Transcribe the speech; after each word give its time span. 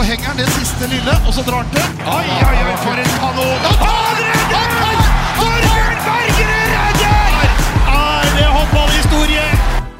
så 0.00 0.04
henger 0.08 0.30
han 0.30 0.38
det 0.40 0.46
siste 0.54 0.86
lille, 0.88 1.14
og 1.28 1.34
så 1.36 1.42
drar 1.44 1.60
han 1.60 1.72
til. 1.74 1.88
Oi, 2.08 2.28
oi, 2.32 2.60
oi, 2.64 2.76
for 2.80 3.00
en 3.02 3.10
kanon! 3.20 3.64
Han 3.82 4.20
redder! 4.24 5.02
Torbjørn 5.36 5.98
Bergerud 6.06 6.70
redder! 6.72 7.50
Er 7.92 8.30
det 8.38 8.46
håndballhistorie? 8.54 9.42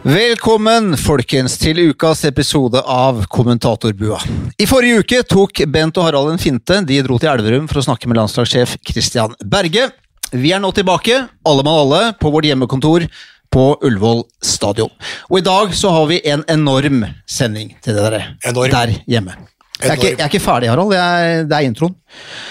Velkommen, 0.08 0.94
folkens, 0.96 1.58
til 1.60 1.82
ukas 1.90 2.24
episode 2.30 2.80
av 2.80 3.26
Kommentatorbua. 3.28 4.22
I 4.56 4.70
forrige 4.70 5.02
uke 5.04 5.20
tok 5.34 5.60
Bent 5.68 6.00
og 6.00 6.08
Harald 6.08 6.32
en 6.32 6.40
finte. 6.40 6.80
De 6.88 7.02
dro 7.04 7.20
til 7.20 7.34
Elverum 7.34 7.68
for 7.68 7.82
å 7.82 7.86
snakke 7.90 8.08
med 8.08 8.22
landslagssjef 8.22 8.78
Christian 8.80 9.36
Berge. 9.44 9.90
Vi 10.32 10.54
er 10.56 10.64
nå 10.64 10.72
tilbake, 10.72 11.26
alle 11.44 11.68
mann 11.68 11.76
alle, 11.84 12.02
på 12.16 12.32
vårt 12.32 12.48
hjemmekontor 12.48 13.04
på 13.52 13.68
Ullevål 13.84 14.24
stadion. 14.40 14.96
Og 15.28 15.42
i 15.42 15.46
dag 15.52 15.76
så 15.76 15.92
har 15.92 16.08
vi 16.08 16.24
en 16.32 16.48
enorm 16.48 17.04
sending 17.28 17.76
til 17.84 18.00
dere 18.00 18.30
Enorm. 18.48 18.72
der 18.72 18.96
hjemme. 19.04 19.36
Jeg 19.80 19.90
er, 19.90 19.96
ikke, 19.96 20.10
jeg 20.10 20.24
er 20.24 20.30
ikke 20.30 20.42
ferdig, 20.44 20.68
Harald. 20.70 20.92
Er, 20.92 21.44
det 21.48 21.56
er 21.56 21.66
introen. 21.66 21.94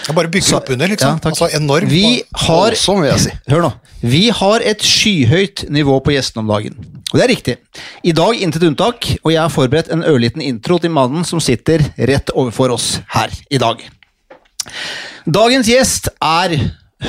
Jeg 0.06 0.16
bare 0.16 0.30
bygger 0.32 0.56
opp 0.58 0.70
under, 0.74 0.90
liksom. 0.90 1.18
Ja, 1.20 1.30
altså 1.30 1.48
enormt. 1.56 1.92
Vi 1.92 2.22
har 2.46 2.76
jeg 2.76 3.20
si. 3.22 3.34
Hør 3.52 3.66
nå. 3.68 3.70
Vi 4.00 4.22
har 4.34 4.64
et 4.64 4.82
skyhøyt 4.86 5.66
nivå 5.72 5.98
på 6.04 6.14
gjestene 6.14 6.42
om 6.44 6.50
dagen. 6.50 6.76
Og 7.10 7.18
det 7.18 7.24
er 7.24 7.32
riktig. 7.32 7.56
I 8.06 8.14
dag 8.16 8.42
intet 8.42 8.64
unntak, 8.66 9.08
og 9.22 9.32
jeg 9.34 9.40
har 9.42 9.52
forberedt 9.52 9.90
en 9.92 10.04
ørliten 10.06 10.42
intro 10.44 10.78
til 10.82 10.92
mannen 10.94 11.26
som 11.28 11.42
sitter 11.42 11.84
rett 12.10 12.32
overfor 12.34 12.74
oss 12.76 12.92
her 13.14 13.34
i 13.50 13.60
dag. 13.60 13.82
Dagens 15.26 15.68
gjest 15.70 16.10
er 16.22 16.56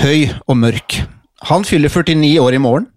høy 0.02 0.32
og 0.48 0.58
mørk. 0.58 1.02
Han 1.50 1.66
fyller 1.68 1.90
49 1.90 2.36
år 2.42 2.58
i 2.58 2.62
morgen. 2.62 2.90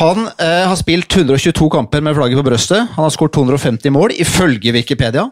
Han 0.00 0.24
eh, 0.40 0.62
har 0.68 0.76
spilt 0.80 1.12
122 1.12 1.68
kamper 1.72 2.04
med 2.04 2.16
flagget 2.16 2.40
på 2.40 2.46
brøstet. 2.46 2.86
Han 2.94 3.04
har 3.06 3.12
skåret 3.12 3.34
250 3.36 3.92
mål, 3.92 4.14
ifølge 4.22 4.72
Wikipedia. 4.72 5.26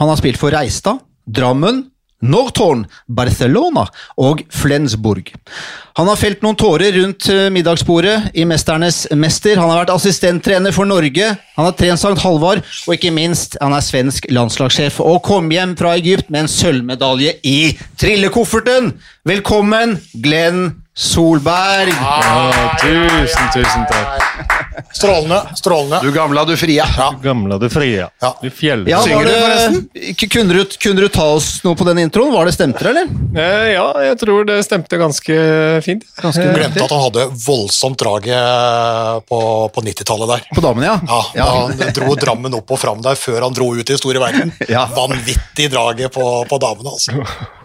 Han 0.00 0.08
har 0.08 0.20
spilt 0.20 0.40
for 0.40 0.54
Reistad, 0.54 1.02
Drammen, 1.26 1.84
Northorn, 2.22 2.84
Barcelona 3.10 3.84
og 4.20 4.44
Flensburg. 4.54 5.32
Han 5.98 6.08
har 6.08 6.16
felt 6.16 6.44
noen 6.44 6.56
tårer 6.56 6.94
rundt 6.94 7.26
eh, 7.32 7.48
middagsbordet 7.52 8.30
i 8.38 8.44
Mesternes 8.48 9.04
mester. 9.18 9.58
Han 9.58 9.72
har 9.72 9.82
vært 9.82 9.94
assistenttrener 9.96 10.74
for 10.74 10.88
Norge, 10.88 11.32
han 11.56 11.66
har 11.66 11.74
trent 11.76 12.00
Sankt 12.00 12.22
Halvard, 12.22 12.62
og 12.86 12.94
ikke 12.94 13.12
minst, 13.14 13.58
han 13.60 13.74
er 13.76 13.84
svensk 13.84 14.30
landslagssjef 14.32 15.00
og 15.04 15.20
kom 15.26 15.50
hjem 15.52 15.74
fra 15.78 15.96
Egypt 15.98 16.30
med 16.30 16.46
en 16.46 16.52
sølvmedalje 16.52 17.36
i 17.42 17.58
trillekofferten! 18.00 18.94
Velkommen, 19.28 19.98
Glenn 20.22 20.81
Solberg! 20.94 21.88
Ja, 21.88 22.52
tusen, 22.82 23.46
tusen 23.54 23.86
takk. 23.88 24.22
Strålende. 24.92 25.38
strålende. 25.56 25.98
Du 26.02 26.12
gamla, 26.12 26.44
du 26.44 26.56
fria. 26.56 26.84
Gamla 27.22 27.58
du 27.58 27.70
fria. 27.70 28.10
Ja. 28.20 28.38
Du. 28.42 28.50
Ja, 28.90 29.02
Synger 29.02 29.16
var 29.16 29.24
du 29.24 29.30
forresten? 29.30 29.88
Kunne 30.30 30.54
du, 30.54 30.64
kunne 30.64 31.00
du 31.00 31.08
ta 31.08 31.24
oss 31.32 31.48
noe 31.64 31.76
på 31.76 31.86
den 31.88 32.02
introen? 32.02 32.32
Var 32.34 32.44
det 32.48 32.52
stemte 32.56 32.84
eller? 32.90 33.08
Eh, 33.36 33.70
ja, 33.72 33.86
jeg 34.04 34.18
tror 34.20 34.44
det 34.48 34.58
stemte 34.66 35.00
ganske 35.00 35.38
fint. 35.84 36.04
Ganske 36.20 36.44
Du 36.44 36.52
glemte 36.58 36.84
at 36.84 36.92
han 36.92 37.04
hadde 37.06 37.26
voldsomt 37.46 38.00
draget 38.04 39.24
på, 39.32 39.40
på 39.72 39.86
90-tallet 39.88 40.34
der. 40.34 40.44
På 40.52 40.64
damen, 40.64 40.84
ja. 40.84 40.98
Ja, 41.08 41.22
ja. 41.40 41.48
Han 41.62 41.96
dro 41.96 42.12
Drammen 42.20 42.60
opp 42.60 42.76
og 42.76 42.80
fram 42.84 43.00
der 43.04 43.16
før 43.16 43.48
han 43.48 43.56
dro 43.56 43.72
ut 43.72 43.88
i 43.88 43.96
store 44.00 44.20
verden. 44.22 44.52
Ja. 44.72 44.86
Vanvittig 44.92 45.66
draget 45.72 46.12
på, 46.14 46.22
på 46.48 46.60
damene, 46.62 46.92
altså. 46.92 47.16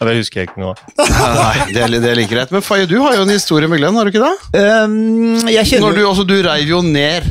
Ja, 0.00 0.06
det 0.08 0.16
husker 0.20 0.40
jeg 0.40 0.48
ikke 0.50 0.62
noe. 0.62 0.74
Nei, 0.98 1.66
det, 1.74 1.82
er- 1.84 1.96
det 2.00 2.10
er 2.12 2.16
like 2.18 2.32
greit. 2.32 2.50
Men 2.54 2.62
Faye, 2.64 2.86
du 2.90 2.96
har 3.04 3.14
jo 3.18 3.22
en 3.26 3.32
historie 3.34 3.68
med 3.68 3.80
Glenn, 3.82 3.96
har 3.98 4.08
du 4.08 4.12
ikke 4.14 4.24
det? 4.24 4.60
Um, 4.60 5.48
jeg 5.50 5.66
kjenner 5.68 5.88
Når 5.90 5.98
du, 5.98 6.04
altså, 6.08 6.24
du 6.28 6.36
reiv 6.46 6.68
jo 6.72 6.80
ned 6.86 7.28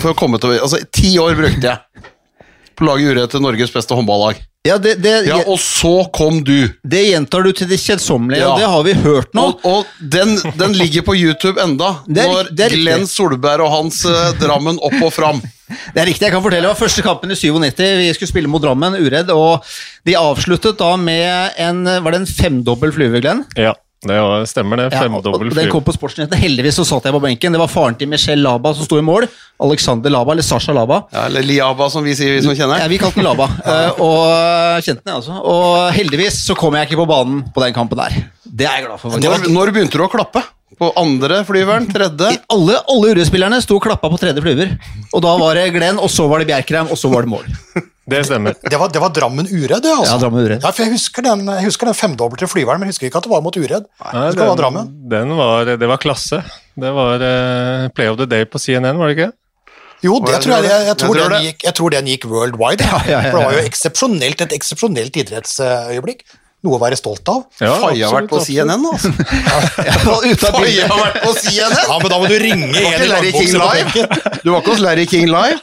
for 0.00 0.12
å 0.12 0.16
komme 0.16 0.40
til 0.40 0.56
Altså, 0.58 0.80
ti 0.96 1.12
år 1.20 1.36
brukte 1.38 1.74
jeg 1.74 2.06
på 2.80 2.86
å 2.86 2.88
lage 2.94 3.10
urett 3.12 3.34
til 3.34 3.42
Norges 3.44 3.72
beste 3.74 3.92
håndballag. 3.92 4.38
ja, 4.64 4.78
det, 4.80 4.94
det, 5.04 5.10
Ja, 5.28 5.42
og 5.44 5.58
så 5.60 6.06
kom 6.16 6.38
du. 6.44 6.70
det 6.80 7.02
gjentar 7.10 7.44
du 7.44 7.50
til 7.52 7.68
det 7.68 7.76
kjedsommelige, 7.82 8.46
og 8.48 8.56
det 8.62 8.68
har 8.72 8.82
vi 8.86 8.94
hørt 9.04 9.34
nå. 9.36 9.44
Og, 9.50 9.66
og 9.68 9.86
den, 10.00 10.32
den 10.56 10.72
ligger 10.80 11.04
på 11.04 11.12
YouTube 11.16 11.60
enda. 11.60 11.90
Er- 12.08 12.48
når. 12.48 12.72
Glenn 12.72 13.04
Solberg 13.08 13.66
og 13.66 13.74
hans 13.76 14.00
eh, 14.08 14.30
Drammen 14.40 14.80
opp 14.80 14.96
og 15.02 15.12
fram. 15.12 15.42
Det 15.70 16.02
er 16.02 16.10
riktig, 16.10 16.26
jeg 16.26 16.34
kan 16.34 16.44
fortelle. 16.44 16.66
Det 16.66 16.72
var 16.72 16.80
første 16.80 17.04
kampen 17.06 17.32
i 17.32 17.38
97. 17.38 17.84
Vi 18.00 18.10
skulle 18.16 18.32
spille 18.32 18.50
mot 18.50 18.62
Drammen, 18.62 18.98
uredd, 19.00 19.30
og 19.34 19.66
de 20.06 20.16
avsluttet 20.18 20.78
da 20.80 20.94
med 21.00 21.60
en 21.60 21.84
Var 21.84 22.14
det 22.14 22.24
en 22.24 22.28
femdobbel 22.28 22.92
flyve, 22.96 23.22
Glenn? 23.24 23.44
Ja, 23.58 23.74
det 24.00 24.16
var, 24.16 24.46
stemmer 24.48 24.80
det. 24.80 24.86
Ja, 24.94 25.02
Femdobbel 25.04 25.50
og 25.50 25.56
Den 25.58 25.68
kom 25.68 25.84
på 25.84 25.92
Sportsnyhetene. 25.92 26.38
Heldigvis 26.40 26.78
så 26.80 26.86
satt 26.88 27.04
jeg 27.04 27.12
på 27.12 27.20
benken. 27.20 27.52
Det 27.52 27.60
var 27.60 27.68
faren 27.68 27.98
til 28.00 28.08
Michelle 28.08 28.40
Laba 28.40 28.72
som 28.76 28.86
sto 28.86 28.96
i 28.96 29.04
mål. 29.04 29.26
Alexander 29.60 30.12
Laba, 30.14 30.32
eller 30.32 30.46
Sasha 30.46 30.72
Laba. 30.72 31.02
Ja, 31.12 31.26
eller 31.28 31.44
Liaba, 31.44 31.90
som 31.92 32.06
vi 32.06 32.14
sier, 32.16 32.32
vi 32.38 32.40
som 32.46 32.56
kjenner. 32.56 32.80
Ja, 32.80 32.88
vi 32.88 32.96
kalte 33.02 33.20
den 33.20 33.28
Laba, 33.28 33.50
eh, 33.74 34.00
og 34.00 34.80
kjente 34.86 35.04
den, 35.04 35.18
altså. 35.18 35.36
Og 35.36 35.90
heldigvis 35.92 36.40
så 36.46 36.56
kom 36.56 36.78
jeg 36.78 36.88
ikke 36.88 37.02
på 37.02 37.10
banen 37.12 37.44
på 37.52 37.64
den 37.66 37.76
kampen 37.76 38.00
der. 38.00 38.16
Det 38.48 38.64
er 38.70 38.80
jeg 38.80 38.88
glad 38.88 39.02
for. 39.02 39.20
Når, 39.20 39.50
når 39.52 39.74
begynte 39.76 40.00
du 40.00 40.06
å 40.06 40.08
klappe? 40.12 40.46
På 40.78 40.92
andre 40.96 41.42
flyveren? 41.44 41.88
Tredje? 41.90 42.30
Alle, 42.54 42.78
alle 42.88 43.14
urespillerne 43.14 43.58
sto 43.64 43.76
og 43.80 43.84
klappa 43.84 44.10
på 44.12 44.20
tredje 44.20 44.42
flyver. 44.44 44.76
Og 45.10 45.22
da 45.24 45.32
var 45.40 45.58
det 45.58 45.70
Glenn, 45.74 45.98
og 45.98 46.10
så 46.12 46.28
var 46.30 46.42
det 46.42 46.50
Bjerkreim, 46.52 46.92
og 46.92 46.98
så 47.00 47.10
var 47.12 47.26
det 47.26 47.32
mål. 47.32 47.48
Det 48.10 48.22
stemmer. 48.26 48.56
Det 48.62 48.78
var, 48.80 48.90
det 48.90 49.02
var 49.02 49.12
Drammen 49.14 49.46
Uredd, 49.46 49.82
det. 49.84 49.90
altså. 49.92 50.14
Ja, 50.14 50.20
Drammen 50.22 50.46
Uredd. 50.46 50.64
Ja, 50.64 50.72
for 50.74 50.82
jeg 50.86 50.94
husker 50.96 51.26
den, 51.26 51.44
jeg 51.46 51.66
husker 51.68 51.90
den 51.90 51.98
femdobbelte 51.98 52.48
flyveren, 52.50 52.80
men 52.82 52.88
jeg 52.88 52.96
husker 52.96 53.10
ikke 53.10 53.20
at 53.20 53.28
det 53.28 53.32
var 53.34 53.44
mot 53.44 53.58
Uredd. 53.60 53.86
Nei, 54.06 54.24
Det 54.34 54.48
var 54.48 54.56
Drammen. 54.58 54.88
den 55.12 55.36
var, 55.38 55.74
det 55.78 55.90
var 55.90 56.00
klasse. 56.02 56.40
Det 56.80 56.90
var 56.96 57.22
uh, 57.22 57.90
Play 57.94 58.10
of 58.10 58.18
the 58.18 58.26
Day 58.30 58.48
på 58.50 58.58
CNN, 58.62 58.98
var 58.98 59.10
det 59.12 59.18
ikke? 59.18 59.30
Jo, 60.00 60.16
det 60.24 60.32
jeg 60.32 60.44
tror 60.46 60.54
jeg, 60.56 60.64
jeg, 60.64 60.84
jeg, 60.88 60.96
tror 60.96 61.16
Jeg 61.16 61.24
tror 61.26 61.34
den 61.34 61.44
gikk, 61.44 61.64
jeg 61.66 61.76
tror 61.76 61.94
den 61.94 62.06
gikk 62.08 62.26
worldwide. 62.30 62.86
Ja, 62.88 63.00
ja, 63.04 63.18
ja, 63.18 63.30
For 63.30 63.36
det 63.36 63.44
var 63.44 63.56
jo 63.58 63.64
et 64.46 64.54
eksepsjonelt 64.56 65.18
idrettsøyeblikk. 65.22 66.24
Noe 66.60 66.76
å 66.76 66.80
være 66.82 66.96
stolt 66.98 67.24
av. 67.32 67.44
Ja, 67.62 67.72
Faye 67.80 68.04
har 68.04 68.12
vært 68.12 68.28
på 68.28 68.40
CNN, 68.44 68.82
altså. 68.84 69.08
Faye 70.44 70.84
har 70.84 70.98
vært 71.00 71.22
på 71.24 71.32
CNN! 71.38 71.76
Ja, 71.88 71.96
men 72.02 72.12
da 72.12 72.18
må 72.20 72.26
du 72.28 72.36
ringe 72.42 72.68
en 72.68 73.04
i 73.04 73.08
live? 73.08 74.04
Du 74.44 74.50
var 74.52 74.60
ikke 74.60 74.74
hos 74.74 74.82
Larry 74.84 75.06
King 75.08 75.30
live? 75.32 75.56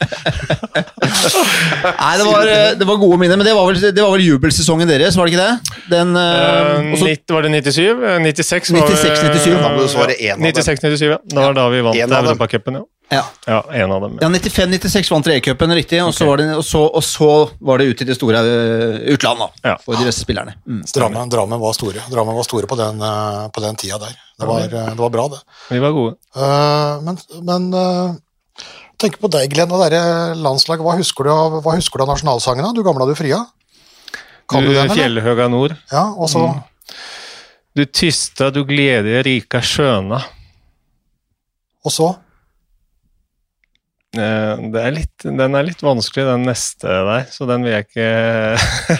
Nei, 0.78 2.14
det 2.18 2.26
var, 2.26 2.50
eh, 2.50 2.72
det 2.82 2.88
var 2.90 2.98
gode 3.02 3.20
minner, 3.22 3.38
men 3.38 3.46
det 3.48 3.54
var 3.58 3.70
vel, 3.70 3.78
det 3.82 4.02
var 4.02 4.12
vel 4.16 4.26
jubelsesongen 4.26 4.90
deres, 4.90 5.18
var 5.18 5.30
det 5.30 5.36
ikke 5.36 5.46
det? 5.46 5.78
Den, 5.94 6.16
eh, 6.18 6.36
Eh, 6.48 6.92
også- 6.94 7.06
90, 7.14 7.34
var 7.38 7.42
det 7.46 7.52
97? 7.52 8.04
Eh, 8.04 8.20
96 8.20 8.72
var 8.74 8.82
96, 8.90 9.22
97. 9.22 9.54
Da 9.62 9.70
må 9.70 9.80
du 9.86 9.88
svare 9.94 10.18
én 10.18 10.34
av 10.34 10.42
dem. 10.42 10.50
96-97, 10.52 11.10
ja. 11.14 11.18
Det 11.24 11.38
var 11.38 11.54
da 11.54 11.70
vi 11.70 11.82
vant. 11.82 11.96
Europacupen, 11.98 12.74
ja. 12.82 12.84
Ja. 13.10 13.24
Ja, 13.48 13.62
en 13.72 13.92
av 13.92 14.02
dem. 14.04 14.18
Ja, 14.22 14.28
95-96 14.28 15.12
vant 15.14 15.28
E-cupen, 15.32 15.74
riktig, 15.78 16.02
og, 16.04 16.12
så 16.16 16.26
var 16.28 16.42
det, 16.42 16.48
og, 16.60 16.66
så, 16.68 16.82
og 16.86 17.04
så 17.06 17.30
var 17.64 17.80
det 17.80 17.88
ut 17.92 18.02
i 18.04 18.08
det 18.10 18.18
store 18.18 18.42
eh, 18.44 18.98
utlandet 19.14 19.46
da, 19.64 19.72
Ja. 19.72 19.76
for 19.84 19.96
de 19.96 20.08
beste 20.10 20.26
spillerne. 20.26 20.58
Mm. 20.68 20.82
Drammen, 20.96 21.32
Drammen 21.32 21.62
var 21.62 21.76
store 21.78 22.04
Drammen 22.12 22.36
var 22.36 22.48
store 22.48 22.68
på 22.68 22.76
den, 22.80 23.00
eh, 23.00 23.48
på 23.56 23.64
den 23.64 23.80
tida 23.80 24.00
der. 24.02 24.18
Det 24.38 24.50
var, 24.50 24.68
eh, 24.68 24.90
det 24.92 25.00
var 25.00 25.14
bra, 25.14 25.28
det. 25.32 25.40
Vi 25.70 25.80
var 25.80 25.96
gode. 25.96 26.18
Uh, 26.36 27.00
Men, 27.06 27.18
men 27.48 27.70
uh, 27.74 28.68
tenk 29.00 29.18
på 29.24 29.32
deg, 29.32 29.54
Glenn, 29.56 29.72
og 29.72 29.86
dere 29.86 30.36
landslag. 30.36 30.84
Hva 30.84 30.98
husker 31.00 31.30
du 31.30 31.32
av, 31.32 31.62
hva 31.64 31.78
husker 31.80 32.02
du 32.02 32.06
av 32.08 32.12
nasjonalsangene? 32.12 32.76
Du 32.76 32.84
gamla, 32.84 33.08
du 33.08 33.16
fria? 33.16 33.46
Kan 34.52 34.68
du 34.68 34.74
Du, 34.74 34.76
den. 34.76 34.92
Fjellhøga 34.92 35.48
nord. 35.52 35.80
Ja, 35.92 36.10
og 36.12 36.28
så 36.32 36.50
Du 37.78 37.86
tysta, 37.86 38.50
du 38.52 38.64
glede 38.66 39.22
rika 39.24 39.62
skjøna. 39.62 40.24
Og 41.86 41.94
så 41.94 42.16
er 44.16 44.92
litt, 44.96 45.12
den 45.26 45.56
er 45.58 45.66
litt 45.68 45.82
vanskelig, 45.84 46.24
den 46.30 46.46
neste 46.48 46.88
der, 46.88 47.26
så 47.30 47.46
den 47.50 47.66
vil 47.66 47.74
jeg 47.76 47.86
ikke 47.90 48.06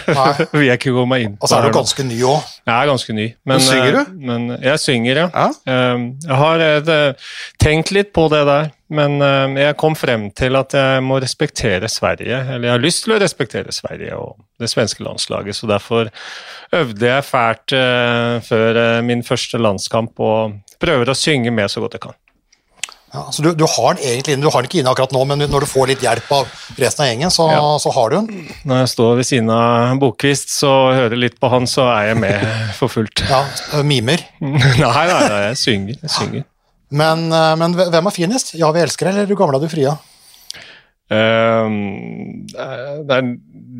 vil 0.52 0.66
jeg 0.68 0.78
ikke 0.78 0.92
gå 0.94 1.04
meg 1.08 1.24
inn 1.24 1.36
på. 1.38 1.46
Og 1.46 1.50
så 1.50 1.58
er 1.58 1.68
du 1.70 1.76
ganske 1.78 2.04
ny 2.06 2.18
òg. 2.28 2.50
Jeg 2.68 2.74
er 2.76 2.90
ganske 2.90 3.16
ny. 3.16 3.24
Men, 3.48 3.54
Men 3.56 3.64
synger 3.64 3.94
du? 3.96 4.00
eh, 4.02 4.10
Men 4.28 4.44
jeg 4.62 4.82
synger, 4.84 5.22
ja. 5.24 5.28
Ja. 5.32 5.48
Eh, 5.72 6.04
Jeg 6.28 6.40
har 6.42 6.66
eh, 6.66 7.30
tenkt 7.62 7.90
litt 7.96 8.12
på 8.16 8.26
det 8.32 8.42
der, 8.50 8.68
men 8.94 9.16
eh, 9.24 9.56
jeg 9.64 9.78
kom 9.80 9.96
frem 9.98 10.28
til 10.36 10.56
at 10.60 10.76
jeg 10.76 11.02
må 11.08 11.18
respektere 11.24 11.88
Sverige. 11.88 12.42
Eller 12.44 12.68
jeg 12.68 12.76
har 12.76 12.84
lyst 12.84 13.04
til 13.06 13.16
å 13.16 13.20
respektere 13.24 13.72
Sverige 13.74 14.16
og 14.20 14.36
det 14.60 14.68
svenske 14.70 15.02
landslaget, 15.06 15.56
så 15.56 15.68
derfor 15.70 16.12
øvde 16.76 17.10
jeg 17.14 17.24
fælt 17.26 17.74
eh, 17.76 18.38
før 18.44 18.82
eh, 18.84 19.02
min 19.08 19.24
første 19.26 19.58
landskamp 19.62 20.20
og 20.20 20.58
prøver 20.82 21.10
å 21.10 21.16
synge 21.16 21.50
med 21.54 21.72
så 21.72 21.80
godt 21.82 21.96
jeg 21.98 22.06
kan. 22.10 22.16
Ja, 23.14 23.22
så 23.32 23.40
du, 23.42 23.54
du 23.56 23.64
har 23.64 23.94
den 23.96 24.02
egentlig 24.04 24.34
inne. 24.36 24.44
Du 24.44 24.50
har 24.52 24.60
den 24.60 24.68
ikke 24.68 24.80
inne 24.82 24.92
akkurat 24.92 25.14
nå, 25.16 25.22
men 25.30 25.40
når 25.48 25.64
du 25.64 25.68
får 25.70 25.88
litt 25.92 26.02
hjelp 26.04 26.28
av 26.36 26.50
resten 26.76 27.04
av 27.04 27.08
gjengen, 27.08 27.30
så, 27.32 27.46
Ja. 27.54 27.62
så 27.80 27.92
har 27.96 28.10
du 28.12 28.16
den. 28.18 28.48
Når 28.68 28.82
jeg 28.82 28.90
står 28.92 29.14
ved 29.16 29.28
siden 29.30 29.48
av 29.54 29.96
Bokvist 30.02 30.52
så 30.52 30.72
hører 30.92 31.16
litt 31.16 31.38
på 31.40 31.48
han, 31.52 31.64
så 31.70 31.86
er 31.94 32.10
jeg 32.10 32.20
med 32.20 32.44
for 32.76 32.92
fullt. 32.92 33.24
Ja, 33.30 33.40
mimer. 33.82 34.20
nei, 34.44 34.60
nei, 34.84 35.06
nei, 35.24 35.40
jeg 35.48 35.56
synger. 35.62 35.96
Jeg 36.04 36.12
synger. 36.18 36.44
Men, 36.90 37.26
men 37.60 37.74
hvem 37.78 38.06
er 38.08 38.14
finest? 38.16 38.54
Ja, 38.60 38.68
vi 38.76 38.80
elsker 38.84 39.08
deg, 39.08 39.16
eller 39.22 39.28
du 39.28 39.36
gamla, 39.36 39.60
du 39.60 39.68
fria? 39.72 39.96
Ehm, 41.08 41.76
det, 42.52 43.14
er, 43.16 43.28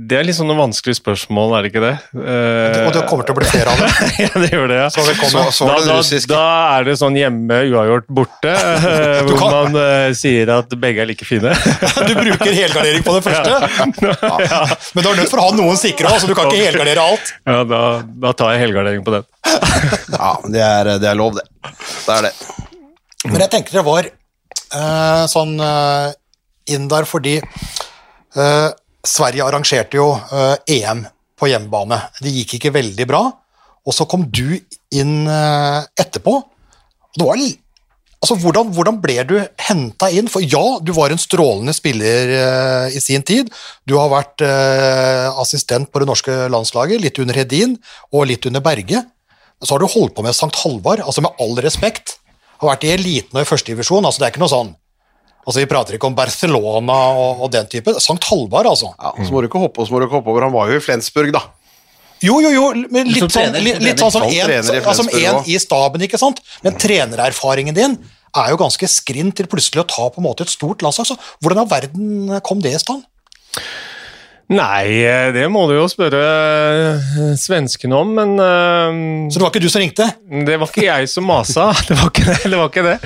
det 0.09 0.17
er 0.17 0.25
litt 0.25 0.37
sånn 0.39 0.49
vanskelige 0.49 0.69
vanskelig 0.79 0.97
spørsmål, 0.97 1.51
er 1.59 1.65
det 1.67 1.71
ikke 1.73 1.83
det? 1.83 1.93
Eh, 2.17 2.79
Og 2.87 2.93
det 2.95 3.03
kommer 3.11 3.27
til 3.29 3.35
å 3.35 3.39
bli 3.39 3.49
flere 3.51 3.73
av 3.75 3.81
dem. 3.83 3.91
ja, 4.25 4.29
det 4.41 4.49
gjør 4.55 4.69
det, 4.71 4.79
ja. 4.79 4.87
Så. 4.95 5.05
Så- 5.05 5.43
så 5.59 5.69
da, 5.69 5.75
det 5.83 5.89
da, 5.93 6.35
da 6.35 6.43
er 6.79 6.87
det 6.89 6.95
sånn 7.01 7.17
hjemme 7.19 7.59
uavgjort 7.69 8.07
borte, 8.09 8.55
uh, 8.85 9.29
hvor 9.29 9.53
man 9.53 9.77
eh, 9.83 10.13
sier 10.17 10.53
at 10.55 10.73
begge 10.81 11.05
er 11.05 11.11
like 11.11 11.27
fine. 11.29 11.53
Du 12.09 12.15
bruker 12.17 12.53
helgardering 12.57 13.05
på 13.05 13.17
det 13.19 13.25
første, 13.27 13.59
ja, 14.49 14.63
men 14.95 15.05
du 15.05 15.11
er 15.11 15.19
nødt 15.21 15.33
for 15.33 15.43
å 15.43 15.49
ha 15.51 15.57
noen 15.59 15.77
sikre 15.81 16.13
så 16.19 16.29
du 16.31 16.35
kan 16.39 16.49
ikke 16.49 16.71
helgardere 16.71 17.05
alt. 17.05 17.33
ja 17.49 17.59
da, 17.69 17.83
da 18.25 18.33
tar 18.39 18.55
jeg 18.55 18.65
helgardering 18.69 19.05
på 19.05 19.13
den. 19.19 19.27
Ja, 20.15 20.31
det 20.49 20.63
er, 20.65 20.93
det 21.03 21.11
er 21.11 21.19
lov, 21.19 21.37
det. 21.37 21.45
Det 22.07 22.17
er 22.17 22.29
det. 22.31 22.33
Men 23.29 23.43
jeg 23.45 23.53
tenker 23.53 23.81
det 23.81 23.85
var 23.87 24.09
eh, 24.09 25.25
sånn 25.29 25.59
inn 26.75 26.89
der 26.91 27.07
fordi 27.09 27.39
eh, 27.39 28.69
Sverige 29.07 29.47
arrangerte 29.47 29.99
jo 29.99 30.11
eh, 30.17 30.81
EM 30.81 31.05
på 31.39 31.49
hjemmebane. 31.51 32.01
Det 32.23 32.35
gikk 32.35 32.59
ikke 32.59 32.75
veldig 32.75 33.07
bra, 33.09 33.23
og 33.87 33.95
så 33.95 34.09
kom 34.11 34.27
du 34.27 34.59
inn 34.95 35.23
eh, 35.31 35.81
etterpå. 36.01 36.41
Det 37.19 37.27
var 37.27 37.41
Altså, 38.19 38.35
hvordan, 38.43 38.73
hvordan 38.75 38.97
ble 38.99 39.15
du 39.31 39.37
henta 39.63 40.09
inn? 40.11 40.27
For 40.27 40.43
ja, 40.43 40.81
du 40.83 40.91
var 40.97 41.13
en 41.15 41.21
strålende 41.23 41.71
spiller 41.77 42.33
eh, 42.35 42.97
i 42.99 43.03
sin 43.03 43.23
tid. 43.23 43.47
Du 43.87 43.95
har 43.95 44.11
vært 44.11 44.43
eh, 44.43 45.29
assistent 45.39 45.93
på 45.93 46.03
det 46.03 46.09
norske 46.11 46.35
landslaget, 46.51 46.99
litt 46.99 47.21
under 47.23 47.39
Hedin 47.39 47.77
og 48.11 48.27
litt 48.27 48.49
under 48.51 48.65
Berge. 48.65 49.05
Så 49.63 49.71
har 49.75 49.83
du 49.83 49.87
holdt 49.91 50.17
på 50.17 50.27
med 50.27 50.35
Sankt 50.35 50.59
Halvard, 50.65 51.05
altså 51.05 51.23
med 51.23 51.39
all 51.39 51.55
respekt. 51.63 52.17
Har 52.59 52.73
vært 52.73 52.89
i 52.89 52.93
eliten 52.97 53.39
og 53.39 53.45
i 53.45 53.49
førstedivisjon, 53.53 54.03
altså 54.03 54.25
det 54.25 54.27
er 54.27 54.35
ikke 54.35 54.43
noe 54.43 54.55
sånn 54.57 54.75
Altså 55.49 55.63
Vi 55.63 55.69
prater 55.71 55.97
ikke 55.97 56.11
om 56.11 56.17
Barcelona 56.17 56.97
og, 57.17 57.47
og 57.47 57.53
den 57.55 57.69
type. 57.73 57.95
Sankt 58.05 58.27
Halvard, 58.29 58.69
altså. 58.69 58.93
Ja, 59.01 59.15
så 59.17 59.33
må 59.33 59.41
du 59.41 59.49
ikke 59.49 59.63
hoppe, 59.63 59.87
så 59.87 59.95
må 59.95 60.03
du 60.03 60.05
ikke 60.05 60.19
hoppe 60.21 60.35
over. 60.35 60.45
Han 60.45 60.53
var 60.53 60.69
jo 60.69 60.77
i 60.77 60.85
Flensburg, 60.85 61.33
da. 61.33 61.47
Jo, 62.21 62.41
jo, 62.43 62.51
jo, 62.51 62.67
men 62.91 63.09
litt 63.09 63.23
sånn, 63.23 63.31
trener, 63.31 63.63
litt, 63.63 63.79
som 63.79 63.87
litt 63.87 64.01
sånn 64.03 64.13
som 64.17 64.25
en, 64.27 64.33
i 64.35 64.79
altså, 64.83 65.05
en 65.07 65.37
i 65.47 65.59
staben, 65.63 66.03
ikke 66.05 66.19
sant? 66.21 66.41
Men 66.65 66.75
trenererfaringen 66.77 67.77
din 67.77 67.95
er 68.37 68.51
jo 68.53 68.59
ganske 68.61 68.89
skrint 68.91 69.39
til 69.39 69.49
plutselig 69.51 69.85
å 69.85 69.89
ta 69.89 70.09
på 70.13 70.21
en 70.21 70.27
måte 70.27 70.45
et 70.45 70.53
stort 70.53 70.83
landslag. 70.85 71.09
Så 71.09 71.17
hvordan 71.41 71.61
i 71.61 71.65
all 71.65 71.71
verden 71.71 72.41
kom 72.45 72.61
det 72.65 72.75
i 72.75 72.83
stand? 72.83 73.07
Nei, 74.49 75.05
eh, 75.05 75.29
det 75.35 75.43
må 75.53 75.67
du 75.69 75.75
jo 75.77 75.85
spørre 75.93 76.19
eh, 76.25 77.35
svenskene 77.37 77.99
om, 77.99 78.15
men 78.17 78.31
uh, 78.41 79.29
Så 79.29 79.37
det 79.37 79.45
var 79.45 79.51
ikke 79.53 79.61
du 79.61 79.69
som 79.69 79.83
ringte? 79.83 80.07
Det 80.25 80.57
var 80.57 80.71
ikke 80.71 80.87
jeg 80.87 81.11
som 81.13 81.27
masa, 81.29 81.67
det 81.89 81.99
var 81.99 82.09
ikke 82.09 82.25
det. 82.25 82.39
det, 82.47 82.57
var 82.57 82.71
ikke 82.71 82.85
det. 82.87 82.97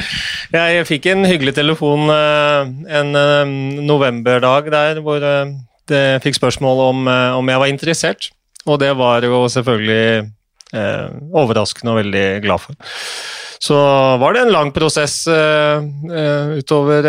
Jeg 0.54 0.86
fikk 0.86 1.08
en 1.10 1.26
hyggelig 1.26 1.56
telefon 1.56 2.06
uh, 2.14 2.62
en 2.86 3.10
uh, 3.18 3.42
novemberdag 3.82 4.70
der 4.70 5.02
hvor 5.02 5.18
jeg 5.18 5.58
det 5.90 6.22
fikk 6.22 6.36
spørsmål 6.38 6.78
om, 6.86 6.98
om 7.10 7.48
jeg 7.50 7.58
var 7.58 7.68
interessert. 7.68 8.28
Og 8.70 8.78
det 8.80 8.92
var 8.96 9.24
jo 9.26 9.42
selvfølgelig 9.50 10.30
overraskende 11.34 11.90
og 11.90 11.98
veldig 11.98 12.26
glad 12.44 12.62
for. 12.62 12.94
Så 13.60 13.74
var 14.22 14.32
det 14.32 14.44
en 14.44 14.54
lang 14.54 14.70
prosess 14.72 15.26
utover, 15.26 17.08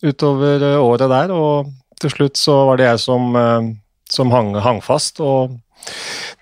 utover 0.00 0.64
året 0.80 1.12
der, 1.12 1.34
og 1.36 1.68
til 2.02 2.12
slutt 2.12 2.40
så 2.40 2.56
var 2.68 2.80
det 2.80 2.88
jeg 2.88 3.00
som, 3.04 3.30
eh, 3.36 3.70
som 4.10 4.30
hang, 4.34 4.54
hang 4.64 4.80
fast. 4.84 5.20
og 5.20 5.58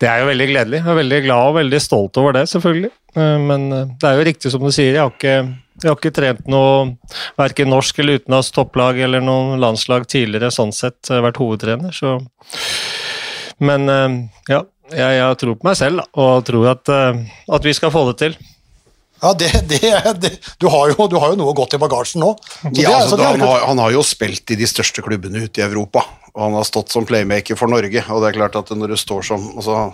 det 0.01 0.09
er 0.09 0.23
jo 0.23 0.31
veldig 0.31 0.47
gledelig. 0.49 0.79
Jeg 0.81 0.91
er 0.93 0.99
veldig 1.03 1.21
glad 1.27 1.51
og 1.51 1.57
veldig 1.59 1.81
stolt 1.85 2.17
over 2.21 2.33
det, 2.39 2.47
selvfølgelig. 2.51 2.91
Eh, 3.17 3.39
Men 3.51 3.67
eh, 3.73 3.87
det 4.01 4.09
er 4.09 4.19
jo 4.19 4.27
riktig 4.31 4.53
som 4.53 4.65
du 4.65 4.71
sier, 4.73 4.95
jeg 4.95 5.03
har 5.03 5.13
ikke, 5.13 5.37
jeg 5.83 5.91
har 5.91 5.99
ikke 5.99 6.15
trent 6.17 6.49
noe 6.49 6.97
verken 7.37 7.71
norsk 7.71 7.99
eller 8.01 8.21
utenlands 8.23 8.51
topplag 8.57 8.99
eller 9.05 9.21
noe 9.25 9.59
landslag 9.61 10.09
tidligere, 10.09 10.51
sånn 10.51 10.73
sett. 10.73 11.01
Vært 11.11 11.41
hovedtrener, 11.43 11.93
så 11.93 12.19
Men 13.61 13.89
ja, 14.49 14.59
jeg, 14.93 15.13
jeg 15.17 15.37
tror 15.41 15.55
på 15.57 15.65
meg 15.69 15.77
selv 15.77 16.03
og 16.13 16.45
tror 16.45 16.67
at, 16.75 16.89
at 16.93 17.65
vi 17.65 17.73
skal 17.73 17.93
få 17.93 18.03
det 18.11 18.17
til. 18.21 18.37
Ja, 19.23 19.33
det, 19.33 19.51
det, 19.69 19.81
det 20.21 20.33
du, 20.61 20.69
har 20.73 20.93
jo, 20.93 21.07
du 21.09 21.17
har 21.21 21.33
jo 21.33 21.41
noe 21.41 21.55
godt 21.57 21.77
i 21.77 21.81
bagasjen 21.81 22.21
nå. 22.25 22.35
Ja, 22.77 22.99
altså, 23.01 23.17
så 23.17 23.23
han, 23.23 23.41
har, 23.41 23.63
han 23.71 23.81
har 23.81 23.95
jo 23.95 24.05
spilt 24.05 24.53
i 24.53 24.59
de 24.61 24.69
største 24.69 25.05
klubbene 25.05 25.47
ute 25.47 25.63
i 25.63 25.67
Europa, 25.67 26.05
og 26.35 26.43
han 26.49 26.59
har 26.59 26.69
stått 26.69 26.93
som 26.93 27.09
playmaker 27.09 27.59
for 27.59 27.73
Norge. 27.73 28.05
Og 28.13 28.21
det 28.23 28.31
er 28.31 28.39
klart 28.41 28.59
at 28.61 28.75
når 28.77 28.93
du 28.93 29.01
står 29.01 29.25
som 29.31 29.49
altså, 29.57 29.87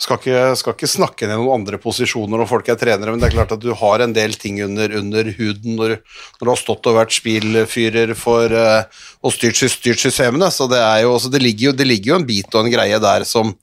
skal, 0.00 0.18
ikke, 0.18 0.42
skal 0.58 0.74
ikke 0.76 0.90
snakke 0.90 1.28
ned 1.28 1.38
noen 1.38 1.60
andre 1.60 1.78
posisjoner 1.82 2.40
når 2.40 2.50
folk 2.50 2.68
er 2.70 2.78
trenere, 2.80 3.12
men 3.12 3.22
det 3.22 3.28
er 3.30 3.36
klart 3.36 3.54
at 3.54 3.62
du 3.62 3.70
har 3.78 4.04
en 4.04 4.14
del 4.16 4.34
ting 4.40 4.58
under, 4.64 4.94
under 4.98 5.30
huden 5.38 5.78
når, 5.78 5.96
når 6.38 6.44
du 6.44 6.52
har 6.52 6.60
stått 6.60 6.90
og 6.90 6.98
vært 6.98 7.14
spillfyrer 7.14 8.14
for 8.18 8.52
eh, 8.58 9.02
og 9.24 9.34
styrt, 9.34 9.58
styrt 9.58 10.02
systemene. 10.02 10.50
Så 10.54 10.68
det, 10.70 10.80
er 10.82 11.04
jo, 11.04 11.14
altså, 11.16 11.30
det, 11.32 11.42
ligger 11.44 11.70
jo, 11.70 11.76
det 11.78 11.88
ligger 11.88 12.14
jo 12.14 12.20
en 12.20 12.28
bit 12.28 12.54
og 12.54 12.64
en 12.64 12.74
greie 12.74 13.02
der 13.02 13.26
som, 13.28 13.54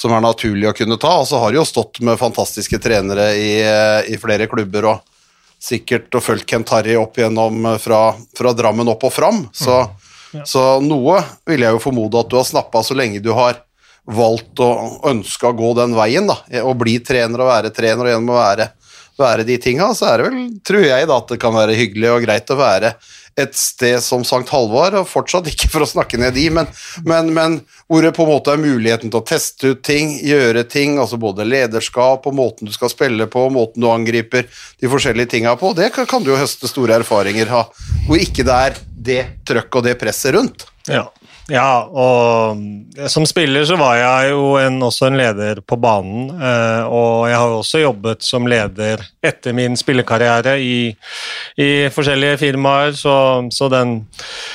som 0.00 0.14
er 0.16 0.24
naturlig 0.24 0.70
å 0.70 0.76
kunne 0.76 0.96
ta. 1.00 1.18
Og 1.20 1.28
så 1.28 1.40
har 1.42 1.52
de 1.52 1.60
jo 1.60 1.68
stått 1.68 2.00
med 2.06 2.20
fantastiske 2.20 2.80
trenere 2.80 3.30
i, 3.36 3.52
eh, 3.60 4.12
i 4.14 4.20
flere 4.20 4.48
klubber. 4.48 4.92
og 4.94 5.06
sikkert 5.60 6.14
og 6.16 6.24
fulgt 6.24 6.48
Kent 6.48 6.70
Harry 6.72 6.96
opp 6.96 7.18
igjennom 7.18 7.66
eh, 7.68 7.80
fra, 7.82 8.14
fra 8.36 8.54
Drammen 8.56 8.88
opp 8.88 9.04
og 9.04 9.12
fram. 9.12 9.42
Så, 9.52 9.82
så 10.48 10.64
noe 10.80 11.20
vil 11.48 11.66
jeg 11.66 11.76
jo 11.76 11.82
formode 11.82 12.22
at 12.22 12.30
du 12.30 12.38
har 12.38 12.48
snappa 12.48 12.82
så 12.86 12.96
lenge 12.96 13.20
du 13.20 13.32
har 13.36 13.60
valgt 14.10 14.62
å 14.64 14.70
ønske 15.10 15.46
å 15.46 15.54
gå 15.54 15.74
den 15.76 15.92
veien, 15.94 16.26
da. 16.30 16.38
Å 16.64 16.72
bli 16.74 16.96
trener 17.04 17.44
og 17.44 17.50
være 17.50 17.72
trener, 17.76 18.06
og 18.06 18.14
gjennom 18.14 18.32
å 18.32 18.40
være, 18.40 18.70
være 19.20 19.44
de 19.46 19.58
tinga, 19.60 19.90
så 19.94 20.08
er 20.08 20.18
det 20.18 20.30
vel, 20.30 20.38
tror 20.66 20.86
jeg, 20.86 21.08
da, 21.10 21.18
at 21.20 21.34
det 21.34 21.38
kan 21.42 21.54
være 21.54 21.76
hyggelig 21.78 22.14
og 22.14 22.24
greit 22.24 22.50
å 22.50 22.58
være 22.58 22.94
et 23.42 23.56
sted 23.58 23.98
som 24.04 24.24
Sankt 24.26 24.52
Halvard, 24.54 24.96
og 24.98 25.08
fortsatt 25.08 25.48
ikke 25.50 25.70
for 25.72 25.84
å 25.84 25.88
snakke 25.88 26.20
ned 26.20 26.36
de, 26.36 26.46
men, 26.54 26.68
men, 27.06 27.32
men 27.36 27.58
hvor 27.90 28.04
det 28.04 28.12
på 28.16 28.26
en 28.26 28.32
måte 28.32 28.54
er 28.54 28.62
muligheten 28.62 29.12
til 29.12 29.20
å 29.20 29.26
teste 29.26 29.72
ut 29.72 29.82
ting, 29.86 30.16
gjøre 30.26 30.64
ting, 30.70 30.98
altså 31.02 31.18
både 31.20 31.46
lederskap 31.48 32.28
og 32.28 32.36
måten 32.36 32.70
du 32.70 32.74
skal 32.74 32.92
spille 32.92 33.28
på, 33.30 33.46
måten 33.54 33.82
du 33.82 33.90
angriper 33.90 34.46
de 34.80 34.90
forskjellige 34.90 35.34
tinga 35.36 35.56
på, 35.60 35.72
det 35.78 35.92
kan, 35.96 36.08
kan 36.10 36.24
du 36.24 36.32
jo 36.32 36.40
høste 36.40 36.70
store 36.70 37.00
erfaringer 37.00 37.50
ha, 37.52 37.64
hvor 38.06 38.20
ikke 38.20 38.46
det 38.46 38.60
er 38.68 38.78
det 39.00 39.22
trøkk 39.48 39.80
og 39.80 39.88
det 39.88 39.96
presset 40.00 40.36
rundt. 40.36 40.68
Ja. 40.90 41.06
Ja, 41.50 41.82
og 41.90 43.08
som 43.10 43.26
spiller 43.28 43.64
så 43.68 43.76
var 43.80 43.96
jeg 43.98 44.30
jo 44.32 44.54
en, 44.60 44.78
også 44.86 45.08
en 45.08 45.18
leder 45.18 45.60
på 45.66 45.76
banen. 45.80 46.30
eh, 46.36 46.84
Og 46.86 47.28
jeg 47.30 47.38
har 47.38 47.56
også 47.56 47.82
jobbet 47.82 48.22
som 48.26 48.46
leder 48.50 49.02
etter 49.22 49.56
min 49.56 49.76
spillekarriere 49.78 50.56
i, 50.62 50.92
i 51.58 51.70
forskjellige 51.92 52.38
firmaer, 52.40 52.94
så, 52.98 53.16
så, 53.50 53.68
den, 53.72 53.98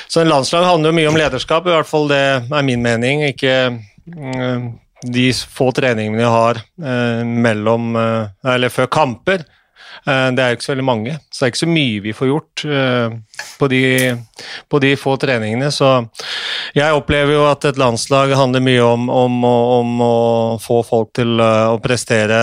så 0.07 0.24
en 0.24 0.31
landslag 0.31 0.65
handler 0.68 0.92
jo 0.94 1.00
mye 1.01 1.12
om 1.12 1.19
lederskap, 1.19 1.68
i 1.68 1.75
hvert 1.75 1.89
fall 1.89 2.09
det 2.12 2.24
er 2.39 2.65
min 2.65 2.83
mening. 2.86 3.25
Ikke 3.30 3.57
mm, 3.75 4.71
de 5.06 5.27
få 5.36 5.69
treningene 5.75 6.24
jeg 6.24 6.33
har 6.33 6.62
eh, 6.63 7.21
mellom 7.27 7.94
eh, 8.00 8.56
Eller 8.56 8.74
før 8.74 8.89
kamper. 8.89 9.45
Eh, 10.03 10.30
Det 10.36 10.44
er 10.44 10.51
jo 10.51 10.57
ikke 10.57 10.68
så 10.68 10.74
veldig 10.74 10.88
mange, 10.88 11.15
så 11.30 11.39
det 11.39 11.45
er 11.47 11.53
ikke 11.53 11.62
så 11.63 11.69
mye 11.71 12.01
vi 12.03 12.13
får 12.18 12.30
gjort 12.31 12.65
eh, 12.68 13.15
på 13.59 13.69
de, 13.71 13.81
på 14.71 14.81
de 14.83 14.92
få 15.00 15.15
treningene. 15.21 15.71
Så 15.74 15.92
jeg 16.75 16.97
opplever 16.97 17.37
jo 17.37 17.45
at 17.49 17.66
et 17.69 17.80
landslag 17.80 18.35
handler 18.37 18.66
mye 18.66 18.83
om, 18.83 19.07
om, 19.09 19.40
om 19.49 20.04
å 20.06 20.14
få 20.61 20.81
folk 20.87 21.14
til 21.18 21.40
eh, 21.40 21.64
å 21.71 21.80
prestere 21.83 22.42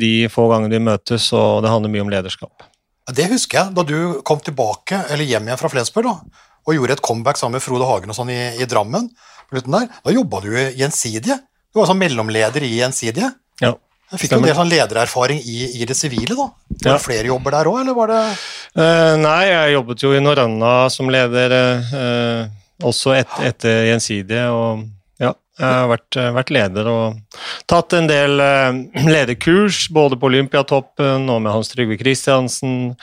de 0.00 0.12
få 0.32 0.48
gangene 0.50 0.74
de 0.74 0.82
møtes, 0.90 1.30
og 1.36 1.62
det 1.64 1.72
handler 1.72 1.94
mye 1.94 2.06
om 2.06 2.12
lederskap. 2.12 2.66
Det 3.10 3.26
husker 3.32 3.58
jeg, 3.58 3.74
da 3.74 3.82
du 3.86 4.20
kom 4.26 4.42
tilbake, 4.44 5.04
eller 5.10 5.26
hjem 5.26 5.48
igjen 5.48 5.58
fra 5.58 5.70
Flensburg, 5.72 6.06
da, 6.06 6.46
og 6.68 6.76
gjorde 6.76 6.98
et 6.98 7.02
comeback 7.02 7.40
sammen 7.40 7.56
med 7.58 7.64
Frode 7.64 7.86
Hagen 7.88 8.12
og 8.12 8.16
sånn 8.18 8.30
i, 8.30 8.40
i 8.60 8.68
Drammen. 8.70 9.08
Der. 9.50 9.88
Da 10.04 10.12
jobba 10.14 10.38
du 10.44 10.52
i 10.54 10.68
Gjensidige. 10.78 11.40
Du 11.72 11.80
var 11.80 11.88
sånn 11.90 11.98
mellomleder 11.98 12.62
i 12.62 12.68
Gjensidige. 12.76 13.32
Ja. 13.58 13.72
Jeg 14.10 14.24
fikk 14.24 14.32
jo 14.34 14.38
en 14.40 14.46
del 14.48 14.56
sånn 14.58 14.70
ledererfaring 14.72 15.38
i, 15.46 15.58
i 15.82 15.86
det 15.86 15.94
sivile, 15.94 16.34
da. 16.34 16.48
Var 16.50 16.86
Ja. 16.88 16.94
det 16.96 17.02
flere 17.04 17.28
jobber 17.30 17.54
der 17.54 17.68
òg, 17.70 17.76
eller 17.82 17.94
var 17.94 18.10
det 18.10 18.22
uh, 18.26 19.16
nei, 19.20 19.42
jeg 19.46 19.74
jobbet 19.76 20.02
jo 20.02 20.10
i 20.16 20.22
Noranna 20.22 20.72
som 20.90 21.10
leder 21.12 21.54
uh, 21.92 22.48
også 22.82 23.12
et, 23.18 23.36
etter 23.46 23.84
Gjensidige, 23.90 24.48
og 24.50 24.86
ja, 25.20 25.30
jeg 25.60 25.68
har 25.68 25.90
vært, 25.90 26.16
eh, 26.16 26.30
vært 26.32 26.50
leder 26.56 26.86
og 26.88 27.38
tatt 27.68 27.92
en 27.98 28.08
del 28.08 28.40
uh, 28.40 28.72
lederkurs, 29.14 29.84
både 29.94 30.16
på 30.18 30.30
Olympiatoppen 30.30 31.28
og 31.30 31.42
med 31.44 31.52
Hans 31.52 31.70
Trygve 31.70 31.98
Kristiansen, 32.00 32.96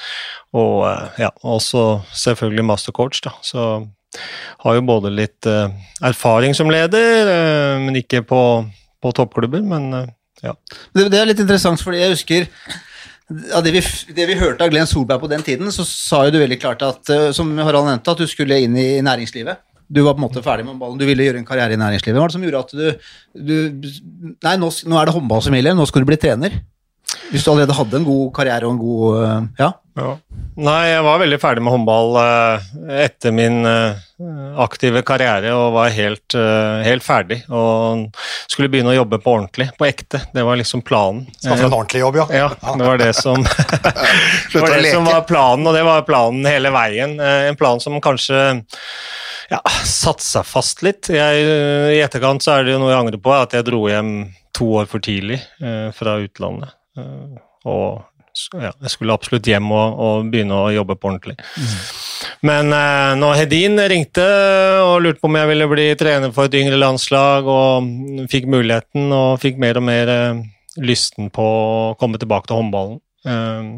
og 0.57 0.81
ja, 1.21 1.29
også 1.45 2.01
selvfølgelig 2.17 2.65
mastercoach, 2.65 3.21
da. 3.29 3.35
Så 3.45 3.67
har 4.65 4.75
jo 4.75 4.83
både 4.87 5.11
litt 5.13 5.45
erfaring 6.01 6.55
som 6.57 6.71
leder, 6.73 7.27
men 7.83 7.99
ikke 7.99 8.23
på, 8.25 8.41
på 9.03 9.11
toppklubber, 9.13 9.61
men 9.61 9.91
ja. 10.43 10.53
Det, 10.93 11.07
det 11.13 11.19
er 11.19 11.29
litt 11.31 11.41
interessant, 11.43 11.81
fordi 11.83 12.01
jeg 12.03 12.13
husker 12.13 12.49
ja, 13.27 13.59
det, 13.59 13.73
vi, 13.75 13.81
det 14.15 14.27
vi 14.29 14.37
hørte 14.39 14.63
av 14.63 14.71
Glenn 14.71 14.87
Solberg 14.87 15.19
på 15.23 15.29
den 15.31 15.43
tiden, 15.43 15.71
så 15.75 15.83
sa 15.87 16.23
jo 16.27 16.35
du 16.35 16.39
veldig 16.39 16.59
klart 16.61 16.83
at, 16.87 17.01
eh, 17.11 17.29
som 17.35 17.49
Harald 17.59 17.89
nevnte, 17.89 18.13
at 18.13 18.21
du 18.23 18.29
skulle 18.29 18.59
inn 18.63 18.77
i 18.79 19.01
næringslivet. 19.03 19.59
Du 19.87 20.01
var 20.03 20.15
på 20.15 20.21
en 20.21 20.25
måte 20.27 20.43
ferdig 20.43 20.65
med 20.67 20.79
ballen, 20.79 20.99
du 20.99 21.05
ville 21.07 21.23
gjøre 21.23 21.39
en 21.41 21.47
karriere 21.47 21.75
i 21.75 21.79
næringslivet. 21.79 22.15
Hva 22.15 22.23
var 22.25 22.31
det 22.31 22.37
som 22.37 22.43
gjorde 22.43 22.63
at 22.63 22.73
du, 22.75 23.11
du 23.49 23.89
Nei, 24.43 24.55
nå, 24.59 24.71
nå 24.87 24.99
er 24.99 25.07
det 25.07 25.15
håndball 25.15 25.43
som 25.43 25.55
gjelder, 25.55 25.75
nå 25.77 25.87
skal 25.87 26.03
du 26.03 26.09
bli 26.09 26.19
trener. 26.19 26.55
Hvis 27.31 27.43
du 27.43 27.51
allerede 27.51 27.75
hadde 27.75 27.99
en 28.01 28.07
god 28.07 28.31
karriere 28.35 28.67
og 28.67 28.75
en 28.75 28.81
god 28.81 29.19
eh, 29.23 29.51
Ja. 29.63 29.69
Ja. 29.97 30.15
Nei, 30.57 30.87
jeg 30.89 31.03
var 31.05 31.19
veldig 31.21 31.37
ferdig 31.37 31.61
med 31.61 31.73
håndball 31.75 32.15
eh, 32.17 32.63
etter 33.03 33.33
min 33.35 33.59
eh, 33.69 33.99
aktive 34.57 35.03
karriere 35.05 35.51
og 35.53 35.75
var 35.75 35.91
helt, 35.93 36.33
eh, 36.33 36.79
helt 36.87 37.05
ferdig. 37.05 37.43
Og 37.53 38.07
skulle 38.49 38.71
begynne 38.73 38.89
å 38.89 38.95
jobbe 38.95 39.19
på 39.21 39.35
ordentlig, 39.35 39.67
på 39.77 39.85
ekte. 39.85 40.23
Det 40.33 40.45
var 40.47 40.57
liksom 40.57 40.81
planen. 40.87 41.27
Skaffe 41.37 41.67
en 41.67 41.75
ordentlig 41.77 42.01
jobb, 42.01 42.17
ja. 42.23 42.25
Ja, 42.39 42.73
det 42.73 42.89
var 42.89 42.97
det 43.03 43.11
som 43.19 43.45
Det 44.53 44.63
var 44.63 44.73
det 44.73 44.95
som 44.95 45.05
var 45.05 45.21
planen, 45.29 45.69
og 45.69 45.77
det 45.77 45.85
var 45.85 46.09
planen 46.09 46.49
hele 46.49 46.73
veien. 46.73 47.15
En 47.21 47.59
plan 47.59 47.83
som 47.83 48.01
kanskje 48.01 48.41
ja, 49.53 49.61
satte 49.85 50.25
seg 50.25 50.49
fast 50.49 50.81
litt. 50.81 51.13
Jeg, 51.13 51.47
I 51.93 52.01
etterkant 52.01 52.41
så 52.41 52.57
er 52.57 52.65
det 52.65 52.73
jo 52.73 52.81
noe 52.81 52.95
jeg 52.95 53.03
angrer 53.05 53.21
på, 53.21 53.37
at 53.37 53.53
jeg 53.53 53.69
dro 53.69 53.85
hjem 53.93 54.13
to 54.57 54.73
år 54.81 54.89
for 54.89 55.05
tidlig 55.05 55.37
fra 55.93 56.17
utlandet. 56.17 56.73
Og 57.69 58.01
ja, 58.53 58.71
jeg 58.83 58.91
skulle 58.93 59.15
absolutt 59.15 59.47
hjem 59.49 59.69
og, 59.71 60.01
og 60.03 60.27
begynne 60.31 60.57
å 60.57 60.73
jobbe 60.73 60.97
på 60.97 61.09
ordentlig. 61.11 61.37
Men 62.47 62.73
eh, 62.75 63.13
når 63.19 63.39
Hedin 63.41 63.81
ringte 63.91 64.27
og 64.83 65.01
lurte 65.05 65.21
på 65.21 65.29
om 65.29 65.39
jeg 65.39 65.51
ville 65.51 65.69
bli 65.71 65.87
trener 65.99 66.33
for 66.35 66.49
et 66.49 66.59
yngre 66.59 66.79
landslag, 66.79 67.47
og 67.47 68.27
fikk 68.31 68.49
muligheten 68.51 69.09
og 69.15 69.41
fikk 69.43 69.59
mer 69.61 69.81
og 69.81 69.87
mer 69.87 70.13
eh, 70.13 70.43
lysten 70.83 71.31
på 71.33 71.47
å 71.47 71.95
komme 71.99 72.21
tilbake 72.21 72.49
til 72.49 72.61
håndballen. 72.61 73.01
Eh, 73.27 73.73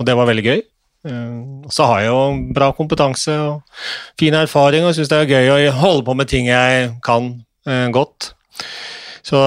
og 0.00 0.08
det 0.08 0.16
var 0.18 0.30
veldig 0.30 0.46
gøy. 0.48 0.60
Eh, 1.08 1.38
og 1.64 1.72
så 1.72 1.86
har 1.88 2.02
jeg 2.02 2.10
jo 2.10 2.52
bra 2.56 2.70
kompetanse 2.76 3.36
og 3.46 3.86
fin 4.20 4.36
erfaring, 4.36 4.84
og 4.84 4.96
syns 4.96 5.12
det 5.12 5.22
er 5.22 5.32
gøy 5.38 5.70
å 5.70 5.78
holde 5.80 6.06
på 6.08 6.16
med 6.18 6.30
ting 6.30 6.50
jeg 6.50 6.92
kan 7.06 7.32
eh, 7.68 7.88
godt. 7.94 8.32
Så 9.26 9.40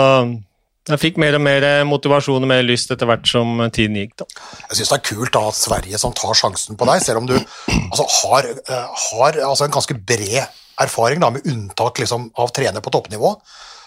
jeg 0.89 0.99
fikk 0.99 1.19
mer 1.21 1.37
og 1.37 1.43
mer 1.45 1.65
motivasjon 1.87 2.43
og 2.43 2.49
mer 2.49 2.63
lyst 2.65 2.91
etter 2.91 3.07
hvert 3.07 3.27
som 3.29 3.61
tiden 3.71 3.95
gikk. 4.01 4.17
da. 4.19 4.27
Jeg 4.69 4.79
syns 4.79 4.91
det 4.91 4.97
er 4.97 5.05
kult 5.07 5.33
da 5.35 5.43
at 5.47 5.59
Sverige 5.59 6.01
som 6.01 6.15
tar 6.17 6.35
sjansen 6.35 6.79
på 6.79 6.87
deg, 6.89 7.03
selv 7.05 7.21
om 7.21 7.29
du 7.29 7.37
altså, 7.37 8.07
har, 8.17 8.49
eh, 8.51 9.05
har 9.05 9.39
altså, 9.47 9.67
en 9.67 9.77
ganske 9.77 9.95
bred 9.95 10.41
erfaring, 10.83 11.21
da, 11.23 11.29
med 11.31 11.47
unntak 11.47 12.01
liksom, 12.03 12.31
av 12.41 12.51
trener 12.55 12.83
på 12.83 12.91
toppnivå. 12.91 13.35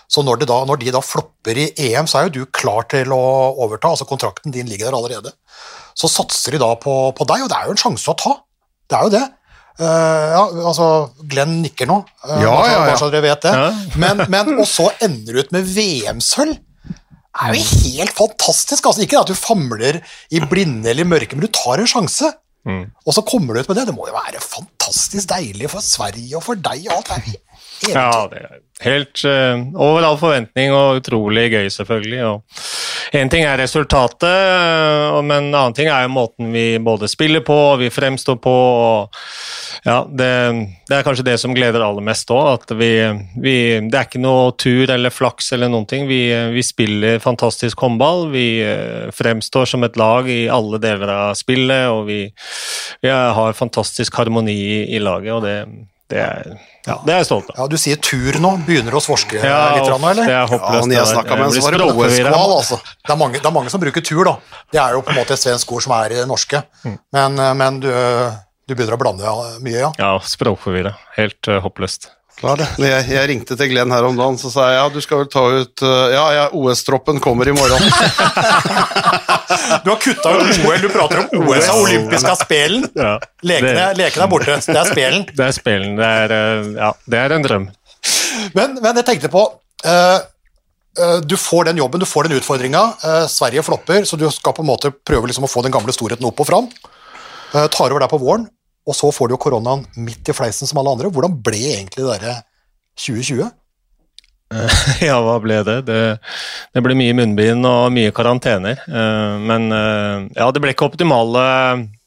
Så 0.08 0.22
når, 0.22 0.40
det 0.40 0.48
da, 0.50 0.60
når 0.64 0.80
de 0.80 0.92
da 0.94 1.02
flopper 1.02 1.58
i 1.58 1.70
EM, 1.88 2.06
så 2.08 2.20
er 2.20 2.28
jo 2.28 2.34
du 2.36 2.52
klar 2.54 2.86
til 2.90 3.10
å 3.12 3.22
overta. 3.64 3.90
altså 3.90 4.06
Kontrakten 4.06 4.54
din 4.54 4.68
ligger 4.70 4.88
der 4.88 4.98
allerede. 4.98 5.34
Så 5.98 6.08
satser 6.12 6.54
de 6.54 6.62
da 6.62 6.70
på, 6.78 6.94
på 7.16 7.26
deg, 7.26 7.42
og 7.42 7.50
det 7.50 7.58
er 7.58 7.66
jo 7.66 7.74
en 7.74 7.82
sjanse 7.82 8.12
å 8.12 8.18
ta. 8.20 8.36
Det 8.86 8.96
er 8.96 9.08
jo 9.08 9.14
det. 9.16 9.24
Uh, 9.76 10.28
ja, 10.32 10.42
altså, 10.70 10.86
Glenn 11.28 11.58
nikker 11.60 11.88
nå, 11.90 11.98
uh, 12.24 12.36
Ja, 12.40 12.48
bare, 12.48 12.68
ja, 12.70 12.76
ja. 12.78 12.84
bare 12.86 13.00
så 13.00 13.10
dere 13.12 13.26
vet 13.26 13.42
det. 13.44 13.52
Ja. 13.52 13.66
Men, 14.00 14.22
men, 14.32 14.54
og 14.56 14.68
så 14.70 14.86
ender 15.04 15.36
du 15.36 15.42
ut 15.42 15.52
med 15.52 15.68
VM-sølv. 15.68 16.54
Er 17.36 17.52
jo 17.52 17.60
helt 17.60 18.14
fantastisk. 18.16 18.86
altså 18.86 19.04
Ikke 19.04 19.20
at 19.20 19.30
du 19.30 19.36
famler 19.36 20.00
i 20.30 20.40
blinde 20.50 20.90
eller 20.90 21.04
i 21.04 21.08
mørke, 21.08 21.36
men 21.36 21.46
du 21.46 21.52
tar 21.52 21.82
en 21.82 21.90
sjanse. 21.90 22.32
Mm. 22.66 22.86
Og 23.06 23.14
så 23.14 23.22
kommer 23.22 23.54
du 23.54 23.60
ut 23.60 23.68
med 23.70 23.78
det. 23.78 23.86
Det 23.88 23.94
må 23.94 24.08
jo 24.08 24.16
være 24.16 24.42
fantastisk 24.42 25.28
deilig 25.30 25.70
for 25.70 25.84
Sverige 25.84 26.38
og 26.38 26.46
for 26.48 26.58
deg. 26.58 26.88
og 26.88 26.96
alt 26.96 27.12
det 27.12 27.18
er 27.18 27.45
eventyr. 27.82 27.98
Ja, 27.98 28.28
det 28.32 28.44
er 28.44 28.62
helt 28.84 29.22
uh, 29.24 29.62
over 29.80 30.04
all 30.04 30.18
forventning 30.20 30.72
og 30.74 31.00
utrolig 31.00 31.48
gøy, 31.54 31.68
selvfølgelig. 31.72 32.24
Og 32.28 33.16
en 33.16 33.30
ting 33.32 33.46
er 33.46 33.56
resultatet, 33.60 34.26
uh, 34.28 35.20
men 35.24 35.48
en 35.48 35.54
annen 35.54 35.76
ting 35.76 35.88
er 35.88 36.04
jo 36.04 36.12
måten 36.12 36.50
vi 36.52 36.66
både 36.82 37.08
spiller 37.08 37.44
på 37.46 37.56
og 37.72 37.80
vi 37.80 37.92
fremstår 37.92 38.36
på. 38.42 38.52
Og, 38.52 39.22
ja, 39.86 40.02
det, 40.10 40.28
det 40.90 40.98
er 40.98 41.06
kanskje 41.06 41.24
det 41.28 41.38
som 41.40 41.54
gleder 41.56 41.84
aller 41.86 42.04
mest 42.04 42.30
òg. 42.34 42.52
At 42.58 42.76
vi, 42.76 42.92
vi 43.40 43.56
Det 43.86 43.96
er 43.96 44.08
ikke 44.10 44.22
noe 44.24 44.52
tur 44.60 44.92
eller 44.92 45.14
flaks 45.14 45.52
eller 45.56 45.72
noen 45.72 45.88
ting. 45.88 46.08
Vi, 46.10 46.20
vi 46.52 46.64
spiller 46.66 47.22
fantastisk 47.22 47.80
håndball. 47.80 48.26
Vi 48.34 48.46
uh, 48.60 49.08
fremstår 49.16 49.72
som 49.72 49.88
et 49.88 49.96
lag 49.96 50.28
i 50.28 50.46
alle 50.52 50.82
deler 50.82 51.16
av 51.16 51.36
spillet, 51.38 51.88
og 51.88 52.06
vi, 52.10 52.22
vi 53.00 53.12
har 53.12 53.56
fantastisk 53.56 54.20
harmoni 54.20 54.56
i, 54.56 54.80
i 54.96 55.00
laget, 55.00 55.32
og 55.32 55.46
det, 55.46 55.60
det 56.10 56.20
er 56.22 56.50
ja, 56.86 57.00
det 57.02 57.12
er 57.12 57.16
jeg 57.18 57.26
stolt 57.26 57.48
av. 57.50 57.56
Ja, 57.58 57.66
Du 57.66 57.76
sier 57.82 57.98
tur 57.98 58.36
nå. 58.38 58.52
Begynner 58.66 58.94
du 58.94 58.98
å 59.00 59.02
svorske 59.02 59.40
Ja, 59.42 59.74
litt, 59.74 59.88
rann, 59.90 60.04
eller? 60.06 60.22
det 60.22 60.34
er 60.36 60.38
Ja, 60.38 60.46
håpløst. 60.52 60.86
men 60.86 60.94
jeg 60.94 61.06
det 61.06 61.38
med 61.38 61.46
en 61.46 61.52
som 61.56 61.64
var 61.66 61.74
i 61.74 61.80
språkforvirret. 61.80 62.30
Skval, 62.30 62.52
altså. 62.56 62.78
Det 62.86 63.12
er, 63.12 63.18
mange, 63.18 63.40
det 63.40 63.50
er 63.50 63.54
mange 63.56 63.72
som 63.74 63.82
bruker 63.82 64.04
tur, 64.06 64.22
da. 64.28 64.36
Det 64.70 64.80
er 64.82 64.94
jo 64.94 65.02
på 65.02 65.10
en 65.10 65.18
måte 65.18 65.34
et 65.34 65.42
svensk 65.42 65.72
ord 65.74 65.82
som 65.82 65.96
er 65.98 66.14
i 66.14 66.20
det 66.20 66.28
norske. 66.30 66.62
Mm. 66.84 66.98
Men, 67.18 67.38
eh, 67.42 67.54
men 67.58 67.80
du, 67.82 67.90
du 67.90 68.74
begynner 68.76 68.94
å 68.94 69.00
blande 69.02 69.34
mye, 69.66 69.80
ja. 69.82 69.90
Ja, 69.98 70.12
språkforvirra. 70.22 70.94
Helt 71.18 71.50
uh, 71.50 71.58
håpløst. 71.66 72.12
Klar 72.36 72.58
det. 72.60 72.66
Jeg, 72.84 73.04
jeg 73.14 73.28
ringte 73.30 73.56
til 73.56 73.70
Glenn 73.70 73.92
her 73.94 74.04
om 74.04 74.16
dagen, 74.18 74.36
så 74.36 74.50
sa 74.52 74.66
jeg 74.68 74.76
ja, 74.76 74.88
du 74.92 74.98
skal 75.00 75.22
vel 75.22 75.28
ta 75.32 75.44
ut 75.56 75.84
uh, 75.86 76.08
Ja, 76.12 76.24
ja, 76.36 76.44
OS-troppen 76.52 77.20
kommer 77.24 77.48
i 77.48 77.54
morgen. 77.56 77.80
Du 79.86 79.88
har 79.88 79.98
kutta 80.02 80.32
ut 80.36 80.58
OL, 80.66 80.80
du 80.82 80.88
prater 80.92 81.22
om 81.22 81.46
OS 81.46 81.68
og 81.72 81.84
olympiske 81.86 82.34
spelen. 82.42 82.84
Ja, 83.06 83.16
Lekene, 83.46 83.86
lekene 83.96 84.26
er 84.26 84.30
borte. 84.30 84.56
Det 84.66 84.76
er 84.76 84.88
spelen. 84.90 85.24
det 85.38 85.44
er 85.46 85.54
spelen, 85.54 85.94
Det 85.96 86.08
er, 86.24 86.34
eh, 86.36 86.70
ja, 86.76 86.90
det 87.06 87.20
er 87.20 87.34
en 87.36 87.46
drøm. 87.46 87.68
Men, 88.56 88.76
men 88.82 89.00
jeg 89.00 89.06
tenkte 89.06 89.30
på 89.32 89.44
uh, 89.46 90.18
uh, 91.00 91.18
Du 91.24 91.36
får 91.40 91.70
den 91.70 91.80
jobben, 91.80 92.02
du 92.02 92.08
får 92.08 92.28
den 92.28 92.36
utfordringa. 92.40 92.82
Uh, 93.00 93.24
Sverige 93.32 93.64
flopper, 93.64 94.04
så 94.08 94.18
du 94.20 94.26
skal 94.34 94.56
på 94.56 94.64
en 94.66 94.70
måte 94.74 94.92
prøve 94.92 95.30
liksom 95.30 95.48
å 95.48 95.50
få 95.50 95.64
den 95.64 95.74
gamle 95.74 95.94
storheten 95.94 96.28
opp 96.28 96.44
og 96.44 96.50
fram. 96.50 96.68
Eh, 97.54 97.66
tar 97.70 97.90
over 97.90 98.02
der 98.02 98.10
på 98.10 98.18
våren, 98.20 98.48
og 98.86 98.94
så 98.94 99.10
får 99.14 99.28
du 99.28 99.34
jo 99.34 99.42
koronaen 99.42 99.84
midt 99.98 100.30
i 100.30 100.34
fleisen 100.36 100.68
som 100.68 100.78
alle 100.80 100.92
andre. 100.94 101.10
Hvordan 101.10 101.34
ble 101.42 101.58
egentlig 101.74 102.04
det 102.04 102.10
derre 102.16 102.36
2020? 103.02 103.48
Ja, 105.02 105.16
hva 105.26 105.40
ble 105.42 105.58
det? 105.66 105.80
det? 105.88 106.02
Det 106.70 106.82
ble 106.84 106.94
mye 106.98 107.16
munnbind 107.18 107.66
og 107.66 107.90
mye 107.94 108.12
karantener. 108.14 108.78
Eh, 108.86 109.34
Men 109.42 109.66
eh, 109.74 110.28
ja, 110.38 110.46
det 110.54 110.62
ble 110.62 110.70
ikke 110.74 110.86
optimale, 110.86 111.42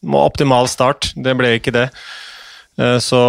optimal 0.08 0.70
start. 0.72 1.12
Det 1.20 1.36
ble 1.36 1.58
ikke 1.58 1.76
det. 1.76 1.90
Eh, 2.80 2.98
Så 3.04 3.20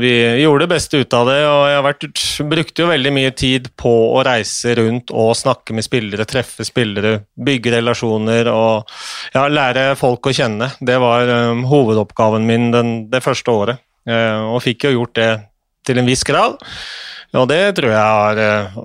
vi 0.00 0.12
gjorde 0.42 0.64
det 0.64 0.74
beste 0.74 1.00
ut 1.02 1.14
av 1.14 1.28
det, 1.28 1.40
og 1.44 1.64
jeg 1.68 1.84
vært, 1.84 2.06
brukte 2.48 2.82
jo 2.84 2.88
veldig 2.90 3.12
mye 3.12 3.32
tid 3.36 3.68
på 3.76 3.92
å 4.16 4.22
reise 4.24 4.74
rundt 4.78 5.12
og 5.12 5.34
snakke 5.36 5.76
med 5.76 5.84
spillere, 5.84 6.26
treffe 6.28 6.64
spillere, 6.64 7.18
bygge 7.36 7.74
relasjoner 7.76 8.48
og 8.52 8.88
ja, 9.34 9.44
lære 9.52 9.92
folk 10.00 10.30
å 10.30 10.34
kjenne. 10.34 10.70
Det 10.80 10.96
var 11.02 11.28
um, 11.52 11.66
hovedoppgaven 11.68 12.48
min 12.48 12.70
den, 12.72 12.94
det 13.12 13.22
første 13.24 13.52
året, 13.52 13.84
uh, 14.08 14.48
og 14.54 14.62
fikk 14.64 14.88
jo 14.88 14.96
gjort 15.00 15.16
det 15.18 15.30
til 15.86 16.00
en 16.00 16.08
viss 16.08 16.24
grad. 16.24 16.56
Og 17.36 17.46
det 17.50 17.62
tror 17.76 17.92
jeg 17.92 18.00
har, 18.00 18.40
eh, 18.42 18.80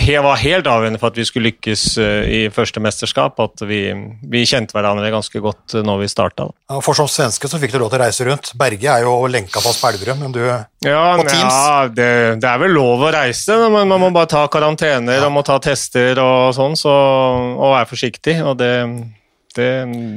he- 0.00 0.16
var 0.24 0.36
helt 0.40 0.66
avgjørende 0.66 0.98
for 0.98 1.10
at 1.12 1.18
vi 1.20 1.24
skulle 1.28 1.50
lykkes 1.50 1.82
eh, 2.00 2.28
i 2.32 2.38
første 2.54 2.80
mesterskap. 2.80 3.36
At 3.44 3.60
vi, 3.68 3.80
vi 4.24 4.44
kjente 4.48 4.72
hverandre 4.72 5.10
ganske 5.12 5.42
godt 5.44 5.74
eh, 5.76 5.82
når 5.84 6.00
vi 6.04 6.08
starta. 6.08 6.46
Ja, 6.70 6.78
For 6.80 6.96
som 6.96 7.10
svenske 7.12 7.50
så 7.52 7.60
fikk 7.60 7.74
du 7.74 7.78
lov 7.82 7.90
til 7.92 8.00
å 8.00 8.04
reise 8.06 8.24
rundt. 8.28 8.54
Berge 8.56 8.88
er 8.94 9.04
jo 9.04 9.12
lenka 9.28 9.60
fast 9.60 9.82
på 9.84 9.90
Elverum, 9.92 10.22
men 10.24 10.32
du 10.32 10.40
Ja, 10.46 11.04
På 11.20 11.26
Teams? 11.28 11.42
ja 11.44 11.84
det, 11.92 12.08
det 12.40 12.48
er 12.48 12.62
vel 12.64 12.72
lov 12.76 13.04
å 13.04 13.12
reise, 13.12 13.58
men 13.68 13.88
man 13.92 14.00
må 14.06 14.10
bare 14.16 14.30
ta 14.32 14.46
karantener 14.48 15.26
og 15.28 15.34
må 15.36 15.44
ta 15.44 15.58
tester 15.60 16.18
og 16.24 16.54
sånn, 16.56 16.76
så, 16.80 16.96
og 17.60 17.74
være 17.76 17.90
forsiktig. 17.92 18.38
Og 18.48 18.56
det, 18.60 18.72
det, 19.56 19.70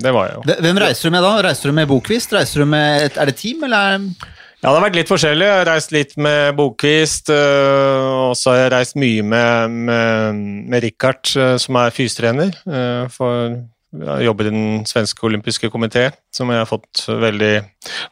det 0.03 0.11
var 0.15 0.29
jeg 0.31 0.39
jo. 0.39 0.57
Hvem 0.65 0.83
reiser 0.87 1.07
du 1.11 1.15
med 1.19 1.23
da? 1.27 1.35
Reiser 1.49 1.71
du 1.71 1.75
med 1.83 1.87
Bokvist? 1.91 2.33
Reiser 2.35 2.63
du 2.63 2.69
med 2.71 3.09
et, 3.09 3.17
er 3.19 3.31
det 3.31 3.35
team, 3.39 3.63
eller? 3.67 3.99
er- 3.99 4.35
Ja, 4.59 4.73
det 4.73 4.75
har 4.75 4.83
vært 4.83 4.97
litt 4.97 5.07
forskjellig. 5.07 5.45
Jeg 5.47 5.59
har 5.61 5.69
reist 5.69 5.93
litt 5.95 6.17
med 6.19 6.57
Bokvist, 6.57 7.29
øh, 7.31 8.07
og 8.27 8.33
så 8.35 8.51
har 8.51 8.57
jeg 8.65 8.71
reist 8.73 8.97
mye 8.99 9.23
med, 9.23 9.75
med, 9.87 10.39
med 10.73 10.83
Richard, 10.83 11.21
øh, 11.39 11.53
som 11.63 11.77
er 11.79 11.93
fystrener. 11.95 12.51
øh, 12.67 13.05
For 13.13 13.53
jeg 13.89 14.25
jobber 14.25 14.45
i 14.45 14.51
den 14.51 14.85
svenske 14.85 15.23
olympiske 15.23 15.69
komité, 15.71 16.09
som 16.35 16.51
jeg 16.51 16.59
har 16.59 16.67
fått 16.69 17.05
veldig 17.07 17.53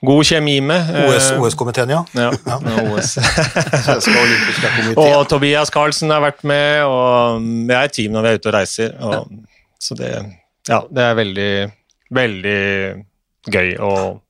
god 0.08 0.24
kjemi 0.30 0.56
med. 0.64 0.88
OS-komiteen, 1.36 1.92
OS 1.92 2.16
ja. 2.16 2.30
ja. 2.48 2.60
Ja, 2.64 2.86
OS. 2.96 3.18
Og 5.04 5.28
Tobias 5.30 5.70
Carlsen 5.70 6.16
har 6.16 6.24
vært 6.24 6.48
med, 6.48 6.82
og 6.88 7.44
vi 7.44 7.76
er 7.76 7.84
et 7.92 7.94
team 8.00 8.16
når 8.16 8.24
vi 8.24 8.32
er 8.32 8.40
ute 8.40 8.50
og 8.50 8.56
reiser. 8.56 8.96
Og, 9.04 9.28
Så 9.84 10.00
det, 10.00 10.14
ja, 10.72 10.80
det 10.90 11.04
er 11.04 11.20
veldig, 11.20 11.52
veldig 12.18 12.62
gøy 13.52 13.76
og 13.84 14.24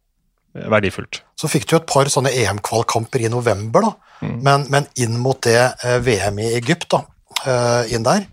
verdifullt. 0.71 1.21
Så 1.37 1.49
fikk 1.51 1.67
du 1.69 1.75
et 1.77 1.87
par 1.89 2.09
sånne 2.11 2.33
EM-kvalkamper 2.33 3.25
i 3.25 3.31
november, 3.31 3.85
da. 3.87 3.93
Mm. 4.25 4.37
Men, 4.45 4.65
men 4.73 4.87
inn 4.97 5.17
mot 5.21 5.37
det 5.45 5.59
eh, 5.59 5.99
VM 6.01 6.39
i 6.41 6.51
Egypt, 6.57 6.89
da, 6.89 7.03
eh, 7.45 7.93
inn 7.93 8.05
der 8.07 8.23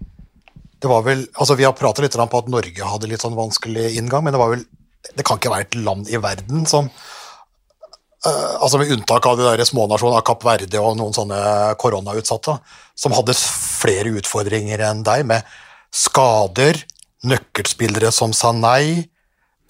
Det 0.80 0.88
var 0.88 1.02
vel 1.04 1.26
Altså, 1.36 1.58
vi 1.60 1.66
har 1.66 1.74
pratet 1.76 2.06
litt 2.06 2.16
på 2.16 2.40
at 2.40 2.48
Norge 2.48 2.88
hadde 2.88 3.10
litt 3.10 3.20
sånn 3.20 3.36
vanskelig 3.36 3.90
inngang, 3.98 4.24
men 4.24 4.32
det 4.32 4.40
var 4.40 4.54
vel 4.54 4.64
Det 5.12 5.26
kan 5.28 5.36
ikke 5.36 5.52
være 5.52 5.66
et 5.68 5.76
land 5.76 6.08
i 6.08 6.16
verden 6.16 6.64
som 6.70 6.88
eh, 6.88 8.54
altså 8.56 8.80
Med 8.80 8.94
unntak 8.96 9.28
av 9.28 9.36
de 9.36 9.44
der 9.44 9.64
smånasjonene 9.68 10.24
Kapp 10.24 10.48
Verde 10.48 10.80
og 10.80 10.96
noen 10.96 11.12
sånne 11.12 11.42
koronautsatte, 11.76 12.56
som 12.96 13.12
hadde 13.12 13.36
flere 13.36 14.16
utfordringer 14.16 14.80
enn 14.88 15.04
deg, 15.04 15.26
med 15.28 15.44
skader, 15.92 16.80
nøkkelspillere 17.28 18.08
som 18.08 18.32
sa 18.32 18.56
nei, 18.56 19.04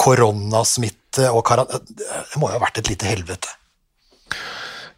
koronasmitte 0.01 1.29
og 1.31 1.45
karantene 1.47 1.85
Det 1.87 2.41
må 2.41 2.49
jo 2.51 2.57
ha 2.57 2.65
vært 2.65 2.81
et 2.83 2.91
lite 2.91 3.07
helvete. 3.11 3.53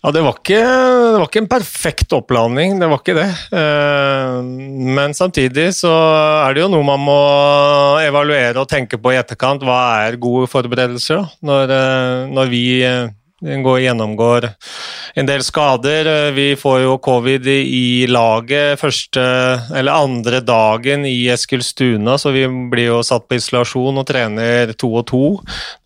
Ja, 0.07 0.13
det 0.15 0.21
var, 0.23 0.37
ikke, 0.39 0.59
det 0.63 1.19
var 1.19 1.25
ikke 1.27 1.41
en 1.43 1.49
perfekt 1.51 2.13
opplanding, 2.15 2.77
det 2.79 2.87
var 2.87 3.01
ikke 3.01 3.17
det. 3.17 3.27
Eh, 3.59 4.37
men 4.95 5.17
samtidig 5.19 5.65
så 5.75 5.91
er 6.45 6.55
det 6.55 6.63
jo 6.63 6.69
noe 6.71 6.87
man 6.87 7.03
må 7.03 7.17
evaluere 8.05 8.61
og 8.63 8.71
tenke 8.71 9.01
på 9.03 9.11
i 9.11 9.19
etterkant. 9.19 9.65
Hva 9.67 9.81
er 10.07 10.21
gode 10.23 10.47
forberedelser? 10.53 11.25
Når, 11.43 11.75
eh, 11.75 12.21
når 12.31 12.53
vi 12.53 12.63
eh, 13.45 13.59
går, 13.65 13.81
gjennomgår 13.85 14.49
en 15.17 15.29
del 15.29 15.45
skader. 15.45 16.09
Vi 16.37 16.49
får 16.61 16.81
jo 16.85 16.99
covid 17.03 17.49
i 17.53 18.07
laget 18.09 18.81
første 18.81 19.25
eller 19.77 19.93
andre 19.97 20.41
dagen 20.45 21.07
i 21.09 21.29
Eskilstuna, 21.33 22.19
så 22.21 22.33
vi 22.37 22.47
blir 22.73 22.91
jo 22.93 23.03
satt 23.07 23.27
på 23.29 23.39
isolasjon 23.41 24.01
og 24.01 24.07
trener 24.09 24.73
to 24.77 24.93
og 25.01 25.07
to 25.11 25.25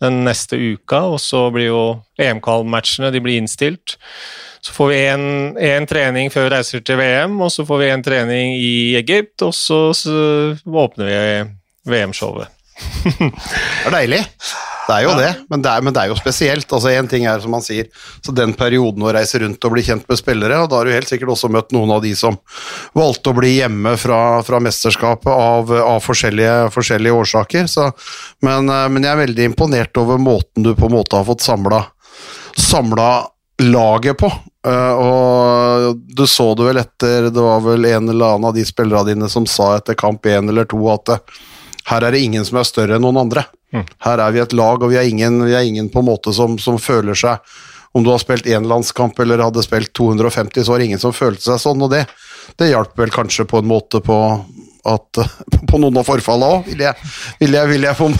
den 0.03 0.23
neste 0.27 0.59
uka. 0.59 1.05
Og 1.15 1.19
så 1.23 1.47
blir 1.53 1.71
jo 1.71 1.83
EM-kval-matchene 2.21 3.13
innstilt. 3.35 3.97
Så 4.61 4.73
får 4.73 4.91
vi 4.91 4.97
én 5.01 5.87
trening 5.89 6.29
før 6.29 6.45
vi 6.45 6.53
reiser 6.53 6.83
til 6.85 6.99
VM, 6.99 7.39
og 7.41 7.49
så 7.49 7.65
får 7.65 7.79
vi 7.81 7.89
en 7.89 8.03
trening 8.05 8.57
i 8.59 8.73
Egypt, 8.99 9.41
og 9.41 9.55
så, 9.57 9.79
så 9.97 10.53
åpner 10.65 11.09
vi 11.09 11.95
VM-showet. 11.95 12.51
det 13.05 13.87
er 13.89 13.97
deilig. 13.97 14.21
Det 14.87 14.95
er 14.95 15.05
jo 15.05 15.13
det, 15.15 15.29
men 15.51 15.61
det 15.63 15.71
er, 15.71 15.83
men 15.85 15.93
det 15.93 16.01
er 16.01 16.09
jo 16.11 16.17
spesielt. 16.17 16.65
altså 16.73 16.91
Én 16.91 17.07
ting 17.09 17.25
er, 17.29 17.39
som 17.43 17.53
man 17.53 17.63
sier, 17.63 17.87
så 18.25 18.33
den 18.35 18.55
perioden 18.57 19.05
å 19.05 19.13
reise 19.13 19.39
rundt 19.41 19.67
og 19.67 19.75
bli 19.75 19.83
kjent 19.85 20.07
med 20.09 20.19
spillere, 20.19 20.57
og 20.63 20.71
da 20.71 20.79
har 20.79 20.89
du 20.89 20.95
helt 20.95 21.11
sikkert 21.11 21.33
også 21.35 21.51
møtt 21.53 21.73
noen 21.75 21.93
av 21.95 22.01
de 22.03 22.13
som 22.17 22.39
valgte 22.97 23.31
å 23.31 23.37
bli 23.37 23.53
hjemme 23.59 23.93
fra, 24.01 24.21
fra 24.47 24.61
mesterskapet 24.63 25.31
av, 25.31 25.73
av 25.85 26.01
forskjellige, 26.03 26.71
forskjellige, 26.75 27.17
årsaker. 27.23 27.69
Så, 27.71 27.89
men, 28.45 28.69
eh, 28.69 28.87
men, 28.89 29.05
jeg 29.05 29.13
er 29.13 29.23
veldig 29.25 29.49
imponert 29.51 30.01
over 30.01 30.21
måten 30.21 30.65
du 30.65 30.73
på 30.75 30.89
en 30.89 30.97
måte 30.97 31.19
har 31.19 31.29
fått 31.29 31.45
samla, 31.45 31.85
samla 32.57 33.11
laget 33.61 34.17
på. 34.17 34.31
Uh, 34.67 34.93
og 34.93 36.01
du 36.13 36.27
så 36.29 36.51
det 36.53 36.67
vel 36.67 36.77
etter 36.77 37.31
Det 37.33 37.41
var 37.41 37.63
vel 37.65 37.87
en 37.89 38.11
eller 38.11 38.35
annen 38.35 38.45
av 38.51 38.53
de 38.53 38.61
spillerne 38.61 39.09
dine 39.09 39.29
som 39.31 39.47
sa 39.49 39.71
etter 39.79 39.97
kamp 39.97 40.27
én 40.29 40.51
eller 40.53 40.67
to 40.69 40.77
at 40.93 41.07
det, 41.09 41.17
her 41.89 42.05
er 42.05 42.13
det 42.13 42.21
ingen 42.21 42.45
som 42.45 42.59
er 42.61 42.67
større 42.67 42.97
enn 42.97 43.05
noen 43.05 43.19
andre. 43.23 43.45
Mm. 43.73 43.85
Her 44.05 44.21
er 44.21 44.33
vi 44.35 44.41
et 44.43 44.55
lag, 44.57 44.83
og 44.83 44.91
vi 44.91 44.99
er 44.99 45.07
ingen, 45.07 45.41
vi 45.47 45.55
er 45.55 45.67
ingen 45.67 45.89
på 45.91 46.01
en 46.01 46.09
måte 46.09 46.33
som, 46.35 46.57
som, 46.59 46.79
føler 46.81 47.15
seg 47.15 47.39
Om 47.95 48.03
du 48.03 48.11
har 48.11 48.19
spilt 48.19 48.47
én 48.47 48.67
landskamp 48.67 49.19
eller 49.19 49.43
hadde 49.43 49.63
spilt 49.63 49.93
250, 49.97 50.63
så 50.63 50.71
var 50.71 50.79
det 50.79 50.85
ingen 50.91 51.01
som 51.01 51.15
følte 51.15 51.43
seg 51.43 51.59
sånn, 51.59 51.81
og 51.83 51.91
det, 51.91 52.05
det 52.59 52.69
hjalp 52.71 52.95
vel 52.99 53.11
kanskje 53.11 53.47
på 53.47 53.59
en 53.59 53.67
måte 53.67 53.99
på, 54.03 54.17
at, 54.87 55.19
på 55.69 55.79
noen 55.81 55.99
av 56.01 56.07
forfallene 56.07 56.57
òg, 56.57 56.69
vil, 56.71 56.81
vil, 57.41 57.57
vil, 57.69 57.85
jeg, 57.85 58.11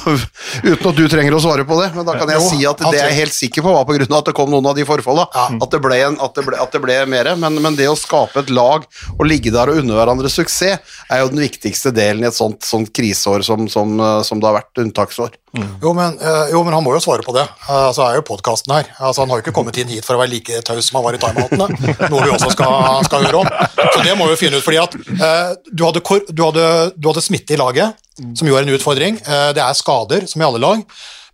uten 0.68 0.90
at 0.92 1.00
du 1.00 1.04
trenger 1.10 1.36
å 1.38 1.42
svare 1.44 1.66
på 1.68 1.78
det. 1.82 1.90
Men 1.96 2.08
da 2.08 2.16
kan 2.20 2.30
jeg 2.30 2.44
si 2.46 2.62
at 2.70 2.84
det 2.84 2.94
jeg 3.00 3.08
er 3.08 3.18
helt 3.18 3.36
sikker 3.36 3.66
på, 3.66 3.74
var 3.74 3.88
pga. 3.90 4.08
at 4.20 4.30
det 4.30 4.36
kom 4.38 4.52
noen 4.54 4.70
av 4.70 4.78
de 4.78 4.86
forfallene. 4.88 5.28
At, 5.58 5.70
det 5.74 5.82
ble, 5.84 6.00
en, 6.06 6.20
at, 6.22 6.36
det 6.38 6.46
ble, 6.48 6.60
at 6.62 6.76
det 6.76 6.84
ble 6.84 6.98
mer. 7.10 7.34
Men, 7.42 7.60
men, 7.64 7.78
det 7.80 7.90
å 7.90 7.98
skape 7.98 8.44
et 8.44 8.54
lag 8.54 8.86
og 9.18 9.28
ligge 9.28 9.54
der 9.54 9.72
og 9.72 9.82
unne 9.82 9.98
hverandre 9.98 10.32
suksess, 10.32 10.82
er 11.12 11.24
jo 11.24 11.32
den 11.32 11.42
viktigste 11.42 11.94
delen 11.96 12.26
i 12.26 12.30
et 12.30 12.38
sånt, 12.38 12.62
sånt 12.68 12.92
kriseår 12.94 13.46
som, 13.46 13.66
som, 13.72 13.96
som, 14.28 14.42
det 14.42 14.50
har 14.50 14.60
vært 14.60 14.84
unntaksår. 14.84 15.34
Mm. 15.58 15.68
Jo, 15.82 15.92
men, 15.98 16.14
eh, 16.16 16.52
jo, 16.54 16.62
men, 16.64 16.76
han 16.78 16.84
må 16.86 16.94
jo 16.96 17.02
svare 17.04 17.26
på 17.26 17.34
det. 17.36 17.44
Altså, 17.68 18.06
er 18.06 18.20
jo 18.20 18.28
podkasten 18.28 18.72
her. 18.76 18.92
Altså, 19.00 19.24
han 19.24 19.34
har 19.34 19.42
jo 19.42 19.46
ikke 19.46 19.56
kommet 19.56 19.80
inn 19.82 19.90
hit 19.92 20.06
for 20.08 20.16
å 20.16 20.22
være 20.22 20.32
like 20.32 20.62
taus 20.68 20.88
som 20.88 21.00
han 21.00 21.08
var 21.10 21.18
i 21.18 21.22
timeoutene, 21.24 21.68
noe 22.12 22.24
vi 22.24 22.32
også 22.32 22.54
skal, 22.54 23.02
skal 23.08 23.28
høre 23.28 23.42
om. 23.42 23.52
Så 23.82 24.06
det 24.06 24.16
må 24.20 24.30
vi 24.32 24.38
finne 24.40 24.62
ut. 24.62 24.66
fordi 24.68 24.80
at 24.80 24.96
du 24.96 25.84
hadde, 25.84 26.04
du 26.30 26.44
hadde 26.46 26.51
hadde, 26.52 26.94
du 26.98 27.10
hadde 27.10 27.24
smitte 27.26 27.56
i 27.56 27.60
laget, 27.60 27.98
som 28.38 28.48
jo 28.48 28.58
er 28.58 28.68
en 28.68 28.76
utfordring. 28.76 29.18
Eh, 29.24 29.50
det 29.58 29.64
er 29.64 29.78
skader, 29.78 30.28
som 30.30 30.44
i 30.44 30.48
alle 30.48 30.62
lag. 30.62 30.86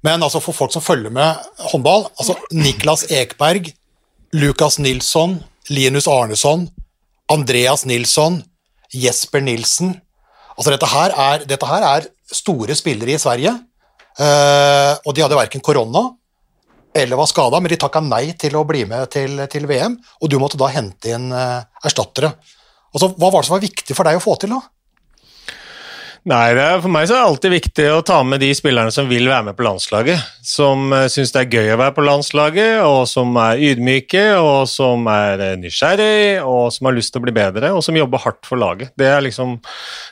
Men 0.05 0.24
altså 0.24 0.39
for 0.43 0.55
folk 0.55 0.74
som 0.74 0.83
følger 0.86 1.12
med 1.12 1.41
håndball 1.71 2.05
altså 2.21 2.36
Niklas 2.53 3.07
Ekberg, 3.12 3.71
Lukas 4.38 4.77
Nilsson, 4.79 5.39
Linus 5.74 6.07
Arneson, 6.07 6.67
Andreas 7.33 7.83
Nilsson, 7.89 8.43
Jesper 8.93 9.41
Nilsen 9.43 9.97
altså 10.57 10.74
dette 10.74 10.89
her, 10.89 11.13
er, 11.13 11.43
dette 11.50 11.69
her 11.69 11.86
er 11.86 12.07
store 12.33 12.75
spillere 12.77 13.15
i 13.15 13.21
Sverige. 13.21 13.53
Eh, 14.17 14.93
og 15.05 15.13
de 15.13 15.24
hadde 15.24 15.38
verken 15.38 15.63
korona 15.63 16.07
eller 16.97 17.19
var 17.19 17.29
skada, 17.29 17.59
men 17.62 17.69
de 17.69 17.77
takka 17.77 18.01
nei 18.01 18.31
til 18.39 18.55
å 18.57 18.63
bli 18.65 18.81
med 18.89 19.12
til, 19.13 19.43
til, 19.51 19.67
VM, 19.69 20.00
og 20.21 20.31
du 20.31 20.39
måtte 20.41 20.57
da 20.57 20.69
hente 20.74 21.12
inn 21.13 21.27
uh, 21.29 21.62
erstattere. 21.86 22.31
Altså, 22.89 23.12
hva 23.19 23.29
var 23.29 23.43
det 23.43 23.50
som 23.50 23.53
var 23.53 23.62
viktig 23.62 23.93
for 23.93 24.07
deg 24.07 24.17
å 24.17 24.24
få 24.24 24.33
til, 24.41 24.55
da? 24.55 24.63
Nei, 26.27 26.51
er, 26.60 26.81
For 26.84 26.91
meg 26.91 27.05
så 27.07 27.15
er 27.15 27.22
det 27.22 27.27
alltid 27.29 27.53
viktig 27.53 27.84
å 27.93 28.01
ta 28.03 28.17
med 28.27 28.41
de 28.43 28.50
spillerne 28.55 28.91
som 28.91 29.07
vil 29.07 29.29
være 29.29 29.46
med 29.48 29.55
på 29.55 29.63
landslaget. 29.63 30.19
Som 30.43 30.91
uh, 30.91 31.05
syns 31.12 31.31
det 31.31 31.46
er 31.46 31.53
gøy 31.55 31.72
å 31.72 31.77
være 31.79 31.96
på 31.96 32.03
landslaget, 32.03 32.81
og 32.84 33.05
som 33.07 33.31
er 33.39 33.62
ydmyke, 33.69 34.24
og 34.36 34.67
som 34.67 35.07
er 35.12 35.39
uh, 35.39 35.53
nysgjerrig, 35.60 36.43
og 36.43 36.74
som 36.75 36.89
har 36.89 36.98
lyst 36.98 37.13
til 37.15 37.24
å 37.24 37.27
bli 37.27 37.34
bedre, 37.36 37.72
og 37.72 37.79
som 37.86 37.96
jobber 37.96 38.19
hardt 38.25 38.48
for 38.48 38.59
laget. 38.59 38.92
Det 39.00 39.07
er 39.07 39.24
liksom 39.24 39.55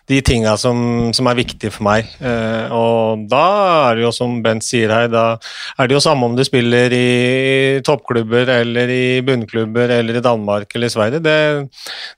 de 0.08 0.21
tinga 0.23 0.54
som, 0.62 0.78
som, 1.15 1.28
er 1.28 1.39
viktige 1.41 1.73
for 1.75 1.88
meg. 1.89 2.08
Uh, 2.23 2.71
og 2.71 3.28
da 3.32 3.43
er 3.89 3.99
det 3.99 4.08
jo, 4.08 4.13
som 4.15 4.39
Bent 4.45 4.63
sier 4.63 4.95
her, 4.95 5.12
da 5.12 5.25
er 5.36 5.91
det 5.91 5.97
jo 5.97 6.04
samme 6.04 6.30
om 6.30 6.39
du 6.39 6.45
spiller 6.47 6.95
i 6.95 7.82
toppklubber 7.84 8.54
eller 8.56 8.91
i 8.93 9.19
bunnklubber 9.25 9.97
eller 9.97 10.21
i 10.21 10.23
Danmark 10.23 10.71
eller 10.71 10.88
i 10.88 10.95
Sverige. 10.95 11.23
Det, 11.25 11.38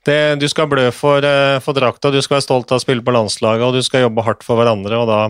det, 0.06 0.18
du 0.38 0.46
skal 0.50 0.70
blø 0.70 0.86
for, 0.94 1.26
for 1.64 1.74
drakta, 1.74 2.14
du 2.14 2.22
skal 2.22 2.38
være 2.38 2.46
stolt 2.46 2.70
av 2.70 2.78
å 2.78 2.86
spille 2.86 3.02
på 3.02 3.18
landslaget. 3.18 3.66
og 3.66 3.74
du 3.74 3.87
skal 3.88 4.06
jobbe 4.06 4.24
hardt 4.26 4.46
for 4.46 4.60
hverandre, 4.60 5.00
og 5.00 5.08
da, 5.10 5.20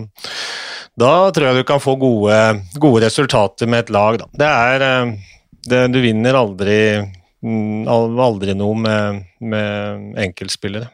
da 0.99 1.13
tror 1.33 1.49
jeg 1.49 1.61
du 1.61 1.67
kan 1.67 1.81
få 1.83 1.95
gode, 1.99 2.37
gode 2.77 3.05
resultater 3.07 3.69
med 3.69 3.85
et 3.85 3.93
lag. 3.95 4.19
Da. 4.21 4.29
Det 4.43 4.51
er 4.51 4.87
eh, 4.89 5.15
det, 5.69 5.81
Du 5.95 5.99
vinner 6.03 6.37
aldri, 6.39 6.79
mm, 7.45 7.89
aldri 7.89 8.55
noe 8.59 8.77
med, 8.85 9.25
med 9.41 10.23
enkeltspillere. 10.27 10.91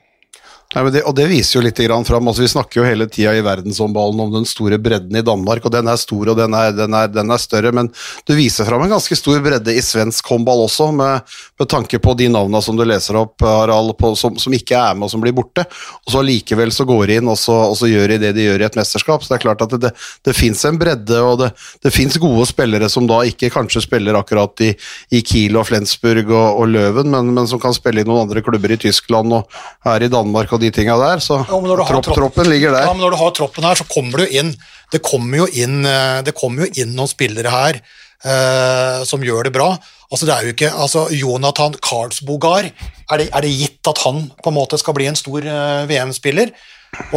Nei, 0.73 0.81
det, 0.91 1.03
og 1.07 1.13
det 1.15 1.27
viser 1.29 1.59
jo 1.59 1.63
litt 1.63 1.77
fram. 1.77 2.27
Altså, 2.27 2.41
vi 2.41 2.49
snakker 2.51 2.81
jo 2.81 2.85
hele 2.87 3.05
tida 3.07 3.31
i 3.37 3.43
verdenshåndballen 3.45 4.19
om 4.25 4.31
den 4.33 4.47
store 4.49 4.79
bredden 4.81 5.15
i 5.15 5.23
Danmark, 5.23 5.63
og 5.63 5.71
den 5.71 5.87
er 5.87 5.99
stor 6.01 6.31
og 6.33 6.39
den 6.39 6.55
er, 6.57 6.73
den 6.75 6.95
er, 6.97 7.11
den 7.11 7.31
er 7.31 7.39
større, 7.39 7.71
men 7.75 7.91
du 8.25 8.33
viser 8.35 8.67
fram 8.67 8.81
en 8.83 8.91
ganske 8.95 9.15
stor 9.15 9.39
bredde 9.45 9.71
i 9.71 9.83
svensk 9.85 10.25
håndball 10.33 10.65
også, 10.65 10.89
med, 10.95 11.35
med, 11.59 11.69
tanke 11.69 11.99
på 12.01 12.15
de 12.17 12.27
navna 12.33 12.59
som 12.65 12.75
du 12.75 12.83
leser 12.83 13.15
opp, 13.19 13.45
Harald, 13.45 13.93
på, 13.99 14.11
som, 14.19 14.39
som, 14.41 14.55
ikke 14.57 14.75
er 14.75 14.97
med 14.97 15.07
og 15.07 15.13
som 15.13 15.23
blir 15.23 15.35
borte. 15.37 15.67
Og 16.07 16.15
så 16.15 16.23
likevel 16.25 16.73
så 16.73 16.87
går 16.89 17.05
de 17.07 17.19
inn 17.21 17.29
og 17.31 17.37
så, 17.39 17.55
og 17.69 17.77
så 17.77 17.89
gjør 17.91 18.15
de 18.15 18.19
det 18.25 18.33
de 18.35 18.49
gjør 18.49 18.65
i 18.65 18.67
et 18.67 18.79
mesterskap. 18.79 19.23
Så 19.23 19.31
det 19.31 19.37
er 19.37 19.45
klart 19.45 19.63
at 19.63 19.77
det, 19.77 19.81
det, 19.85 19.93
det 20.25 20.35
fins 20.35 20.65
en 20.65 20.81
bredde, 20.81 21.21
og 21.21 21.39
det, 21.43 21.51
det 21.85 21.93
fins 21.93 22.17
gode 22.21 22.49
spillere 22.49 22.89
som 22.91 23.07
da 23.07 23.21
ikke 23.29 23.53
kanskje 23.53 23.85
spiller 23.85 24.17
akkurat 24.17 24.65
i, 24.65 24.73
i 25.13 25.21
Kiel 25.21 25.61
og 25.61 25.69
Flensburg 25.69 26.25
og, 26.33 26.65
og 26.65 26.73
Løven, 26.73 27.13
men, 27.13 27.31
men, 27.37 27.47
som 27.47 27.61
kan 27.61 27.75
spille 27.75 28.03
i 28.03 28.07
noen 28.07 28.25
andre 28.25 28.43
klubber 28.43 28.73
i 28.73 28.81
Tyskland 28.81 29.39
og 29.39 29.61
her 29.85 30.03
i 30.03 30.11
Danmark. 30.11 30.51
Og 30.55 30.63
de 30.63 30.71
tinga 30.73 30.95
der, 30.99 31.21
så 31.23 31.41
ja, 31.43 31.59
tropp, 31.89 32.09
troppen 32.09 32.49
ligger 32.51 32.73
der. 32.75 32.87
Ja, 32.87 32.95
men 32.95 33.03
Når 33.05 33.15
du 33.15 33.19
har 33.21 33.35
troppen 33.37 33.67
her, 33.67 33.77
så 33.79 33.87
kommer 33.89 34.23
du 34.23 34.37
inn 34.39 34.53
Det 34.93 35.01
kommer 35.05 35.43
jo 35.43 35.47
inn, 35.51 35.83
eh, 35.85 36.21
det 36.25 36.35
kommer 36.37 36.65
jo 36.65 36.83
inn 36.83 36.95
noen 36.95 37.11
spillere 37.11 37.51
her 37.51 37.79
eh, 37.79 39.03
som 39.07 39.23
gjør 39.23 39.49
det 39.49 39.55
bra. 39.55 39.73
Altså, 40.11 40.27
det 40.27 40.35
er 40.35 40.45
jo 40.45 40.53
ikke, 40.53 40.71
altså, 40.71 41.07
Jonathan 41.15 41.75
Karlsbogar, 41.83 42.69
er 42.69 43.21
det, 43.21 43.27
er 43.33 43.45
det, 43.45 43.51
gitt 43.51 43.89
at 43.89 44.03
han 44.05 44.27
på 44.43 44.51
en 44.51 44.57
måte 44.57 44.79
skal 44.79 44.95
bli 44.97 45.09
en 45.09 45.17
stor 45.19 45.41
eh, 45.41 45.83
VM-spiller? 45.89 46.53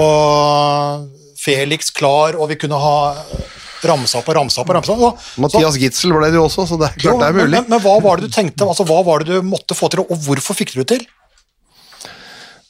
Og 0.00 1.06
Felix 1.38 1.92
klar, 1.94 2.38
og 2.38 2.48
vi 2.50 2.58
kunne 2.58 2.80
ha 2.80 2.96
ramsa 3.86 4.22
på, 4.26 4.34
ramsa 4.34 4.64
på, 4.66 4.74
ramsa 4.74 4.96
på. 4.98 5.12
Mathias 5.44 5.78
Gitzel 5.78 6.16
ble 6.16 6.32
det 6.32 6.40
jo 6.40 6.48
også, 6.48 6.66
så 6.66 6.78
det 6.80 6.88
er 6.88 6.96
klart 6.98 7.12
jo, 7.12 7.20
det 7.20 7.28
er 7.28 7.36
mulig. 7.36 7.52
Men, 7.54 7.68
men, 7.70 7.82
hva 7.84 7.94
var 8.02 8.18
det 8.18 8.30
du 8.30 8.34
tenkte, 8.34 8.66
altså, 8.66 8.86
hva 8.88 9.04
var 9.06 9.22
det 9.22 9.38
du 9.38 9.46
måtte 9.46 9.76
få 9.78 9.90
til, 9.92 10.02
og 10.02 10.26
hvorfor 10.26 10.58
fikk 10.58 10.74
du 10.74 10.80
det 10.82 10.88
til? 10.96 11.06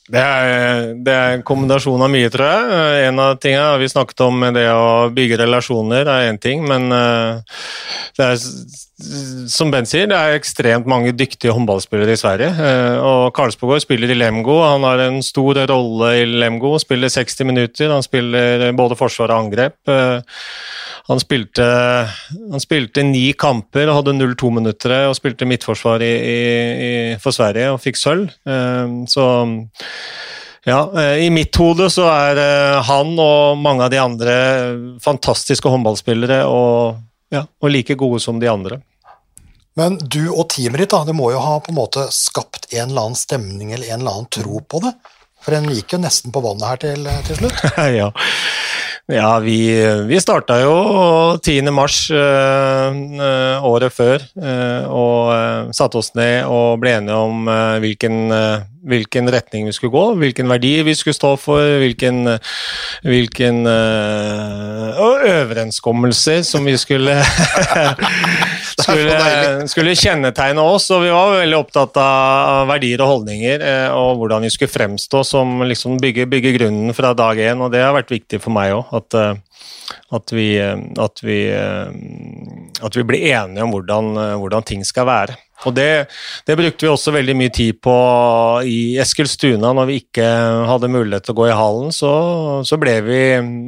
Det 0.08 0.20
er, 0.20 0.94
det 1.04 1.12
er, 1.12 1.34
en 1.36 1.44
kombinasjon 1.44 2.00
av 2.00 2.08
mye, 2.12 2.30
tror 2.32 2.48
jeg. 2.48 3.06
En 3.10 3.20
av 3.20 3.36
tingene 3.42 3.80
vi 3.82 3.90
snakket 3.92 4.22
om, 4.24 4.46
det 4.56 4.64
å 4.72 5.08
bygge 5.12 5.40
relasjoner, 5.42 6.08
er 6.08 6.30
én 6.30 6.40
ting. 6.40 6.64
Men 6.68 6.88
eh, 6.94 7.58
det 8.16 8.28
er, 8.30 8.38
som 9.52 9.72
Ben 9.74 9.88
sier, 9.88 10.08
det 10.08 10.16
er 10.16 10.38
ekstremt 10.38 10.88
mange 10.88 11.12
dyktige 11.12 11.52
håndballspillere 11.52 12.16
i 12.16 12.20
Sverige. 12.20 12.48
Eh, 12.56 12.96
og 13.04 13.34
Karlsbogård 13.36 13.84
spiller 13.84 14.14
i 14.14 14.16
Lemgo. 14.16 14.62
Han 14.64 14.88
har 14.88 15.04
en 15.10 15.20
stor 15.24 15.60
rolle 15.68 16.14
i 16.22 16.24
Lemgo. 16.24 16.72
Spiller 16.80 17.12
60 17.12 17.50
minutter. 17.52 17.92
Han 17.92 18.06
spiller 18.06 18.70
både 18.78 18.96
forsvar 18.96 19.34
og 19.34 19.44
angrep. 19.44 19.76
Han 21.08 21.20
spilte, 21.22 21.64
han 22.52 22.60
spilte 22.60 23.02
ni 23.06 23.30
kamper 23.32 23.88
og 23.88 24.02
hadde 24.02 24.16
0-2 24.18 24.50
minutter 24.58 24.92
og 25.08 25.16
spilte 25.16 25.48
midtforsvar 25.48 26.04
i, 26.04 26.10
i, 26.12 26.90
for 27.22 27.32
Sverige 27.32 27.70
og 27.72 27.80
fikk 27.80 27.96
sølv. 27.96 28.26
Ehm, 28.44 28.98
så 29.08 29.24
ja, 30.68 30.82
eh, 31.00 31.24
I 31.24 31.30
mitt 31.32 31.56
hode 31.56 31.88
så 31.92 32.10
er 32.12 32.42
eh, 32.42 32.82
han 32.84 33.14
og 33.24 33.56
mange 33.56 33.86
av 33.86 33.94
de 33.94 34.02
andre 34.02 34.36
fantastiske 35.00 35.72
håndballspillere 35.72 36.42
og, 36.44 37.00
ja, 37.32 37.46
og 37.46 37.72
like 37.72 37.96
gode 37.96 38.20
som 38.20 38.42
de 38.42 38.52
andre. 38.52 38.82
Men 39.78 39.96
du 40.02 40.26
og 40.28 40.48
teamet 40.52 40.82
ditt 40.82 40.92
da, 40.92 41.06
det 41.06 41.16
må 41.16 41.30
jo 41.32 41.40
ha 41.40 41.56
på 41.62 41.72
en 41.72 41.78
måte 41.78 42.04
skapt 42.12 42.68
en 42.74 42.90
eller 42.90 43.06
annen 43.06 43.16
stemning 43.16 43.72
eller 43.72 43.94
en 43.94 44.02
eller 44.02 44.18
annen 44.18 44.32
tro 44.34 44.60
på 44.60 44.82
det? 44.84 44.92
For 45.48 45.56
en 45.56 45.70
gikk 45.72 45.94
jo 45.94 45.98
nesten 46.02 46.28
på 46.28 46.42
vannet 46.44 46.66
her 46.68 46.80
til, 46.82 47.06
til 47.24 47.38
slutt. 47.38 47.62
ja. 48.00 48.10
Ja, 49.08 49.28
vi, 49.40 49.56
vi 50.04 50.18
starta 50.20 50.58
jo 50.60 50.74
10. 51.40 51.70
mars 51.72 52.02
øh, 52.12 53.64
året 53.64 53.94
før. 53.96 54.26
Øh, 54.36 54.84
og 54.92 55.72
satte 55.72 56.02
oss 56.02 56.12
ned 56.18 56.44
og 56.44 56.76
ble 56.82 56.92
enige 56.98 57.16
om 57.16 57.48
hvilken, 57.80 58.28
hvilken 58.88 59.28
retning 59.32 59.66
vi 59.68 59.74
skulle 59.76 59.92
gå, 59.94 60.04
hvilken 60.20 60.48
verdi 60.50 60.72
vi 60.86 60.94
skulle 60.96 61.16
stå 61.16 61.34
for, 61.40 61.62
hvilken, 61.82 62.38
hvilken 63.06 63.62
øh, 63.68 65.00
overenskommelser 65.08 66.42
som 66.46 66.66
vi 66.68 66.76
skulle 66.80 67.16
skulle, 68.82 69.18
skulle, 69.70 69.96
kjennetegne 69.98 70.64
oss. 70.64 70.88
Og 70.94 71.04
vi 71.04 71.12
var 71.14 71.36
veldig 71.40 71.58
opptatt 71.58 72.00
av 72.02 72.68
verdier 72.72 73.02
og 73.04 73.12
holdninger 73.14 73.64
eh, 73.64 73.88
og 73.96 74.22
hvordan 74.22 74.46
vi 74.46 74.52
skulle 74.54 74.72
fremstå 74.72 75.24
som 75.26 75.60
liksom 75.68 75.98
bygge, 76.02 76.28
bygge 76.30 76.54
grunnen 76.58 76.96
fra 76.96 77.14
dag 77.18 77.40
én, 77.50 77.60
og 77.64 77.74
det 77.74 77.84
har 77.84 77.96
vært 77.96 78.14
viktig 78.14 78.42
for 78.44 78.54
meg 78.56 78.76
òg. 78.76 78.94
At, 78.98 79.18
at 80.14 80.32
vi, 80.34 80.48
at, 80.60 81.22
vi, 81.24 81.40
at 81.52 82.96
vi 82.96 83.04
blir 83.08 83.28
enige 83.32 83.64
om 83.64 83.74
hvordan, 83.74 84.14
hvordan 84.40 84.66
ting 84.68 84.86
skal 84.86 85.08
være. 85.08 85.38
Og 85.66 85.74
det, 85.74 86.06
det, 86.46 86.56
brukte 86.58 86.86
vi 86.86 86.90
også 86.92 87.14
veldig 87.16 87.34
mye 87.38 87.52
tid 87.54 87.80
på 87.82 87.94
i 88.68 88.98
Eskilstuna 89.02 89.72
når 89.74 89.88
vi 89.90 90.00
ikke 90.04 90.26
hadde 90.70 90.92
mulighet 90.92 91.26
til 91.26 91.34
å 91.34 91.38
gå 91.40 91.48
i 91.48 91.56
hallen. 91.58 91.94
Så, 91.94 92.12
så 92.68 92.78
vi, 92.78 93.22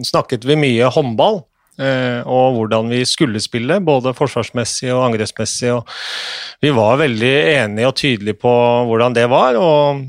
snakket 0.06 0.46
vi 0.46 0.58
mye 0.60 0.92
håndball 0.94 1.42
eh, 1.82 2.22
og 2.22 2.60
hvordan 2.60 2.94
vi 2.94 3.02
skulle 3.08 3.42
spille, 3.42 3.80
både 3.82 4.14
forsvarsmessig 4.14 4.92
og 4.94 5.08
angrepsmessig. 5.08 5.74
Og 5.74 6.62
vi 6.62 6.72
var 6.76 7.02
veldig 7.02 7.34
enige 7.56 7.90
og 7.90 7.98
tydelige 7.98 8.38
på 8.38 8.54
hvordan 8.90 9.18
det 9.18 9.26
var. 9.32 9.58
og 9.58 10.06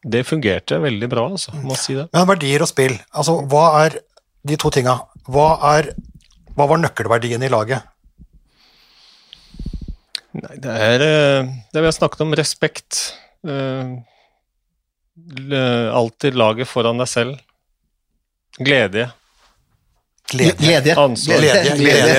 det 0.00 0.24
fungerte 0.24 0.78
veldig 0.80 1.08
bra, 1.12 1.26
altså, 1.28 1.52
må 1.60 1.76
si 1.76 1.92
det. 1.92 2.06
Men 2.16 2.28
verdier 2.30 2.62
og 2.64 2.70
spill, 2.70 2.94
altså 3.12 3.34
hva 3.50 3.64
er 3.82 3.98
de 4.48 4.56
to 4.56 4.70
tinga? 4.72 4.96
Hva, 5.28 5.50
hva 6.56 6.68
var 6.70 6.80
nøkkelverdien 6.80 7.44
i 7.44 7.50
laget? 7.52 7.84
Nei, 10.36 10.56
det 10.62 10.70
er 10.70 11.02
eh, 11.02 11.48
det 11.74 11.82
vi 11.82 11.88
har 11.88 11.96
snakket 11.96 12.20
om, 12.22 12.34
respekt. 12.38 13.00
Eh, 13.46 13.88
alltid 15.94 16.36
laget 16.38 16.68
foran 16.70 17.00
deg 17.00 17.08
selv. 17.10 17.40
Glede. 18.60 19.08
Glede. 20.30 20.54
Glede. 20.62 20.94
Glede. 20.94 21.74
Glede. 21.76 22.14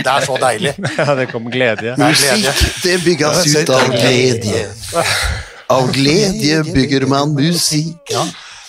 Det 0.00 0.12
er 0.12 0.24
så 0.24 0.36
deilig. 0.40 0.74
Ja, 0.98 1.14
det 1.18 1.26
kom 1.32 1.50
glede. 1.52 1.94
Musikk, 2.00 2.62
det 2.84 2.96
bygges 3.04 3.44
ut 3.56 3.72
av 3.76 3.90
glede. 3.92 4.62
Av 5.70 5.90
glede 5.92 6.62
bygger 6.72 7.04
man 7.10 7.34
musikk. 7.36 8.14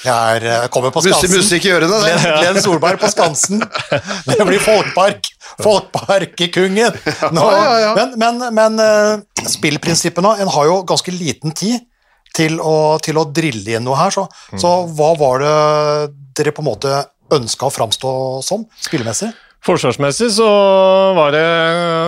Jeg 0.01 0.41
er, 0.41 0.67
kommer 0.73 0.93
på 0.93 1.03
Skansen. 1.05 1.35
Musikk 1.35 1.67
i 1.67 1.73
ørene, 1.75 1.99
det. 2.01 2.15
Glenn 2.41 2.59
Solberg 2.63 3.01
på 3.01 3.09
Skansen. 3.11 3.61
Det 4.29 4.39
blir! 4.47 4.61
Nå, 7.35 7.45
ja, 7.53 7.77
ja, 7.83 7.93
men, 7.97 8.15
men, 8.21 8.43
men 8.55 8.81
uh, 8.81 9.45
spillprinsippet 9.51 10.23
nå, 10.25 10.33
en 10.41 10.51
har 10.55 10.69
jo 10.69 10.81
ganske 10.89 11.13
liten 11.13 11.53
tid 11.57 11.83
til 12.35 12.57
å, 12.63 12.97
til 13.03 13.19
å 13.19 13.27
drille 13.27 13.75
inn 13.77 13.85
noe 13.85 13.99
her, 13.99 14.13
så, 14.15 14.25
mm. 14.53 14.59
så 14.61 14.73
hva 14.95 15.11
var 15.19 15.43
det 15.43 15.55
dere 16.39 16.53
på 16.55 16.63
en 16.63 16.69
måte 16.71 16.93
ønska 17.35 17.67
å 17.67 17.73
framstå 17.73 18.11
som 18.45 18.63
spillemessig? 18.79 19.31
Forsvarsmessig 19.61 20.31
så 20.33 20.49
var 21.13 21.35
det 21.35 21.47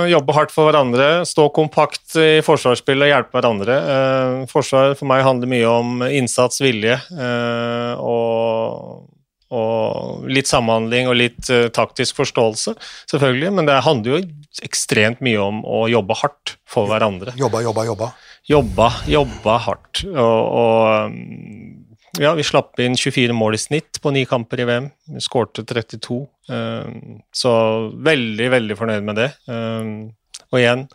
jobbe 0.09 0.33
hardt 0.33 0.53
for 0.53 0.65
hverandre, 0.65 1.21
stå 1.29 1.51
kompakt 1.53 2.15
i 2.17 2.41
forsvarsspillet, 2.45 3.05
og 3.05 3.11
hjelpe 3.11 3.37
hverandre. 3.37 3.75
Eh, 3.93 4.37
forsvar 4.49 4.95
for 4.97 5.09
meg 5.11 5.21
handler 5.21 5.51
mye 5.51 5.67
om 5.69 6.01
innsats, 6.07 6.63
vilje 6.65 6.97
eh, 6.97 8.01
og, 8.01 9.05
og 9.53 10.25
litt 10.33 10.49
samhandling 10.49 11.11
og 11.11 11.19
litt 11.19 11.53
eh, 11.53 11.69
taktisk 11.73 12.23
forståelse, 12.23 12.73
selvfølgelig. 13.13 13.53
Men 13.59 13.69
det 13.69 13.83
handler 13.85 14.15
jo 14.15 14.23
ekstremt 14.65 15.21
mye 15.21 15.45
om 15.45 15.61
å 15.61 15.85
jobbe 15.93 16.17
hardt 16.23 16.57
for 16.65 16.89
hverandre. 16.89 17.37
Jobba, 17.37 17.61
jobba, 17.67 17.85
jobba. 17.91 18.11
Jobba, 18.49 18.89
jobba 19.07 19.61
hardt. 19.69 20.01
Og, 20.09 20.41
og 20.57 21.82
ja, 22.21 22.33
vi 22.37 22.45
slapp 22.45 22.79
inn 22.83 22.97
24 22.99 23.33
mål 23.37 23.57
i 23.57 23.61
snitt 23.61 24.01
på 24.03 24.11
ni 24.13 24.25
kamper 24.29 24.61
i 24.61 24.67
VM. 24.69 24.91
Vi 25.15 25.23
skårte 25.23 25.65
32. 25.65 26.19
Uh, 26.51 27.17
så 27.33 27.53
veldig, 28.05 28.51
veldig 28.53 28.77
fornøyd 28.77 29.07
med 29.07 29.21
det. 29.21 29.31
Uh, 29.49 30.11
og 30.53 30.61
igjen 30.61 30.87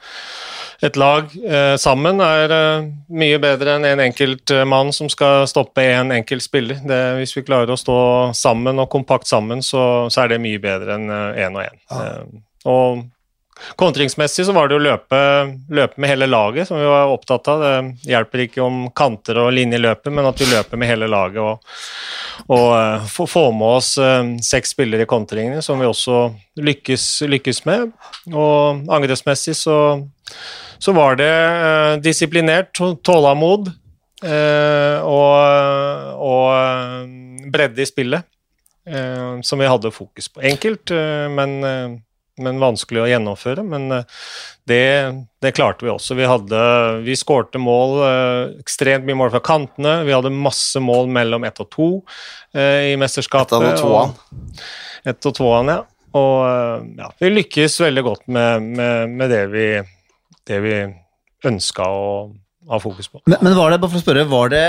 et 0.79 0.95
lag 0.99 1.33
eh, 1.43 1.75
sammen 1.81 2.21
er 2.23 2.53
eh, 2.55 2.89
mye 3.19 3.39
bedre 3.43 3.75
enn 3.75 3.87
en 3.89 4.03
enkelt 4.05 4.53
eh, 4.55 4.67
mann 4.69 4.93
som 4.95 5.09
skal 5.11 5.47
stoppe 5.51 5.83
en 5.83 6.13
enkelt 6.15 6.45
spiller. 6.45 6.79
Det, 6.87 6.99
hvis 7.19 7.35
vi 7.35 7.43
klarer 7.47 7.73
å 7.75 7.79
stå 7.79 7.99
sammen 8.39 8.79
og 8.79 8.91
kompakt 8.93 9.27
sammen, 9.27 9.65
så, 9.65 10.07
så 10.07 10.23
er 10.23 10.35
det 10.35 10.43
mye 10.45 10.61
bedre 10.63 10.95
enn 10.95 11.11
én 11.11 11.43
eh, 11.43 11.51
og 11.51 11.65
én. 11.65 11.81
Ja. 11.91 12.05
Eh, 12.05 12.45
og 12.69 13.03
kontringsmessig 13.81 14.47
så 14.47 14.55
var 14.57 14.69
det 14.69 14.79
å 14.79 14.83
løpe, 14.83 15.21
løpe, 15.75 16.01
med 16.01 16.13
hele 16.13 16.29
laget, 16.31 16.69
som 16.69 16.79
vi 16.81 16.87
var 16.89 17.13
opptatt 17.13 17.51
av. 17.53 17.65
Det 17.65 18.13
hjelper 18.13 18.45
ikke 18.45 18.63
om 18.65 18.85
kanter 18.97 19.41
og 19.43 19.51
linjeløper, 19.57 20.15
men 20.15 20.29
at 20.29 20.41
vi 20.43 20.51
løper 20.51 20.81
med 20.81 20.91
hele 20.93 21.09
laget 21.11 21.43
og, 21.43 21.75
og 22.49 22.69
uh, 22.77 23.19
får 23.19 23.51
med 23.57 23.69
oss 23.81 23.91
uh, 24.01 24.23
seks 24.45 24.77
spillere 24.77 25.07
i 25.07 25.11
kontringene, 25.11 25.65
som 25.65 25.81
vi 25.81 25.89
også 25.89 26.29
lykkes, 26.61 27.11
lykkes 27.35 27.65
med. 27.69 27.93
Og 28.31 28.89
angrepsmessig 28.95 29.57
så 29.59 29.79
så 30.79 30.95
var 30.95 31.19
det 31.19 31.29
eh, 31.29 31.93
disiplinert, 32.03 32.73
tålmod 32.79 33.71
eh, 34.25 34.99
og, 35.03 36.15
og 36.15 36.45
eh, 36.55 37.49
bredde 37.53 37.83
i 37.83 37.89
spillet 37.89 38.35
som 39.45 39.61
vi 39.61 39.67
hadde 39.69 39.91
fokus 39.93 40.31
på. 40.33 40.41
Enkelt, 40.49 40.89
men, 41.37 41.51
men 42.45 42.63
vanskelig 42.63 43.03
å 43.03 43.09
gjennomføre. 43.11 43.65
Men 43.67 43.89
det, 44.69 44.81
det, 45.43 45.53
klarte 45.57 45.87
vi 45.87 45.93
også. 45.93 46.17
Vi, 46.19 46.27
hadde, 46.29 46.63
vi 47.07 47.17
skårte 47.19 47.61
mål, 47.63 47.99
ekstremt 48.61 49.07
mye 49.09 49.19
mål 49.19 49.35
fra 49.35 49.43
kantene. 49.45 49.99
Vi 50.09 50.15
hadde 50.17 50.35
masse 50.35 50.83
mål 50.83 51.11
mellom 51.15 51.47
ett 51.49 51.61
og 51.65 51.71
to 51.75 51.91
i 52.59 52.97
mesterskapet. 53.01 53.57
Ett 53.59 53.83
og 53.83 53.87
toan. 53.87 54.17
Ett 55.09 55.31
og 55.31 55.39
toan, 55.39 55.73
ja. 55.73 55.79
Og 56.19 56.99
ja, 56.99 57.13
vi 57.21 57.31
lykkes 57.35 57.81
veldig 57.85 58.05
godt 58.07 58.27
med, 58.33 58.69
med, 58.79 59.17
med 59.21 59.33
det 59.33 59.45
vi 59.53 59.69
det 60.49 60.61
vi 60.65 60.77
ønska 61.49 61.87
å 61.93 62.07
ha 62.69 62.79
fokus 62.83 63.09
på. 63.09 63.21
Men, 63.27 63.39
men, 63.41 63.57
var 63.57 63.73
det, 63.73 63.81
bare 63.83 63.93
for 63.93 64.01
å 64.01 64.05
spørre, 64.05 64.25
var, 64.29 64.53
det, 64.53 64.65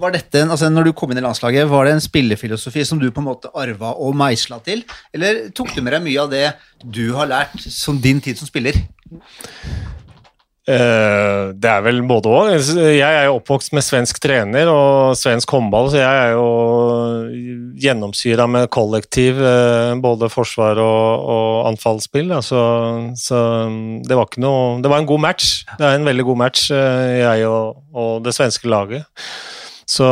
var 0.00 0.14
dette, 0.14 0.44
altså 0.44 0.70
når 0.72 0.88
du 0.88 0.92
kom 0.96 1.12
inn 1.12 1.20
i 1.20 1.24
landslaget, 1.24 1.68
var 1.70 1.88
det 1.88 1.96
en 1.96 2.04
spillefilosofi 2.04 2.84
som 2.88 3.00
du 3.02 3.10
på 3.12 3.22
en 3.22 3.28
måte 3.28 3.52
arva 3.58 3.92
og 4.00 4.16
meisla 4.18 4.60
til, 4.64 4.84
eller 5.14 5.44
tok 5.56 5.74
du 5.76 5.82
med 5.82 5.96
deg 5.96 6.06
mye 6.06 6.24
av 6.24 6.32
det 6.32 6.46
du 6.82 7.04
har 7.16 7.30
lært 7.30 7.60
som 7.68 8.00
din 8.02 8.22
tid 8.24 8.40
som 8.40 8.48
spiller? 8.48 8.78
Uh, 10.62 11.50
det 11.58 11.66
er 11.66 11.80
vel 11.82 11.96
både 12.06 12.30
òg. 12.30 12.52
Jeg 12.78 13.02
er 13.02 13.24
jo 13.26 13.40
oppvokst 13.40 13.72
med 13.74 13.82
svensk 13.82 14.20
trener 14.22 14.68
og 14.70 15.16
svensk 15.18 15.50
håndball, 15.50 15.88
så 15.90 15.98
jeg 15.98 16.20
er 16.20 16.36
jo 16.36 16.44
gjennomsyra 17.82 18.46
med 18.46 18.68
kollektiv, 18.70 19.40
uh, 19.42 19.98
både 19.98 20.30
forsvar 20.30 20.78
og, 20.78 21.26
og 21.34 21.70
anfallsspill. 21.72 22.30
Så, 22.46 22.62
så 23.18 23.40
det 24.06 24.18
var 24.18 24.30
ikke 24.30 24.44
noe 24.44 24.78
Det 24.82 24.92
var 24.92 25.02
en 25.02 25.10
god 25.10 25.24
match. 25.26 25.64
Det 25.78 25.88
er 25.88 25.98
en 25.98 26.06
veldig 26.06 26.28
god 26.30 26.42
match, 26.44 26.70
uh, 26.70 27.10
jeg 27.18 27.50
og, 27.50 27.82
og 27.90 28.22
det 28.22 28.36
svenske 28.38 28.70
laget. 28.70 29.02
Så, 29.92 30.06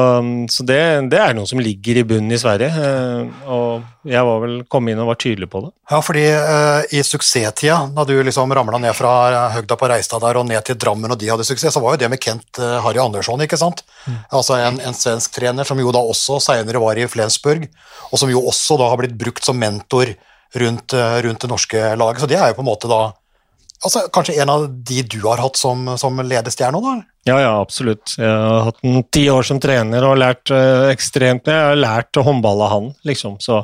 så 0.50 0.64
det, 0.68 0.76
det, 1.08 1.16
er 1.16 1.36
noe 1.36 1.48
som 1.48 1.60
ligger 1.62 2.00
i 2.00 2.02
bunnen 2.04 2.34
i 2.34 2.38
Sverige. 2.40 2.68
Eh, 2.68 3.46
og 3.48 4.08
jeg 4.12 4.26
var 4.28 4.42
vel 4.42 4.58
kom 4.68 4.90
inn 4.92 5.00
og 5.00 5.08
var 5.08 5.18
tydelig 5.22 5.48
på 5.48 5.62
det. 5.64 5.70
Ja, 5.88 6.00
fordi 6.04 6.24
uh, 6.36 6.82
i 6.92 7.00
suksesstida, 7.06 7.78
da 7.96 8.04
du 8.04 8.12
liksom 8.26 8.52
ramla 8.56 8.80
ned 8.82 8.92
fra 8.98 9.12
høgda 9.54 9.78
på 9.80 9.88
Reistad 9.88 10.20
der 10.24 10.40
og 10.40 10.44
ned 10.50 10.60
til 10.68 10.76
Drammen, 10.80 11.14
og 11.14 11.20
de 11.20 11.30
hadde 11.32 11.46
suksess, 11.48 11.72
så 11.76 11.80
var 11.80 11.96
jo 11.96 12.02
det 12.02 12.10
med 12.12 12.20
Kent 12.20 12.60
uh, 12.60 12.76
Harry 12.84 13.00
Andersson, 13.00 13.40
ikke 13.46 13.60
sant? 13.60 13.80
Mm. 14.04 14.18
Altså 14.40 14.58
en, 14.58 14.82
en, 14.84 14.96
svensk 15.00 15.32
trener 15.38 15.68
som 15.68 15.80
jo 15.80 15.94
da 15.96 16.04
også 16.12 16.36
seinere 16.44 16.82
var 16.82 17.00
i 17.00 17.08
Flensburg, 17.08 17.64
og 18.10 18.20
som 18.20 18.32
jo 18.32 18.44
også 18.52 18.76
da 18.80 18.90
har 18.92 19.00
blitt 19.00 19.16
brukt 19.20 19.48
som 19.48 19.56
mentor 19.60 20.12
rundt, 20.60 20.92
uh, 20.92 21.16
rundt 21.24 21.46
det 21.46 21.52
norske 21.54 21.88
laget. 21.96 22.20
Så 22.20 22.28
det 22.28 22.36
er 22.36 22.52
jo 22.52 22.60
på 22.60 22.66
en 22.66 22.72
måte 22.72 22.92
da 22.92 23.06
altså, 23.84 24.02
kanskje 24.12 24.36
en 24.42 24.52
av 24.52 24.66
de 24.68 25.02
du 25.02 25.20
har 25.24 25.40
hatt 25.42 25.58
som, 25.60 25.88
som 26.00 26.20
ledestjerne? 26.20 26.80
da? 26.84 26.94
Ja, 27.28 27.36
ja, 27.42 27.52
absolutt. 27.60 28.14
Jeg 28.16 28.28
har 28.28 28.66
hatt 28.70 28.80
en 28.86 29.02
ti 29.12 29.26
år 29.32 29.44
som 29.46 29.60
trener 29.60 30.06
og 30.08 30.18
lært 30.20 30.52
eh, 30.54 30.88
ekstremt 30.92 31.44
mye. 31.48 31.56
Jeg 31.56 31.70
har 31.72 31.80
lært 31.80 32.20
håndball 32.24 32.64
av 32.64 32.74
han, 32.74 32.90
liksom. 33.08 33.38
Så, 33.44 33.60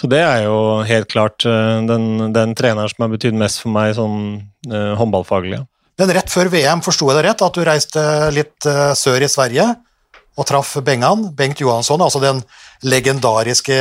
så 0.00 0.10
det 0.10 0.22
er 0.24 0.46
jo 0.46 0.58
helt 0.88 1.10
klart 1.12 1.44
eh, 1.48 1.80
den, 1.88 2.30
den, 2.36 2.54
treneren 2.56 2.92
som 2.92 3.06
har 3.06 3.12
betydd 3.12 3.36
mest 3.36 3.60
for 3.64 3.74
meg 3.76 3.96
sånn 3.98 4.20
eh, 4.70 4.92
håndballfaglig. 5.00 5.60
Men 5.96 6.12
rett 6.12 6.32
før 6.32 6.50
VM, 6.52 6.84
forsto 6.84 7.08
jeg 7.10 7.18
det 7.18 7.26
rett, 7.30 7.44
at 7.44 7.56
du 7.56 7.64
reiste 7.64 8.06
litt 8.36 8.66
sør 9.00 9.24
i 9.24 9.28
Sverige 9.32 9.70
og 10.36 10.44
traff 10.44 10.74
Bengan, 10.84 11.30
Bengt 11.36 11.62
Johansson, 11.62 12.02
altså 12.04 12.20
den 12.20 12.42
legendariske 12.84 13.76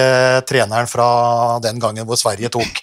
treneren 0.47 0.87
fra 0.87 1.07
den 1.63 1.81
gangen 1.83 2.07
hvor 2.07 2.19
Sverige 2.19 2.51
tok 2.53 2.79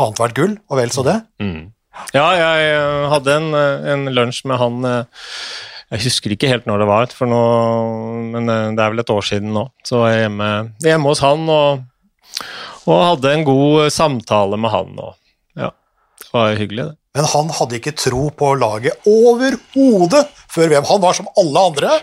annethvert 0.00 0.36
gull, 0.36 0.54
og 0.68 0.80
vel 0.80 0.92
så 0.92 1.04
det? 1.04 1.18
Mm. 1.42 1.75
Ja, 2.14 2.26
jeg 2.36 2.68
eh, 2.76 3.06
hadde 3.12 3.34
en, 3.34 3.48
eh, 3.56 3.88
en 3.92 4.06
lunsj 4.14 4.44
med 4.48 4.60
han 4.60 4.86
eh, 4.88 5.26
Jeg 5.92 6.06
husker 6.06 6.34
ikke 6.34 6.50
helt 6.50 6.68
når 6.68 6.82
det 6.82 6.88
var, 6.90 7.12
nå, 7.30 7.42
men 8.32 8.48
det 8.48 8.82
er 8.82 8.90
vel 8.90 9.02
et 9.04 9.12
år 9.12 9.22
siden 9.22 9.52
nå. 9.54 9.68
Så 9.86 10.00
var 10.00 10.10
jeg 10.10 10.24
hjemme, 10.24 10.48
hjemme 10.82 11.12
hos 11.12 11.22
han 11.22 11.44
og, 11.46 11.84
og, 12.88 12.96
hadde 13.12 13.34
en 13.36 13.44
god 13.46 13.92
samtale 13.94 14.58
med 14.58 14.72
han. 14.72 14.96
Og, 14.98 15.14
ja, 15.54 15.70
det 16.24 16.32
var 16.34 16.58
hyggelig, 16.58 16.88
det. 16.88 16.98
Men 17.16 17.24
han 17.32 17.48
hadde 17.56 17.78
ikke 17.78 17.94
tro 17.96 18.26
på 18.36 18.50
laget 18.60 19.06
overhodet 19.08 20.22
før 20.52 20.68
VM. 20.72 20.84
Han 20.88 21.00
var 21.00 21.16
som 21.16 21.28
alle 21.40 21.62
andre. 21.70 21.96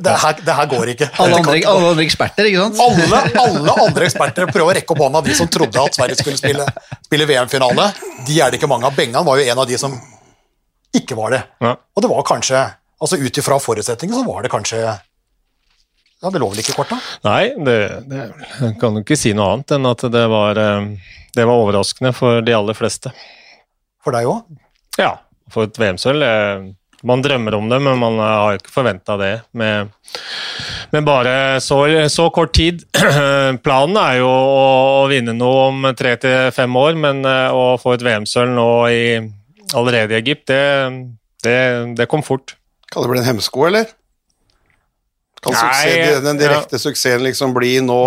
Det 0.00 0.12
her, 0.22 0.38
det 0.46 0.54
her 0.56 0.68
går 0.70 0.92
ikke. 0.94 1.08
Alle 1.20 1.40
andre, 1.40 1.56
ikke 1.58 1.72
alle 1.74 1.90
andre 1.92 2.04
eksperter, 2.06 2.46
ikke 2.48 2.62
sant? 2.62 2.78
Alle, 2.80 3.18
alle 3.42 3.74
andre 3.84 4.06
eksperter 4.06 4.48
prøver 4.48 4.70
å 4.70 4.76
rekke 4.78 4.94
opp 4.94 5.02
hånda, 5.04 5.22
de 5.26 5.34
som 5.36 5.50
trodde 5.52 5.82
at 5.82 5.98
Sverige 5.98 6.16
skulle 6.20 6.38
spille, 6.40 6.64
spille 7.04 7.26
VM-finale. 7.28 7.88
De 8.28 8.38
er 8.40 8.50
det 8.54 8.60
ikke 8.60 8.70
mange 8.70 8.88
av. 8.88 8.94
Bengan 8.96 9.26
var 9.26 9.38
jo 9.42 9.50
en 9.50 9.62
av 9.62 9.68
de 9.68 9.78
som 9.82 9.94
ikke 10.96 11.18
var 11.18 11.34
det. 11.36 11.42
Og 11.66 12.02
det 12.04 12.10
var 12.10 12.24
kanskje, 12.30 12.62
altså 13.02 13.18
ut 13.20 13.42
ifra 13.42 13.58
forutsetningene, 13.62 14.22
så 14.22 14.26
var 14.26 14.46
det 14.46 14.52
kanskje 14.54 14.80
Ja, 16.20 16.28
det 16.30 16.40
lå 16.42 16.50
vel 16.52 16.62
ikke 16.62 16.74
i 16.74 16.78
korta? 16.78 16.98
Nei, 17.24 17.42
det, 17.64 17.76
det 18.10 18.24
jeg 18.60 18.74
kan 18.80 18.96
jo 18.98 19.02
ikke 19.04 19.16
si 19.18 19.30
noe 19.36 19.54
annet 19.54 19.76
enn 19.76 19.88
at 19.88 20.02
det 20.12 20.24
var, 20.28 20.58
eh, 20.60 20.88
det 21.36 21.46
var 21.48 21.62
overraskende 21.62 22.12
for 22.16 22.42
de 22.44 22.56
aller 22.56 22.76
fleste. 22.76 23.12
For 24.04 24.16
deg 24.16 24.28
òg? 24.30 24.44
Ja, 25.00 25.14
for 25.52 25.68
et 25.68 25.76
VM-sølv. 25.80 26.22
eh, 26.24 26.68
Man 27.02 27.22
drømmer 27.24 27.54
om 27.56 27.68
det, 27.72 27.78
men 27.80 27.96
man 28.00 28.18
eh, 28.20 28.30
har 28.44 28.58
ikke 28.58 28.72
forventa 28.74 29.14
det 29.20 29.30
med, 29.56 29.88
med 30.92 31.04
bare 31.06 31.34
så, 31.64 31.78
så 32.12 32.26
kort 32.34 32.52
tid. 32.56 32.82
Planen 33.64 33.96
er 34.00 34.18
jo 34.20 34.28
å 34.28 35.06
vinne 35.08 35.32
noe 35.36 35.62
om 35.70 35.86
tre 35.96 36.16
til 36.20 36.50
fem 36.52 36.76
år, 36.76 36.98
men 37.00 37.24
eh, 37.24 37.48
å 37.56 37.78
få 37.80 37.94
et 37.96 38.04
VM-sølv 38.04 38.52
nå 38.56 38.68
i, 38.92 39.02
allerede 39.72 40.12
i 40.16 40.20
Egypt, 40.20 40.46
det, 40.52 40.60
det, 41.46 41.56
det 41.96 42.08
kom 42.12 42.24
fort. 42.26 42.56
Kan 42.92 43.04
det 43.06 43.12
bli 43.14 43.20
en 43.22 43.30
hemsko, 43.30 43.64
eller? 43.70 43.88
Kan 45.40 45.54
Nei, 45.56 45.62
suksess, 45.62 46.24
den 46.26 46.40
direkte 46.40 46.78
suksessen 46.82 47.22
liksom 47.24 47.54
bli 47.56 47.78
nå 47.80 48.00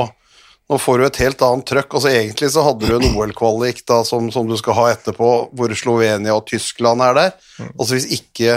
Nå 0.74 0.80
får 0.82 0.98
du 0.98 1.04
et 1.06 1.18
helt 1.22 1.42
annet 1.46 1.68
trøkk. 1.70 1.92
Altså 2.00 2.10
Egentlig 2.10 2.48
så 2.50 2.64
hadde 2.66 2.88
du 2.90 2.96
en 2.96 3.12
OL-kvalik 3.14 3.84
som, 4.08 4.32
som 4.34 4.48
du 4.50 4.56
skal 4.58 4.74
ha 4.80 4.86
etterpå, 4.96 5.28
hvor 5.54 5.74
Slovenia 5.78 6.34
og 6.34 6.48
Tyskland 6.50 7.04
er 7.06 7.14
der. 7.20 7.36
Mm. 7.60 7.68
Altså 7.76 7.92
Hvis 7.94 8.08
ikke 8.18 8.56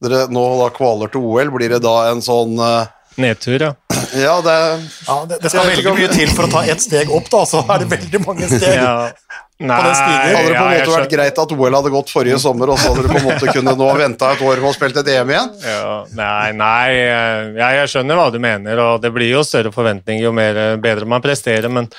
dere 0.00 0.22
nå 0.32 0.44
da 0.62 0.70
kvaler 0.72 1.12
til 1.12 1.20
OL, 1.20 1.52
blir 1.52 1.74
det 1.74 1.82
da 1.84 1.94
en 2.08 2.24
sånn 2.24 2.56
eh, 2.64 2.88
Nedtur, 3.16 3.60
ja. 3.60 3.74
Ja, 4.14 4.40
det 4.44 4.56
Ja, 5.06 5.24
det, 5.28 5.38
det 5.42 5.50
skal 5.50 5.70
veldig 5.70 5.94
mye 5.96 6.10
til 6.12 6.30
for 6.34 6.46
å 6.46 6.50
ta 6.52 6.64
ett 6.70 6.82
steg 6.82 7.10
opp, 7.10 7.30
da, 7.30 7.44
så 7.48 7.62
er 7.66 7.84
det 7.84 7.90
veldig 7.90 8.24
mange 8.26 8.50
steg. 8.50 8.74
ja. 8.78 9.10
Nei, 9.60 9.76
den 9.84 9.92
stigen. 9.92 10.36
Hadde 10.36 10.48
det 10.48 10.54
på 10.56 10.64
en 10.64 10.72
ja, 10.72 10.76
måte 10.80 10.92
vært 10.94 11.10
greit 11.12 11.38
at 11.42 11.50
OL 11.52 11.74
hadde 11.76 11.90
gått 11.92 12.12
forrige 12.14 12.38
sommer, 12.40 12.70
og 12.72 12.78
så 12.80 12.94
hadde 12.94 13.02
du 13.04 13.10
på 13.12 13.18
en 13.18 13.26
måte 13.26 13.52
kunne 13.52 13.74
nå 13.76 13.88
venta 13.98 14.30
et 14.32 14.44
år 14.48 14.62
og 14.64 14.72
spilt 14.72 14.96
et 15.02 15.10
EM 15.12 15.32
igjen? 15.34 15.50
Ja, 15.68 15.96
nei, 16.16 16.46
nei 16.56 16.86
jeg, 16.96 17.50
jeg 17.60 17.90
skjønner 17.92 18.16
hva 18.22 18.30
du 18.32 18.38
mener, 18.40 18.80
og 18.86 19.02
det 19.04 19.10
blir 19.12 19.28
jo 19.34 19.42
større 19.44 19.72
forventninger 19.74 20.24
jo 20.24 20.32
mer, 20.32 20.56
eh, 20.56 20.78
bedre 20.80 21.08
man 21.12 21.20
presterer, 21.24 21.68
men 21.68 21.90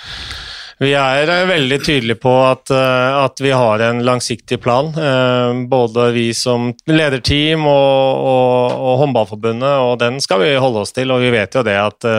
vi 0.82 0.94
er 0.98 1.30
eh, 1.30 1.48
veldig 1.50 1.78
tydelige 1.86 2.20
på 2.24 2.32
at, 2.48 2.72
eh, 2.74 3.18
at 3.22 3.42
vi 3.44 3.52
har 3.54 3.84
en 3.86 4.02
langsiktig 4.06 4.58
plan. 4.64 4.90
eh, 4.98 5.52
Både 5.70 6.08
vi 6.16 6.32
som 6.38 6.72
lederteam 6.90 7.68
og, 7.70 8.24
og, 8.32 8.80
og 8.80 8.98
Håndballforbundet, 9.04 9.76
og 9.86 10.00
den 10.02 10.18
skal 10.24 10.42
vi 10.42 10.56
holde 10.58 10.82
oss 10.86 10.96
til. 10.96 11.14
Og 11.14 11.22
vi 11.22 11.30
vet 11.34 11.56
jo 11.56 11.64
det 11.68 11.78
at, 11.78 12.10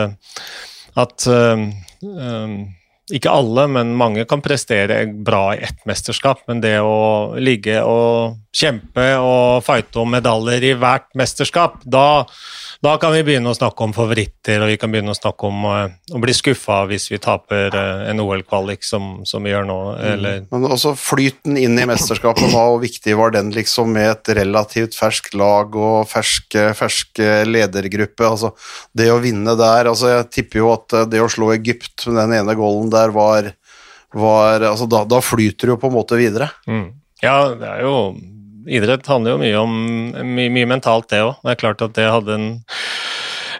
at 1.03 1.27
ikke 3.13 3.31
alle, 3.31 3.65
men 3.67 3.91
mange 3.99 4.23
kan 4.29 4.41
prestere 4.41 5.01
bra 5.11 5.41
i 5.53 5.63
ett 5.67 5.83
mesterskap. 5.89 6.45
Men 6.47 6.61
det 6.63 6.77
å 6.79 7.35
ligge 7.35 7.81
og 7.83 8.39
kjempe 8.55 9.09
og 9.19 9.63
fighte 9.65 9.99
om 10.01 10.13
medaljer 10.15 10.69
i 10.69 10.75
hvert 10.79 11.09
mesterskap, 11.19 11.81
da, 11.83 12.23
da 12.83 12.97
kan 12.99 13.13
vi 13.15 13.21
begynne 13.23 13.47
å 13.47 13.55
snakke 13.55 13.85
om 13.85 13.93
favoritter, 13.95 14.59
og 14.59 14.67
vi 14.67 14.75
kan 14.79 14.91
begynne 14.91 15.13
å 15.13 15.17
snakke 15.17 15.47
om 15.47 15.61
uh, 15.63 15.93
å 16.11 16.19
bli 16.19 16.33
skuffa 16.35 16.81
hvis 16.89 17.05
vi 17.13 17.19
taper 17.23 17.71
uh, 17.71 18.03
en 18.11 18.19
OL-kvalik 18.19 18.83
som, 18.83 19.21
som 19.27 19.45
vi 19.45 19.53
gjør 19.53 19.67
nå. 19.69 19.77
Eller, 20.03 20.41
Men 20.51 20.67
også 20.67 20.91
flyten 20.99 21.55
inn 21.61 21.79
i 21.79 21.85
mesterskapet, 21.87 22.51
hva 22.51 22.65
og 22.73 22.81
viktig 22.83 23.15
var 23.19 23.31
den 23.35 23.53
liksom 23.55 23.93
med 23.95 24.09
et 24.11 24.33
relativt 24.41 24.97
ferskt 24.99 25.37
lag 25.39 25.77
og 25.79 26.09
ferske, 26.11 26.65
ferske 26.75 27.29
ledergruppe? 27.47 28.27
Altså, 28.27 28.51
det 28.91 29.07
å 29.13 29.21
vinne 29.23 29.55
der 29.59 29.87
altså 29.87 30.11
Jeg 30.17 30.27
tipper 30.33 30.59
jo 30.59 30.73
at 30.73 30.95
eh, 30.97 31.07
det 31.07 31.21
å 31.23 31.29
slå 31.31 31.53
Egypt 31.55 32.07
med 32.09 32.19
den 32.19 32.35
ene 32.41 32.57
golden 32.59 32.91
der 32.91 33.15
var, 33.15 33.47
var 34.11 34.67
altså, 34.73 34.89
da, 34.91 35.05
da 35.07 35.23
flyter 35.23 35.71
du 35.71 35.75
jo 35.75 35.79
på 35.79 35.87
en 35.87 35.97
måte 36.01 36.19
videre. 36.19 36.51
mm. 36.67 36.85
Ja, 37.23 37.53
det 37.55 37.69
er 37.69 37.85
jo 37.85 37.95
Idrett 38.67 39.07
handler 39.09 39.35
jo 39.35 39.41
mye 39.41 39.59
om 39.59 39.77
mye, 40.35 40.49
mye 40.53 40.69
mentalt, 40.69 41.09
det 41.11 41.23
òg. 41.25 41.37
Det 41.43 41.53
er 41.53 41.61
klart 41.61 41.85
at 41.85 41.95
det 41.97 42.09
hadde 42.11 42.37
en 42.37 42.49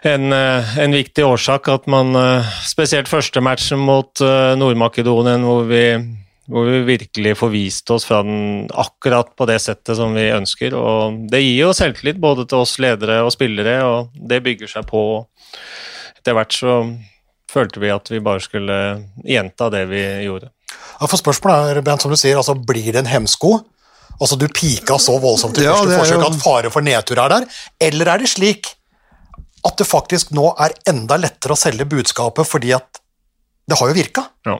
en, 0.04 0.32
eh, 0.36 0.78
en 0.84 0.92
viktig 0.92 1.24
årsak 1.24 1.68
at 1.72 1.86
man 1.88 2.10
eh, 2.18 2.50
Spesielt 2.68 3.08
første 3.08 3.40
matchen 3.40 3.80
mot 3.80 4.20
eh, 4.20 4.52
Nord-Makedonien, 4.60 5.46
hvor 5.48 5.64
hvor 6.50 6.68
vi 6.68 6.82
virkelig 6.84 7.38
forviste 7.40 7.94
oss 7.94 8.04
fra 8.04 8.18
den 8.24 8.66
akkurat 8.68 9.30
på 9.36 9.46
det 9.48 9.56
settet 9.64 9.96
som 9.96 10.12
vi 10.16 10.26
ønsker. 10.28 10.74
og 10.76 11.22
Det 11.30 11.40
gir 11.40 11.62
jo 11.62 11.70
selvtillit 11.76 12.20
både 12.20 12.44
til 12.48 12.64
oss 12.64 12.76
ledere 12.82 13.22
og 13.24 13.32
spillere, 13.32 13.78
og 13.88 14.12
det 14.12 14.42
bygger 14.44 14.68
seg 14.74 14.84
på. 14.90 15.24
Etter 16.18 16.36
hvert 16.36 16.52
så 16.52 16.74
følte 17.50 17.80
vi 17.80 17.92
at 17.94 18.10
vi 18.12 18.20
bare 18.24 18.44
skulle 18.44 18.76
gjenta 19.24 19.70
det 19.72 19.86
vi 19.88 20.02
gjorde. 20.26 20.50
Ja, 21.00 21.08
for 21.08 21.16
spørsmålet 21.16 21.78
er, 21.78 21.82
Bent, 21.86 22.04
som 22.04 22.12
du 22.12 22.18
sier, 22.20 22.36
altså, 22.36 22.54
blir 22.58 22.92
det 22.92 23.00
en 23.00 23.10
hemsko? 23.10 23.62
Altså, 24.20 24.36
Du 24.38 24.46
pika 24.48 24.96
så 24.98 25.18
voldsomt 25.20 25.58
i 25.58 25.64
Ja, 25.64 25.74
første 25.74 25.98
forsøk 25.98 26.20
jo- 26.20 26.26
at 26.30 26.42
fare 26.42 26.70
for 26.70 26.80
nedtur 26.86 27.18
er 27.18 27.28
der. 27.28 27.46
Eller 27.80 28.06
er 28.14 28.18
det 28.18 28.28
slik 28.30 28.74
at 29.64 29.76
det 29.80 29.86
faktisk 29.88 30.30
nå 30.36 30.54
er 30.60 30.74
enda 30.86 31.16
lettere 31.16 31.52
å 31.56 31.58
selge 31.58 31.84
budskapet 31.88 32.46
fordi 32.46 32.74
at 32.76 33.00
det 33.68 33.78
har 33.78 33.88
jo 33.88 33.94
virka? 33.96 34.26
Ja, 34.46 34.58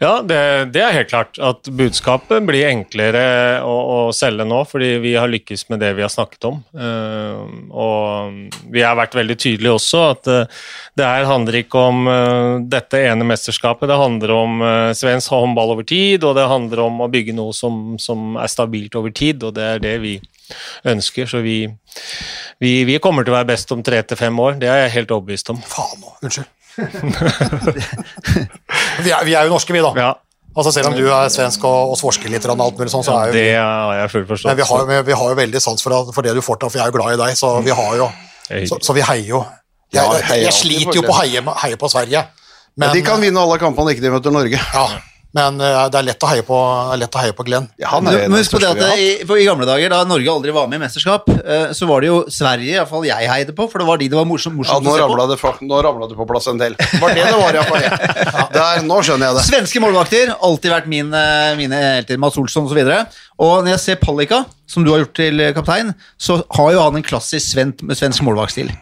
ja 0.00 0.18
det, 0.26 0.38
det 0.74 0.82
er 0.82 0.94
helt 0.98 1.08
klart 1.08 1.38
at 1.40 1.68
budskapet 1.72 2.44
blir 2.44 2.66
enklere 2.68 3.22
å, 3.64 3.74
å 3.74 3.98
selge 4.16 4.44
nå, 4.44 4.58
fordi 4.68 4.90
vi 5.00 5.14
har 5.16 5.30
lykkes 5.30 5.66
med 5.70 5.80
det 5.80 5.92
vi 5.96 6.04
har 6.04 6.12
snakket 6.12 6.48
om. 6.50 6.58
Uh, 6.76 7.46
og 7.72 8.66
vi 8.74 8.84
har 8.84 8.98
vært 8.98 9.16
veldig 9.16 9.38
tydelige 9.40 9.76
også 9.78 10.02
at 10.10 10.28
uh, 10.28 10.66
det 10.98 11.06
her 11.08 11.28
handler 11.30 11.60
ikke 11.62 11.84
om 11.92 12.10
uh, 12.10 12.58
dette 12.60 13.00
ene 13.08 13.28
mesterskapet, 13.28 13.88
det 13.88 14.00
handler 14.00 14.34
om 14.36 14.66
svensk 14.96 15.32
håndball 15.32 15.76
over 15.76 15.86
tid, 15.88 16.24
og 16.26 16.36
det 16.36 16.48
handler 16.50 16.84
om 16.84 17.00
å 17.04 17.10
bygge 17.12 17.36
noe 17.36 17.54
som, 17.56 17.96
som 18.02 18.36
er 18.40 18.52
stabilt 18.52 18.98
over 18.98 19.14
tid, 19.14 19.46
og 19.46 19.56
det 19.56 19.70
er 19.76 19.82
det 19.82 19.96
vi 20.04 20.16
ønsker. 20.86 21.30
Så 21.30 21.40
vi, 21.46 21.62
vi, 22.62 22.76
vi 22.88 23.00
kommer 23.02 23.24
til 23.24 23.34
å 23.34 23.38
være 23.38 23.52
best 23.54 23.72
om 23.74 23.84
tre 23.86 24.02
til 24.04 24.20
fem 24.20 24.44
år, 24.44 24.60
det 24.60 24.70
er 24.70 24.84
jeg 24.84 24.98
helt 25.00 25.16
overbevist 25.16 25.54
om. 25.54 25.62
Faen 25.64 26.02
nå, 26.02 26.18
unnskyld. 26.20 26.52
vi, 29.04 29.10
er, 29.10 29.24
vi 29.24 29.34
er 29.34 29.48
jo 29.48 29.52
norske, 29.52 29.72
vi, 29.72 29.82
da. 29.84 29.92
Ja, 29.96 30.14
Altså 30.56 30.72
Selv 30.72 30.88
om 30.88 30.94
du 30.96 31.04
er 31.04 31.28
svensk 31.28 31.64
og, 31.68 31.90
og 31.92 31.98
svorsker 32.00 32.32
litt, 32.32 32.46
og 32.48 32.60
alt 32.64 32.78
mulig 32.80 32.88
sånn, 32.88 33.04
så 33.04 33.12
er 33.12 33.28
jo 33.28 33.34
vi 33.34 33.42
det 33.44 33.58
har 33.60 33.92
jeg 33.98 34.12
full 34.14 34.24
forstått. 34.30 34.48
Men 34.48 34.56
vi 34.56 34.68
har, 34.70 34.86
vi, 34.88 35.00
vi 35.10 35.18
har 35.20 35.32
jo 35.32 35.36
veldig 35.36 35.60
sans 35.60 35.84
for, 35.84 36.12
for 36.16 36.24
det 36.24 36.32
du 36.32 36.40
får 36.44 36.62
til, 36.62 36.72
for 36.72 36.80
jeg 36.80 36.86
er 36.86 36.92
jo 36.92 36.96
glad 36.96 37.12
i 37.12 37.18
deg, 37.20 37.36
så 37.36 37.50
vi 37.64 37.76
har 37.76 37.92
jo 38.00 38.08
Så, 38.70 38.78
så 38.88 38.96
vi 38.96 39.04
heier 39.04 39.28
jo. 39.34 39.42
Jeg, 39.92 40.00
jeg, 40.00 40.24
jeg, 40.30 40.46
jeg 40.46 40.54
sliter 40.56 40.96
jo 40.96 41.04
på 41.04 41.12
å 41.12 41.18
heie, 41.20 41.44
heie 41.60 41.76
på 41.78 41.90
Sverige, 41.92 42.24
men, 42.76 42.92
de 42.92 43.00
kan 43.04 43.20
vinne 43.20 43.40
alle 43.40 43.56
kampene, 43.60 43.94
ikke 43.94 44.04
de 44.04 44.12
møter 44.12 44.32
Norge. 44.32 44.60
ja, 44.60 44.86
men 45.36 45.60
eh, 45.60 45.80
det 45.92 46.00
er 46.00 46.06
lett 46.08 46.24
å 46.24 46.30
heie 46.30 46.44
på, 46.46 46.58
lett 47.00 47.16
å 47.18 47.22
heie 47.22 47.34
på 47.36 47.44
Glenn. 47.46 47.68
Ja, 47.80 47.90
han 47.92 48.08
er 48.08 48.24
en 48.24 48.32
men 48.32 48.40
husk 48.40 48.54
på 48.56 48.60
det 48.62 48.70
at 48.70 48.80
vi 48.80 49.06
i, 49.06 49.10
for 49.28 49.40
I 49.40 49.46
gamle 49.46 49.68
dager, 49.68 49.92
da 49.92 50.00
Norge 50.08 50.32
aldri 50.32 50.54
var 50.56 50.70
med 50.70 50.80
i 50.80 50.84
mesterskap, 50.86 51.28
eh, 51.36 51.68
så 51.76 51.88
var 51.90 52.04
det 52.04 52.10
jo 52.10 52.22
Sverige 52.32 52.72
i 52.72 52.78
hvert 52.78 52.90
fall 52.90 53.06
jeg 53.08 53.30
heide 53.30 53.54
på, 53.56 53.68
for 53.72 53.82
det 53.82 53.88
var 53.88 54.00
de 54.00 54.08
det 54.12 54.18
var 54.18 54.28
morsomt. 54.28 54.56
Ja, 54.56 54.78
morsomt 54.80 54.86
nå 54.88 54.94
å 54.94 54.98
se 54.98 55.40
på. 55.42 55.52
det, 55.60 55.68
nå 55.68 55.82
ramla 55.88 56.10
du 56.10 56.16
på 56.18 56.28
plass 56.30 56.48
en 56.52 56.62
del. 56.62 56.78
Var 57.02 57.16
det 57.18 57.28
det 57.28 57.36
var, 57.36 57.60
ja? 57.86 58.46
Der, 58.56 58.82
nå 58.86 59.00
skjønner 59.04 59.30
jeg 59.30 59.38
det. 59.38 59.46
Svenske 59.50 59.82
målvakter, 59.84 60.34
alltid 60.48 60.74
vært 60.76 60.90
min, 60.90 61.12
eh, 61.14 61.52
mine 61.60 61.82
helter. 61.98 62.20
Mats 62.22 62.38
Olsson 62.40 62.70
osv. 62.70 62.80
Og, 62.86 63.22
og 63.42 63.54
når 63.66 63.74
jeg 63.76 63.84
ser 63.84 64.02
Pallika, 64.02 64.44
som 64.70 64.86
du 64.86 64.92
har 64.94 65.04
gjort 65.04 65.16
til 65.20 65.42
eh, 65.42 65.54
kaptein, 65.56 65.92
så 66.16 66.40
har 66.58 66.74
jo 66.74 66.82
han 66.86 66.98
en 66.98 67.06
klassisk 67.06 67.52
svensk, 67.52 67.84
svensk 67.98 68.24
målvaktstil. 68.26 68.72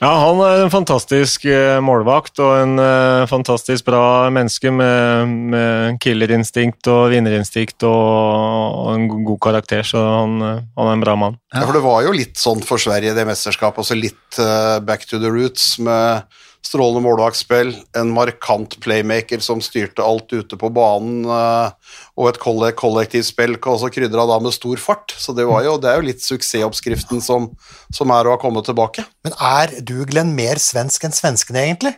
Ja, 0.00 0.10
han 0.16 0.38
er 0.40 0.62
en 0.62 0.70
fantastisk 0.72 1.42
eh, 1.44 1.76
målvakt 1.84 2.40
og 2.40 2.54
en 2.56 2.80
eh, 2.80 3.26
fantastisk 3.28 3.84
bra 3.84 4.30
menneske 4.32 4.72
med, 4.72 5.34
med 5.52 5.98
killerinstinkt 6.00 6.88
og 6.88 7.10
vinnerinstinkt 7.12 7.84
og, 7.84 8.94
en 8.94 9.04
god 9.10 9.40
karakter, 9.44 9.84
så 9.84 10.00
han, 10.00 10.38
eh, 10.40 10.62
han 10.80 10.88
er 10.88 10.96
en 10.96 11.04
bra 11.04 11.18
mann. 11.20 11.36
Ja, 11.52 11.66
for 11.66 11.76
det 11.76 11.84
var 11.84 12.00
jo 12.06 12.14
litt 12.16 12.40
sånn 12.40 12.64
for 12.64 12.80
Sverige, 12.80 13.12
det 13.12 13.26
mesterskapet. 13.28 13.84
Også 13.84 13.98
litt 13.98 14.40
uh, 14.40 14.80
back 14.80 15.04
to 15.04 15.20
the 15.20 15.28
roots 15.28 15.74
med 15.84 16.24
strålende 16.64 17.02
målvaktspill, 17.04 17.72
en 17.96 18.10
markant 18.14 18.76
playmaker 18.84 19.42
som 19.42 19.62
styrte 19.64 20.04
alt 20.04 20.30
ute 20.32 20.58
på 20.60 20.70
banen, 20.74 21.24
eh, 21.24 21.94
og 22.20 22.30
et 22.30 22.40
kollektivspill 22.42 22.78
kollektivt 22.80 23.28
spill, 23.30 23.56
også 23.72 23.90
krydra 23.94 24.26
da 24.28 24.38
med 24.42 24.54
stor 24.54 24.82
fart. 24.82 25.14
Så 25.16 25.34
det, 25.36 25.48
var 25.48 25.64
jo, 25.66 25.78
det 25.80 25.90
er 25.90 26.00
jo 26.00 26.08
litt 26.10 26.24
suksessoppskriften 26.24 27.24
som, 27.24 27.50
som 27.94 28.12
er 28.14 28.28
å 28.28 28.36
ha 28.36 28.40
kommet 28.40 28.68
tilbake. 28.68 29.06
Men 29.26 29.36
er 29.36 29.74
du, 29.80 29.98
Glenn, 30.08 30.34
mer 30.36 30.60
svensk 30.62 31.08
enn 31.08 31.16
svenskene, 31.16 31.64
egentlig? 31.66 31.96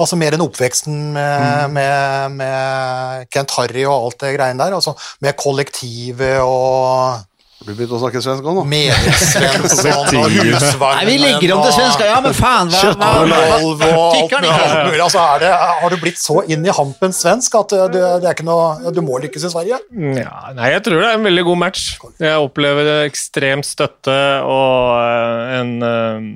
Altså 0.00 0.16
mer 0.16 0.32
enn 0.32 0.40
oppveksten 0.40 1.12
med, 1.12 1.74
med, 1.74 2.38
med 2.38 3.26
Kent 3.28 3.52
Harry 3.58 3.82
og 3.84 4.08
alt 4.08 4.22
det 4.22 4.30
greiene 4.38 4.64
der? 4.64 4.78
Altså 4.78 4.94
med 5.20 5.36
kollektivet 5.36 6.40
og 6.40 7.20
Har 7.62 7.68
du 7.70 7.78
begynt 7.78 7.92
å 7.94 7.98
snakke 8.02 8.18
svensk 8.18 8.46
òg 8.50 8.56
nå? 8.56 8.62
Medelsvensson 8.66 10.16
og 10.18 10.32
husvagn 10.34 10.96
Nei, 10.98 11.04
vi 11.06 11.12
legger 11.22 11.52
om 11.54 11.60
til 11.62 11.74
svensk, 11.76 12.00
ja, 12.08 12.16
men 12.24 12.34
faen! 12.34 12.72
Hva, 12.72 13.10
hva, 13.30 13.36
og 13.62 13.76
hva, 13.78 14.40
mulig. 14.88 14.98
Altså, 15.04 15.22
er 15.22 15.44
det, 15.44 15.50
har 15.54 15.94
du 15.94 15.96
blitt 16.02 16.18
så 16.18 16.40
inn 16.50 16.66
i 16.66 16.74
hampen 16.74 17.14
svensk 17.14 17.54
at 17.60 17.76
uh, 17.78 17.84
du, 17.92 18.00
det 18.00 18.26
er 18.26 18.34
ikke 18.34 18.48
noe, 18.48 18.90
du 18.90 18.98
må 19.06 19.20
lykkes 19.22 19.46
i 19.46 19.52
Sverige? 19.52 19.78
Ja, 19.94 20.50
nei, 20.58 20.72
jeg 20.74 20.82
tror 20.88 21.04
det 21.04 21.12
er 21.12 21.20
en 21.20 21.28
veldig 21.28 21.46
god 21.52 21.62
match. 21.62 21.86
Jeg 22.18 22.48
opplever 22.48 22.90
ekstrem 23.04 23.62
støtte 23.62 24.18
og 24.42 24.98
eh, 24.98 25.54
en, 25.60 25.72
eh, 25.86 26.26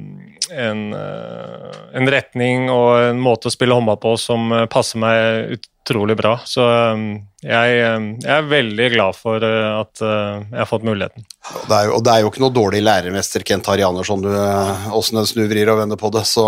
en, 0.50 0.92
eh, 0.92 1.78
en 1.92 2.10
retning 2.10 2.70
og 2.70 2.90
en 3.00 3.22
måte 3.22 3.48
å 3.48 3.54
spille 3.54 3.74
håndball 3.76 3.98
på 4.02 4.16
som 4.20 4.52
eh, 4.52 4.66
passer 4.70 5.00
meg 5.02 5.56
utrolig 5.58 6.16
bra. 6.18 6.36
Så 6.44 6.66
eh, 6.66 7.06
jeg, 7.46 7.78
jeg 7.78 8.34
er 8.36 8.50
veldig 8.50 8.90
glad 8.96 9.18
for 9.18 9.44
at 9.46 10.02
jeg 10.02 10.58
har 10.58 10.70
fått 10.70 10.86
muligheten. 10.86 11.26
Det 11.68 11.76
er 11.76 11.86
jo, 11.86 11.98
og 11.98 12.02
det 12.02 12.12
er 12.12 12.22
jo 12.24 12.30
ikke 12.32 12.42
noe 12.42 12.54
dårlig 12.54 12.80
læremester, 12.82 13.44
Kent 13.46 13.68
Harianersson, 13.70 14.24
du, 14.24 14.30
eh, 14.34 14.86
åssen 14.96 15.20
en 15.20 15.28
snuvrir 15.28 15.70
og 15.70 15.78
vender 15.78 15.98
på 16.00 16.10
det. 16.14 16.24
Så 16.26 16.44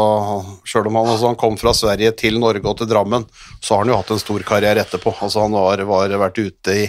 sjøl 0.67 0.91
om 0.91 0.99
han, 0.99 1.13
altså, 1.13 1.31
han 1.31 1.39
kom 1.39 1.59
fra 1.61 1.75
Sverige 1.77 2.15
til 2.19 2.41
Norge 2.43 2.67
og 2.67 2.81
til 2.81 2.91
Drammen, 2.91 3.29
så 3.61 3.77
har 3.77 3.85
han 3.85 3.93
jo 3.93 4.01
hatt 4.01 4.11
en 4.15 4.23
stor 4.23 4.43
karriere 4.49 4.83
etterpå. 4.83 5.15
Altså, 5.23 5.45
han 5.47 5.55
har 5.55 5.85
vært 5.87 6.41
ute 6.43 6.75
i, 6.75 6.89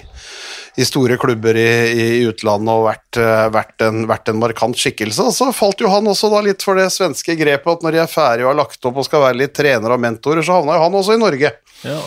i 0.80 0.86
store 0.88 1.18
klubber 1.20 1.58
i, 1.60 1.70
i 1.92 2.06
utlandet 2.30 2.72
og 2.72 2.86
vært, 2.86 3.20
eh, 3.20 3.46
vært, 3.52 3.76
en, 3.84 4.06
vært 4.08 4.32
en 4.32 4.40
markant 4.40 4.78
skikkelse. 4.80 5.26
Og 5.28 5.36
så 5.36 5.50
falt 5.56 5.82
jo 5.84 5.92
han 5.92 6.08
også 6.08 6.30
da 6.32 6.40
litt 6.46 6.64
for 6.64 6.80
det 6.80 6.88
svenske 6.96 7.36
grepet 7.40 7.74
at 7.74 7.84
når 7.84 7.98
de 7.98 8.02
er 8.04 8.12
ferdige 8.12 8.48
og 8.48 8.54
har 8.54 8.62
lagt 8.62 8.88
opp 8.88 9.02
og 9.02 9.08
skal 9.08 9.26
være 9.26 9.42
litt 9.42 9.56
trener 9.58 9.96
og 9.96 10.00
mentorer, 10.04 10.46
så 10.46 10.60
havna 10.60 10.78
jo 10.78 10.86
han 10.86 10.96
også 11.02 11.18
i 11.18 11.24
Norge. 11.24 11.52
Ja. 11.84 11.98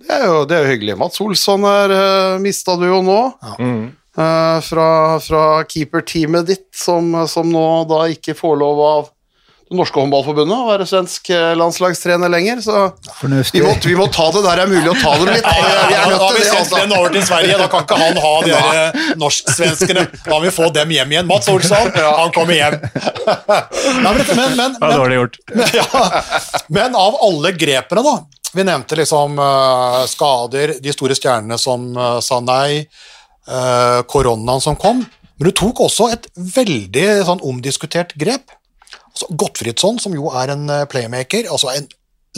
Det 0.00 0.18
er 0.18 0.26
jo, 0.26 0.42
det 0.48 0.56
er 0.56 0.66
jo 0.66 0.74
hyggelig. 0.74 0.98
Mats 1.00 1.22
Olsson 1.24 1.64
er, 1.70 1.94
uh, 1.94 2.42
mista 2.42 2.76
du 2.80 2.86
jo 2.88 3.00
nå. 3.06 3.20
Mm. 3.60 3.80
Uh, 4.18 4.58
fra, 4.66 4.90
fra 5.22 5.44
keeperteamet 5.70 6.48
ditt, 6.48 6.68
som, 6.76 7.14
som 7.30 7.48
nå 7.48 7.66
da 7.88 8.02
ikke 8.12 8.36
får 8.36 8.60
lov 8.60 8.84
av 8.84 9.10
det 9.70 9.78
norske 9.78 10.00
håndballforbundet 10.02 10.50
å 10.50 10.66
være 10.66 10.84
svensk 10.88 11.28
eh, 11.30 11.52
landslagstrener 11.54 12.30
lenger. 12.32 12.58
Så 12.64 12.88
vi 13.54 13.60
må, 13.62 13.70
vi 13.84 13.92
må 13.94 14.08
ta 14.10 14.24
det 14.34 14.42
der 14.42 14.58
det 14.58 14.64
er 14.64 14.72
mulig 14.72 14.90
å 14.90 14.96
ta 14.98 15.12
dem 15.20 15.30
litt. 15.30 15.46
Vi 15.46 15.62
er, 15.62 15.78
vi 15.86 15.94
er 15.94 16.10
Da 16.10 16.24
har 16.24 16.34
vi 16.34 16.42
sendt 16.42 16.58
Altså. 16.60 16.80
den 16.80 16.94
over 16.96 17.14
til 17.14 17.22
Sverige, 17.28 17.58
da 17.60 17.68
kan 17.70 17.84
ikke 17.86 17.98
han 18.00 18.18
ha 18.24 18.32
de 18.42 18.50
der 18.50 18.80
eh, 18.80 18.98
norsksvenskene. 19.20 20.04
Da 20.26 20.32
må 20.34 20.40
vi 20.42 20.52
få 20.58 20.72
dem 20.74 20.96
hjem 20.96 21.14
igjen. 21.14 21.30
Mats 21.30 21.52
Olsson, 21.54 21.94
han 21.94 22.34
kommer 22.34 22.58
hjem. 22.58 22.76
Nei, 24.02 24.12
men, 24.18 24.26
men, 24.26 24.58
men, 24.58 24.74
Det 24.74 24.82
var 24.82 24.98
dårlig 25.04 25.20
gjort. 25.20 25.40
men 26.74 26.98
av 27.06 27.22
alle 27.30 27.54
grepene, 27.54 28.02
da 28.10 28.18
Vi 28.58 28.66
nevnte 28.66 28.98
liksom 28.98 29.38
uh, 29.38 30.02
skader, 30.10 30.76
de 30.82 30.98
store 30.98 31.14
stjernene 31.14 31.62
som 31.62 31.92
uh, 31.94 32.18
sa 32.18 32.42
nei, 32.42 32.82
uh, 33.46 34.02
koronaen 34.10 34.62
som 34.66 34.74
kom. 34.74 35.06
Men 35.38 35.46
du 35.46 35.54
tok 35.54 35.86
også 35.86 36.10
et 36.10 36.26
veldig 36.58 37.12
sånn 37.30 37.46
omdiskutert 37.46 38.18
grep. 38.18 38.50
Gottfridsson, 39.30 39.98
som 40.02 40.14
jo 40.16 40.30
er 40.36 40.54
en 40.54 40.68
eh, 40.70 40.86
playmaker, 40.90 41.48
altså 41.50 41.72
en 41.74 41.88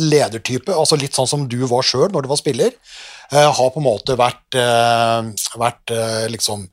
ledertype, 0.00 0.72
altså 0.72 0.96
litt 0.96 1.16
sånn 1.16 1.28
som 1.28 1.48
du 1.50 1.58
var 1.68 1.84
sjøl 1.84 2.08
når 2.12 2.24
du 2.24 2.30
var 2.30 2.40
spiller, 2.40 2.72
eh, 3.32 3.48
har 3.58 3.72
på 3.74 3.80
en 3.80 3.86
måte 3.86 4.16
vært, 4.18 4.56
eh, 4.56 5.32
vært 5.60 5.96
liksom 6.32 6.68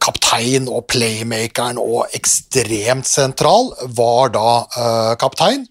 kaptein 0.00 0.66
og 0.68 0.84
playmakeren 0.92 1.78
og 1.80 2.12
ekstremt 2.16 3.08
sentral, 3.08 3.70
var 3.96 4.28
da 4.34 4.50
uh, 4.76 5.14
kaptein. 5.16 5.62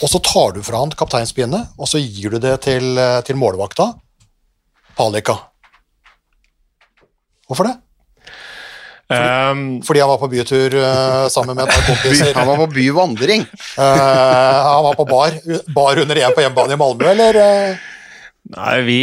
Og 0.00 0.08
så 0.08 0.16
tar 0.24 0.54
du 0.56 0.62
fra 0.64 0.80
han 0.80 0.94
kapteinspinnet, 0.96 1.74
og 1.76 1.90
så 1.90 2.00
gir 2.00 2.32
du 2.32 2.38
det 2.40 2.54
til, 2.64 2.96
til 3.28 3.36
målvakta. 3.36 3.90
Palika. 4.96 5.36
Hvorfor 7.44 7.68
det? 7.68 7.76
Um, 9.14 9.64
Fordi 9.86 10.00
han 10.02 10.10
var 10.10 10.18
på 10.20 10.28
bytur 10.32 10.76
uh, 10.80 11.24
sammen 11.32 11.56
med 11.56 11.64
et 11.66 11.74
par 11.74 11.86
kompiser. 11.90 12.32
Han 12.36 12.48
var 12.50 12.60
på 12.64 12.68
byvandring. 12.74 13.46
uh, 13.78 13.84
han 13.84 14.84
var 14.88 14.98
på 14.98 15.06
bar, 15.08 15.36
bar 15.74 16.00
under 16.04 16.20
én 16.22 16.34
på 16.36 16.44
hjemmebane 16.44 16.76
i 16.76 16.80
Malmö, 16.80 17.10
eller? 17.14 17.40
eh? 17.40 17.90
Nei, 18.54 18.74
vi, 18.84 18.98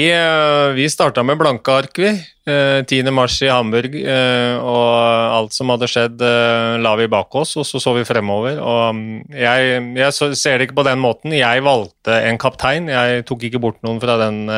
vi 0.77 0.83
starta 0.93 1.23
med 1.25 1.39
blanke 1.39 1.73
ark, 1.73 1.97
vi. 1.97 2.11
Eh, 2.41 2.81
10. 2.89 3.11
mars 3.13 3.35
i 3.45 3.49
Hamburg. 3.53 3.93
eh, 3.95 4.57
Og 4.57 5.35
alt 5.37 5.53
som 5.53 5.69
hadde 5.69 5.85
skjedd, 5.85 6.21
eh, 6.25 6.77
la 6.81 6.95
vi 6.95 7.05
bak 7.07 7.29
oss, 7.35 7.55
og 7.57 7.65
så 7.65 7.79
så 7.79 7.93
vi 7.93 8.03
fremover. 8.03 8.57
Og 8.57 8.95
mm, 8.95 9.29
jeg, 9.29 9.95
jeg 9.95 10.35
ser 10.35 10.57
det 10.57 10.67
ikke 10.69 10.79
på 10.81 10.87
den 10.89 10.97
måten. 10.99 11.35
Jeg 11.37 11.61
valgte 11.61 12.17
en 12.25 12.39
kaptein. 12.41 12.89
Jeg 12.89 13.25
tok 13.29 13.43
ikke 13.43 13.61
bort 13.61 13.77
noen 13.83 14.01
fra 14.01 14.17
den, 14.17 14.49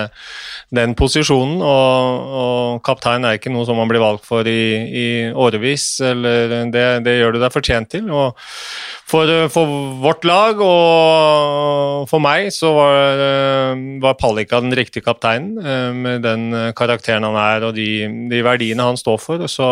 den 0.71 0.95
posisjonen. 0.95 1.59
Og, 1.59 2.31
og 2.39 2.83
kaptein 2.87 3.25
er 3.25 3.35
ikke 3.35 3.51
noe 3.51 3.67
som 3.67 3.75
man 3.75 3.91
blir 3.91 3.99
valgt 3.99 4.23
for 4.25 4.47
i, 4.47 4.87
i 4.87 5.07
årevis. 5.35 5.99
Eller 6.07 6.71
det, 6.71 6.87
det 7.03 7.19
gjør 7.19 7.35
du 7.35 7.41
deg 7.43 7.51
fortjent 7.51 7.91
til. 7.91 8.07
Og 8.15 8.39
for, 9.13 9.27
for 9.51 9.67
vårt 10.01 10.23
lag 10.25 10.57
og 10.63 12.07
for 12.09 12.23
meg 12.23 12.47
så 12.55 12.71
var, 12.73 13.19
var 14.01 14.15
Pallika 14.17 14.61
den 14.63 14.73
riktige 14.73 15.03
kapteinen, 15.05 15.59
med 15.99 16.23
den 16.23 16.47
karakteren 16.73 17.27
han 17.27 17.37
er 17.37 17.67
og 17.67 17.72
de, 17.75 17.87
de 18.31 18.41
verdiene 18.45 18.85
han 18.85 18.99
står 18.99 19.19
for. 19.21 19.43
Så, 19.51 19.67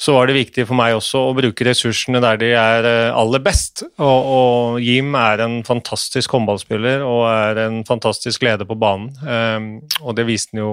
så 0.00 0.16
var 0.16 0.28
det 0.28 0.38
viktig 0.38 0.66
for 0.68 0.78
meg 0.78 0.96
også 0.98 1.24
å 1.28 1.36
bruke 1.36 1.66
ressursene 1.66 2.22
der 2.22 2.40
de 2.40 2.52
er 2.58 2.88
eh, 2.88 3.16
aller 3.16 3.42
best. 3.44 3.84
Og, 4.00 4.32
og 4.34 4.80
Jim 4.84 5.14
er 5.18 5.44
en 5.46 5.60
fantastisk 5.66 6.36
håndballspiller 6.36 7.04
og 7.06 7.24
er 7.30 7.64
en 7.66 7.80
fantastisk 7.88 8.44
leder 8.46 8.68
på 8.68 8.78
banen, 8.80 9.10
um, 9.24 9.72
og 10.04 10.14
det 10.18 10.28
viste 10.28 10.54
han 10.54 10.62
jo 10.64 10.72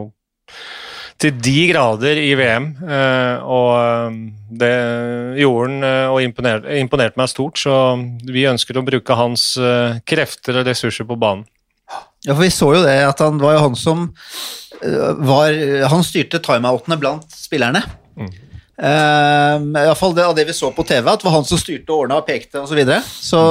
til 1.17 1.33
de 1.41 1.63
grader 1.71 2.19
i 2.21 2.29
VM, 2.37 2.67
eh, 2.85 3.39
og 3.41 3.71
eh, 3.79 4.17
det 4.61 4.73
gjorde 5.41 5.71
han 5.71 6.11
og 6.13 6.19
imponerte, 6.21 6.75
imponerte 6.77 7.17
meg 7.17 7.31
stort. 7.31 7.57
Så 7.57 7.73
vi 8.29 8.45
ønsker 8.49 8.77
å 8.77 8.85
bruke 8.85 9.17
hans 9.17 9.49
krefter 10.05 10.61
og 10.61 10.69
ressurser 10.69 11.09
på 11.09 11.17
banen. 11.17 11.47
Ja, 12.25 12.33
for 12.33 12.41
vi 12.43 12.49
så 12.53 12.71
jo 12.73 12.81
det, 12.83 12.97
at 13.05 13.21
han 13.23 13.37
var 13.41 13.55
jo 13.55 13.63
han 13.67 13.77
som 13.77 14.07
øh, 14.81 15.21
var 15.27 15.53
Han 15.93 16.03
styrte 16.05 16.41
timeoutene 16.43 16.97
blant 16.99 17.31
spillerne. 17.31 17.83
Mm. 18.17 18.33
i 18.77 19.85
hvert 19.87 19.97
fall 19.97 20.13
det, 20.13 20.25
av 20.25 20.35
det 20.37 20.43
vi 20.45 20.53
så 20.53 20.69
på 20.73 20.83
TV, 20.85 21.05
at 21.09 21.21
det 21.21 21.25
var 21.25 21.37
han 21.39 21.47
som 21.49 21.57
styrte 21.61 21.93
og 21.93 22.03
ordna 22.05 22.19
og 22.19 22.27
pekte 22.27 22.61
osv. 22.61 22.69
Så, 22.69 22.77
videre. 22.77 23.01
så 23.05 23.41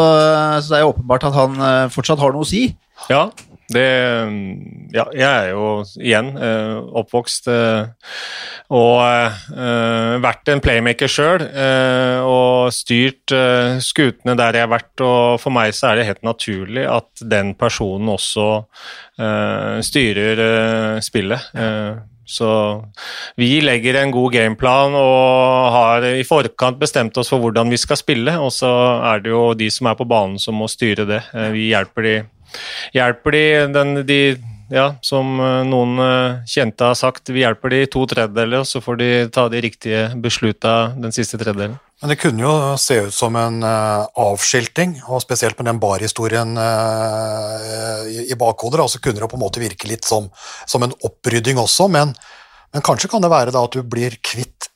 Så 0.63 0.71
det 0.71 0.79
er 0.79 0.85
jo 0.85 0.93
åpenbart 0.93 1.27
at 1.27 1.35
han 1.35 1.57
øh, 1.59 1.91
fortsatt 1.95 2.23
har 2.23 2.35
noe 2.35 2.47
å 2.47 2.51
si. 2.51 2.69
Ja, 3.11 3.29
det 3.73 3.87
Ja, 4.95 5.05
jeg 5.11 5.27
er 5.27 5.49
jo 5.51 5.67
igjen 5.99 6.29
eh, 6.39 6.77
oppvokst 7.01 7.49
eh, 7.51 7.89
og 8.73 9.01
eh, 9.03 10.13
vært 10.23 10.51
en 10.53 10.63
playmaker 10.63 11.11
sjøl. 11.11 11.45
Og 12.27 12.75
styrt 12.75 13.35
skutene 13.85 14.37
der 14.39 14.59
jeg 14.59 14.67
har 14.67 14.73
vært, 14.73 14.93
og 15.05 15.39
for 15.43 15.55
meg 15.55 15.75
så 15.77 15.91
er 15.91 16.01
det 16.01 16.09
helt 16.09 16.27
naturlig 16.27 16.87
at 16.91 17.23
den 17.23 17.55
personen 17.59 18.11
også 18.15 18.49
styrer 19.87 21.01
spillet. 21.05 21.47
Så 22.27 22.51
vi 23.39 23.61
legger 23.63 24.01
en 24.01 24.11
god 24.15 24.35
gameplan 24.35 24.97
og 24.99 25.71
har 25.77 26.09
i 26.11 26.25
forkant 26.27 26.81
bestemt 26.81 27.19
oss 27.23 27.31
for 27.31 27.43
hvordan 27.43 27.71
vi 27.71 27.79
skal 27.79 28.01
spille, 28.01 28.35
og 28.43 28.51
så 28.55 28.73
er 29.13 29.23
det 29.23 29.31
jo 29.31 29.45
de 29.59 29.71
som 29.71 29.93
er 29.93 29.99
på 29.99 30.09
banen 30.11 30.41
som 30.43 30.59
må 30.59 30.67
styre 30.71 31.07
det. 31.07 31.23
Vi 31.55 31.69
hjelper 31.71 32.09
de, 32.09 32.17
hjelper 32.97 33.37
de, 33.37 33.47
den, 33.75 33.97
de 34.09 34.21
ja, 34.73 34.87
som 35.05 35.39
eh, 35.41 35.63
noen 35.69 35.99
eh, 36.03 36.45
kjente 36.51 36.89
har 36.89 36.97
sagt, 36.99 37.31
vi 37.31 37.45
hjelper 37.45 37.73
de 37.73 37.83
to 37.91 38.03
tredjedeler, 38.11 38.63
og 38.63 38.69
så 38.69 38.83
får 38.83 38.99
de 39.01 39.11
ta 39.33 39.47
de 39.53 39.63
riktige 39.63 40.09
beslutta 40.23 40.75
den 40.99 41.15
siste 41.15 41.39
tredjedelen. 41.39 41.77
Men 42.03 42.13
det 42.13 42.19
kunne 42.21 42.43
jo 42.43 42.55
se 42.81 42.99
ut 43.07 43.15
som 43.15 43.39
en 43.39 43.63
eh, 43.67 44.09
avskilting, 44.27 44.99
og 45.07 45.23
spesielt 45.23 45.59
med 45.61 45.71
den 45.71 45.81
barhistorien 45.83 46.59
i 48.17 48.37
bakhodet, 48.39 48.91
så 48.91 49.01
kunne 49.03 49.23
det 49.23 49.31
på 49.31 49.39
en 49.39 49.45
måte 49.47 49.63
virke 49.63 49.91
litt 49.91 50.07
som, 50.09 50.29
som 50.67 50.85
en 50.87 50.95
opprydding 51.07 51.61
også, 51.63 51.89
men, 51.93 52.15
men 52.75 52.87
kanskje 52.87 53.11
kan 53.13 53.25
det 53.25 53.33
være 53.33 53.55
da 53.55 53.65
at 53.67 53.77
du 53.77 53.87
blir 53.87 54.19
kvitt 54.19 54.71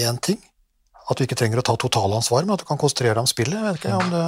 én 0.00 0.20
ting? 0.20 0.40
At 1.10 1.18
du 1.18 1.24
ikke 1.24 1.36
trenger 1.36 1.60
å 1.60 1.66
ta 1.66 1.74
totalansvar, 1.80 2.44
men 2.44 2.54
at 2.54 2.62
du 2.62 2.68
kan 2.68 2.80
konsentrere 2.80 3.16
deg 3.16 3.24
om 3.24 3.30
spillet? 3.30 3.56
Jeg 3.56 3.68
vet 3.68 3.80
ikke 3.80 3.98
om 3.98 4.12
det... 4.12 4.26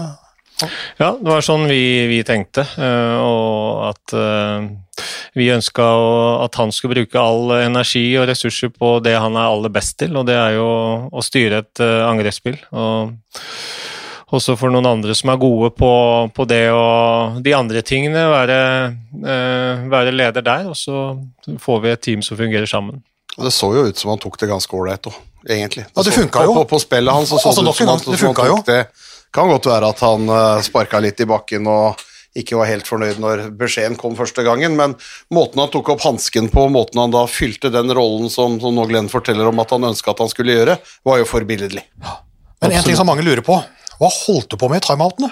Ja, 1.01 1.11
det 1.19 1.27
var 1.27 1.43
sånn 1.43 1.67
vi, 1.67 2.07
vi 2.07 2.21
tenkte, 2.27 2.63
eh, 2.79 3.17
og 3.19 3.89
at 3.91 4.15
eh, 4.15 4.69
vi 5.35 5.49
ønska 5.51 5.87
at 6.45 6.55
han 6.61 6.71
skulle 6.73 6.95
bruke 6.95 7.19
all 7.19 7.51
energi 7.59 8.05
og 8.21 8.29
ressurser 8.31 8.71
på 8.71 8.97
det 9.03 9.17
han 9.19 9.35
er 9.35 9.51
aller 9.51 9.73
best 9.75 9.99
til, 9.99 10.15
og 10.17 10.29
det 10.31 10.37
er 10.39 10.55
jo 10.61 10.69
å 11.11 11.25
styre 11.27 11.65
et 11.65 11.83
eh, 11.83 12.05
angrepsspill. 12.07 12.61
Og 12.71 13.17
også 14.35 14.57
for 14.59 14.73
noen 14.73 14.87
andre 14.89 15.15
som 15.19 15.33
er 15.35 15.41
gode 15.43 15.73
på, 15.79 15.91
på 16.35 16.47
det 16.51 16.65
og 16.75 17.41
de 17.45 17.55
andre 17.55 17.83
tingene, 17.87 18.25
være, 18.31 18.59
eh, 19.27 19.85
være 19.91 20.15
leder 20.15 20.47
der, 20.47 20.71
og 20.71 20.79
så 20.79 21.05
får 21.61 21.83
vi 21.83 21.93
et 21.93 22.05
team 22.09 22.23
som 22.25 22.39
fungerer 22.39 22.71
sammen. 22.71 23.03
Og 23.35 23.49
Det 23.49 23.53
så 23.55 23.73
jo 23.75 23.89
ut 23.89 23.99
som 23.99 24.15
han 24.15 24.23
tok 24.23 24.39
det 24.39 24.51
ganske 24.51 24.79
ålreit 24.79 25.11
òg, 25.11 25.19
egentlig. 25.51 25.89
Ja, 25.91 26.07
det 26.07 26.15
funka 26.15 26.47
jo. 26.47 26.55
På, 26.61 26.69
på 26.77 26.81
spillet 26.83 27.15
hans 27.15 27.35
så 27.35 27.43
så 27.43 27.51
Altså, 27.51 27.63
det 27.63 27.67
nok 27.67 27.75
ut 27.75 27.83
som 27.83 27.91
han, 27.91 27.99
det 27.99 28.05
som 28.05 28.15
han 28.15 28.23
funka 28.29 28.47
jo. 28.53 28.59
det 28.71 28.81
Kan 29.35 29.51
godt 29.51 29.67
være 29.67 29.91
at 29.91 30.03
han 30.05 30.29
uh, 30.31 30.63
sparka 30.63 31.01
litt 31.03 31.21
i 31.21 31.29
bakken 31.29 31.67
og 31.71 32.03
ikke 32.39 32.59
var 32.59 32.67
helt 32.67 32.89
fornøyd 32.89 33.21
når 33.23 33.45
beskjeden 33.59 33.97
kom 33.99 34.17
første 34.19 34.43
gangen, 34.47 34.75
men 34.79 34.97
måten 35.35 35.63
han 35.63 35.71
tok 35.71 35.93
opp 35.95 36.03
hansken 36.03 36.51
på, 36.51 36.67
måten 36.73 36.99
han 36.99 37.15
da 37.15 37.23
fylte 37.31 37.71
den 37.71 37.95
rollen 37.95 38.27
som, 38.31 38.59
som 38.63 38.75
nå 38.75 38.89
Glenn 38.91 39.11
forteller 39.11 39.47
om 39.51 39.63
at 39.63 39.71
han 39.75 39.87
ønska 39.91 40.11
at 40.15 40.23
han 40.25 40.33
skulle 40.33 40.57
gjøre, 40.57 40.77
var 41.07 41.21
jo 41.23 41.29
forbilledlig. 41.31 41.85
Men 42.65 42.75
en 42.75 42.87
ting 42.87 42.99
som 42.99 43.07
mange 43.07 43.23
lurer 43.27 43.45
på, 43.47 43.61
hva 44.01 44.11
holdt 44.27 44.51
du 44.51 44.59
på 44.59 44.71
med 44.73 44.83
i 44.83 44.87
timeoutene? 44.89 45.31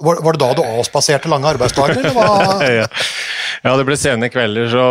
Var, 0.00 0.22
var 0.24 0.32
det 0.32 0.40
da 0.40 0.54
du 0.56 0.62
avspaserte 0.64 1.28
lange 1.28 1.50
arbeidsdager, 1.50 1.98
eller 2.00 2.14
hva? 2.16 2.54
ja. 2.80 2.86
ja, 3.66 3.74
det 3.76 3.84
ble 3.84 3.96
sene 4.00 4.30
kvelder, 4.32 4.70
så 4.72 4.84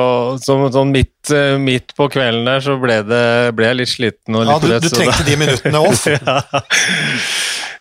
så 0.43 0.59
sånn 0.73 0.93
midt, 0.93 1.31
eh, 1.33 1.57
midt, 1.57 1.95
på 1.97 2.05
kvelden 2.13 2.45
der 2.45 2.61
så 2.61 2.77
ble, 2.81 2.99
det, 3.09 3.23
ble 3.57 3.71
jeg 3.71 3.79
litt 3.79 3.93
sliten 3.95 4.37
og 4.37 4.45
litt 4.45 4.69
ja, 4.69 4.77
du. 4.77 4.85
Du 4.85 4.93
trengte 4.93 5.25
de 5.25 5.39
minuttene 5.41 5.81
off? 5.81 6.05
ja. 6.13 6.37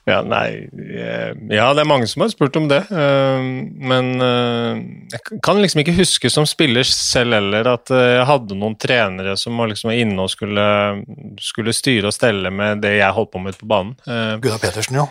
Ja, 0.09 0.23
nei 0.25 0.65
eh, 0.73 1.33
Ja, 1.53 1.67
det 1.77 1.83
er 1.83 1.89
mange 1.89 2.07
som 2.09 2.23
har 2.25 2.31
spurt 2.33 2.57
om 2.57 2.69
det, 2.71 2.81
eh, 2.89 3.49
men 3.93 4.07
jeg 5.13 5.41
kan 5.45 5.61
liksom 5.61 5.83
ikke 5.83 5.97
huske 5.99 6.31
som 6.33 6.47
spiller 6.49 6.87
selv 6.89 7.37
heller 7.37 7.69
at 7.75 7.93
jeg 7.93 8.25
hadde 8.29 8.57
noen 8.59 8.77
trenere 8.81 9.37
som 9.41 9.59
var 9.61 9.69
liksom 9.73 9.93
inne 9.93 10.25
og 10.25 10.31
skulle, 10.33 10.67
skulle 11.43 11.75
styre 11.77 12.11
og 12.11 12.17
stelle 12.17 12.53
med 12.55 12.83
det 12.85 12.95
jeg 12.99 13.17
holdt 13.17 13.33
på 13.35 13.43
med 13.43 13.55
ute 13.55 13.63
på 13.63 13.71
banen. 13.71 13.95
Gunnar 14.43 14.61
Petersen, 14.63 14.95
jo. 15.03 15.07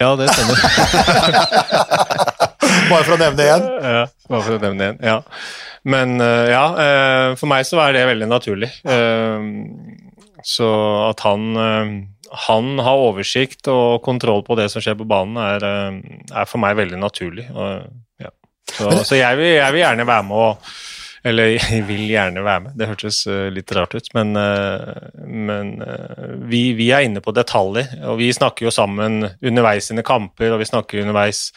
Ja, 0.00 0.14
det 0.16 0.30
stemmer. 0.32 0.56
bare 2.90 3.04
for 3.04 3.16
å 3.16 3.20
nevne 3.20 3.42
igjen. 3.44 3.66
Ja, 3.68 4.04
bare 4.30 4.44
for 4.46 4.56
å 4.56 4.62
nevne 4.62 4.86
igjen, 4.86 5.00
ja. 5.04 5.18
Men 5.90 6.08
ja, 6.20 6.64
for 7.40 7.46
meg 7.52 7.62
så 7.68 7.76
er 7.84 7.90
det 7.96 8.08
veldig 8.08 8.28
naturlig. 8.30 8.70
Så 10.46 10.68
at 11.08 11.20
han, 11.26 11.50
han 12.46 12.78
har 12.78 13.02
oversikt 13.08 13.68
og 13.72 14.00
kontroll 14.06 14.44
på 14.46 14.56
det 14.58 14.68
som 14.72 14.82
skjer 14.84 14.98
på 14.98 15.08
banen, 15.08 15.38
er, 15.40 15.66
er 16.30 16.48
for 16.48 16.62
meg 16.62 16.78
veldig 16.78 17.00
naturlig. 17.00 17.48
Ja. 17.50 18.30
Så, 18.70 18.92
så 19.02 19.18
jeg, 19.18 19.38
vil, 19.40 19.52
jeg, 19.56 19.74
vil, 19.74 19.82
gjerne 19.82 20.06
være 20.06 20.26
med 20.28 20.46
og 20.46 20.72
eller 21.26 21.50
jeg 21.74 21.82
vil 21.84 22.06
gjerne 22.08 22.44
være 22.46 22.62
med, 22.64 22.76
det 22.80 22.88
hørtes 22.88 23.18
litt 23.52 23.74
rart 23.76 23.92
ut, 23.98 24.06
men, 24.16 24.30
men 25.26 25.74
vi, 26.48 26.62
vi, 26.78 26.86
er 26.96 27.04
inne 27.04 27.20
på 27.20 27.34
detaljer. 27.36 27.90
Og 28.08 28.16
vi 28.22 28.30
snakker 28.32 28.68
jo 28.68 28.72
sammen 28.72 29.26
underveis 29.28 29.90
sine 29.90 30.06
kamper, 30.06 30.54
og 30.54 30.62
vi 30.62 30.70
snakker 30.70 31.02
underveis 31.02 31.50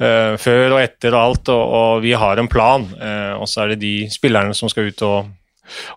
uh, 0.00 0.34
før 0.40 0.76
og 0.76 0.80
etter 0.82 1.14
og 1.14 1.20
alt, 1.20 1.52
og, 1.54 1.74
og 1.78 2.04
vi 2.04 2.14
har 2.18 2.40
en 2.40 2.50
plan. 2.50 2.86
Uh, 2.98 3.40
og 3.40 3.48
så 3.50 3.64
er 3.64 3.74
det 3.74 3.82
de 3.84 3.94
spillerne 4.12 4.56
som 4.56 4.70
skal 4.72 4.90
ut 4.90 5.06
og, 5.06 5.32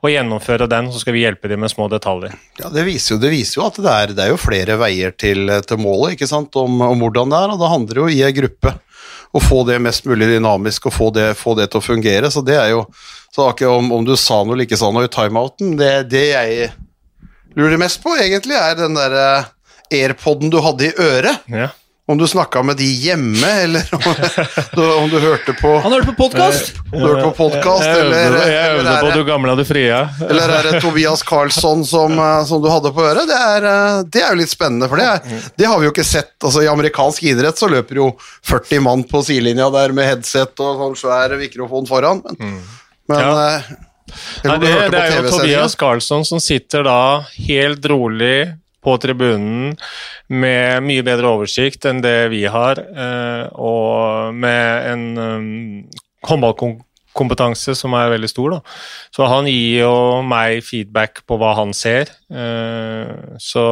og 0.01 0.09
gjennomføre 0.11 0.68
den, 0.72 0.89
så 0.91 1.01
skal 1.01 1.15
vi 1.15 1.24
hjelpe 1.26 1.49
dem 1.51 1.61
med 1.63 1.72
små 1.72 1.89
detaljer. 1.91 2.36
Ja, 2.61 2.72
Det 2.74 2.86
viser 2.88 3.15
jo, 3.15 3.22
det 3.22 3.32
viser 3.34 3.59
jo 3.59 3.68
at 3.68 3.80
det 3.82 3.93
er, 3.93 4.15
det 4.18 4.26
er, 4.26 4.39
flere 4.41 4.78
veier 4.80 5.15
til, 5.15 5.51
til 5.68 5.82
målet, 5.82 6.15
ikke 6.15 6.30
sant, 6.30 6.55
om, 6.59 6.82
om, 6.82 7.03
hvordan 7.03 7.34
det 7.34 7.41
er. 7.41 7.53
og 7.53 7.61
Det 7.61 7.72
handler 7.74 8.01
jo 8.01 8.09
i 8.11 8.22
en 8.28 8.38
gruppe 8.38 8.74
å 9.36 9.43
få 9.43 9.63
det 9.68 9.82
mest 9.84 10.07
mulig 10.07 10.30
dynamisk 10.32 10.88
og 10.88 10.95
få 10.95 11.09
det, 11.15 11.28
få 11.38 11.57
det 11.59 11.70
til 11.72 11.82
å 11.82 11.88
fungere. 11.88 12.32
Så 12.32 12.43
det 12.45 12.55
er 12.57 12.72
jo 12.72 12.86
så 13.36 13.49
akkurat 13.49 13.82
om, 13.82 13.91
om 13.99 14.07
du 14.07 14.15
sa 14.18 14.39
noe 14.43 14.55
eller 14.55 14.68
ikke 14.68 14.80
sa 14.80 14.91
noe 14.93 15.09
i 15.09 15.13
timeouten, 15.13 15.76
det, 15.80 15.91
det 16.13 16.26
jeg 16.32 16.72
lurer 17.57 17.82
mest 17.82 17.99
på, 18.03 18.15
egentlig, 18.22 18.55
er 18.55 18.78
den 18.80 18.95
der 18.97 19.18
airpoden 19.93 20.51
du 20.53 20.61
hadde 20.63 20.89
i 20.89 20.95
øret. 21.01 21.43
Ja. 21.51 21.70
Om 22.10 22.18
du 22.18 22.28
snakka 22.28 22.62
med 22.64 22.78
de 22.80 22.86
hjemme, 22.88 23.47
eller 23.64 23.89
om 23.91 24.01
du, 24.76 24.93
om 24.93 25.10
du 25.10 25.18
hørte 25.20 25.51
på 25.60 25.74
Han 25.84 25.91
hørte 25.91 26.08
på 26.08 26.14
podkast! 26.22 26.78
Om 26.86 27.01
du 27.01 27.05
hørte 27.05 27.24
på 27.26 27.32
podkast, 27.36 27.84
eller, 27.84 28.38
Jeg 28.47 28.78
øvde 28.78 28.93
på 29.01 29.10
'Du 29.12 29.24
gamle 29.28 29.55
du 29.60 29.64
fria'. 29.68 30.05
Eller 30.30 30.53
er 30.55 30.70
det 30.70 30.80
Tobias 30.86 31.24
Karlsson 31.28 31.84
som, 31.86 32.16
som, 32.47 32.62
du 32.64 32.70
hadde 32.72 32.93
på 32.95 33.03
øret? 33.03 33.28
Det 33.28 33.36
er, 33.36 33.68
det 34.08 34.22
er 34.24 34.32
jo 34.32 34.39
litt 34.39 34.53
spennende, 34.53 34.88
for 34.88 35.03
det, 35.03 35.08
er, 35.18 35.41
det, 35.60 35.68
har 35.68 35.82
vi 35.82 35.89
jo 35.89 35.91
ikke 35.91 36.05
sett. 36.08 36.32
Altså, 36.39 36.64
I 36.64 36.70
amerikansk 36.72 37.28
idrett 37.28 37.60
så 37.60 37.68
løper 37.68 37.99
jo 37.99 38.08
40 38.47 38.80
mann 38.88 39.03
på 39.03 39.20
sidelinja 39.28 39.68
der 39.76 39.91
med 39.97 40.08
headset 40.08 40.64
og 40.64 40.80
sånn 40.80 40.95
svær 41.01 41.36
mikrofon 41.41 41.89
foran, 41.91 42.24
men, 42.24 42.62
men 43.12 43.20
Ja. 43.20 43.34
eh, 43.58 43.68
Nei, 44.47 44.55
det, 44.64 44.72
det 44.93 45.01
er 45.03 45.18
jo 45.18 45.36
Tobias 45.36 45.76
Karlsson 45.76 46.24
som 46.24 46.39
sitter 46.39 46.88
da 46.88 46.99
helt 47.49 47.84
rolig 47.91 48.53
på 48.88 48.96
tribunen 49.04 49.74
med 50.32 50.86
mye 50.88 51.04
bedre 51.04 51.28
oversikt 51.36 51.84
enn 51.90 52.00
det 52.06 52.30
vi 52.32 52.46
har, 52.48 52.80
eh, 52.80 53.46
og 53.60 54.32
med 54.36 54.92
en 54.94 55.04
um, 55.20 55.50
håndballkompetanse 56.28 57.76
som 57.76 57.96
er 58.00 58.14
veldig 58.16 58.30
stor. 58.32 58.56
Da. 58.56 58.78
Så 59.16 59.28
han 59.28 59.50
gir 59.52 59.82
jo 59.84 59.92
meg 60.28 60.64
feedback 60.64 61.26
på 61.28 61.40
hva 61.42 61.52
han 61.60 61.76
ser. 61.76 62.14
eh, 62.32 63.36
Så 63.44 63.66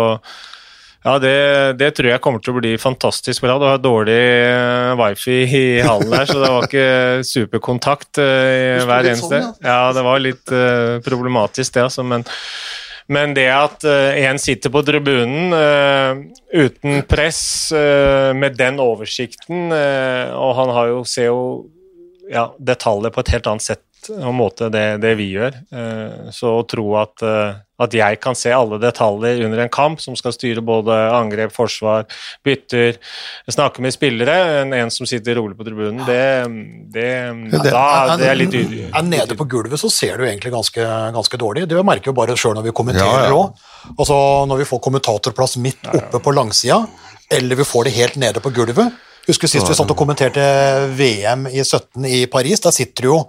ja, 1.05 1.19
det, 1.21 1.33
det 1.77 1.91
tror 1.93 2.09
jeg 2.09 2.21
kommer 2.23 2.41
til 2.41 2.55
å 2.55 2.57
bli 2.57 2.71
fantastisk 2.81 3.43
bra. 3.45 3.59
Du 3.61 3.65
har 3.69 3.77
dårlig 3.77 4.15
eh, 4.17 4.95
wifi 4.97 5.35
i 5.45 5.65
hallen 5.85 6.09
her, 6.17 6.25
så 6.25 6.39
det 6.41 6.49
var 6.49 6.65
ikke 6.65 6.87
superkontakt 7.29 8.17
eh, 8.23 8.81
hver 8.81 9.11
eneste. 9.11 9.43
sånn, 9.43 9.53
Ja, 9.61 9.91
det 9.93 10.01
var 10.07 10.23
litt 10.23 10.49
eh, 10.49 10.95
problematisk, 11.05 11.75
det, 11.77 11.83
altså. 11.91 12.01
Men, 12.09 12.25
men 13.07 13.35
det 13.37 13.47
at 13.53 13.85
eh, 13.85 14.25
en 14.25 14.39
sitter 14.41 14.71
på 14.73 14.81
tribunen 14.85 15.53
eh, 15.53 16.21
uten 16.57 17.03
press, 17.09 17.71
eh, 17.71 18.31
med 18.33 18.57
den 18.57 18.81
oversikten, 18.81 19.69
og 19.69 20.55
han 20.57 20.73
har 20.73 20.91
jo, 20.93 21.03
ser 21.09 21.29
jo 21.29 21.41
ja, 22.31 22.47
detaljer 22.57 23.13
på 23.13 23.21
et 23.21 23.35
helt 23.35 23.49
annet 23.51 23.65
sett 23.67 23.84
og 24.13 24.33
måte 24.35 24.69
det, 24.73 25.01
det 25.03 25.13
vi 25.19 25.31
gjør. 25.35 25.55
Eh, 25.71 26.31
Så 26.35 26.51
å 26.59 26.65
tro 26.67 26.85
at, 26.99 27.23
eh, 27.25 27.57
at 27.81 27.95
jeg 27.95 28.19
kan 28.23 28.37
se 28.39 28.53
alle 28.55 28.79
detaljer 28.79 29.43
under 29.45 29.63
en 29.63 29.71
kamp, 29.73 29.99
som 30.03 30.15
skal 30.15 30.35
styre 30.35 30.63
både 30.65 30.95
angrep, 31.15 31.51
forsvar, 31.55 32.05
bytter, 32.45 32.99
snakke 33.51 33.83
med 33.83 33.95
spillere, 33.95 34.37
enn 34.61 34.73
en 34.77 34.93
som 34.93 35.07
sitter 35.09 35.35
rolig 35.39 35.57
på 35.59 35.67
tribunen, 35.67 36.05
det, 36.07 36.21
det, 36.95 37.09
da, 37.67 38.15
det 38.19 38.29
er 38.31 38.39
litt 38.39 38.55
Er 38.55 39.07
nede 39.07 39.35
på 39.35 39.47
gulvet 39.51 39.81
så 39.81 39.91
ser 39.91 40.17
du 40.17 40.27
egentlig 40.27 40.53
ganske, 40.55 40.85
ganske 41.15 41.41
dårlig. 41.41 41.67
Det 41.69 41.83
merker 41.83 42.13
jo 42.13 42.17
bare 42.17 42.37
sjøl 42.39 42.55
når 42.55 42.69
vi 42.69 42.75
kommenterer 42.75 42.85
kommenterer 42.95 43.33
ja. 43.33 43.41
ja. 43.49 43.93
Altså, 43.97 44.17
når 44.49 44.61
vi 44.61 44.69
får 44.69 44.83
kommentatorplass 44.85 45.57
midt 45.61 45.89
oppe 45.91 46.21
på 46.23 46.33
langsida, 46.35 46.83
eller 47.31 47.59
vi 47.59 47.67
får 47.67 47.87
det 47.87 47.97
helt 47.97 48.15
nede 48.21 48.43
på 48.43 48.53
gulvet. 48.55 48.93
Husker 49.25 49.49
sist 49.49 49.69
vi 49.69 49.73
satt 49.77 49.89
og 49.89 49.97
kommenterte 49.97 50.43
VM 50.93 51.47
i 51.49 51.63
17 51.63 52.05
i 52.05 52.25
Paris. 52.29 52.61
Der 52.61 52.75
sitter 52.75 53.07
du 53.07 53.09
jo 53.09 53.19